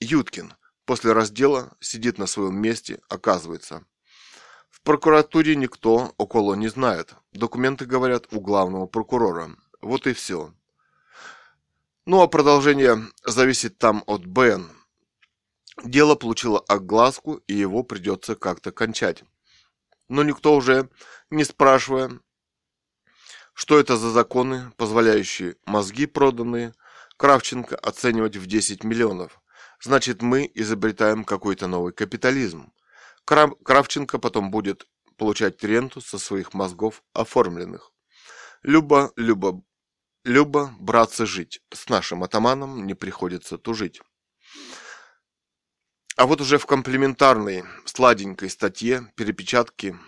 Юткин. 0.00 0.52
После 0.84 1.12
раздела 1.12 1.74
сидит 1.80 2.18
на 2.18 2.26
своем 2.26 2.60
месте, 2.60 3.00
оказывается 3.08 3.86
прокуратуре 4.86 5.56
никто 5.56 6.14
около 6.16 6.54
не 6.54 6.68
знает. 6.68 7.14
Документы 7.32 7.86
говорят 7.86 8.28
у 8.30 8.40
главного 8.40 8.86
прокурора. 8.86 9.50
Вот 9.82 10.06
и 10.06 10.12
все. 10.12 10.54
Ну 12.06 12.22
а 12.22 12.28
продолжение 12.28 13.02
зависит 13.24 13.78
там 13.78 14.04
от 14.06 14.24
БН. 14.24 14.70
Дело 15.84 16.14
получило 16.14 16.60
огласку, 16.60 17.34
и 17.48 17.54
его 17.54 17.82
придется 17.82 18.36
как-то 18.36 18.70
кончать. 18.70 19.24
Но 20.08 20.22
никто 20.22 20.54
уже 20.54 20.88
не 21.30 21.44
спрашивая, 21.44 22.20
что 23.54 23.78
это 23.78 23.96
за 23.96 24.10
законы, 24.10 24.72
позволяющие 24.76 25.56
мозги 25.64 26.06
проданные, 26.06 26.74
Кравченко 27.16 27.76
оценивать 27.76 28.36
в 28.36 28.46
10 28.46 28.84
миллионов. 28.84 29.40
Значит, 29.80 30.20
мы 30.20 30.50
изобретаем 30.54 31.24
какой-то 31.24 31.66
новый 31.66 31.94
капитализм. 31.94 32.72
Кравченко 33.24 34.18
потом 34.18 34.50
будет 34.50 34.86
получать 35.16 35.62
ренту 35.64 36.02
со 36.02 36.18
своих 36.18 36.52
мозгов 36.52 37.02
оформленных. 37.14 37.92
Люба, 38.62 39.12
Люба, 39.16 39.62
Люба, 40.24 40.74
братцы, 40.78 41.24
жить. 41.24 41.62
С 41.72 41.88
нашим 41.88 42.22
атаманом 42.22 42.86
не 42.86 42.94
приходится 42.94 43.56
тужить. 43.56 44.02
А 46.16 46.26
вот 46.26 46.40
уже 46.40 46.58
в 46.58 46.66
комплементарной, 46.66 47.64
сладенькой 47.84 48.50
статье, 48.50 49.12
перепечатке, 49.16 49.98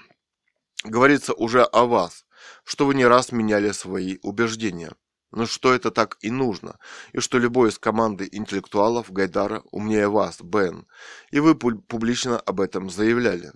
говорится 0.85 1.35
уже 1.35 1.62
о 1.62 1.85
вас, 1.85 2.24
что 2.64 2.86
вы 2.86 2.94
не 2.94 3.06
раз 3.06 3.32
меняли 3.32 3.72
свои 3.72 4.18
убеждения– 4.22 4.93
но 5.30 5.47
что 5.47 5.74
это 5.74 5.90
так 5.90 6.16
и 6.20 6.30
нужно, 6.30 6.78
и 7.12 7.20
что 7.20 7.39
любой 7.39 7.68
из 7.68 7.78
команды 7.78 8.28
интеллектуалов 8.30 9.12
Гайдара 9.12 9.62
умнее 9.70 10.09
вас, 10.09 10.40
Бен, 10.40 10.86
и 11.30 11.40
вы 11.40 11.55
публично 11.55 12.40
об 12.40 12.60
этом 12.60 12.89
заявляли. 12.89 13.52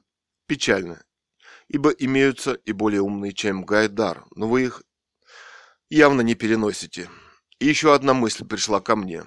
Печально, 0.47 1.03
ибо 1.69 1.91
имеются 1.91 2.53
и 2.53 2.73
более 2.73 3.01
умные, 3.01 3.33
чем 3.33 3.65
Гайдар, 3.65 4.25
но 4.35 4.49
вы 4.49 4.65
их 4.65 4.83
явно 5.89 6.21
не 6.21 6.35
переносите. 6.35 7.09
И 7.59 7.67
еще 7.67 7.95
одна 7.95 8.13
мысль 8.13 8.45
пришла 8.45 8.81
ко 8.81 8.97
мне. 8.97 9.25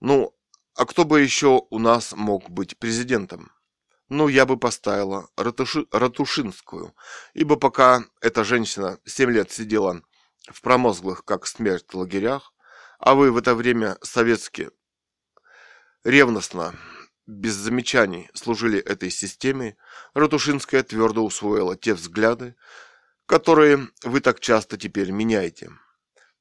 Ну, 0.00 0.35
а 0.76 0.84
кто 0.84 1.04
бы 1.04 1.20
еще 1.20 1.62
у 1.70 1.78
нас 1.78 2.12
мог 2.12 2.50
быть 2.50 2.78
президентом? 2.78 3.50
Ну, 4.08 4.28
я 4.28 4.46
бы 4.46 4.56
поставила 4.56 5.28
Ратуши, 5.36 5.86
Ратушинскую, 5.90 6.94
ибо 7.34 7.56
пока 7.56 8.04
эта 8.20 8.44
женщина 8.44 8.98
семь 9.04 9.32
лет 9.32 9.50
сидела 9.50 10.02
в 10.48 10.60
промозглых, 10.60 11.24
как 11.24 11.46
смерть, 11.46 11.92
лагерях, 11.92 12.52
а 12.98 13.14
вы 13.14 13.32
в 13.32 13.36
это 13.36 13.54
время 13.54 13.96
советские 14.02 14.70
ревностно, 16.04 16.74
без 17.26 17.54
замечаний 17.54 18.30
служили 18.34 18.78
этой 18.78 19.10
системе, 19.10 19.76
Ратушинская 20.14 20.82
твердо 20.84 21.24
усвоила 21.24 21.76
те 21.76 21.94
взгляды, 21.94 22.54
которые 23.26 23.88
вы 24.04 24.20
так 24.20 24.38
часто 24.38 24.76
теперь 24.76 25.10
меняете. 25.10 25.72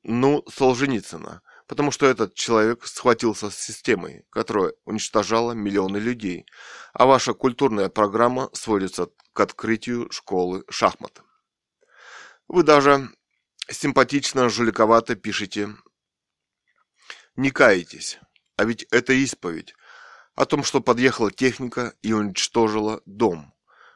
Ну, 0.03 0.43
Солженицына, 0.47 1.41
потому 1.67 1.91
что 1.91 2.05
этот 2.05 2.35
человек 2.35 2.85
схватился 2.85 3.49
с 3.49 3.57
системой, 3.57 4.25
которая 4.29 4.73
уничтожала 4.85 5.53
миллионы 5.53 5.97
людей, 5.97 6.45
а 6.93 7.05
ваша 7.05 7.33
культурная 7.33 7.89
программа 7.89 8.49
сводится 8.53 9.09
к 9.33 9.39
открытию 9.39 10.11
школы 10.11 10.63
шахмат. 10.69 11.21
Вы 12.47 12.63
даже 12.63 13.09
симпатично, 13.69 14.49
жуликовато 14.49 15.15
пишете. 15.15 15.75
Не 17.35 17.49
каетесь, 17.51 18.19
а 18.55 18.65
ведь 18.65 18.83
это 18.91 19.13
исповедь 19.13 19.75
о 20.35 20.45
том, 20.45 20.63
что 20.63 20.81
подъехала 20.81 21.31
техника 21.31 21.93
и 22.01 22.13
уничтожила 22.13 23.01
дом. 23.05 23.53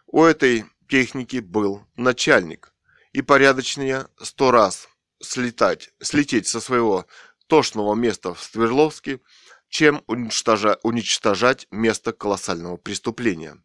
У 0.07 0.23
этой 0.23 0.65
техники 0.87 1.37
был 1.37 1.85
начальник, 1.95 2.73
и 3.13 3.21
порядочнее 3.21 4.07
сто 4.21 4.51
раз 4.51 4.89
слетать, 5.21 5.93
слететь 6.01 6.47
со 6.47 6.59
своего 6.59 7.05
тошного 7.49 7.95
места 7.95 8.33
в 8.33 8.41
Свердловске, 8.41 9.19
чем 9.67 10.03
уничтожа, 10.07 10.79
уничтожать 10.83 11.67
место 11.71 12.13
колоссального 12.13 12.77
преступления. 12.77 13.61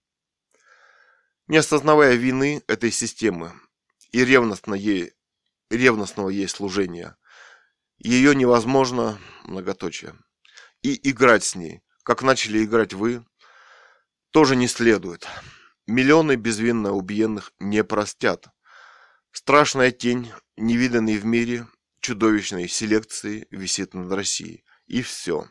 Не 1.47 1.59
осознавая 1.59 2.15
вины 2.15 2.63
этой 2.67 2.91
системы 2.91 3.53
и 4.11 4.25
ревностно 4.25 4.75
ей 4.75 5.13
ревностного 5.71 6.31
ей 6.31 6.49
служения. 6.49 7.17
Ее 7.99 8.35
невозможно, 8.35 9.19
многоточие, 9.45 10.15
и 10.83 11.11
играть 11.11 11.45
с 11.45 11.55
ней, 11.55 11.83
как 12.03 12.23
начали 12.23 12.65
играть 12.65 12.93
вы, 12.93 13.25
тоже 14.31 14.57
не 14.57 14.69
следует. 14.69 15.27
Миллионы 15.87 16.37
безвинно 16.37 16.93
убиенных 16.93 17.53
не 17.59 17.85
простят. 17.85 18.49
Страшная 19.31 19.91
тень, 19.91 20.33
невиданной 20.57 21.19
в 21.19 21.25
мире, 21.25 21.67
чудовищной 22.05 22.69
селекции 22.69 23.49
висит 23.51 23.95
над 23.95 24.13
Россией. 24.13 24.63
И 24.87 25.01
все. 25.01 25.49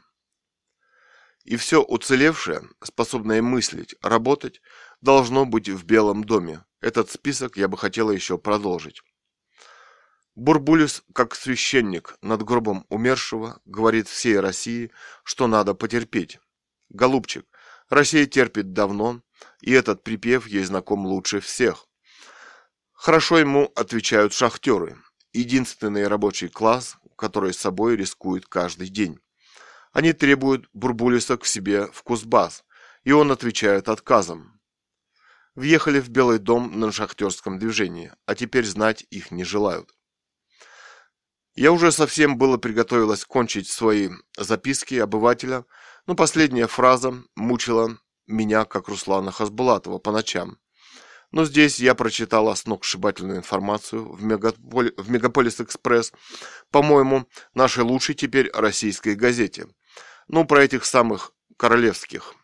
И 1.44 1.56
все 1.56 1.82
уцелевшее, 1.82 2.70
способное 2.84 3.42
мыслить, 3.42 3.96
работать, 4.02 4.62
должно 5.02 5.46
быть 5.46 5.68
в 5.68 5.84
Белом 5.84 6.24
доме. 6.24 6.64
Этот 6.80 7.10
список 7.10 7.58
я 7.58 7.68
бы 7.68 7.76
хотела 7.76 8.12
еще 8.12 8.38
продолжить. 8.38 9.02
Бурбулис, 10.36 11.04
как 11.14 11.34
священник 11.34 12.18
над 12.22 12.44
гробом 12.44 12.86
умершего, 12.90 13.60
говорит 13.66 14.08
всей 14.08 14.40
России, 14.40 14.92
что 15.24 15.48
надо 15.48 15.74
потерпеть. 15.74 16.40
Голубчик, 16.90 17.48
Россия 17.90 18.28
терпит 18.28 18.74
давно, 18.74 19.24
и 19.62 19.72
этот 19.72 20.04
припев 20.04 20.46
ей 20.46 20.64
знаком 20.64 21.08
лучше 21.08 21.40
всех. 21.40 21.88
Хорошо 22.92 23.40
ему 23.40 23.72
отвечают 23.76 24.34
шахтеры, 24.34 24.98
единственный 25.34 26.08
рабочий 26.08 26.48
класс, 26.48 26.98
который 27.18 27.54
собой 27.54 27.96
рискует 27.96 28.46
каждый 28.48 28.90
день. 28.90 29.20
Они 29.92 30.14
требуют 30.14 30.70
Бурбулиса 30.74 31.38
к 31.38 31.46
себе 31.46 31.88
в 31.92 32.04
Кузбасс, 32.04 32.64
и 33.04 33.12
он 33.12 33.32
отвечает 33.32 33.90
отказом. 33.90 34.60
Въехали 35.56 36.00
в 36.00 36.10
Белый 36.10 36.40
дом 36.40 36.80
на 36.80 36.92
шахтерском 36.92 37.60
движении, 37.60 38.12
а 38.26 38.34
теперь 38.34 38.66
знать 38.66 39.06
их 39.12 39.30
не 39.30 39.44
желают. 39.44 39.96
Я 41.56 41.72
уже 41.72 41.92
совсем 41.92 42.40
было 42.40 42.58
приготовилась 42.58 43.26
кончить 43.26 43.68
свои 43.68 44.10
записки 44.36 44.96
обывателя, 44.96 45.66
но 46.08 46.16
последняя 46.16 46.66
фраза 46.66 47.14
мучила 47.36 48.00
меня, 48.26 48.66
как 48.66 48.88
Руслана 48.88 49.32
Хасбулатова, 49.32 50.00
по 50.00 50.12
ночам. 50.12 50.58
Но 51.34 51.46
здесь 51.46 51.80
я 51.80 51.96
прочитала 51.96 52.54
сногсшибательную 52.54 53.40
информацию 53.40 54.08
в, 54.08 54.24
Мегаполи... 54.24 54.94
в 54.98 55.10
Мегаполис 55.10 55.60
Экспресс, 55.60 56.14
по-моему, 56.70 57.28
нашей 57.56 57.84
лучшей 57.84 58.14
теперь 58.14 58.52
российской 58.54 59.16
газете. 59.16 59.66
Ну, 60.28 60.46
про 60.46 60.64
этих 60.64 60.86
самых 60.86 61.34
королевских, 61.58 62.36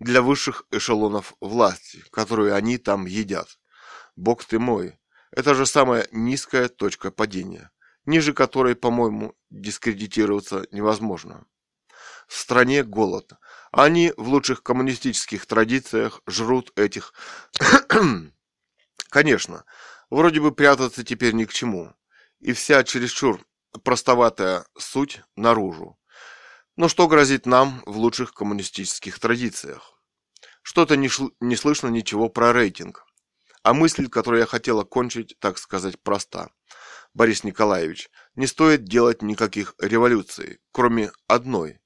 для 0.00 0.22
высших 0.22 0.64
эшелонов 0.72 1.34
власти, 1.40 2.02
которую 2.10 2.52
они 2.52 2.78
там 2.78 3.06
едят. 3.06 3.60
Бог 4.16 4.44
ты 4.44 4.58
мой, 4.58 4.98
это 5.30 5.54
же 5.54 5.64
самая 5.64 6.08
низкая 6.10 6.68
точка 6.68 7.12
падения, 7.12 7.70
ниже 8.06 8.32
которой, 8.32 8.74
по-моему, 8.74 9.36
дискредитироваться 9.50 10.66
невозможно. 10.72 11.46
В 12.26 12.36
стране 12.36 12.82
голод. 12.82 13.34
Они 13.72 14.12
в 14.18 14.28
лучших 14.28 14.62
коммунистических 14.62 15.46
традициях 15.46 16.20
жрут 16.26 16.72
этих 16.76 17.14
Конечно, 19.08 19.64
вроде 20.10 20.40
бы 20.40 20.52
прятаться 20.52 21.04
теперь 21.04 21.32
ни 21.32 21.46
к 21.46 21.52
чему, 21.52 21.94
и 22.40 22.52
вся 22.52 22.84
чересчур 22.84 23.44
простоватая 23.82 24.66
суть 24.78 25.22
наружу. 25.36 25.98
Но 26.76 26.88
что 26.88 27.08
грозит 27.08 27.46
нам 27.46 27.82
в 27.86 27.96
лучших 27.96 28.34
коммунистических 28.34 29.18
традициях? 29.18 29.98
Что-то 30.62 30.96
не, 30.96 31.08
шло, 31.08 31.30
не 31.40 31.56
слышно 31.56 31.88
ничего 31.88 32.28
про 32.28 32.52
рейтинг. 32.52 33.06
А 33.62 33.72
мысль, 33.74 34.08
которую 34.08 34.40
я 34.40 34.46
хотел 34.46 34.80
окончить, 34.80 35.36
так 35.38 35.58
сказать, 35.58 36.00
проста. 36.02 36.50
Борис 37.14 37.44
Николаевич, 37.44 38.10
не 38.34 38.46
стоит 38.46 38.84
делать 38.84 39.22
никаких 39.22 39.74
революций, 39.78 40.60
кроме 40.72 41.12
одной. 41.26 41.81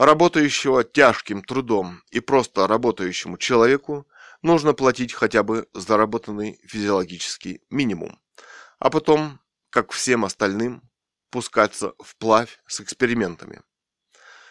Работающего 0.00 0.82
тяжким 0.82 1.42
трудом 1.42 2.02
и 2.10 2.20
просто 2.20 2.66
работающему 2.66 3.36
человеку 3.36 4.08
нужно 4.40 4.72
платить 4.72 5.12
хотя 5.12 5.42
бы 5.42 5.68
заработанный 5.74 6.58
физиологический 6.64 7.60
минимум. 7.68 8.18
А 8.78 8.88
потом, 8.88 9.40
как 9.68 9.92
всем 9.92 10.24
остальным, 10.24 10.80
пускаться 11.28 11.92
вплавь 11.98 12.62
с 12.66 12.80
экспериментами. 12.80 13.60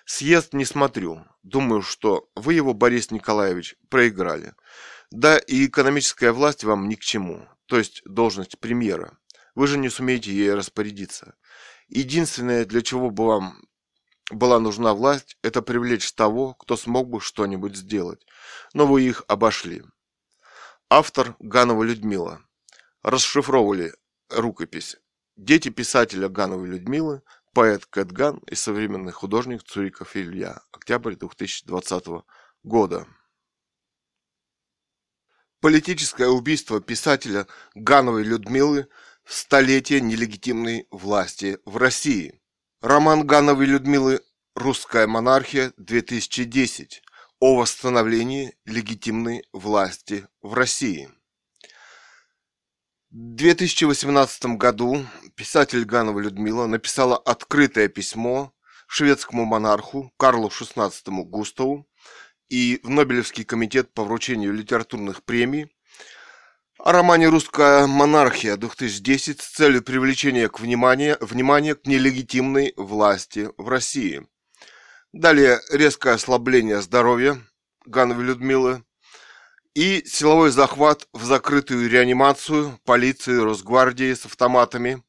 Съезд 0.06 0.54
не 0.54 0.66
смотрю. 0.66 1.26
Думаю, 1.42 1.82
что 1.82 2.30
вы 2.36 2.54
его, 2.54 2.76
Борис 2.76 3.10
Николаевич, 3.10 3.76
проиграли. 3.90 4.54
Да 5.10 5.40
и 5.40 5.66
экономическая 5.66 6.32
власть 6.32 6.64
вам 6.64 6.88
ни 6.88 6.94
к 6.94 7.00
чему, 7.00 7.48
то 7.66 7.80
есть 7.80 8.04
должность 8.06 8.60
премьера. 8.60 9.18
Вы 9.56 9.66
же 9.66 9.80
не 9.80 9.90
сумеете 9.90 10.32
ей 10.32 10.54
распорядиться. 10.54 11.34
Единственное, 11.88 12.66
для 12.66 12.84
чего 12.84 13.10
бы 13.10 13.26
вам 13.26 13.64
была 14.30 14.60
нужна 14.60 14.94
власть, 14.94 15.38
это 15.42 15.62
привлечь 15.62 16.14
того, 16.14 16.54
кто 16.54 16.78
смог 16.78 17.10
бы 17.10 17.22
что-нибудь 17.22 17.76
сделать. 17.76 18.26
Но 18.74 18.86
вы 18.86 19.04
их 19.04 19.24
обошли. 19.28 19.84
Автор 20.90 21.36
Ганова 21.40 21.84
Людмила. 21.84 22.42
Расшифровывали 23.04 23.94
рукопись. 24.30 24.98
Дети 25.36 25.70
писателя 25.70 26.28
Гановой 26.28 26.68
Людмилы 26.68 27.22
поэт 27.54 27.86
Кэтган 27.86 28.38
и 28.48 28.56
современный 28.56 29.12
художник 29.12 29.64
Цуриков 29.64 30.16
Илья. 30.16 30.62
Октябрь 30.72 31.16
2020 31.16 32.24
года. 32.64 33.08
Политическое 35.62 36.28
убийство 36.28 36.82
писателя 36.82 37.48
Гановой 37.76 38.24
Людмилы 38.24 38.88
в 39.24 39.34
столетие 39.34 40.02
нелегитимной 40.02 40.88
власти 40.90 41.60
в 41.66 41.78
России. 41.78 42.42
Роман 42.82 43.28
Гановой 43.28 43.66
Людмилы 43.66 44.22
«Русская 44.56 45.06
монархия 45.06 45.74
2010» 45.78 47.02
о 47.42 47.58
восстановлении 47.58 48.56
легитимной 48.64 49.44
власти 49.52 50.26
в 50.42 50.54
России. 50.54 51.10
В 53.12 53.36
2018 53.36 54.56
году 54.56 55.06
писатель 55.36 55.84
Ганова 55.84 56.22
Людмила 56.22 56.68
написала 56.68 57.18
открытое 57.18 57.90
письмо 57.90 58.54
шведскому 58.88 59.44
монарху 59.44 60.14
Карлу 60.16 60.48
XVI 60.48 60.94
Густаву 61.26 61.86
и 62.48 62.80
в 62.84 62.90
Нобелевский 62.90 63.44
комитет 63.44 63.94
по 63.94 64.06
вручению 64.06 64.54
литературных 64.54 65.24
премий 65.26 65.70
о 66.80 66.92
романе 66.94 67.28
«Русская 67.28 67.86
монархия» 67.88 68.56
2010 68.56 69.42
с 69.42 69.48
целью 69.48 69.84
привлечения 69.84 70.48
к 70.48 70.62
внимания, 70.62 71.18
внимания 71.20 71.76
к 71.76 71.86
нелегитимной 71.86 72.74
власти 72.78 73.50
в 73.58 73.68
России. 73.68 74.26
Далее 75.12 75.60
резкое 75.72 76.14
ослабление 76.14 76.82
здоровья 76.82 77.38
Гановой 77.86 78.24
Людмилы, 78.24 78.86
и 79.76 80.06
силовой 80.06 80.52
захват 80.52 81.10
в 81.14 81.26
закрытую 81.26 81.90
реанимацию 81.90 82.80
полиции, 82.86 83.36
Росгвардии 83.38 84.14
с 84.14 84.26
автоматами 84.26 85.04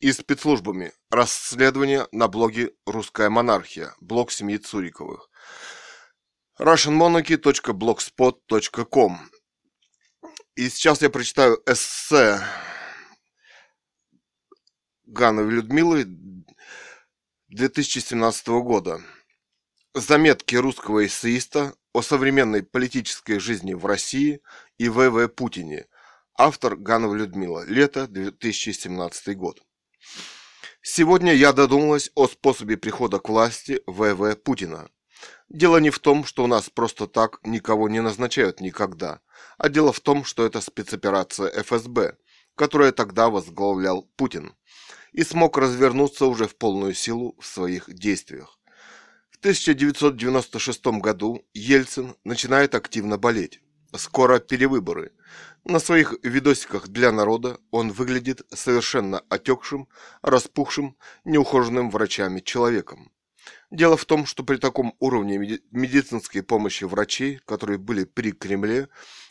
и 0.00 0.12
спецслужбами. 0.12 0.92
Расследование 1.10 2.06
на 2.12 2.28
блоге 2.28 2.72
«Русская 2.86 3.30
монархия», 3.30 3.94
блог 4.00 4.30
семьи 4.30 4.58
Цуриковых. 4.58 5.30
russianmonarchy.blogspot.com 6.60 9.30
И 10.58 10.68
сейчас 10.70 11.02
я 11.02 11.08
прочитаю 11.08 11.62
эссе 11.66 12.40
Гановой 15.04 15.52
Людмилы 15.52 16.04
2017 17.46 18.48
года. 18.48 19.00
Заметки 19.94 20.56
русского 20.56 21.06
эссеиста 21.06 21.76
о 21.92 22.02
современной 22.02 22.64
политической 22.64 23.38
жизни 23.38 23.72
в 23.72 23.86
России 23.86 24.40
и 24.78 24.88
В.В. 24.88 25.28
Путине. 25.28 25.86
Автор 26.36 26.74
Ганова 26.74 27.14
Людмила. 27.14 27.64
Лето 27.64 28.08
2017 28.08 29.36
год. 29.36 29.62
Сегодня 30.82 31.34
я 31.34 31.52
додумалась 31.52 32.10
о 32.16 32.26
способе 32.26 32.76
прихода 32.76 33.20
к 33.20 33.28
власти 33.28 33.80
В.В. 33.86 34.34
Путина. 34.34 34.90
Дело 35.48 35.78
не 35.78 35.88
в 35.88 35.98
том, 35.98 36.24
что 36.24 36.44
у 36.44 36.46
нас 36.46 36.68
просто 36.68 37.06
так 37.06 37.40
никого 37.42 37.88
не 37.88 38.02
назначают 38.02 38.60
никогда, 38.60 39.20
а 39.56 39.70
дело 39.70 39.94
в 39.94 40.00
том, 40.00 40.24
что 40.24 40.44
это 40.44 40.60
спецоперация 40.60 41.50
ФСБ, 41.62 42.18
которую 42.54 42.92
тогда 42.92 43.30
возглавлял 43.30 44.02
Путин, 44.16 44.54
и 45.12 45.24
смог 45.24 45.56
развернуться 45.56 46.26
уже 46.26 46.46
в 46.46 46.56
полную 46.56 46.92
силу 46.92 47.34
в 47.40 47.46
своих 47.46 47.90
действиях. 47.92 48.58
В 49.30 49.38
1996 49.38 50.86
году 51.00 51.46
Ельцин 51.54 52.16
начинает 52.24 52.74
активно 52.74 53.16
болеть. 53.16 53.60
Скоро 53.96 54.40
перевыборы. 54.40 55.12
На 55.64 55.78
своих 55.78 56.14
видосиках 56.22 56.88
для 56.88 57.10
народа 57.10 57.58
он 57.70 57.90
выглядит 57.90 58.42
совершенно 58.52 59.20
отекшим, 59.30 59.88
распухшим, 60.20 60.98
неухоженным 61.24 61.90
врачами 61.90 62.40
человеком. 62.40 63.10
Дело 63.70 63.96
в 63.96 64.04
том, 64.06 64.24
что 64.24 64.44
при 64.44 64.56
таком 64.56 64.94
уровне 64.98 65.60
медицинской 65.70 66.42
помощи 66.42 66.84
врачей, 66.84 67.40
которые 67.44 67.78
были 67.78 68.04
при 68.04 68.32
Кремле, 68.32 68.88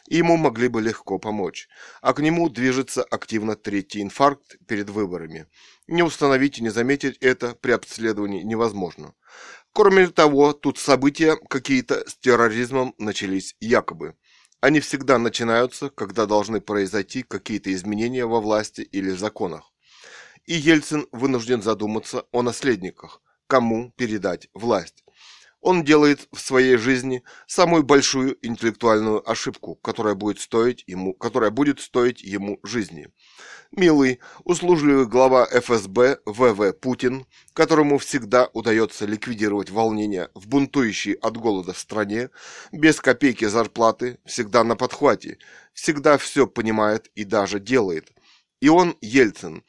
ему 0.08 0.38
могли 0.38 0.68
бы 0.68 0.82
легко 0.82 1.18
помочь, 1.18 1.68
а 2.02 2.14
к 2.14 2.20
нему 2.20 2.50
движется 2.50 3.04
активно 3.04 3.56
третий 3.56 4.02
инфаркт 4.02 4.58
перед 4.68 4.90
выборами. 4.90 5.48
Не 5.88 6.04
установить 6.04 6.60
и 6.60 6.64
не 6.64 6.70
заметить 6.70 7.18
это 7.18 7.56
при 7.56 7.72
обследовании 7.72 8.44
невозможно. 8.44 9.14
Кроме 9.74 10.08
того, 10.08 10.54
тут 10.54 10.78
события 10.78 11.36
какие-то 11.36 12.08
с 12.08 12.16
терроризмом 12.18 12.94
начались 12.98 13.56
якобы. 13.60 14.16
Они 14.60 14.80
всегда 14.80 15.20
начинаются, 15.20 15.90
когда 15.90 16.26
должны 16.26 16.62
произойти 16.62 17.24
какие-то 17.24 17.72
изменения 17.74 18.26
во 18.26 18.42
власти 18.42 18.82
или 18.82 19.12
законах. 19.12 19.72
И 20.46 20.54
Ельцин 20.54 21.08
вынужден 21.12 21.62
задуматься 21.62 22.26
о 22.32 22.42
наследниках, 22.42 23.22
кому 23.48 23.92
передать 23.98 24.50
власть 24.54 25.04
он 25.62 25.84
делает 25.84 26.28
в 26.32 26.40
своей 26.40 26.78
жизни 26.78 27.24
самую 27.46 27.84
большую 27.84 28.38
интеллектуальную 28.42 29.30
ошибку, 29.30 29.76
которая 29.76 30.16
будет 30.16 30.40
стоить 30.40 30.84
ему, 30.88 31.14
которая 31.14 31.52
будет 31.52 31.80
стоить 31.80 32.22
ему 32.22 32.60
жизни. 32.64 33.10
Милый, 33.72 34.20
услужливый 34.46 35.08
глава 35.08 35.46
ФСБ 35.46 36.20
ВВ 36.26 36.74
Путин, 36.80 37.26
которому 37.54 37.98
всегда 37.98 38.48
удается 38.54 39.06
ликвидировать 39.06 39.70
волнения 39.70 40.30
в 40.36 40.48
бунтующей 40.48 41.14
от 41.14 41.36
голода 41.36 41.74
стране, 41.74 42.30
без 42.72 43.02
копейки 43.02 43.44
зарплаты, 43.44 44.20
всегда 44.26 44.64
на 44.64 44.78
подхвате, 44.78 45.38
всегда 45.74 46.18
все 46.18 46.48
понимает 46.48 47.12
и 47.16 47.26
даже 47.26 47.60
делает. 47.60 48.14
И 48.62 48.70
он, 48.70 48.96
Ельцин, 49.02 49.64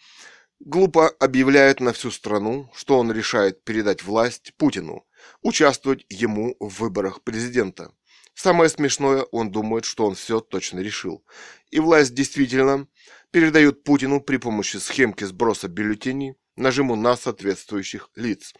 глупо 0.61 1.09
объявляет 1.09 1.81
на 1.81 1.93
всю 1.93 2.11
страну, 2.11 2.71
что 2.75 2.99
он 2.99 3.13
решает 3.13 3.65
передать 3.65 4.03
власть 4.03 4.55
Путину, 4.57 5.07
участвовать 5.43 6.05
ему 6.09 6.57
в 6.61 6.81
выборах 6.81 7.23
президента. 7.23 7.93
Самое 8.35 8.71
смешное, 8.71 9.23
он 9.33 9.51
думает, 9.51 9.85
что 9.85 10.07
он 10.07 10.15
все 10.15 10.41
точно 10.41 10.79
решил. 10.81 11.25
И 11.71 11.81
власть 11.81 12.15
действительно 12.15 12.87
передает 13.31 13.83
Путину 13.83 14.21
при 14.21 14.37
помощи 14.37 14.77
схемки 14.77 15.25
сброса 15.25 15.69
бюллетеней 15.69 16.37
нажиму 16.59 16.97
на 16.97 17.17
соответствующих 17.17 18.11
лиц. 18.15 18.55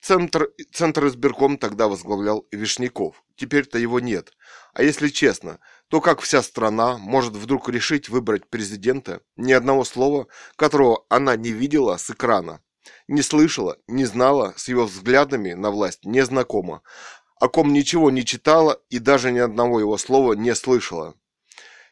Центр, 0.00 0.50
Центр 0.72 1.06
избирком 1.08 1.58
тогда 1.58 1.88
возглавлял 1.88 2.46
Вишняков. 2.50 3.22
Теперь-то 3.36 3.78
его 3.78 4.00
нет. 4.00 4.32
А 4.72 4.82
если 4.82 5.08
честно, 5.08 5.60
то 5.90 6.00
как 6.00 6.20
вся 6.20 6.42
страна 6.42 6.96
может 6.98 7.34
вдруг 7.34 7.68
решить 7.68 8.08
выбрать 8.08 8.48
президента, 8.48 9.20
ни 9.36 9.52
одного 9.52 9.84
слова, 9.84 10.28
которого 10.56 11.04
она 11.08 11.36
не 11.36 11.50
видела 11.50 11.96
с 11.96 12.10
экрана? 12.10 12.60
не 13.08 13.22
слышала, 13.22 13.76
не 13.88 14.04
знала, 14.04 14.54
с 14.56 14.68
его 14.68 14.86
взглядами 14.86 15.52
на 15.52 15.70
власть 15.70 16.04
не 16.04 16.24
знакома, 16.24 16.82
о 17.40 17.48
ком 17.48 17.72
ничего 17.72 18.10
не 18.10 18.24
читала 18.24 18.80
и 18.88 18.98
даже 18.98 19.32
ни 19.32 19.38
одного 19.38 19.80
его 19.80 19.98
слова 19.98 20.34
не 20.34 20.54
слышала. 20.54 21.14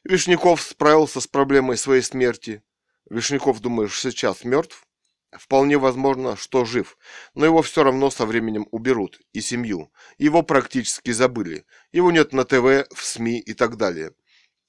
Вишняков 0.05 0.63
справился 0.63 1.21
с 1.21 1.27
проблемой 1.27 1.77
своей 1.77 2.03
смерти. 2.03 2.63
Вишняков, 3.11 3.61
думаешь, 3.61 4.01
сейчас 4.01 4.45
мертв? 4.45 4.87
Вполне 5.33 5.77
возможно, 5.77 6.37
что 6.37 6.65
жив, 6.65 6.97
но 7.35 7.45
его 7.45 7.61
все 7.61 7.85
равно 7.85 8.11
со 8.11 8.25
временем 8.25 8.67
уберут, 8.71 9.21
и 9.35 9.43
семью. 9.43 9.93
Его 10.17 10.43
практически 10.43 11.11
забыли. 11.11 11.67
Его 11.93 12.11
нет 12.11 12.33
на 12.33 12.45
ТВ, 12.45 12.89
в 12.95 13.05
СМИ 13.05 13.39
и 13.39 13.53
так 13.53 13.77
далее. 13.77 14.13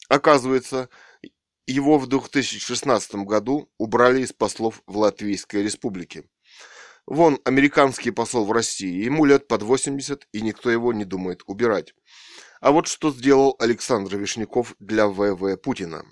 Оказывается, 0.09 0.89
его 1.65 1.97
в 1.97 2.07
2016 2.07 3.15
году 3.15 3.71
убрали 3.77 4.21
из 4.21 4.33
послов 4.33 4.81
в 4.85 4.97
Латвийской 4.97 5.63
республике. 5.63 6.25
Вон, 7.05 7.39
американский 7.45 8.11
посол 8.11 8.45
в 8.45 8.51
России, 8.51 9.03
ему 9.03 9.25
лет 9.25 9.47
под 9.47 9.63
80, 9.63 10.27
и 10.31 10.41
никто 10.41 10.69
его 10.69 10.91
не 10.93 11.05
думает 11.05 11.41
убирать. 11.45 11.93
А 12.59 12.71
вот 12.71 12.87
что 12.87 13.11
сделал 13.11 13.55
Александр 13.59 14.17
Вишняков 14.17 14.75
для 14.79 15.07
ВВ 15.07 15.55
Путина. 15.61 16.03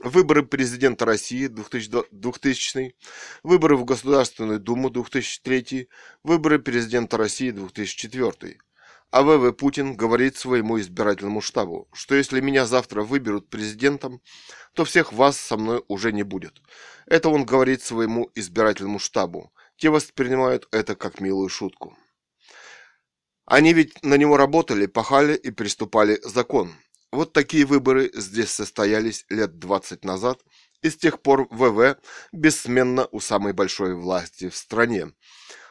Выборы 0.00 0.44
президента 0.44 1.04
России 1.04 1.48
2000, 1.48 2.94
выборы 3.42 3.76
в 3.76 3.84
Государственную 3.84 4.60
Думу 4.60 4.90
2003, 4.90 5.88
выборы 6.22 6.60
президента 6.60 7.16
России 7.16 7.50
2004. 7.50 8.58
А 9.10 9.22
ВВ 9.22 9.52
Путин 9.56 9.96
говорит 9.96 10.36
своему 10.36 10.78
избирательному 10.78 11.40
штабу, 11.40 11.88
что 11.92 12.14
если 12.14 12.40
меня 12.40 12.64
завтра 12.64 13.02
выберут 13.02 13.50
президентом, 13.50 14.20
то 14.74 14.84
всех 14.84 15.12
вас 15.12 15.36
со 15.36 15.56
мной 15.56 15.82
уже 15.88 16.12
не 16.12 16.22
будет. 16.22 16.62
Это 17.06 17.28
он 17.28 17.44
говорит 17.44 17.82
своему 17.82 18.30
избирательному 18.36 19.00
штабу. 19.00 19.52
Те 19.78 19.90
воспринимают 19.90 20.68
это 20.70 20.94
как 20.94 21.20
милую 21.20 21.48
шутку. 21.48 21.96
Они 23.46 23.72
ведь 23.72 24.00
на 24.04 24.14
него 24.14 24.36
работали, 24.36 24.86
пахали 24.86 25.34
и 25.34 25.50
приступали 25.50 26.20
закон. 26.22 26.74
Вот 27.10 27.32
такие 27.32 27.64
выборы 27.64 28.10
здесь 28.14 28.50
состоялись 28.50 29.24
лет 29.30 29.58
20 29.58 30.04
назад, 30.04 30.40
и 30.82 30.90
с 30.90 30.96
тех 30.96 31.22
пор 31.22 31.48
ВВ 31.50 31.96
бессменно 32.32 33.08
у 33.12 33.20
самой 33.20 33.54
большой 33.54 33.94
власти 33.94 34.50
в 34.50 34.56
стране. 34.56 35.12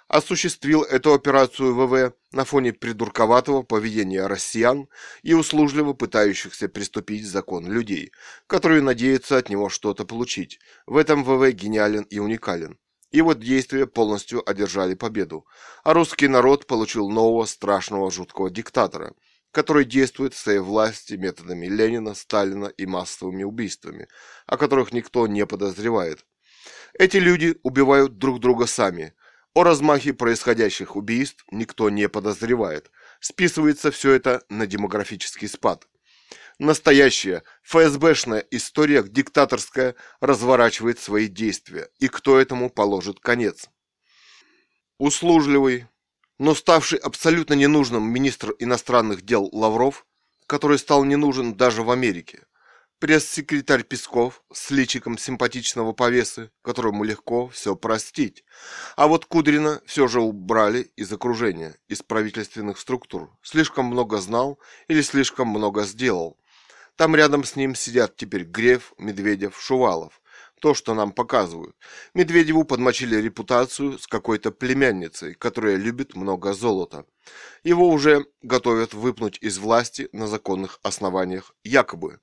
Осуществил 0.07 0.83
эту 0.83 1.13
операцию 1.13 1.75
ВВ 1.75 2.13
на 2.31 2.45
фоне 2.45 2.73
придурковатого 2.73 3.61
поведения 3.61 4.25
россиян 4.25 4.87
и 5.21 5.33
услужливо 5.33 5.93
пытающихся 5.93 6.69
приступить 6.69 7.27
закон 7.27 7.69
людей, 7.69 8.11
которые 8.47 8.81
надеются 8.81 9.37
от 9.37 9.49
него 9.49 9.69
что-то 9.69 10.05
получить. 10.05 10.59
В 10.85 10.97
этом 10.97 11.23
ВВ 11.23 11.51
гениален 11.51 12.03
и 12.03 12.19
уникален. 12.19 12.79
И 13.11 13.21
вот 13.21 13.39
действия 13.39 13.85
полностью 13.85 14.49
одержали 14.49 14.95
победу, 14.95 15.45
а 15.83 15.93
русский 15.93 16.27
народ 16.27 16.67
получил 16.67 17.09
нового 17.09 17.45
страшного 17.45 18.09
жуткого 18.11 18.49
диктатора, 18.49 19.13
который 19.57 19.85
действует 19.85 20.35
в 20.35 20.37
своей 20.37 20.59
власти 20.59 21.15
методами 21.15 21.65
Ленина, 21.65 22.13
Сталина 22.13 22.67
и 22.67 22.85
массовыми 22.85 23.41
убийствами, 23.41 24.07
о 24.45 24.55
которых 24.55 24.93
никто 24.93 25.25
не 25.25 25.47
подозревает. 25.47 26.27
Эти 26.93 27.17
люди 27.17 27.57
убивают 27.63 28.19
друг 28.19 28.39
друга 28.39 28.67
сами. 28.67 29.15
О 29.55 29.63
размахе 29.63 30.13
происходящих 30.13 30.95
убийств 30.95 31.43
никто 31.49 31.89
не 31.89 32.07
подозревает. 32.07 32.91
Списывается 33.19 33.89
все 33.89 34.11
это 34.11 34.43
на 34.47 34.67
демографический 34.67 35.47
спад. 35.47 35.87
Настоящая 36.59 37.41
ФСБшная 37.63 38.45
история 38.51 39.01
диктаторская 39.01 39.95
разворачивает 40.19 40.99
свои 40.99 41.27
действия, 41.27 41.89
и 41.97 42.09
кто 42.09 42.39
этому 42.39 42.69
положит 42.69 43.19
конец. 43.19 43.71
Услужливый, 44.99 45.87
но 46.39 46.55
ставший 46.55 46.99
абсолютно 46.99 47.53
ненужным 47.53 48.07
министр 48.09 48.53
иностранных 48.59 49.23
дел 49.23 49.49
Лавров, 49.51 50.05
который 50.45 50.79
стал 50.79 51.03
не 51.03 51.15
нужен 51.15 51.55
даже 51.55 51.83
в 51.83 51.91
Америке, 51.91 52.43
пресс-секретарь 52.99 53.83
Песков 53.83 54.43
с 54.51 54.71
личиком 54.71 55.17
симпатичного 55.17 55.93
повесы, 55.93 56.51
которому 56.61 57.03
легко 57.03 57.47
все 57.49 57.75
простить. 57.75 58.43
А 58.95 59.07
вот 59.07 59.25
Кудрина 59.25 59.81
все 59.85 60.07
же 60.07 60.21
убрали 60.21 60.91
из 60.95 61.11
окружения, 61.11 61.75
из 61.87 62.01
правительственных 62.01 62.79
структур. 62.79 63.31
Слишком 63.41 63.85
много 63.85 64.17
знал 64.17 64.59
или 64.87 65.01
слишком 65.01 65.47
много 65.49 65.83
сделал. 65.83 66.37
Там 66.95 67.15
рядом 67.15 67.43
с 67.43 67.55
ним 67.55 67.75
сидят 67.75 68.15
теперь 68.15 68.43
Греф, 68.43 68.93
Медведев, 68.97 69.59
Шувалов. 69.59 70.19
То, 70.59 70.73
что 70.73 70.95
нам 70.95 71.11
показывают. 71.11 71.75
Медведеву 72.15 72.63
подмочили 72.63 73.15
репутацию 73.15 73.99
с 73.99 74.07
какой-то 74.07 74.51
племянницей, 74.51 75.35
которая 75.35 75.75
любит 75.75 76.15
много 76.15 76.53
золота. 76.53 77.05
Его 77.63 77.89
уже 77.89 78.25
готовят 78.41 78.93
выпнуть 78.93 79.37
из 79.39 79.59
власти 79.59 80.09
на 80.13 80.27
законных 80.27 80.79
основаниях, 80.81 81.53
якобы. 81.63 82.19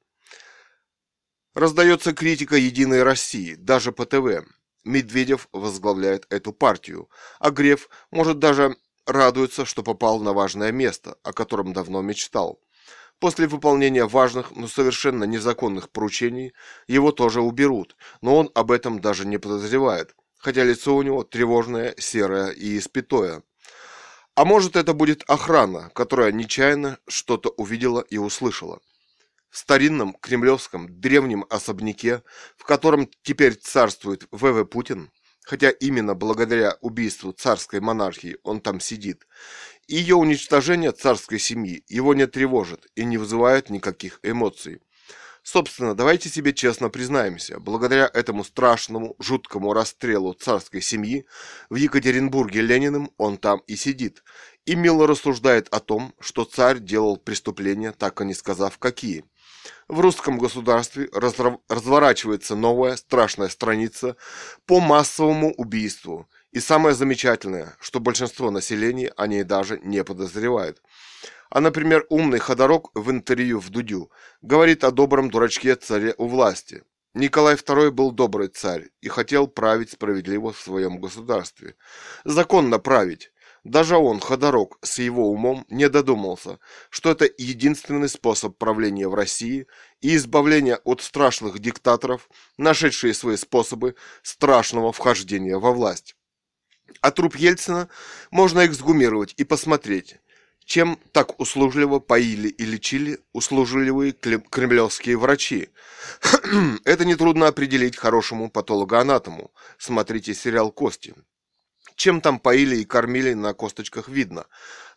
Раздается 1.55 2.13
критика 2.13 2.57
«Единой 2.57 3.05
России», 3.05 3.55
даже 3.55 3.93
по 3.93 4.05
ТВ. 4.05 4.45
Медведев 4.83 5.49
возглавляет 5.53 6.27
эту 6.29 6.53
партию, 6.53 7.09
а 7.39 7.51
Греф, 7.51 7.89
может, 8.11 8.41
даже 8.41 8.77
радуется, 9.07 9.65
что 9.65 9.85
попал 9.85 10.19
на 10.19 10.33
важное 10.33 10.73
место, 10.73 11.17
о 11.23 11.33
котором 11.33 11.73
давно 11.73 12.03
мечтал. 12.03 12.61
После 13.21 13.47
выполнения 13.47 14.05
важных, 14.07 14.51
но 14.57 14.69
совершенно 14.69 15.25
незаконных 15.25 15.91
поручений 15.91 16.53
его 16.87 17.13
тоже 17.13 17.41
уберут, 17.41 17.97
но 18.21 18.37
он 18.37 18.51
об 18.55 18.71
этом 18.71 19.01
даже 19.01 19.27
не 19.27 19.39
подозревает, 19.39 20.15
хотя 20.39 20.65
лицо 20.65 20.95
у 20.95 21.03
него 21.03 21.23
тревожное, 21.23 21.95
серое 21.99 22.51
и 22.51 22.79
испятое. 22.79 23.43
А 24.37 24.45
может 24.45 24.77
это 24.77 24.95
будет 24.95 25.23
охрана, 25.29 25.91
которая 25.95 26.33
нечаянно 26.33 26.99
что-то 27.07 27.51
увидела 27.51 28.01
и 28.01 28.19
услышала. 28.19 28.81
В 29.49 29.59
старинном 29.59 30.15
кремлевском 30.21 31.01
древнем 31.01 31.47
особняке, 31.49 32.25
в 32.57 32.65
котором 32.65 33.09
теперь 33.23 33.55
царствует 33.55 34.27
ВВ 34.33 34.65
Путин, 34.65 35.13
хотя 35.45 35.71
именно 35.71 36.15
благодаря 36.15 36.77
убийству 36.81 37.31
царской 37.31 37.79
монархии 37.79 38.39
он 38.43 38.61
там 38.61 38.81
сидит, 38.81 39.29
ее 39.89 40.17
уничтожение 40.17 40.93
царской 40.93 41.39
семьи 41.39 41.85
его 41.89 42.15
не 42.15 42.27
тревожит 42.27 42.87
и 42.95 43.05
не 43.05 43.19
вызывает 43.19 43.71
никаких 43.71 44.21
эмоций. 44.23 44.81
Собственно, 45.43 45.95
давайте 45.95 46.31
себе 46.31 46.55
честно 46.55 46.89
признаемся, 46.89 47.61
благодаря 47.61 48.11
этому 48.15 48.45
страшному, 48.45 49.15
жуткому 49.19 49.75
расстрелу 49.75 50.33
царской 50.33 50.81
семьи 50.81 51.27
в 51.69 51.75
Екатеринбурге 51.75 52.63
Лениным 52.63 53.11
он 53.19 53.37
там 53.37 53.61
и 53.67 53.77
сидит, 53.77 54.25
и 54.65 54.75
мило 54.75 55.07
рассуждает 55.07 55.69
о 55.69 55.81
том, 55.81 56.15
что 56.19 56.45
царь 56.45 56.79
делал 56.79 57.19
преступления, 57.19 57.93
так 57.93 58.23
и 58.23 58.25
не 58.25 58.33
сказав 58.33 58.79
какие. 58.79 59.25
В 59.87 60.01
русском 60.01 60.39
государстве 60.39 61.11
разворачивается 61.13 62.57
новая 62.57 62.97
страшная 62.97 63.49
страница 63.51 64.17
по 64.65 64.81
массовому 64.81 65.53
убийству, 65.55 66.27
и 66.55 66.61
самое 66.61 66.95
замечательное, 66.95 67.77
что 67.81 67.99
большинство 67.99 68.53
населения 68.53 69.13
о 69.17 69.27
ней 69.27 69.43
даже 69.43 69.81
не 69.81 70.05
подозревает. 70.05 70.81
А, 71.51 71.61
например, 71.61 72.07
умный 72.11 72.39
ходорок 72.39 72.91
в 72.95 73.11
интервью 73.11 73.59
в 73.59 73.71
Дудю 73.71 74.13
говорит 74.41 74.85
о 74.85 74.93
добром 74.93 75.31
дурачке 75.31 75.75
царе 75.75 76.15
у 76.17 76.29
власти. 76.29 76.85
Николай 77.13 77.57
II 77.57 77.91
был 77.91 78.13
добрый 78.13 78.49
царь 78.49 78.91
и 79.01 79.09
хотел 79.09 79.49
править 79.49 79.91
справедливо 79.91 80.53
в 80.53 80.61
своем 80.61 81.01
государстве. 81.01 81.75
Законно 82.25 82.79
править. 82.79 83.33
Даже 83.65 83.97
он, 83.97 84.21
Ходорок, 84.21 84.79
с 84.83 84.99
его 84.99 85.31
умом 85.31 85.65
не 85.71 85.89
додумался, 85.89 86.61
что 86.89 87.11
это 87.11 87.29
единственный 87.37 88.09
способ 88.09 88.59
правления 88.59 89.09
в 89.09 89.15
России 89.15 89.67
и 90.03 90.15
избавления 90.15 90.77
от 90.85 91.03
страшных 91.03 91.59
диктаторов, 91.59 92.29
нашедшие 92.59 93.15
свои 93.15 93.37
способы 93.37 93.97
страшного 94.23 94.93
вхождения 94.93 95.57
во 95.57 95.73
власть. 95.73 96.14
А 97.05 97.11
труп 97.11 97.37
Ельцина 97.37 97.91
можно 98.31 98.65
эксгумировать 98.65 99.35
и 99.37 99.45
посмотреть, 99.45 100.17
чем 100.65 100.99
так 101.13 101.39
услужливо 101.39 101.99
поили 101.99 102.49
и 102.49 102.65
лечили 102.65 103.19
услужливые 103.35 104.13
кремлевские 104.13 105.19
врачи. 105.19 105.69
Это 106.87 107.05
нетрудно 107.05 107.47
определить 107.47 107.99
хорошему 107.99 108.49
патологоанатому. 108.49 109.53
Смотрите 109.77 110.33
сериал 110.33 110.73
«Кости». 110.73 111.15
Чем 111.95 112.23
там 112.23 112.39
поили 112.39 112.77
и 112.77 112.87
кормили, 112.87 113.35
на 113.35 113.53
косточках 113.53 114.09
видно. 114.09 114.47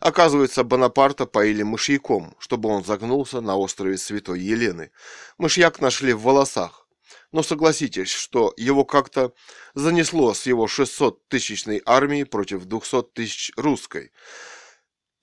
Оказывается, 0.00 0.64
Бонапарта 0.64 1.26
поили 1.26 1.62
мышьяком, 1.62 2.34
чтобы 2.38 2.70
он 2.70 2.84
загнулся 2.84 3.42
на 3.42 3.56
острове 3.58 3.98
Святой 3.98 4.40
Елены. 4.40 4.92
Мышьяк 5.36 5.82
нашли 5.82 6.14
в 6.14 6.22
волосах. 6.22 6.87
Но 7.30 7.42
согласитесь, 7.42 8.08
что 8.08 8.54
его 8.56 8.84
как-то 8.84 9.32
занесло 9.74 10.32
с 10.32 10.46
его 10.46 10.66
600-тысячной 10.66 11.82
армии 11.84 12.24
против 12.24 12.64
200 12.64 13.02
тысяч 13.12 13.52
русской. 13.56 14.12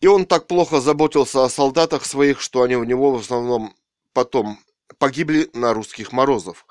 И 0.01 0.07
он 0.07 0.25
так 0.25 0.47
плохо 0.47 0.81
заботился 0.81 1.43
о 1.43 1.49
солдатах 1.49 2.05
своих, 2.05 2.41
что 2.41 2.61
они 2.61 2.75
у 2.75 2.83
него 2.83 3.11
в 3.11 3.21
основном 3.21 3.75
потом 4.13 4.59
погибли 4.99 5.49
на 5.53 5.73
русских 5.73 6.11
морозах, 6.11 6.67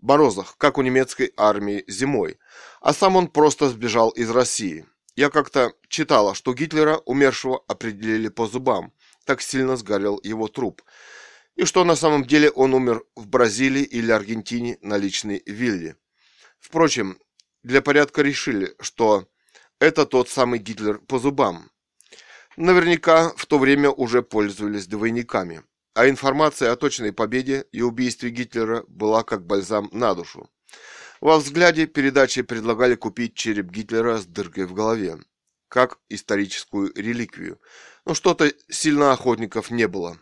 морозах, 0.00 0.56
как 0.56 0.78
у 0.78 0.82
немецкой 0.82 1.32
армии 1.36 1.84
зимой. 1.86 2.38
А 2.80 2.94
сам 2.94 3.16
он 3.16 3.28
просто 3.28 3.68
сбежал 3.68 4.08
из 4.10 4.30
России. 4.30 4.86
Я 5.16 5.28
как-то 5.28 5.72
читала, 5.88 6.34
что 6.34 6.54
Гитлера, 6.54 7.02
умершего, 7.04 7.62
определили 7.68 8.28
по 8.28 8.46
зубам. 8.46 8.92
Так 9.26 9.42
сильно 9.42 9.76
сгорел 9.76 10.18
его 10.22 10.48
труп 10.48 10.80
и 11.58 11.64
что 11.64 11.84
на 11.84 11.96
самом 11.96 12.24
деле 12.24 12.50
он 12.50 12.72
умер 12.72 13.02
в 13.16 13.26
Бразилии 13.26 13.82
или 13.82 14.12
Аргентине 14.12 14.78
на 14.80 14.96
личной 14.96 15.42
вилле. 15.44 15.96
Впрочем, 16.60 17.18
для 17.64 17.82
порядка 17.82 18.22
решили, 18.22 18.76
что 18.80 19.28
это 19.80 20.06
тот 20.06 20.28
самый 20.28 20.60
Гитлер 20.60 21.00
по 21.00 21.18
зубам. 21.18 21.72
Наверняка 22.56 23.32
в 23.36 23.44
то 23.46 23.58
время 23.58 23.90
уже 23.90 24.22
пользовались 24.22 24.86
двойниками. 24.86 25.62
а 25.94 26.08
информация 26.08 26.70
о 26.70 26.76
точной 26.76 27.12
победе 27.12 27.64
и 27.72 27.82
убийстве 27.82 28.30
Гитлера 28.30 28.84
была 28.86 29.24
как 29.24 29.44
бальзам 29.44 29.88
на 29.90 30.14
душу. 30.14 30.48
Во 31.20 31.38
взгляде 31.38 31.88
передачи 31.88 32.42
предлагали 32.42 32.94
купить 32.94 33.34
череп 33.34 33.66
Гитлера 33.66 34.18
с 34.18 34.26
дыркой 34.26 34.66
в 34.66 34.74
голове, 34.74 35.18
как 35.68 35.98
историческую 36.08 36.92
реликвию, 36.94 37.60
но 38.04 38.14
что-то 38.14 38.52
сильно 38.68 39.10
охотников 39.10 39.72
не 39.72 39.88
было. 39.88 40.18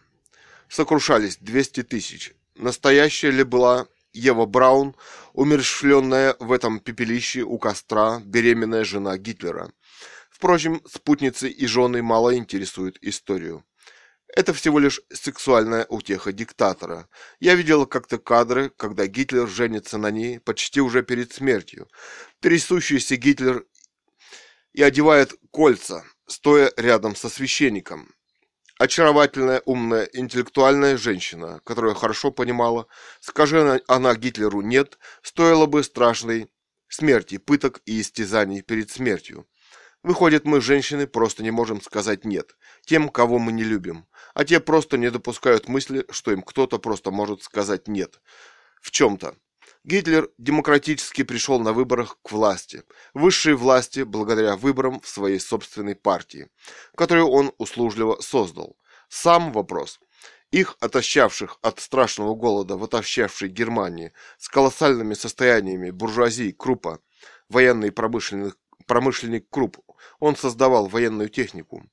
Сокрушались 0.69 1.39
200 1.39 1.83
тысяч. 1.85 2.33
Настоящая 2.55 3.31
ли 3.31 3.45
была 3.45 3.87
Ева 4.13 4.47
Браун, 4.47 4.97
умершленная 5.33 6.37
в 6.39 6.53
этом 6.53 6.81
пепелище 6.81 7.43
у 7.43 7.59
костра 7.59 8.21
беременная 8.25 8.85
жена 8.85 9.19
Гитлера? 9.19 9.73
Впрочем, 10.31 10.83
спутницы 10.87 11.49
и 11.49 11.67
жены 11.67 12.03
мало 12.03 12.37
интересуют 12.37 12.99
историю. 13.01 13.65
Это 14.29 14.53
всего 14.53 14.79
лишь 14.79 15.01
сексуальная 15.13 15.87
утеха 15.89 16.33
диктатора. 16.33 17.09
Я 17.41 17.55
видел 17.55 17.87
как-то 17.87 18.19
кадры, 18.19 18.71
когда 18.71 19.07
Гитлер 19.07 19.49
женится 19.49 19.99
на 19.99 20.11
ней 20.11 20.41
почти 20.41 20.81
уже 20.81 21.03
перед 21.03 21.33
смертью. 21.33 21.89
Трясущийся 22.41 23.17
Гитлер 23.17 23.65
и 24.75 24.83
одевает 24.83 25.33
кольца, 25.51 26.05
стоя 26.27 26.73
рядом 26.77 27.17
со 27.17 27.29
священником. 27.29 28.16
Очаровательная, 28.79 29.63
умная, 29.65 30.05
интеллектуальная 30.13 30.99
женщина, 30.99 31.61
которая 31.65 31.95
хорошо 31.95 32.31
понимала, 32.31 32.87
скажи 33.21 33.81
она 33.89 34.15
Гитлеру 34.15 34.61
«нет», 34.61 34.99
стоило 35.23 35.65
бы 35.65 35.83
страшной 35.83 36.51
смерти, 36.89 37.39
пыток 37.39 37.81
и 37.87 38.03
истязаний 38.03 38.61
перед 38.61 38.91
смертью. 38.91 39.49
Выходит, 40.03 40.45
мы, 40.45 40.61
женщины, 40.61 41.07
просто 41.07 41.43
не 41.43 41.51
можем 41.51 41.81
сказать 41.81 42.27
«нет» 42.27 42.55
тем, 42.85 43.09
кого 43.09 43.39
мы 43.39 43.51
не 43.51 43.65
любим, 43.65 44.07
а 44.35 44.45
те 44.45 44.61
просто 44.61 44.99
не 44.99 45.11
допускают 45.11 45.69
мысли, 45.69 46.05
что 46.11 46.31
им 46.33 46.43
кто-то 46.43 46.79
просто 46.79 47.11
может 47.11 47.43
сказать 47.43 47.89
«нет» 47.89 48.21
в 48.83 48.91
чем-то. 48.91 49.37
Гитлер 49.87 50.29
демократически 50.37 51.23
пришел 51.23 51.61
на 51.61 51.73
выборах 51.73 52.19
к 52.21 52.33
власти, 52.33 52.83
высшей 53.15 53.55
власти 53.55 54.03
благодаря 54.03 54.57
выборам 54.57 54.99
в 55.01 55.07
своей 55.07 55.39
собственной 55.39 55.95
партии, 55.95 56.49
которую 56.97 57.29
он 57.29 57.53
услужливо 57.59 58.19
создал. 58.21 58.77
Сам 59.09 59.53
вопрос– 59.53 60.01
их, 60.51 60.77
отощавших 60.81 61.59
от 61.63 61.79
страшного 61.79 62.35
голода 62.35 62.77
в 62.77 62.83
отощавшей 62.83 63.49
Германии, 63.49 64.13
с 64.39 64.49
колоссальными 64.49 65.15
состояниями 65.15 65.91
буржуазии 65.91 66.51
Крупа, 66.51 66.99
военный 67.49 67.93
промышленных 67.93 68.57
промышленник 68.87 69.49
Круп. 69.51 69.79
Он 70.19 70.35
создавал 70.35 70.87
военную 70.89 71.29
технику. 71.29 71.85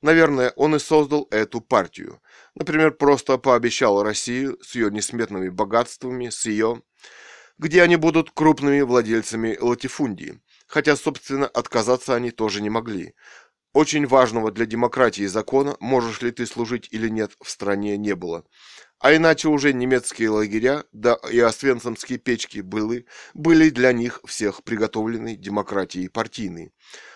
Наверное, 0.00 0.52
он 0.56 0.74
и 0.74 0.78
создал 0.78 1.28
эту 1.30 1.60
партию. 1.60 2.22
Например, 2.54 2.92
просто 2.92 3.36
пообещал 3.36 4.02
России 4.02 4.50
с 4.62 4.74
ее 4.74 4.90
несметными 4.90 5.50
богатствами, 5.50 6.30
с 6.30 6.46
ее... 6.46 6.80
где 7.62 7.82
они 7.82 7.94
будут 7.94 8.32
крупными 8.32 8.80
владельцами 8.80 9.56
латифундии. 9.60 10.40
Хотя, 10.66 10.96
собственно, 10.96 11.46
отказаться 11.46 12.14
они 12.14 12.32
тоже 12.32 12.60
не 12.60 12.70
могли. 12.70 13.14
Очень 13.72 14.04
важного 14.06 14.50
для 14.50 14.66
демократии 14.66 15.26
закона, 15.26 15.76
можешь 15.78 16.22
ли 16.22 16.32
ты 16.32 16.44
служить 16.44 16.88
или 16.90 17.08
нет, 17.08 17.32
в 17.40 17.48
стране 17.48 17.96
не 17.96 18.16
было. 18.16 18.44
А 18.98 19.14
иначе 19.14 19.48
уже 19.48 19.72
немецкие 19.72 20.30
лагеря, 20.30 20.84
да 20.92 21.16
и 21.30 21.38
освенцимские 21.38 22.18
печки 22.18 22.60
были, 22.60 23.06
были 23.32 23.70
для 23.70 23.92
них 23.92 24.20
всех 24.24 24.64
приготовлены 24.64 25.36
демократией 25.36 26.08
партийной. 26.08 26.72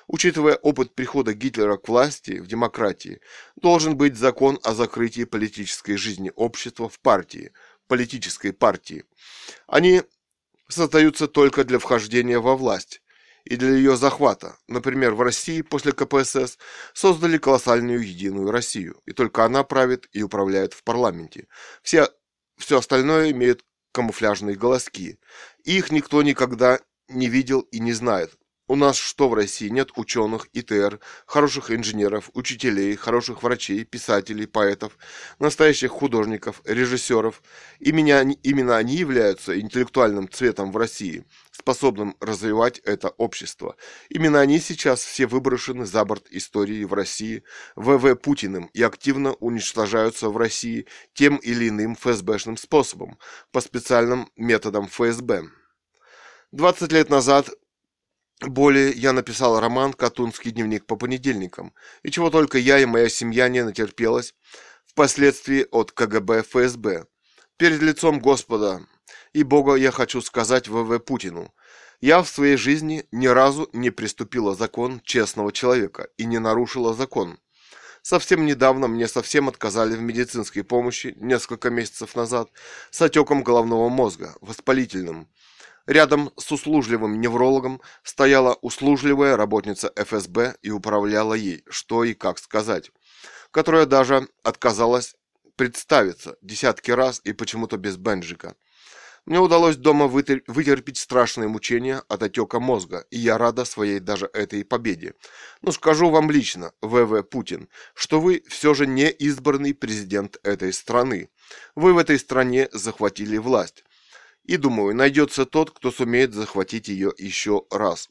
Учитывая 0.06 0.54
опыт 0.54 0.94
прихода 0.94 1.34
Гитлера 1.34 1.76
к 1.76 1.88
власти 1.88 2.38
в 2.38 2.46
демократии, 2.46 3.20
должен 3.56 3.96
быть 3.96 4.16
закон 4.16 4.60
о 4.62 4.74
закрытии 4.74 5.24
политической 5.24 5.96
жизни 5.96 6.30
общества 6.36 6.88
в 6.88 7.00
партии, 7.00 7.50
политической 7.88 8.52
партии. 8.52 9.04
Они 9.66 10.02
создаются 10.68 11.28
только 11.28 11.64
для 11.64 11.78
вхождения 11.78 12.38
во 12.38 12.56
власть, 12.56 13.02
и 13.44 13.56
для 13.56 13.70
ее 13.70 13.96
захвата. 13.96 14.58
Например, 14.68 15.14
в 15.14 15.22
России 15.22 15.62
после 15.62 15.92
КПСС 15.92 16.58
создали 16.92 17.38
колоссальную 17.38 18.06
единую 18.06 18.50
Россию, 18.50 19.00
и 19.06 19.12
только 19.12 19.44
она 19.44 19.62
правит 19.62 20.08
и 20.12 20.22
управляет 20.22 20.74
в 20.74 20.82
парламенте. 20.82 21.46
Все, 21.82 22.08
все 22.58 22.78
остальное 22.78 23.30
имеют 23.30 23.64
камуфляжные 23.92 24.56
голоски. 24.56 25.18
их 25.64 25.90
никто 25.90 26.22
никогда 26.22 26.80
не 27.08 27.28
видел 27.28 27.60
и 27.60 27.78
не 27.78 27.92
знает. 27.92 28.36
У 28.68 28.74
нас 28.74 28.96
что 28.96 29.28
в 29.28 29.34
России? 29.34 29.68
Нет 29.68 29.90
ученых, 29.94 30.48
ИТР, 30.52 30.98
хороших 31.24 31.70
инженеров, 31.70 32.30
учителей, 32.34 32.96
хороших 32.96 33.44
врачей, 33.44 33.84
писателей, 33.84 34.46
поэтов, 34.46 34.98
настоящих 35.38 35.92
художников, 35.92 36.62
режиссеров. 36.64 37.44
Именно, 37.78 38.32
именно 38.42 38.76
они 38.76 38.96
являются 38.96 39.58
интеллектуальным 39.60 40.28
цветом 40.28 40.72
в 40.72 40.76
России, 40.78 41.24
способным 41.52 42.16
развивать 42.18 42.80
это 42.80 43.10
общество. 43.10 43.76
Именно 44.08 44.40
они 44.40 44.58
сейчас 44.58 45.04
все 45.04 45.26
выброшены 45.28 45.86
за 45.86 46.04
борт 46.04 46.26
истории 46.30 46.82
в 46.82 46.92
России 46.92 47.44
ВВ 47.76 48.16
Путиным 48.16 48.68
и 48.74 48.82
активно 48.82 49.34
уничтожаются 49.34 50.28
в 50.28 50.36
России 50.36 50.86
тем 51.14 51.36
или 51.36 51.68
иным 51.68 51.94
ФСБшным 51.94 52.56
способом, 52.56 53.16
по 53.52 53.60
специальным 53.60 54.28
методам 54.34 54.88
ФСБ. 54.88 55.44
20 56.50 56.92
лет 56.92 57.10
назад 57.10 57.50
более 58.40 58.90
я 58.90 59.12
написал 59.12 59.60
роман 59.60 59.92
«Катунский 59.92 60.50
дневник 60.50 60.86
по 60.86 60.96
понедельникам», 60.96 61.72
и 62.02 62.10
чего 62.10 62.30
только 62.30 62.58
я 62.58 62.78
и 62.78 62.84
моя 62.84 63.08
семья 63.08 63.48
не 63.48 63.64
натерпелась 63.64 64.34
впоследствии 64.84 65.66
от 65.70 65.92
КГБ 65.92 66.42
ФСБ. 66.42 67.06
Перед 67.56 67.80
лицом 67.80 68.20
Господа 68.20 68.80
и 69.32 69.42
Бога 69.42 69.74
я 69.74 69.90
хочу 69.90 70.20
сказать 70.20 70.68
ВВ 70.68 70.98
Путину. 71.00 71.54
Я 72.00 72.22
в 72.22 72.28
своей 72.28 72.56
жизни 72.56 73.06
ни 73.10 73.26
разу 73.26 73.68
не 73.72 73.90
приступила 73.90 74.54
закон 74.54 75.00
честного 75.04 75.52
человека 75.52 76.08
и 76.18 76.26
не 76.26 76.38
нарушила 76.38 76.94
закон. 76.94 77.38
Совсем 78.02 78.46
недавно 78.46 78.86
мне 78.86 79.08
совсем 79.08 79.48
отказали 79.48 79.96
в 79.96 80.00
медицинской 80.00 80.62
помощи, 80.62 81.14
несколько 81.16 81.70
месяцев 81.70 82.14
назад, 82.14 82.50
с 82.90 83.02
отеком 83.02 83.42
головного 83.42 83.88
мозга, 83.88 84.36
воспалительным. 84.40 85.28
Рядом 85.86 86.32
с 86.36 86.50
услужливым 86.50 87.20
неврологом 87.20 87.80
стояла 88.02 88.54
услужливая 88.60 89.36
работница 89.36 89.92
ФСБ 89.94 90.56
и 90.62 90.70
управляла 90.70 91.34
ей, 91.34 91.62
что 91.68 92.02
и 92.02 92.14
как 92.14 92.38
сказать, 92.38 92.90
которая 93.52 93.86
даже 93.86 94.28
отказалась 94.42 95.14
представиться 95.54 96.36
десятки 96.42 96.90
раз 96.90 97.20
и 97.24 97.32
почему-то 97.32 97.76
без 97.76 97.96
бенджика. 97.96 98.56
Мне 99.26 99.40
удалось 99.40 99.76
дома 99.76 100.06
вытерпеть 100.06 100.98
страшные 100.98 101.48
мучения 101.48 102.02
от 102.08 102.22
отека 102.22 102.60
мозга, 102.60 103.06
и 103.10 103.18
я 103.18 103.38
рада 103.38 103.64
своей 103.64 103.98
даже 103.98 104.30
этой 104.32 104.64
победе. 104.64 105.14
Но 105.62 105.72
скажу 105.72 106.10
вам 106.10 106.30
лично, 106.30 106.72
ВВ 106.80 107.24
Путин, 107.24 107.68
что 107.94 108.20
вы 108.20 108.44
все 108.46 108.72
же 108.72 108.86
не 108.86 109.10
избранный 109.10 109.74
президент 109.74 110.38
этой 110.44 110.72
страны. 110.72 111.28
Вы 111.74 111.92
в 111.92 111.98
этой 111.98 112.20
стране 112.20 112.68
захватили 112.72 113.36
власть. 113.36 113.82
И 114.46 114.56
думаю, 114.56 114.94
найдется 114.94 115.44
тот, 115.44 115.72
кто 115.72 115.90
сумеет 115.90 116.32
захватить 116.32 116.86
ее 116.86 117.12
еще 117.18 117.64
раз. 117.70 118.08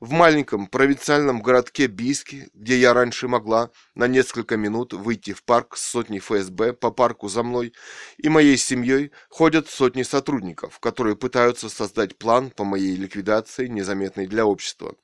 В 0.00 0.10
маленьком 0.10 0.66
провинциальном 0.66 1.40
городке 1.40 1.86
Бийске, 1.86 2.48
где 2.54 2.78
я 2.78 2.94
раньше 2.94 3.26
могла 3.26 3.70
на 3.94 4.06
несколько 4.06 4.56
минут 4.56 4.92
выйти 4.92 5.32
в 5.32 5.44
парк 5.44 5.76
с 5.76 5.82
сотней 5.82 6.20
ФСБ 6.20 6.72
по 6.72 6.90
парку 6.90 7.28
за 7.28 7.42
мной 7.42 7.72
и 8.16 8.28
моей 8.28 8.56
семьей, 8.56 9.12
ходят 9.28 9.68
сотни 9.68 10.02
сотрудников, 10.02 10.78
которые 10.80 11.16
пытаются 11.16 11.68
создать 11.68 12.16
план 12.16 12.50
по 12.50 12.64
моей 12.64 12.94
ликвидации, 12.96 13.66
незаметной 13.66 14.26
для 14.26 14.46
общества 14.46 14.94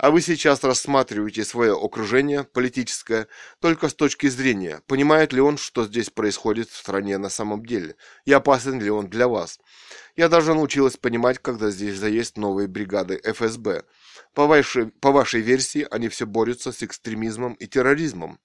а 0.00 0.10
вы 0.10 0.22
сейчас 0.22 0.64
рассматриваете 0.64 1.44
свое 1.44 1.74
окружение 1.74 2.44
политическое 2.44 3.28
только 3.60 3.90
с 3.90 3.94
точки 3.94 4.28
зрения, 4.28 4.80
понимает 4.86 5.34
ли 5.34 5.42
он, 5.42 5.58
что 5.58 5.84
здесь 5.84 6.08
происходит 6.08 6.70
в 6.70 6.76
стране 6.76 7.18
на 7.18 7.28
самом 7.28 7.66
деле, 7.66 7.96
и 8.24 8.32
опасен 8.32 8.80
ли 8.80 8.88
он 8.88 9.10
для 9.10 9.28
вас. 9.28 9.60
Я 10.16 10.30
даже 10.30 10.54
научилась 10.54 10.96
понимать, 10.96 11.38
когда 11.38 11.70
здесь 11.70 11.98
заесть 11.98 12.38
новые 12.38 12.66
бригады 12.66 13.20
ФСБ. 13.22 13.84
По 14.32 14.46
вашей, 14.46 14.86
по 14.86 15.10
вашей 15.10 15.42
версии, 15.42 15.86
они 15.90 16.08
все 16.08 16.24
борются 16.24 16.72
с 16.72 16.82
экстремизмом 16.82 17.52
и 17.52 17.66
терроризмом. 17.66 18.40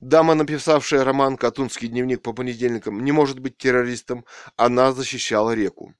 Дама, 0.00 0.34
написавшая 0.34 1.02
роман 1.02 1.38
«Катунский 1.38 1.88
дневник 1.88 2.20
по 2.20 2.34
понедельникам», 2.34 3.02
не 3.02 3.12
может 3.12 3.38
быть 3.38 3.56
террористом, 3.56 4.26
она 4.56 4.92
защищала 4.92 5.52
реку. 5.52 5.94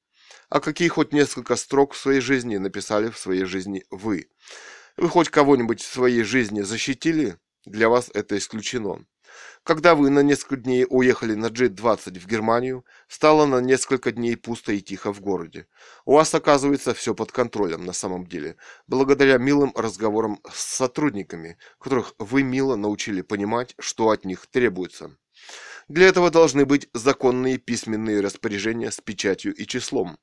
А 0.51 0.61
какие 0.61 0.89
хоть 0.89 1.13
несколько 1.13 1.57
строк 1.57 1.95
в 1.95 1.97
своей 1.97 2.21
жизни 2.21 2.59
написали 2.59 3.09
в 3.09 3.17
своей 3.17 3.45
жизни 3.45 3.85
вы? 3.91 4.29
Вы 5.01 5.09
хоть 5.09 5.31
кого-нибудь 5.31 5.81
в 5.81 5.91
своей 5.91 6.23
жизни 6.25 6.61
защитили? 6.61 7.39
Для 7.65 7.89
вас 7.89 8.11
это 8.13 8.37
исключено. 8.37 9.07
Когда 9.63 9.95
вы 9.95 10.11
на 10.11 10.21
несколько 10.21 10.57
дней 10.57 10.85
уехали 10.87 11.33
на 11.33 11.47
G20 11.47 12.21
в 12.21 12.27
Германию, 12.27 12.85
стало 13.09 13.47
на 13.47 13.63
несколько 13.63 14.13
дней 14.13 14.37
пусто 14.37 14.73
и 14.73 14.83
тихо 14.83 15.15
в 15.15 15.23
городе. 15.23 15.69
У 16.05 16.13
вас 16.13 16.35
оказывается 16.35 16.93
все 16.93 17.15
под 17.15 17.33
контролем 17.33 17.87
на 17.87 17.95
самом 17.95 18.27
деле, 18.27 18.57
благодаря 18.87 19.39
милым 19.39 19.73
разговорам 19.75 20.39
с 20.53 20.61
сотрудниками, 20.61 21.57
которых 21.79 22.13
вы 22.19 22.43
мило 22.43 22.77
научили 22.77 23.23
понимать, 23.23 23.75
что 23.79 24.11
от 24.11 24.27
них 24.27 24.49
требуется. 24.49 25.17
Для 25.89 26.09
этого 26.09 26.31
должны 26.31 26.67
быть 26.67 26.91
законные 26.93 27.57
письменные 27.57 28.21
распоряжения 28.21 28.91
с 28.91 29.01
печатью 29.01 29.55
и 29.55 29.67
числом. 29.67 30.19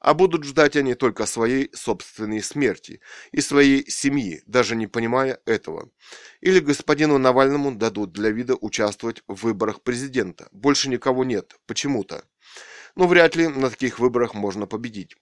А 0.00 0.14
будут 0.14 0.44
ждать 0.44 0.76
они 0.76 0.94
только 0.94 1.26
своей 1.26 1.70
собственной 1.74 2.42
смерти 2.42 3.00
и 3.32 3.40
своей 3.40 3.90
семьи, 3.90 4.42
даже 4.46 4.76
не 4.76 4.86
понимая 4.86 5.40
этого. 5.44 5.90
Или 6.40 6.60
господину 6.60 7.18
Навальному 7.18 7.74
дадут 7.74 8.12
для 8.12 8.30
вида 8.30 8.54
участвовать 8.54 9.22
в 9.26 9.42
выборах 9.42 9.82
президента. 9.82 10.48
Больше 10.52 10.88
никого 10.88 11.24
нет, 11.24 11.56
почему-то. 11.66 12.24
Но 12.94 13.08
вряд 13.08 13.34
ли 13.34 13.48
на 13.48 13.70
таких 13.70 13.98
выборах 13.98 14.34
можно 14.34 14.66
победить. 14.66 15.16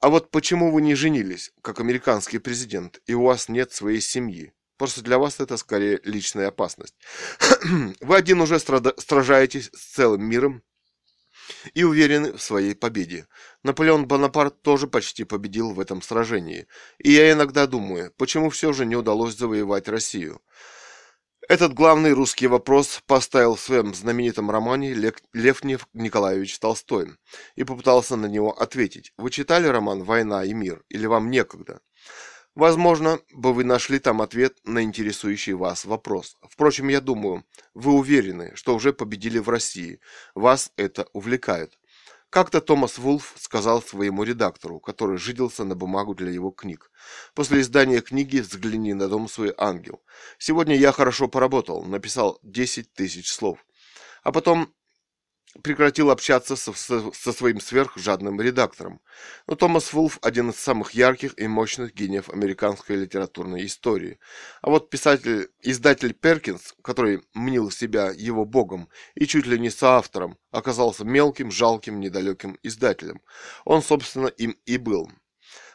А 0.00 0.10
вот 0.10 0.30
почему 0.30 0.70
вы 0.70 0.82
не 0.82 0.94
женились, 0.94 1.52
как 1.62 1.80
американский 1.80 2.38
президент, 2.38 3.00
и 3.06 3.14
у 3.14 3.22
вас 3.24 3.48
нет 3.48 3.72
своей 3.72 4.00
семьи? 4.00 4.52
Просто 4.76 5.02
для 5.02 5.18
вас 5.18 5.40
это 5.40 5.56
скорее 5.56 6.00
личная 6.04 6.48
опасность. 6.48 6.94
Вы 8.00 8.16
один 8.16 8.40
уже 8.40 8.58
сражаетесь 8.58 9.70
с 9.72 9.94
целым 9.94 10.24
миром 10.24 10.62
и 11.74 11.84
уверены 11.84 12.32
в 12.32 12.42
своей 12.42 12.74
победе. 12.74 13.26
Наполеон 13.62 14.06
Бонапарт 14.06 14.62
тоже 14.62 14.86
почти 14.86 15.24
победил 15.24 15.72
в 15.72 15.80
этом 15.80 16.02
сражении. 16.02 16.66
И 16.98 17.12
я 17.12 17.32
иногда 17.32 17.66
думаю, 17.66 18.12
почему 18.16 18.50
все 18.50 18.72
же 18.72 18.86
не 18.86 18.96
удалось 18.96 19.36
завоевать 19.36 19.88
Россию. 19.88 20.40
Этот 21.46 21.74
главный 21.74 22.12
русский 22.12 22.46
вопрос 22.46 23.02
поставил 23.06 23.56
в 23.56 23.60
своем 23.60 23.92
знаменитом 23.92 24.50
романе 24.50 24.94
Лев 24.94 25.62
Николаевич 25.92 26.58
Толстой 26.58 27.16
и 27.54 27.64
попытался 27.64 28.16
на 28.16 28.26
него 28.26 28.50
ответить. 28.50 29.12
Вы 29.18 29.30
читали 29.30 29.66
роман 29.66 30.04
«Война 30.04 30.42
и 30.44 30.54
мир» 30.54 30.82
или 30.88 31.04
вам 31.04 31.30
некогда? 31.30 31.80
Возможно, 32.54 33.18
бы 33.32 33.52
вы 33.52 33.64
нашли 33.64 33.98
там 33.98 34.22
ответ 34.22 34.58
на 34.64 34.82
интересующий 34.82 35.54
вас 35.54 35.84
вопрос. 35.84 36.36
Впрочем, 36.48 36.88
я 36.88 37.00
думаю, 37.00 37.44
вы 37.74 37.92
уверены, 37.92 38.52
что 38.54 38.76
уже 38.76 38.92
победили 38.92 39.38
в 39.38 39.48
России. 39.48 39.98
Вас 40.36 40.70
это 40.76 41.08
увлекает. 41.12 41.76
Как-то 42.30 42.60
Томас 42.60 42.98
Вулф 42.98 43.34
сказал 43.36 43.82
своему 43.82 44.22
редактору, 44.22 44.80
который 44.80 45.18
жидился 45.18 45.64
на 45.64 45.74
бумагу 45.74 46.14
для 46.14 46.30
его 46.30 46.50
книг. 46.50 46.90
После 47.34 47.60
издания 47.60 48.00
книги 48.00 48.38
«Взгляни 48.38 48.92
на 48.92 49.08
дом 49.08 49.28
свой 49.28 49.52
ангел». 49.56 50.02
Сегодня 50.38 50.76
я 50.76 50.92
хорошо 50.92 51.28
поработал, 51.28 51.84
написал 51.84 52.38
10 52.42 52.92
тысяч 52.92 53.32
слов. 53.32 53.64
А 54.22 54.32
потом 54.32 54.72
прекратил 55.62 56.10
общаться 56.10 56.56
со, 56.56 56.72
со, 56.72 57.12
со 57.12 57.32
своим 57.32 57.60
сверхжадным 57.60 58.40
редактором. 58.40 59.00
Но 59.46 59.54
Томас 59.54 59.92
Вулф– 59.92 60.18
один 60.22 60.50
из 60.50 60.56
самых 60.56 60.92
ярких 60.92 61.34
и 61.38 61.46
мощных 61.46 61.94
гениев 61.94 62.28
американской 62.28 62.96
литературной 62.96 63.66
истории. 63.66 64.18
А 64.62 64.70
вот 64.70 64.90
писатель, 64.90 65.48
издатель 65.60 66.14
Перкинс, 66.14 66.74
который 66.82 67.22
мнил 67.34 67.70
себя 67.70 68.12
его 68.14 68.44
богом 68.44 68.88
и 69.14 69.26
чуть 69.26 69.46
ли 69.46 69.58
не 69.58 69.70
соавтором, 69.70 70.38
оказался 70.50 71.04
мелким, 71.04 71.50
жалким, 71.50 72.00
недалеким 72.00 72.58
издателем. 72.62 73.20
Он, 73.64 73.82
собственно, 73.82 74.26
им 74.26 74.56
и 74.66 74.76
был. 74.76 75.10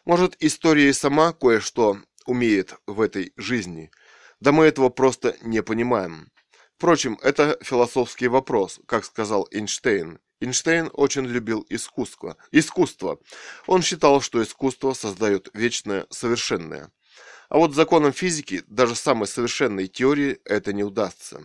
Может, 0.05 0.35
история 0.39 0.93
сама 0.93 1.33
кое-что 1.33 1.99
умеет 2.25 2.75
в 2.85 3.01
этой 3.01 3.33
жизни. 3.37 3.91
Да 4.39 4.51
мы 4.51 4.65
этого 4.65 4.89
просто 4.89 5.35
не 5.41 5.61
понимаем. 5.61 6.31
Впрочем, 6.79 7.19
это 7.21 7.57
философский 7.61 8.29
вопрос, 8.29 8.79
как 8.85 9.03
сказал 9.03 9.45
Эйнштейн. 9.51 10.17
Эйнштейн 10.39 10.89
очень 10.93 11.25
любил 11.25 11.65
искусство. 11.67 12.37
Искусство. 12.51 13.19
Он 13.67 13.81
считал, 13.81 14.21
что 14.21 14.41
искусство 14.41 14.93
создает 14.93 15.49
вечное 15.53 16.07
совершенное. 16.09 16.89
А 17.49 17.57
вот 17.57 17.75
законам 17.75 18.13
физики, 18.13 18.63
даже 18.67 18.95
самой 18.95 19.27
совершенной 19.27 19.87
теории, 19.87 20.39
это 20.45 20.71
не 20.71 20.85
удастся. 20.85 21.43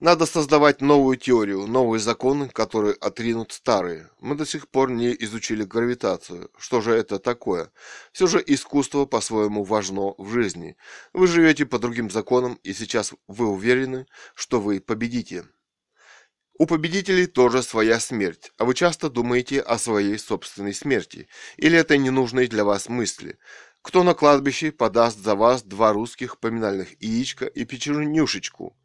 Надо 0.00 0.24
создавать 0.24 0.80
новую 0.80 1.18
теорию, 1.18 1.66
новые 1.66 2.00
законы, 2.00 2.48
которые 2.48 2.94
отринут 2.94 3.52
старые. 3.52 4.08
Мы 4.18 4.34
до 4.34 4.46
сих 4.46 4.66
пор 4.66 4.90
не 4.90 5.14
изучили 5.24 5.62
гравитацию. 5.62 6.50
Что 6.56 6.80
же 6.80 6.92
это 6.92 7.18
такое? 7.18 7.70
Все 8.10 8.26
же 8.26 8.42
искусство 8.46 9.04
по-своему 9.04 9.62
важно 9.62 10.14
в 10.16 10.30
жизни. 10.30 10.78
Вы 11.12 11.26
живете 11.26 11.66
по 11.66 11.78
другим 11.78 12.10
законам, 12.10 12.58
и 12.62 12.72
сейчас 12.72 13.12
вы 13.28 13.46
уверены, 13.48 14.06
что 14.34 14.58
вы 14.58 14.80
победите. 14.80 15.44
У 16.58 16.64
победителей 16.64 17.26
тоже 17.26 17.62
своя 17.62 18.00
смерть, 18.00 18.52
а 18.56 18.64
вы 18.64 18.74
часто 18.74 19.10
думаете 19.10 19.60
о 19.60 19.76
своей 19.76 20.18
собственной 20.18 20.72
смерти. 20.72 21.28
Или 21.58 21.76
это 21.76 21.98
ненужные 21.98 22.48
для 22.48 22.64
вас 22.64 22.88
мысли. 22.88 23.38
Кто 23.82 24.02
на 24.02 24.14
кладбище 24.14 24.72
подаст 24.72 25.18
за 25.18 25.34
вас 25.34 25.62
два 25.62 25.92
русских 25.92 26.38
поминальных 26.38 26.88
яичка 27.02 27.44
и 27.44 27.66
печенюшечку? 27.66 28.78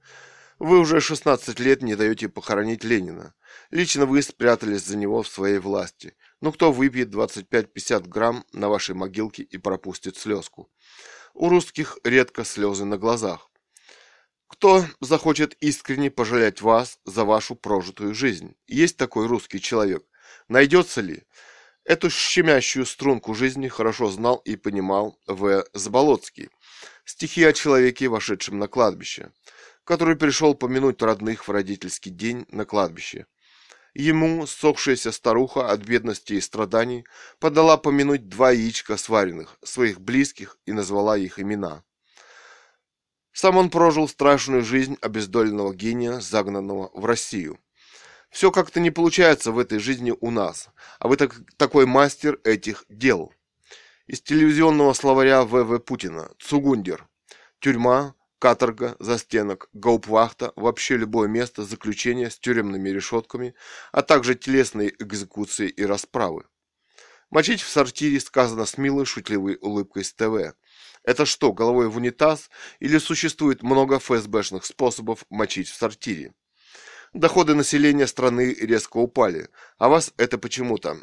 Вы 0.59 0.79
уже 0.79 1.01
16 1.01 1.59
лет 1.59 1.81
не 1.81 1.95
даете 1.95 2.29
похоронить 2.29 2.85
Ленина. 2.85 3.33
Лично 3.71 4.05
вы 4.05 4.21
спрятались 4.21 4.85
за 4.85 4.95
него 4.95 5.21
в 5.21 5.27
своей 5.27 5.59
власти. 5.59 6.15
Но 6.39 6.53
кто 6.53 6.71
выпьет 6.71 7.09
25-50 7.09 8.07
грамм 8.07 8.45
на 8.53 8.69
вашей 8.69 8.95
могилке 8.95 9.43
и 9.43 9.57
пропустит 9.57 10.15
слезку? 10.15 10.71
У 11.33 11.49
русских 11.49 11.99
редко 12.05 12.45
слезы 12.45 12.85
на 12.85 12.97
глазах. 12.97 13.49
Кто 14.47 14.85
захочет 15.01 15.55
искренне 15.55 16.09
пожалеть 16.09 16.61
вас 16.61 16.99
за 17.03 17.25
вашу 17.25 17.55
прожитую 17.55 18.13
жизнь? 18.13 18.55
Есть 18.65 18.95
такой 18.95 19.27
русский 19.27 19.59
человек. 19.59 20.05
Найдется 20.47 21.01
ли? 21.01 21.23
Эту 21.83 22.09
щемящую 22.09 22.85
струнку 22.85 23.33
жизни 23.33 23.67
хорошо 23.67 24.09
знал 24.09 24.37
и 24.45 24.55
понимал 24.55 25.19
В. 25.27 25.65
Заболоцкий. 25.73 26.49
Стихи 27.03 27.43
о 27.43 27.51
человеке, 27.51 28.07
вошедшем 28.07 28.57
на 28.57 28.69
кладбище 28.69 29.31
который 29.85 30.15
пришел 30.15 30.55
помянуть 30.55 31.01
родных 31.01 31.47
в 31.47 31.51
родительский 31.51 32.11
день 32.11 32.45
на 32.49 32.65
кладбище. 32.65 33.27
Ему 33.93 34.45
сохшаяся 34.45 35.13
старуха 35.13 35.71
от 35.71 35.79
бедности 35.79 36.33
и 36.33 36.41
страданий 36.41 37.05
подала 37.39 37.77
помянуть 37.77 38.27
два 38.27 38.51
яичка 38.51 38.97
сваренных, 38.97 39.57
своих 39.63 40.01
близких, 40.01 40.57
и 40.65 40.73
назвала 40.73 41.17
их 41.17 41.39
имена. 41.39 41.83
Сам 43.31 43.55
он 43.55 43.69
прожил 43.69 44.09
страшную 44.09 44.63
жизнь 44.63 44.97
обездоленного 45.01 45.73
гения, 45.73 46.19
загнанного 46.19 46.89
в 46.93 47.05
Россию. 47.05 47.59
Все 48.29 48.51
как-то 48.51 48.81
не 48.81 48.91
получается 48.91 49.53
в 49.53 49.59
этой 49.59 49.79
жизни 49.79 50.13
у 50.19 50.29
нас, 50.29 50.69
а 50.99 51.07
вы 51.07 51.15
так, 51.15 51.35
такой 51.55 51.85
мастер 51.85 52.39
этих 52.43 52.83
дел. 52.89 53.31
Из 54.07 54.21
телевизионного 54.21 54.91
словаря 54.91 55.43
В.В. 55.43 55.79
Путина 55.79 56.31
«Цугундер» 56.39 57.07
Тюрьма, 57.59 58.13
каторга, 58.39 58.95
застенок, 58.99 59.69
гаупвахта, 59.73 60.53
вообще 60.55 60.97
любое 60.97 61.27
место 61.27 61.63
заключения 61.63 62.29
с 62.29 62.37
тюремными 62.37 62.89
решетками, 62.89 63.55
а 63.91 64.01
также 64.01 64.35
телесные 64.35 64.93
экзекуции 65.01 65.69
и 65.69 65.85
расправы. 65.85 66.45
Мочить 67.29 67.61
в 67.61 67.69
сортире 67.69 68.19
сказано 68.19 68.65
с 68.65 68.77
милой 68.77 69.05
шутливой 69.05 69.57
улыбкой 69.59 70.03
с 70.03 70.13
ТВ. 70.13 70.55
Это 71.03 71.25
что, 71.25 71.53
головой 71.53 71.89
в 71.89 71.97
унитаз 71.97 72.49
или 72.79 72.97
существует 72.97 73.63
много 73.63 73.99
ФСБшных 73.99 74.65
способов 74.65 75.25
мочить 75.29 75.67
в 75.67 75.75
сортире? 75.75 76.33
Доходы 77.13 77.55
населения 77.55 78.07
страны 78.07 78.53
резко 78.53 78.97
упали, 78.97 79.49
а 79.77 79.89
вас 79.89 80.13
это 80.17 80.37
почему-то 80.37 80.97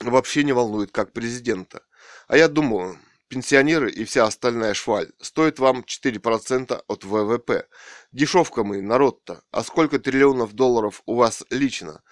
вообще 0.00 0.44
не 0.44 0.52
волнует 0.52 0.90
как 0.90 1.12
президента. 1.12 1.82
А 2.26 2.36
я 2.36 2.48
думаю, 2.48 2.98
пенсионеры 3.28 3.90
и 3.90 4.04
вся 4.04 4.24
остальная 4.24 4.74
шваль, 4.74 5.12
стоит 5.20 5.58
вам 5.58 5.84
4% 5.86 6.82
от 6.86 7.04
ВВП. 7.04 7.68
Дешевка 8.12 8.64
мы, 8.64 8.82
народ-то. 8.82 9.42
А 9.50 9.62
сколько 9.62 9.98
триллионов 9.98 10.54
долларов 10.54 11.02
у 11.06 11.14
вас 11.14 11.44
лично? 11.50 12.02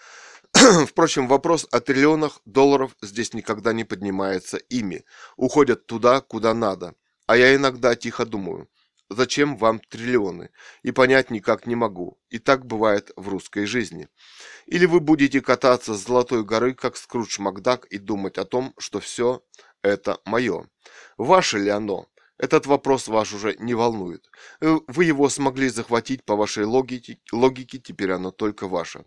Впрочем, 0.87 1.29
вопрос 1.29 1.67
о 1.71 1.81
триллионах 1.81 2.41
долларов 2.45 2.97
здесь 3.03 3.35
никогда 3.35 3.73
не 3.73 3.85
поднимается 3.85 4.57
ими. 4.57 5.05
Уходят 5.37 5.87
туда, 5.87 6.21
куда 6.21 6.55
надо. 6.55 6.95
А 7.27 7.37
я 7.37 7.55
иногда 7.55 7.95
тихо 7.97 8.25
думаю, 8.25 8.69
зачем 9.11 9.57
вам 9.57 9.81
триллионы? 9.81 10.51
И 10.83 10.93
понять 10.93 11.31
никак 11.31 11.67
не 11.67 11.75
могу. 11.75 12.19
И 12.31 12.39
так 12.39 12.67
бывает 12.67 13.11
в 13.17 13.29
русской 13.29 13.67
жизни. 13.67 14.09
Или 14.67 14.87
вы 14.87 15.01
будете 15.01 15.41
кататься 15.41 15.95
с 15.95 16.07
Золотой 16.07 16.45
горы, 16.45 16.75
как 16.75 16.97
Скрудж 16.97 17.41
Макдак, 17.41 17.87
и 17.87 17.99
думать 17.99 18.39
о 18.39 18.45
том, 18.45 18.75
что 18.79 19.01
все 19.01 19.43
это 19.87 20.21
мое. 20.25 20.69
Ваше 21.17 21.59
ли 21.59 21.71
оно? 21.71 22.09
Этот 22.39 22.67
вопрос 22.67 23.09
вас 23.09 23.33
уже 23.33 23.57
не 23.59 23.75
волнует. 23.75 24.31
Э, 24.61 24.77
вы 24.87 25.05
его 25.05 25.29
смогли 25.31 25.71
захватить 25.71 26.25
по 26.25 26.37
вашей 26.37 26.65
логике, 26.65 27.19
логике 27.33 27.79
теперь 27.79 28.13
оно 28.13 28.31
только 28.31 28.69
ваше. 28.69 29.05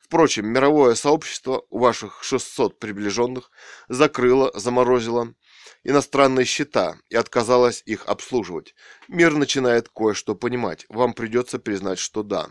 Впрочем, 0.00 0.48
мировое 0.48 0.94
сообщество 0.94 1.64
у 1.70 1.78
ваших 1.78 2.22
600 2.22 2.78
приближенных 2.78 3.50
закрыло, 3.88 4.50
заморозило 4.54 5.34
иностранные 5.84 6.44
счета 6.44 6.98
и 7.08 7.16
отказалось 7.16 7.82
их 7.86 8.06
обслуживать. 8.06 8.74
Мир 9.08 9.34
начинает 9.34 9.88
кое-что 9.88 10.34
понимать. 10.34 10.86
Вам 10.88 11.12
придется 11.12 11.58
признать, 11.58 11.98
что 11.98 12.22
да. 12.22 12.48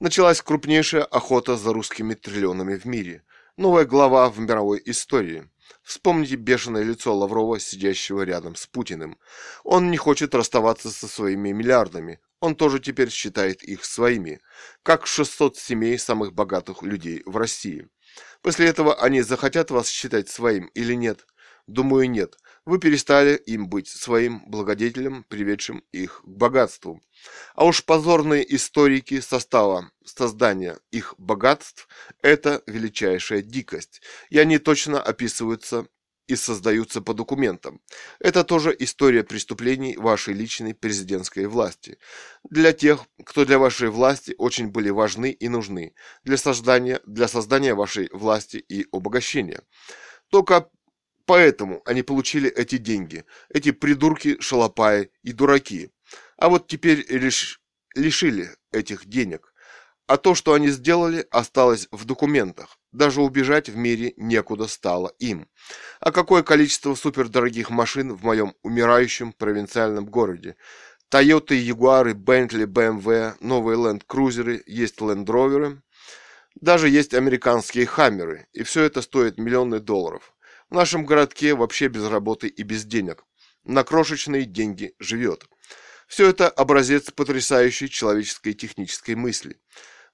Началась 0.00 0.40
крупнейшая 0.42 1.04
охота 1.04 1.56
за 1.56 1.72
русскими 1.72 2.14
триллионами 2.14 2.76
в 2.76 2.84
мире. 2.86 3.22
Новая 3.56 3.84
глава 3.84 4.28
в 4.30 4.38
мировой 4.38 4.82
истории– 4.84 5.48
Вспомните 5.82 6.36
бешеное 6.36 6.82
лицо 6.82 7.14
Лаврова, 7.14 7.58
сидящего 7.58 8.22
рядом 8.22 8.56
с 8.56 8.66
Путиным. 8.66 9.18
Он 9.64 9.90
не 9.90 9.96
хочет 9.96 10.34
расставаться 10.34 10.90
со 10.90 11.08
своими 11.08 11.52
миллиардами. 11.52 12.20
Он 12.40 12.54
тоже 12.54 12.78
теперь 12.78 13.10
считает 13.10 13.62
их 13.62 13.84
своими, 13.84 14.40
как 14.82 15.06
600 15.06 15.56
семей 15.56 15.98
самых 15.98 16.32
богатых 16.34 16.82
людей 16.82 17.22
в 17.26 17.36
России. 17.36 17.88
После 18.42 18.66
этого 18.66 18.94
они 19.00 19.22
захотят 19.22 19.70
вас 19.70 19.88
считать 19.88 20.28
своим 20.28 20.66
или 20.74 20.94
нет? 20.94 21.26
Думаю, 21.66 22.10
нет. 22.10 22.36
Вы 22.66 22.78
перестали 22.78 23.36
им 23.36 23.68
быть 23.68 23.88
своим 23.88 24.42
благодетелем, 24.46 25.24
приведшим 25.24 25.84
их 25.92 26.22
к 26.22 26.28
богатству. 26.28 27.02
А 27.54 27.66
уж 27.66 27.84
позорные 27.84 28.54
историки 28.54 29.20
состава 29.20 29.90
создания 30.04 30.78
их 30.90 31.14
богатств– 31.18 31.88
это 32.22 32.62
величайшая 32.66 33.42
дикость, 33.42 34.00
и 34.30 34.38
они 34.38 34.58
точно 34.58 35.02
описываются 35.02 35.86
и 36.26 36.36
создаются 36.36 37.02
по 37.02 37.12
документам. 37.12 37.82
Это 38.18 38.44
тоже 38.44 38.74
история 38.78 39.24
преступлений 39.24 39.96
вашей 39.98 40.32
личной 40.32 40.74
президентской 40.74 41.44
власти. 41.44 41.98
Для 42.48 42.72
тех, 42.72 43.04
кто 43.26 43.44
для 43.44 43.58
вашей 43.58 43.90
власти 43.90 44.34
очень 44.38 44.68
были 44.68 44.88
важны 44.88 45.32
и 45.32 45.48
нужны, 45.48 45.94
для 46.22 46.38
создания, 46.38 47.00
для 47.04 47.28
создания 47.28 47.74
вашей 47.74 48.08
власти 48.10 48.56
и 48.56 48.86
обогащения. 48.90 49.60
Только 50.30 50.70
поэтому 51.26 51.82
они 51.84 52.02
получили 52.02 52.50
эти 52.50 52.78
деньги, 52.78 53.24
эти 53.48 53.70
придурки, 53.72 54.40
шалопаи 54.40 55.10
и 55.22 55.32
дураки. 55.32 55.90
А 56.36 56.48
вот 56.48 56.66
теперь 56.66 57.04
лишь 57.08 57.60
лишили 57.94 58.50
этих 58.72 59.06
денег. 59.06 59.52
А 60.06 60.18
то, 60.18 60.34
что 60.34 60.52
они 60.52 60.68
сделали, 60.68 61.26
осталось 61.30 61.88
в 61.90 62.04
документах. 62.04 62.78
Даже 62.92 63.22
убежать 63.22 63.70
в 63.70 63.76
мире 63.76 64.12
некуда 64.18 64.66
стало 64.66 65.12
им. 65.18 65.48
А 65.98 66.12
какое 66.12 66.42
количество 66.42 66.94
супердорогих 66.94 67.70
машин 67.70 68.14
в 68.14 68.22
моем 68.22 68.54
умирающем 68.62 69.32
провинциальном 69.32 70.04
городе? 70.04 70.56
Тойоты, 71.08 71.54
Ягуары, 71.54 72.12
Бентли, 72.12 72.66
БМВ, 72.66 73.40
новые 73.40 73.78
ленд-крузеры, 73.78 74.62
есть 74.66 75.00
лендроверы. 75.00 75.80
Даже 76.54 76.90
есть 76.90 77.14
американские 77.14 77.86
хаммеры. 77.86 78.46
И 78.52 78.62
все 78.62 78.82
это 78.82 79.00
стоит 79.00 79.38
миллионы 79.38 79.80
долларов. 79.80 80.33
В 80.74 80.76
нашем 80.76 81.06
городке 81.06 81.54
вообще 81.54 81.86
без 81.86 82.04
работы 82.08 82.48
и 82.48 82.64
без 82.64 82.84
денег. 82.84 83.24
На 83.62 83.84
крошечные 83.84 84.44
деньги 84.44 84.92
живет. 84.98 85.44
Все 86.08 86.28
это 86.28 86.48
образец 86.48 87.12
потрясающей 87.12 87.88
человеческой 87.88 88.54
технической 88.54 89.14
мысли. 89.14 89.60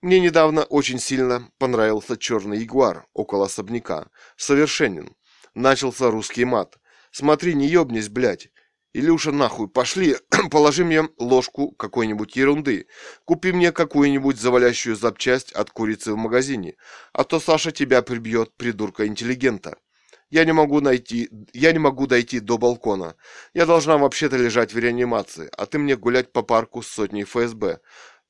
Мне 0.02 0.20
недавно 0.20 0.64
очень 0.64 0.98
сильно 0.98 1.50
понравился 1.56 2.18
черный 2.18 2.58
ягуар 2.58 3.06
около 3.14 3.46
особняка. 3.46 4.10
Совершенен. 4.36 5.16
Начался 5.54 6.10
русский 6.10 6.44
мат. 6.44 6.76
Смотри, 7.10 7.54
не 7.54 7.66
ёбнись, 7.66 8.10
блядь. 8.10 8.50
Илюша, 8.92 9.32
нахуй, 9.32 9.66
пошли, 9.66 10.18
положи 10.50 10.84
мне 10.84 11.08
ложку 11.16 11.70
какой-нибудь 11.70 12.36
ерунды. 12.36 12.86
Купи 13.24 13.52
мне 13.52 13.72
какую-нибудь 13.72 14.38
завалящую 14.38 14.94
запчасть 14.94 15.52
от 15.52 15.70
курицы 15.70 16.12
в 16.12 16.18
магазине. 16.18 16.74
А 17.14 17.24
то 17.24 17.40
Саша 17.40 17.72
тебя 17.72 18.02
прибьет, 18.02 18.54
придурка 18.58 19.06
интеллигента. 19.06 19.78
Я 20.30 20.44
не 20.44 20.52
могу 20.52 20.80
найти, 20.80 21.28
я 21.52 21.72
не 21.72 21.78
могу 21.78 22.06
дойти 22.06 22.40
до 22.40 22.56
балкона. 22.56 23.16
Я 23.52 23.66
должна 23.66 23.98
вообще-то 23.98 24.36
лежать 24.36 24.72
в 24.72 24.78
реанимации, 24.78 25.50
а 25.56 25.66
ты 25.66 25.78
мне 25.78 25.96
гулять 25.96 26.32
по 26.32 26.42
парку 26.42 26.82
с 26.82 26.88
сотней 26.88 27.24
ФСБ 27.24 27.80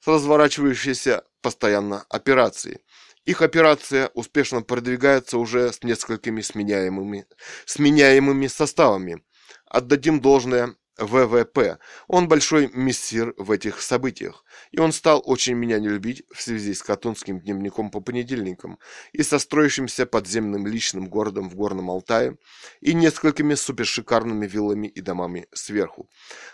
с 0.02 0.06
разворачивающейся 0.06 1.24
постоянно 1.43 2.06
операцией. 2.09 2.78
Их 3.27 3.43
операция 3.43 4.10
успешно 4.14 4.62
продвигается 4.62 5.36
уже 5.36 5.72
с 5.72 5.82
несколькими 5.82 6.40
сменяемыми, 6.40 7.27
сменяемыми 7.66 8.47
составами. 8.47 9.22
Отдадим 9.66 10.20
должное 10.20 10.74
ВВП. 11.01 11.78
Он 12.06 12.28
большой 12.28 12.70
мессир 12.72 13.35
в 13.36 13.51
этих 13.51 13.81
событиях. 13.81 14.44
И 14.70 14.78
он 14.78 14.93
стал 14.93 15.22
очень 15.24 15.55
меня 15.55 15.78
не 15.81 15.89
любить 15.89 16.22
в 16.32 16.40
связи 16.40 16.74
с 16.74 16.82
Катунским 16.82 17.40
дневником 17.40 17.90
по 17.90 18.01
понедельникам 18.01 18.78
и 19.12 19.22
со 19.22 19.39
строящимся 19.39 20.06
подземным 20.06 20.66
личным 20.66 21.09
городом 21.09 21.48
в 21.48 21.55
Горном 21.55 21.90
Алтае 21.90 22.36
и 22.81 22.94
несколькими 22.94 23.55
супершикарными 23.55 24.47
виллами 24.47 24.86
и 24.86 25.01
домами 25.01 25.48
сверху. 25.52 26.09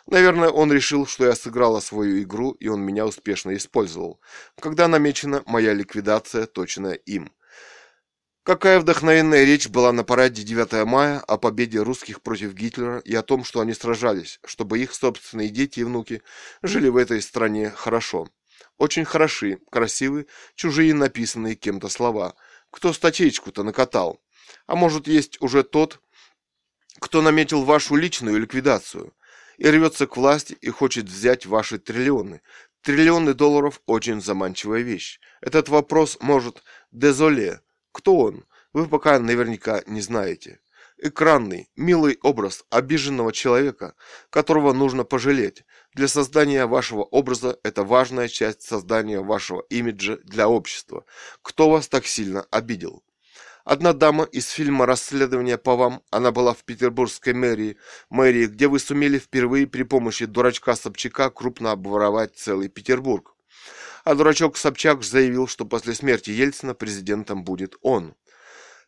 Наверное, 0.06 0.48
он 0.48 0.72
решил, 0.72 1.06
что 1.06 1.26
я 1.26 1.34
сыграла 1.34 1.80
свою 1.80 2.22
игру, 2.22 2.52
и 2.52 2.68
он 2.68 2.80
меня 2.80 3.06
успешно 3.06 3.54
использовал. 3.54 4.20
Когда 4.60 4.88
намечена 4.88 5.42
моя 5.46 5.74
ликвидация, 5.74 6.46
точно 6.46 6.88
им. 6.88 7.30
Какая 8.46 8.78
вдохновенная 8.78 9.42
речь 9.42 9.66
была 9.66 9.90
на 9.90 10.04
параде 10.04 10.44
9 10.44 10.86
мая 10.86 11.18
о 11.18 11.36
победе 11.36 11.80
русских 11.82 12.22
против 12.22 12.54
Гитлера 12.54 13.00
и 13.00 13.12
о 13.12 13.24
том, 13.24 13.42
что 13.42 13.58
они 13.58 13.74
сражались, 13.74 14.38
чтобы 14.46 14.78
их 14.78 14.94
собственные 14.94 15.48
дети 15.48 15.80
и 15.80 15.82
внуки 15.82 16.22
жили 16.62 16.88
в 16.88 16.96
этой 16.96 17.20
стране 17.22 17.70
хорошо. 17.70 18.28
Очень 18.78 19.04
хороши, 19.04 19.58
красивы, 19.68 20.28
чужие 20.54 20.94
написанные 20.94 21.56
кем-то 21.56 21.88
слова. 21.88 22.36
Кто 22.70 22.92
статейку-то 22.92 23.64
накатал? 23.64 24.22
А 24.68 24.76
может, 24.76 25.08
есть 25.08 25.42
уже 25.42 25.64
тот, 25.64 26.00
кто 27.00 27.22
наметил 27.22 27.64
вашу 27.64 27.96
личную 27.96 28.38
ликвидацию 28.38 29.12
и 29.58 29.68
рвется 29.68 30.06
к 30.06 30.16
власти 30.16 30.56
и 30.60 30.70
хочет 30.70 31.06
взять 31.06 31.46
ваши 31.46 31.80
триллионы. 31.80 32.42
Триллионы 32.82 33.34
долларов– 33.34 33.80
очень 33.86 34.22
заманчивая 34.22 34.82
вещь. 34.82 35.18
Этот 35.40 35.68
вопрос 35.68 36.16
может 36.20 36.62
дезоле 36.92 37.60
кто 37.96 38.14
он? 38.18 38.44
Вы 38.74 38.86
пока 38.88 39.18
наверняка 39.18 39.82
не 39.86 40.02
знаете. 40.02 40.60
Экранный, 40.98 41.70
милый 41.76 42.18
образ 42.22 42.62
обиженного 42.68 43.32
человека, 43.32 43.94
которого 44.28 44.74
нужно 44.74 45.04
пожалеть. 45.04 45.64
Для 45.94 46.06
создания 46.06 46.66
вашего 46.66 47.04
образа 47.04 47.58
это 47.62 47.84
важная 47.84 48.28
часть 48.28 48.60
создания 48.60 49.20
вашего 49.20 49.64
имиджа 49.70 50.18
для 50.24 50.46
общества. 50.46 51.06
Кто 51.40 51.70
вас 51.70 51.88
так 51.88 52.06
сильно 52.06 52.46
обидел? 52.50 53.02
Одна 53.64 53.94
дама 53.94 54.24
из 54.24 54.50
фильма 54.50 54.84
«Расследование 54.84 55.56
по 55.56 55.74
вам», 55.74 56.02
она 56.10 56.30
была 56.32 56.52
в 56.52 56.64
петербургской 56.64 57.32
мэрии, 57.32 57.78
мэрии, 58.10 58.46
где 58.46 58.68
вы 58.68 58.78
сумели 58.78 59.18
впервые 59.18 59.66
при 59.66 59.84
помощи 59.84 60.26
дурачка 60.26 60.76
Собчака 60.76 61.30
крупно 61.30 61.72
обворовать 61.72 62.36
целый 62.36 62.68
Петербург 62.68 63.35
а 64.06 64.14
дурачок 64.14 64.56
Собчак 64.56 65.02
заявил, 65.02 65.48
что 65.48 65.64
после 65.64 65.92
смерти 65.92 66.30
Ельцина 66.30 66.74
президентом 66.74 67.42
будет 67.42 67.74
он. 67.82 68.14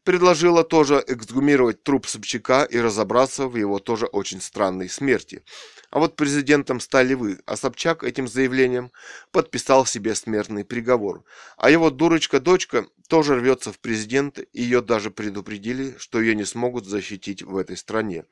Предложила 0.04 0.62
тоже 0.62 1.02
эксгумировать 1.04 1.82
труп 1.82 2.06
Собчака 2.06 2.62
и 2.62 2.78
разобраться 2.78 3.48
в 3.48 3.56
его 3.56 3.80
тоже 3.80 4.06
очень 4.06 4.40
странной 4.40 4.88
смерти. 4.88 5.42
А 5.90 5.98
вот 5.98 6.14
президентом 6.14 6.78
стали 6.78 7.14
вы, 7.14 7.40
а 7.46 7.56
Собчак 7.56 8.04
этим 8.04 8.28
заявлением 8.28 8.92
подписал 9.32 9.86
себе 9.86 10.14
смертный 10.14 10.64
приговор. 10.64 11.24
А 11.56 11.68
его 11.68 11.90
дурочка-дочка 11.90 12.86
тоже 13.08 13.34
рвется 13.34 13.72
в 13.72 13.80
президенты, 13.80 14.46
и 14.52 14.62
ее 14.62 14.82
даже 14.82 15.10
предупредили, 15.10 15.96
что 15.98 16.20
ее 16.20 16.36
не 16.36 16.44
смогут 16.44 16.86
защитить 16.86 17.42
в 17.42 17.56
этой 17.56 17.76
стране. 17.76 18.24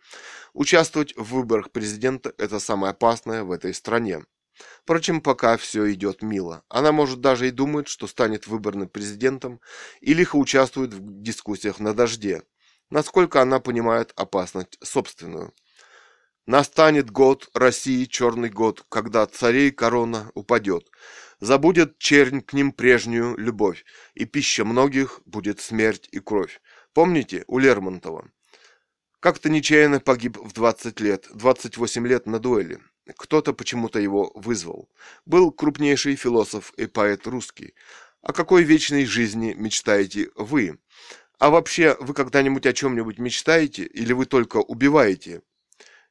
Участвовать 0.55 1.17
в 1.17 1.35
выборах 1.35 1.73
президента– 1.73 2.33
это 2.39 2.61
самое 2.61 2.93
опасное 2.93 3.43
в 3.43 3.51
этой 3.51 3.75
стране. 3.75 4.23
Впрочем, 4.83 5.21
пока 5.21 5.57
все 5.57 5.93
идет 5.93 6.23
мило. 6.23 6.63
Она, 6.69 6.93
может, 6.93 7.21
даже 7.21 7.49
и 7.49 7.51
думает, 7.51 7.89
что 7.89 8.07
станет 8.07 8.47
выборным 8.47 8.89
президентом 8.89 9.61
и 10.01 10.15
лихо 10.15 10.37
участвует 10.37 10.95
в 10.95 11.23
дискуссиях 11.23 11.81
на 11.81 11.95
дожде. 11.95 12.43
Насколько 12.91 13.43
она 13.43 13.59
понимает 13.61 14.13
опасность 14.17 14.79
собственную. 14.83 15.53
Настанет 16.47 17.11
год 17.11 17.51
России, 17.55 18.05
черный 18.05 18.51
год, 18.51 18.85
когда 18.89 19.27
царей 19.27 19.73
корона 19.73 20.31
упадет. 20.35 20.89
Забудет 21.41 21.99
чернь 21.99 22.41
к 22.41 22.53
ним 22.53 22.71
прежнюю 22.71 23.37
любовь, 23.37 23.85
и 24.15 24.25
пища 24.27 24.65
многих 24.65 25.21
будет 25.27 25.61
смерть 25.61 26.09
и 26.13 26.21
кровь. 26.21 26.61
Помните 26.95 27.45
у 27.49 27.59
Лермонтова? 27.59 28.31
Как-то 29.19 29.51
нечаянно 29.51 29.99
погиб 29.99 30.37
в 30.37 30.53
20 30.53 31.01
лет, 31.01 31.27
28 31.35 32.07
лет 32.07 32.27
на 32.27 32.39
дуэли. 32.39 32.79
Кто-то 33.15 33.53
почему-то 33.53 34.01
его 34.01 34.33
вызвал. 34.35 34.89
Был 35.27 35.53
крупнейший 35.53 36.17
философ 36.17 36.73
и 36.77 36.87
поэт 36.87 37.27
русский. 37.27 37.75
О 38.23 38.33
какой 38.33 38.65
вечной 38.65 39.07
жизни 39.07 39.55
мечтаете 39.57 40.31
вы? 40.35 40.79
А 41.39 41.51
вообще, 41.51 41.97
вы 42.01 42.15
когда-нибудь 42.15 42.67
о 42.67 42.73
чем-нибудь 42.73 43.19
мечтаете 43.19 43.85
или 43.85 44.13
вы 44.13 44.27
только 44.27 44.57
убиваете? 44.57 45.43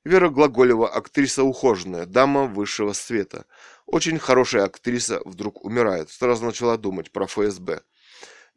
Вера 0.05 0.29
Глаголева, 0.29 0.87
актриса 0.87 1.43
ухоженная, 1.43 2.05
дама 2.05 2.45
высшего 2.45 2.93
света. 2.93 3.45
Очень 3.87 4.19
хорошая 4.19 4.63
актриса 4.63 5.19
вдруг 5.25 5.65
умирает. 5.65 6.11
Сразу 6.11 6.45
начала 6.45 6.77
думать 6.77 7.11
про 7.11 7.25
ФСБ. 7.25 7.81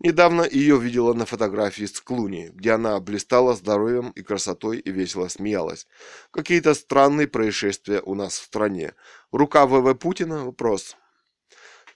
Недавно 0.00 0.46
ее 0.48 0.78
видела 0.78 1.12
на 1.12 1.26
фотографии 1.26 1.84
с 1.84 2.00
Клуни, 2.00 2.50
где 2.54 2.72
она 2.72 3.00
блистала 3.00 3.56
здоровьем 3.56 4.10
и 4.10 4.22
красотой 4.22 4.78
и 4.78 4.92
весело 4.92 5.26
смеялась. 5.26 5.88
Какие-то 6.30 6.74
странные 6.74 7.26
происшествия 7.26 8.00
у 8.02 8.14
нас 8.14 8.38
в 8.38 8.44
стране. 8.44 8.94
Рука 9.32 9.66
ВВ 9.66 9.98
Путина? 9.98 10.44
Вопрос. 10.44 10.96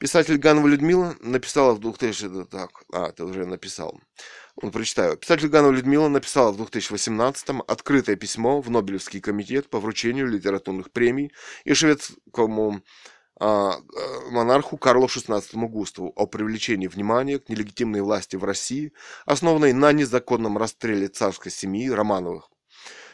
Писатель 0.00 0.36
Ганова 0.36 0.66
Людмила 0.66 1.14
написала 1.20 1.74
в 1.74 1.78
2000... 1.78 2.46
Так, 2.46 2.70
а, 2.92 3.10
это 3.10 3.24
уже 3.24 3.46
написал. 3.46 4.00
Он 4.56 4.72
прочитаю. 4.72 5.16
Писатель 5.16 5.46
Ганова 5.46 5.70
Людмила 5.70 6.08
написала 6.08 6.50
в 6.50 6.60
2018-м 6.60 7.62
открытое 7.68 8.16
письмо 8.16 8.60
в 8.60 8.68
Нобелевский 8.68 9.20
комитет 9.20 9.70
по 9.70 9.78
вручению 9.78 10.26
литературных 10.26 10.90
премий 10.90 11.32
и 11.64 11.72
шведскому 11.72 12.82
монарху 13.40 14.76
Карлу 14.76 15.06
XVI 15.06 15.42
Густаву 15.68 16.12
о 16.16 16.26
привлечении 16.26 16.86
внимания 16.86 17.38
к 17.38 17.48
нелегитимной 17.48 18.00
власти 18.02 18.36
в 18.36 18.44
России, 18.44 18.92
основанной 19.26 19.72
на 19.72 19.92
незаконном 19.92 20.58
расстреле 20.58 21.08
царской 21.08 21.50
семьи 21.50 21.90
Романовых, 21.90 22.50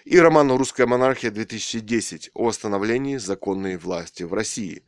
и 0.05 0.19
роману 0.19 0.57
«Русская 0.57 0.87
монархия-2010» 0.87 2.31
о 2.35 2.45
восстановлении 2.45 3.17
законной 3.17 3.77
власти 3.77 4.23
в 4.23 4.33
России. 4.33 4.83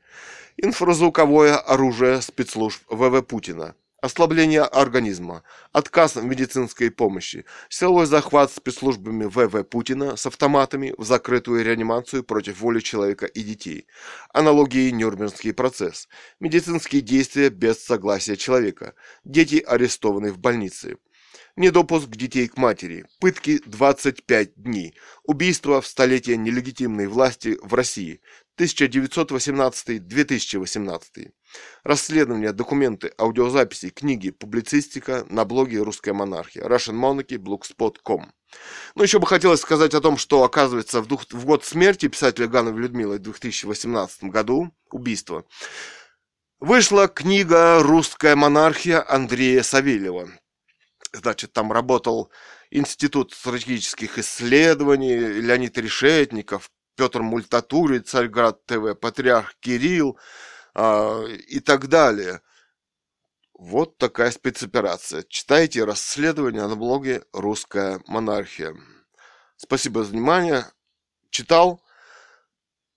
Инфразвуковое 0.56 1.56
оружие 1.56 2.20
спецслужб 2.22 2.82
ВВ 2.88 3.22
Путина– 3.22 3.74
ослабление 4.02 4.62
организма, 4.62 5.42
отказ 5.72 6.16
в 6.16 6.24
медицинской 6.24 6.90
помощи, 6.90 7.44
силовой 7.68 8.06
захват 8.06 8.50
спецслужбами 8.52 9.24
ВВ 9.24 9.64
Путина 9.64 10.16
с 10.16 10.26
автоматами 10.26 10.94
в 10.96 11.04
закрытую 11.04 11.64
реанимацию 11.64 12.24
против 12.24 12.60
воли 12.60 12.80
человека 12.80 13.26
и 13.26 13.42
детей, 13.42 13.86
аналогии 14.32 14.90
Нюрнбергский 14.90 15.52
процесс, 15.52 16.08
медицинские 16.40 17.02
действия 17.02 17.50
без 17.50 17.84
согласия 17.84 18.36
человека, 18.36 18.94
дети 19.24 19.62
арестованы 19.66 20.32
в 20.32 20.38
больнице, 20.38 20.96
недопуск 21.56 22.08
детей 22.08 22.48
к 22.48 22.56
матери, 22.56 23.06
пытки 23.20 23.60
25 23.66 24.54
дней, 24.56 24.96
убийство 25.24 25.80
в 25.80 25.86
столетие 25.86 26.36
нелегитимной 26.36 27.06
власти 27.06 27.56
в 27.62 27.74
России, 27.74 28.20
1918-2018. 28.58 31.30
Расследования, 31.82 32.52
документы, 32.52 33.12
аудиозаписи, 33.18 33.90
книги, 33.90 34.30
публицистика 34.30 35.26
на 35.30 35.44
блоге 35.44 35.82
«Русская 35.82 36.12
монархия» 36.12 36.64
Russian 36.64 36.94
Monarchy, 36.94 37.38
blogspot.com. 37.38 38.32
Ну, 38.94 39.02
еще 39.02 39.18
бы 39.18 39.26
хотелось 39.26 39.60
сказать 39.60 39.94
о 39.94 40.00
том, 40.00 40.18
что, 40.18 40.42
оказывается, 40.42 41.00
в, 41.00 41.06
дух, 41.06 41.24
в 41.30 41.44
год 41.44 41.64
смерти 41.64 42.08
писателя 42.08 42.48
Гановой 42.48 42.82
Людмилы 42.82 43.16
в 43.16 43.20
2018 43.20 44.24
году, 44.24 44.70
убийство, 44.90 45.44
вышла 46.58 47.08
книга 47.08 47.82
«Русская 47.82 48.36
монархия» 48.36 49.04
Андрея 49.08 49.62
Савельева. 49.62 50.28
Значит, 51.12 51.52
там 51.52 51.72
работал 51.72 52.30
Институт 52.70 53.32
стратегических 53.32 54.18
исследований, 54.18 55.16
Леонид 55.16 55.76
Решетников, 55.76 56.70
Петр 56.96 57.22
Мультатури, 57.22 57.98
Царьград 57.98 58.64
ТВ, 58.66 58.94
Патриарх 59.00 59.54
Кирилл 59.60 60.18
э, 60.74 61.28
и 61.48 61.60
так 61.60 61.88
далее. 61.88 62.42
Вот 63.54 63.98
такая 63.98 64.30
спецоперация. 64.30 65.24
Читайте 65.28 65.84
расследования 65.84 66.66
на 66.66 66.76
блоге 66.76 67.24
«Русская 67.32 68.00
монархия». 68.06 68.74
Спасибо 69.56 70.04
за 70.04 70.12
внимание. 70.12 70.64
Читал. 71.30 71.82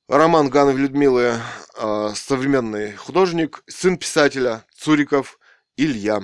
Роман 0.08 0.50
Ганов 0.50 0.76
Людмилы, 0.78 1.40
э, 1.78 2.10
современный 2.16 2.94
художник, 2.94 3.64
сын 3.68 3.98
писателя 3.98 4.66
Цуриков 4.76 5.40
Илья. 5.76 6.22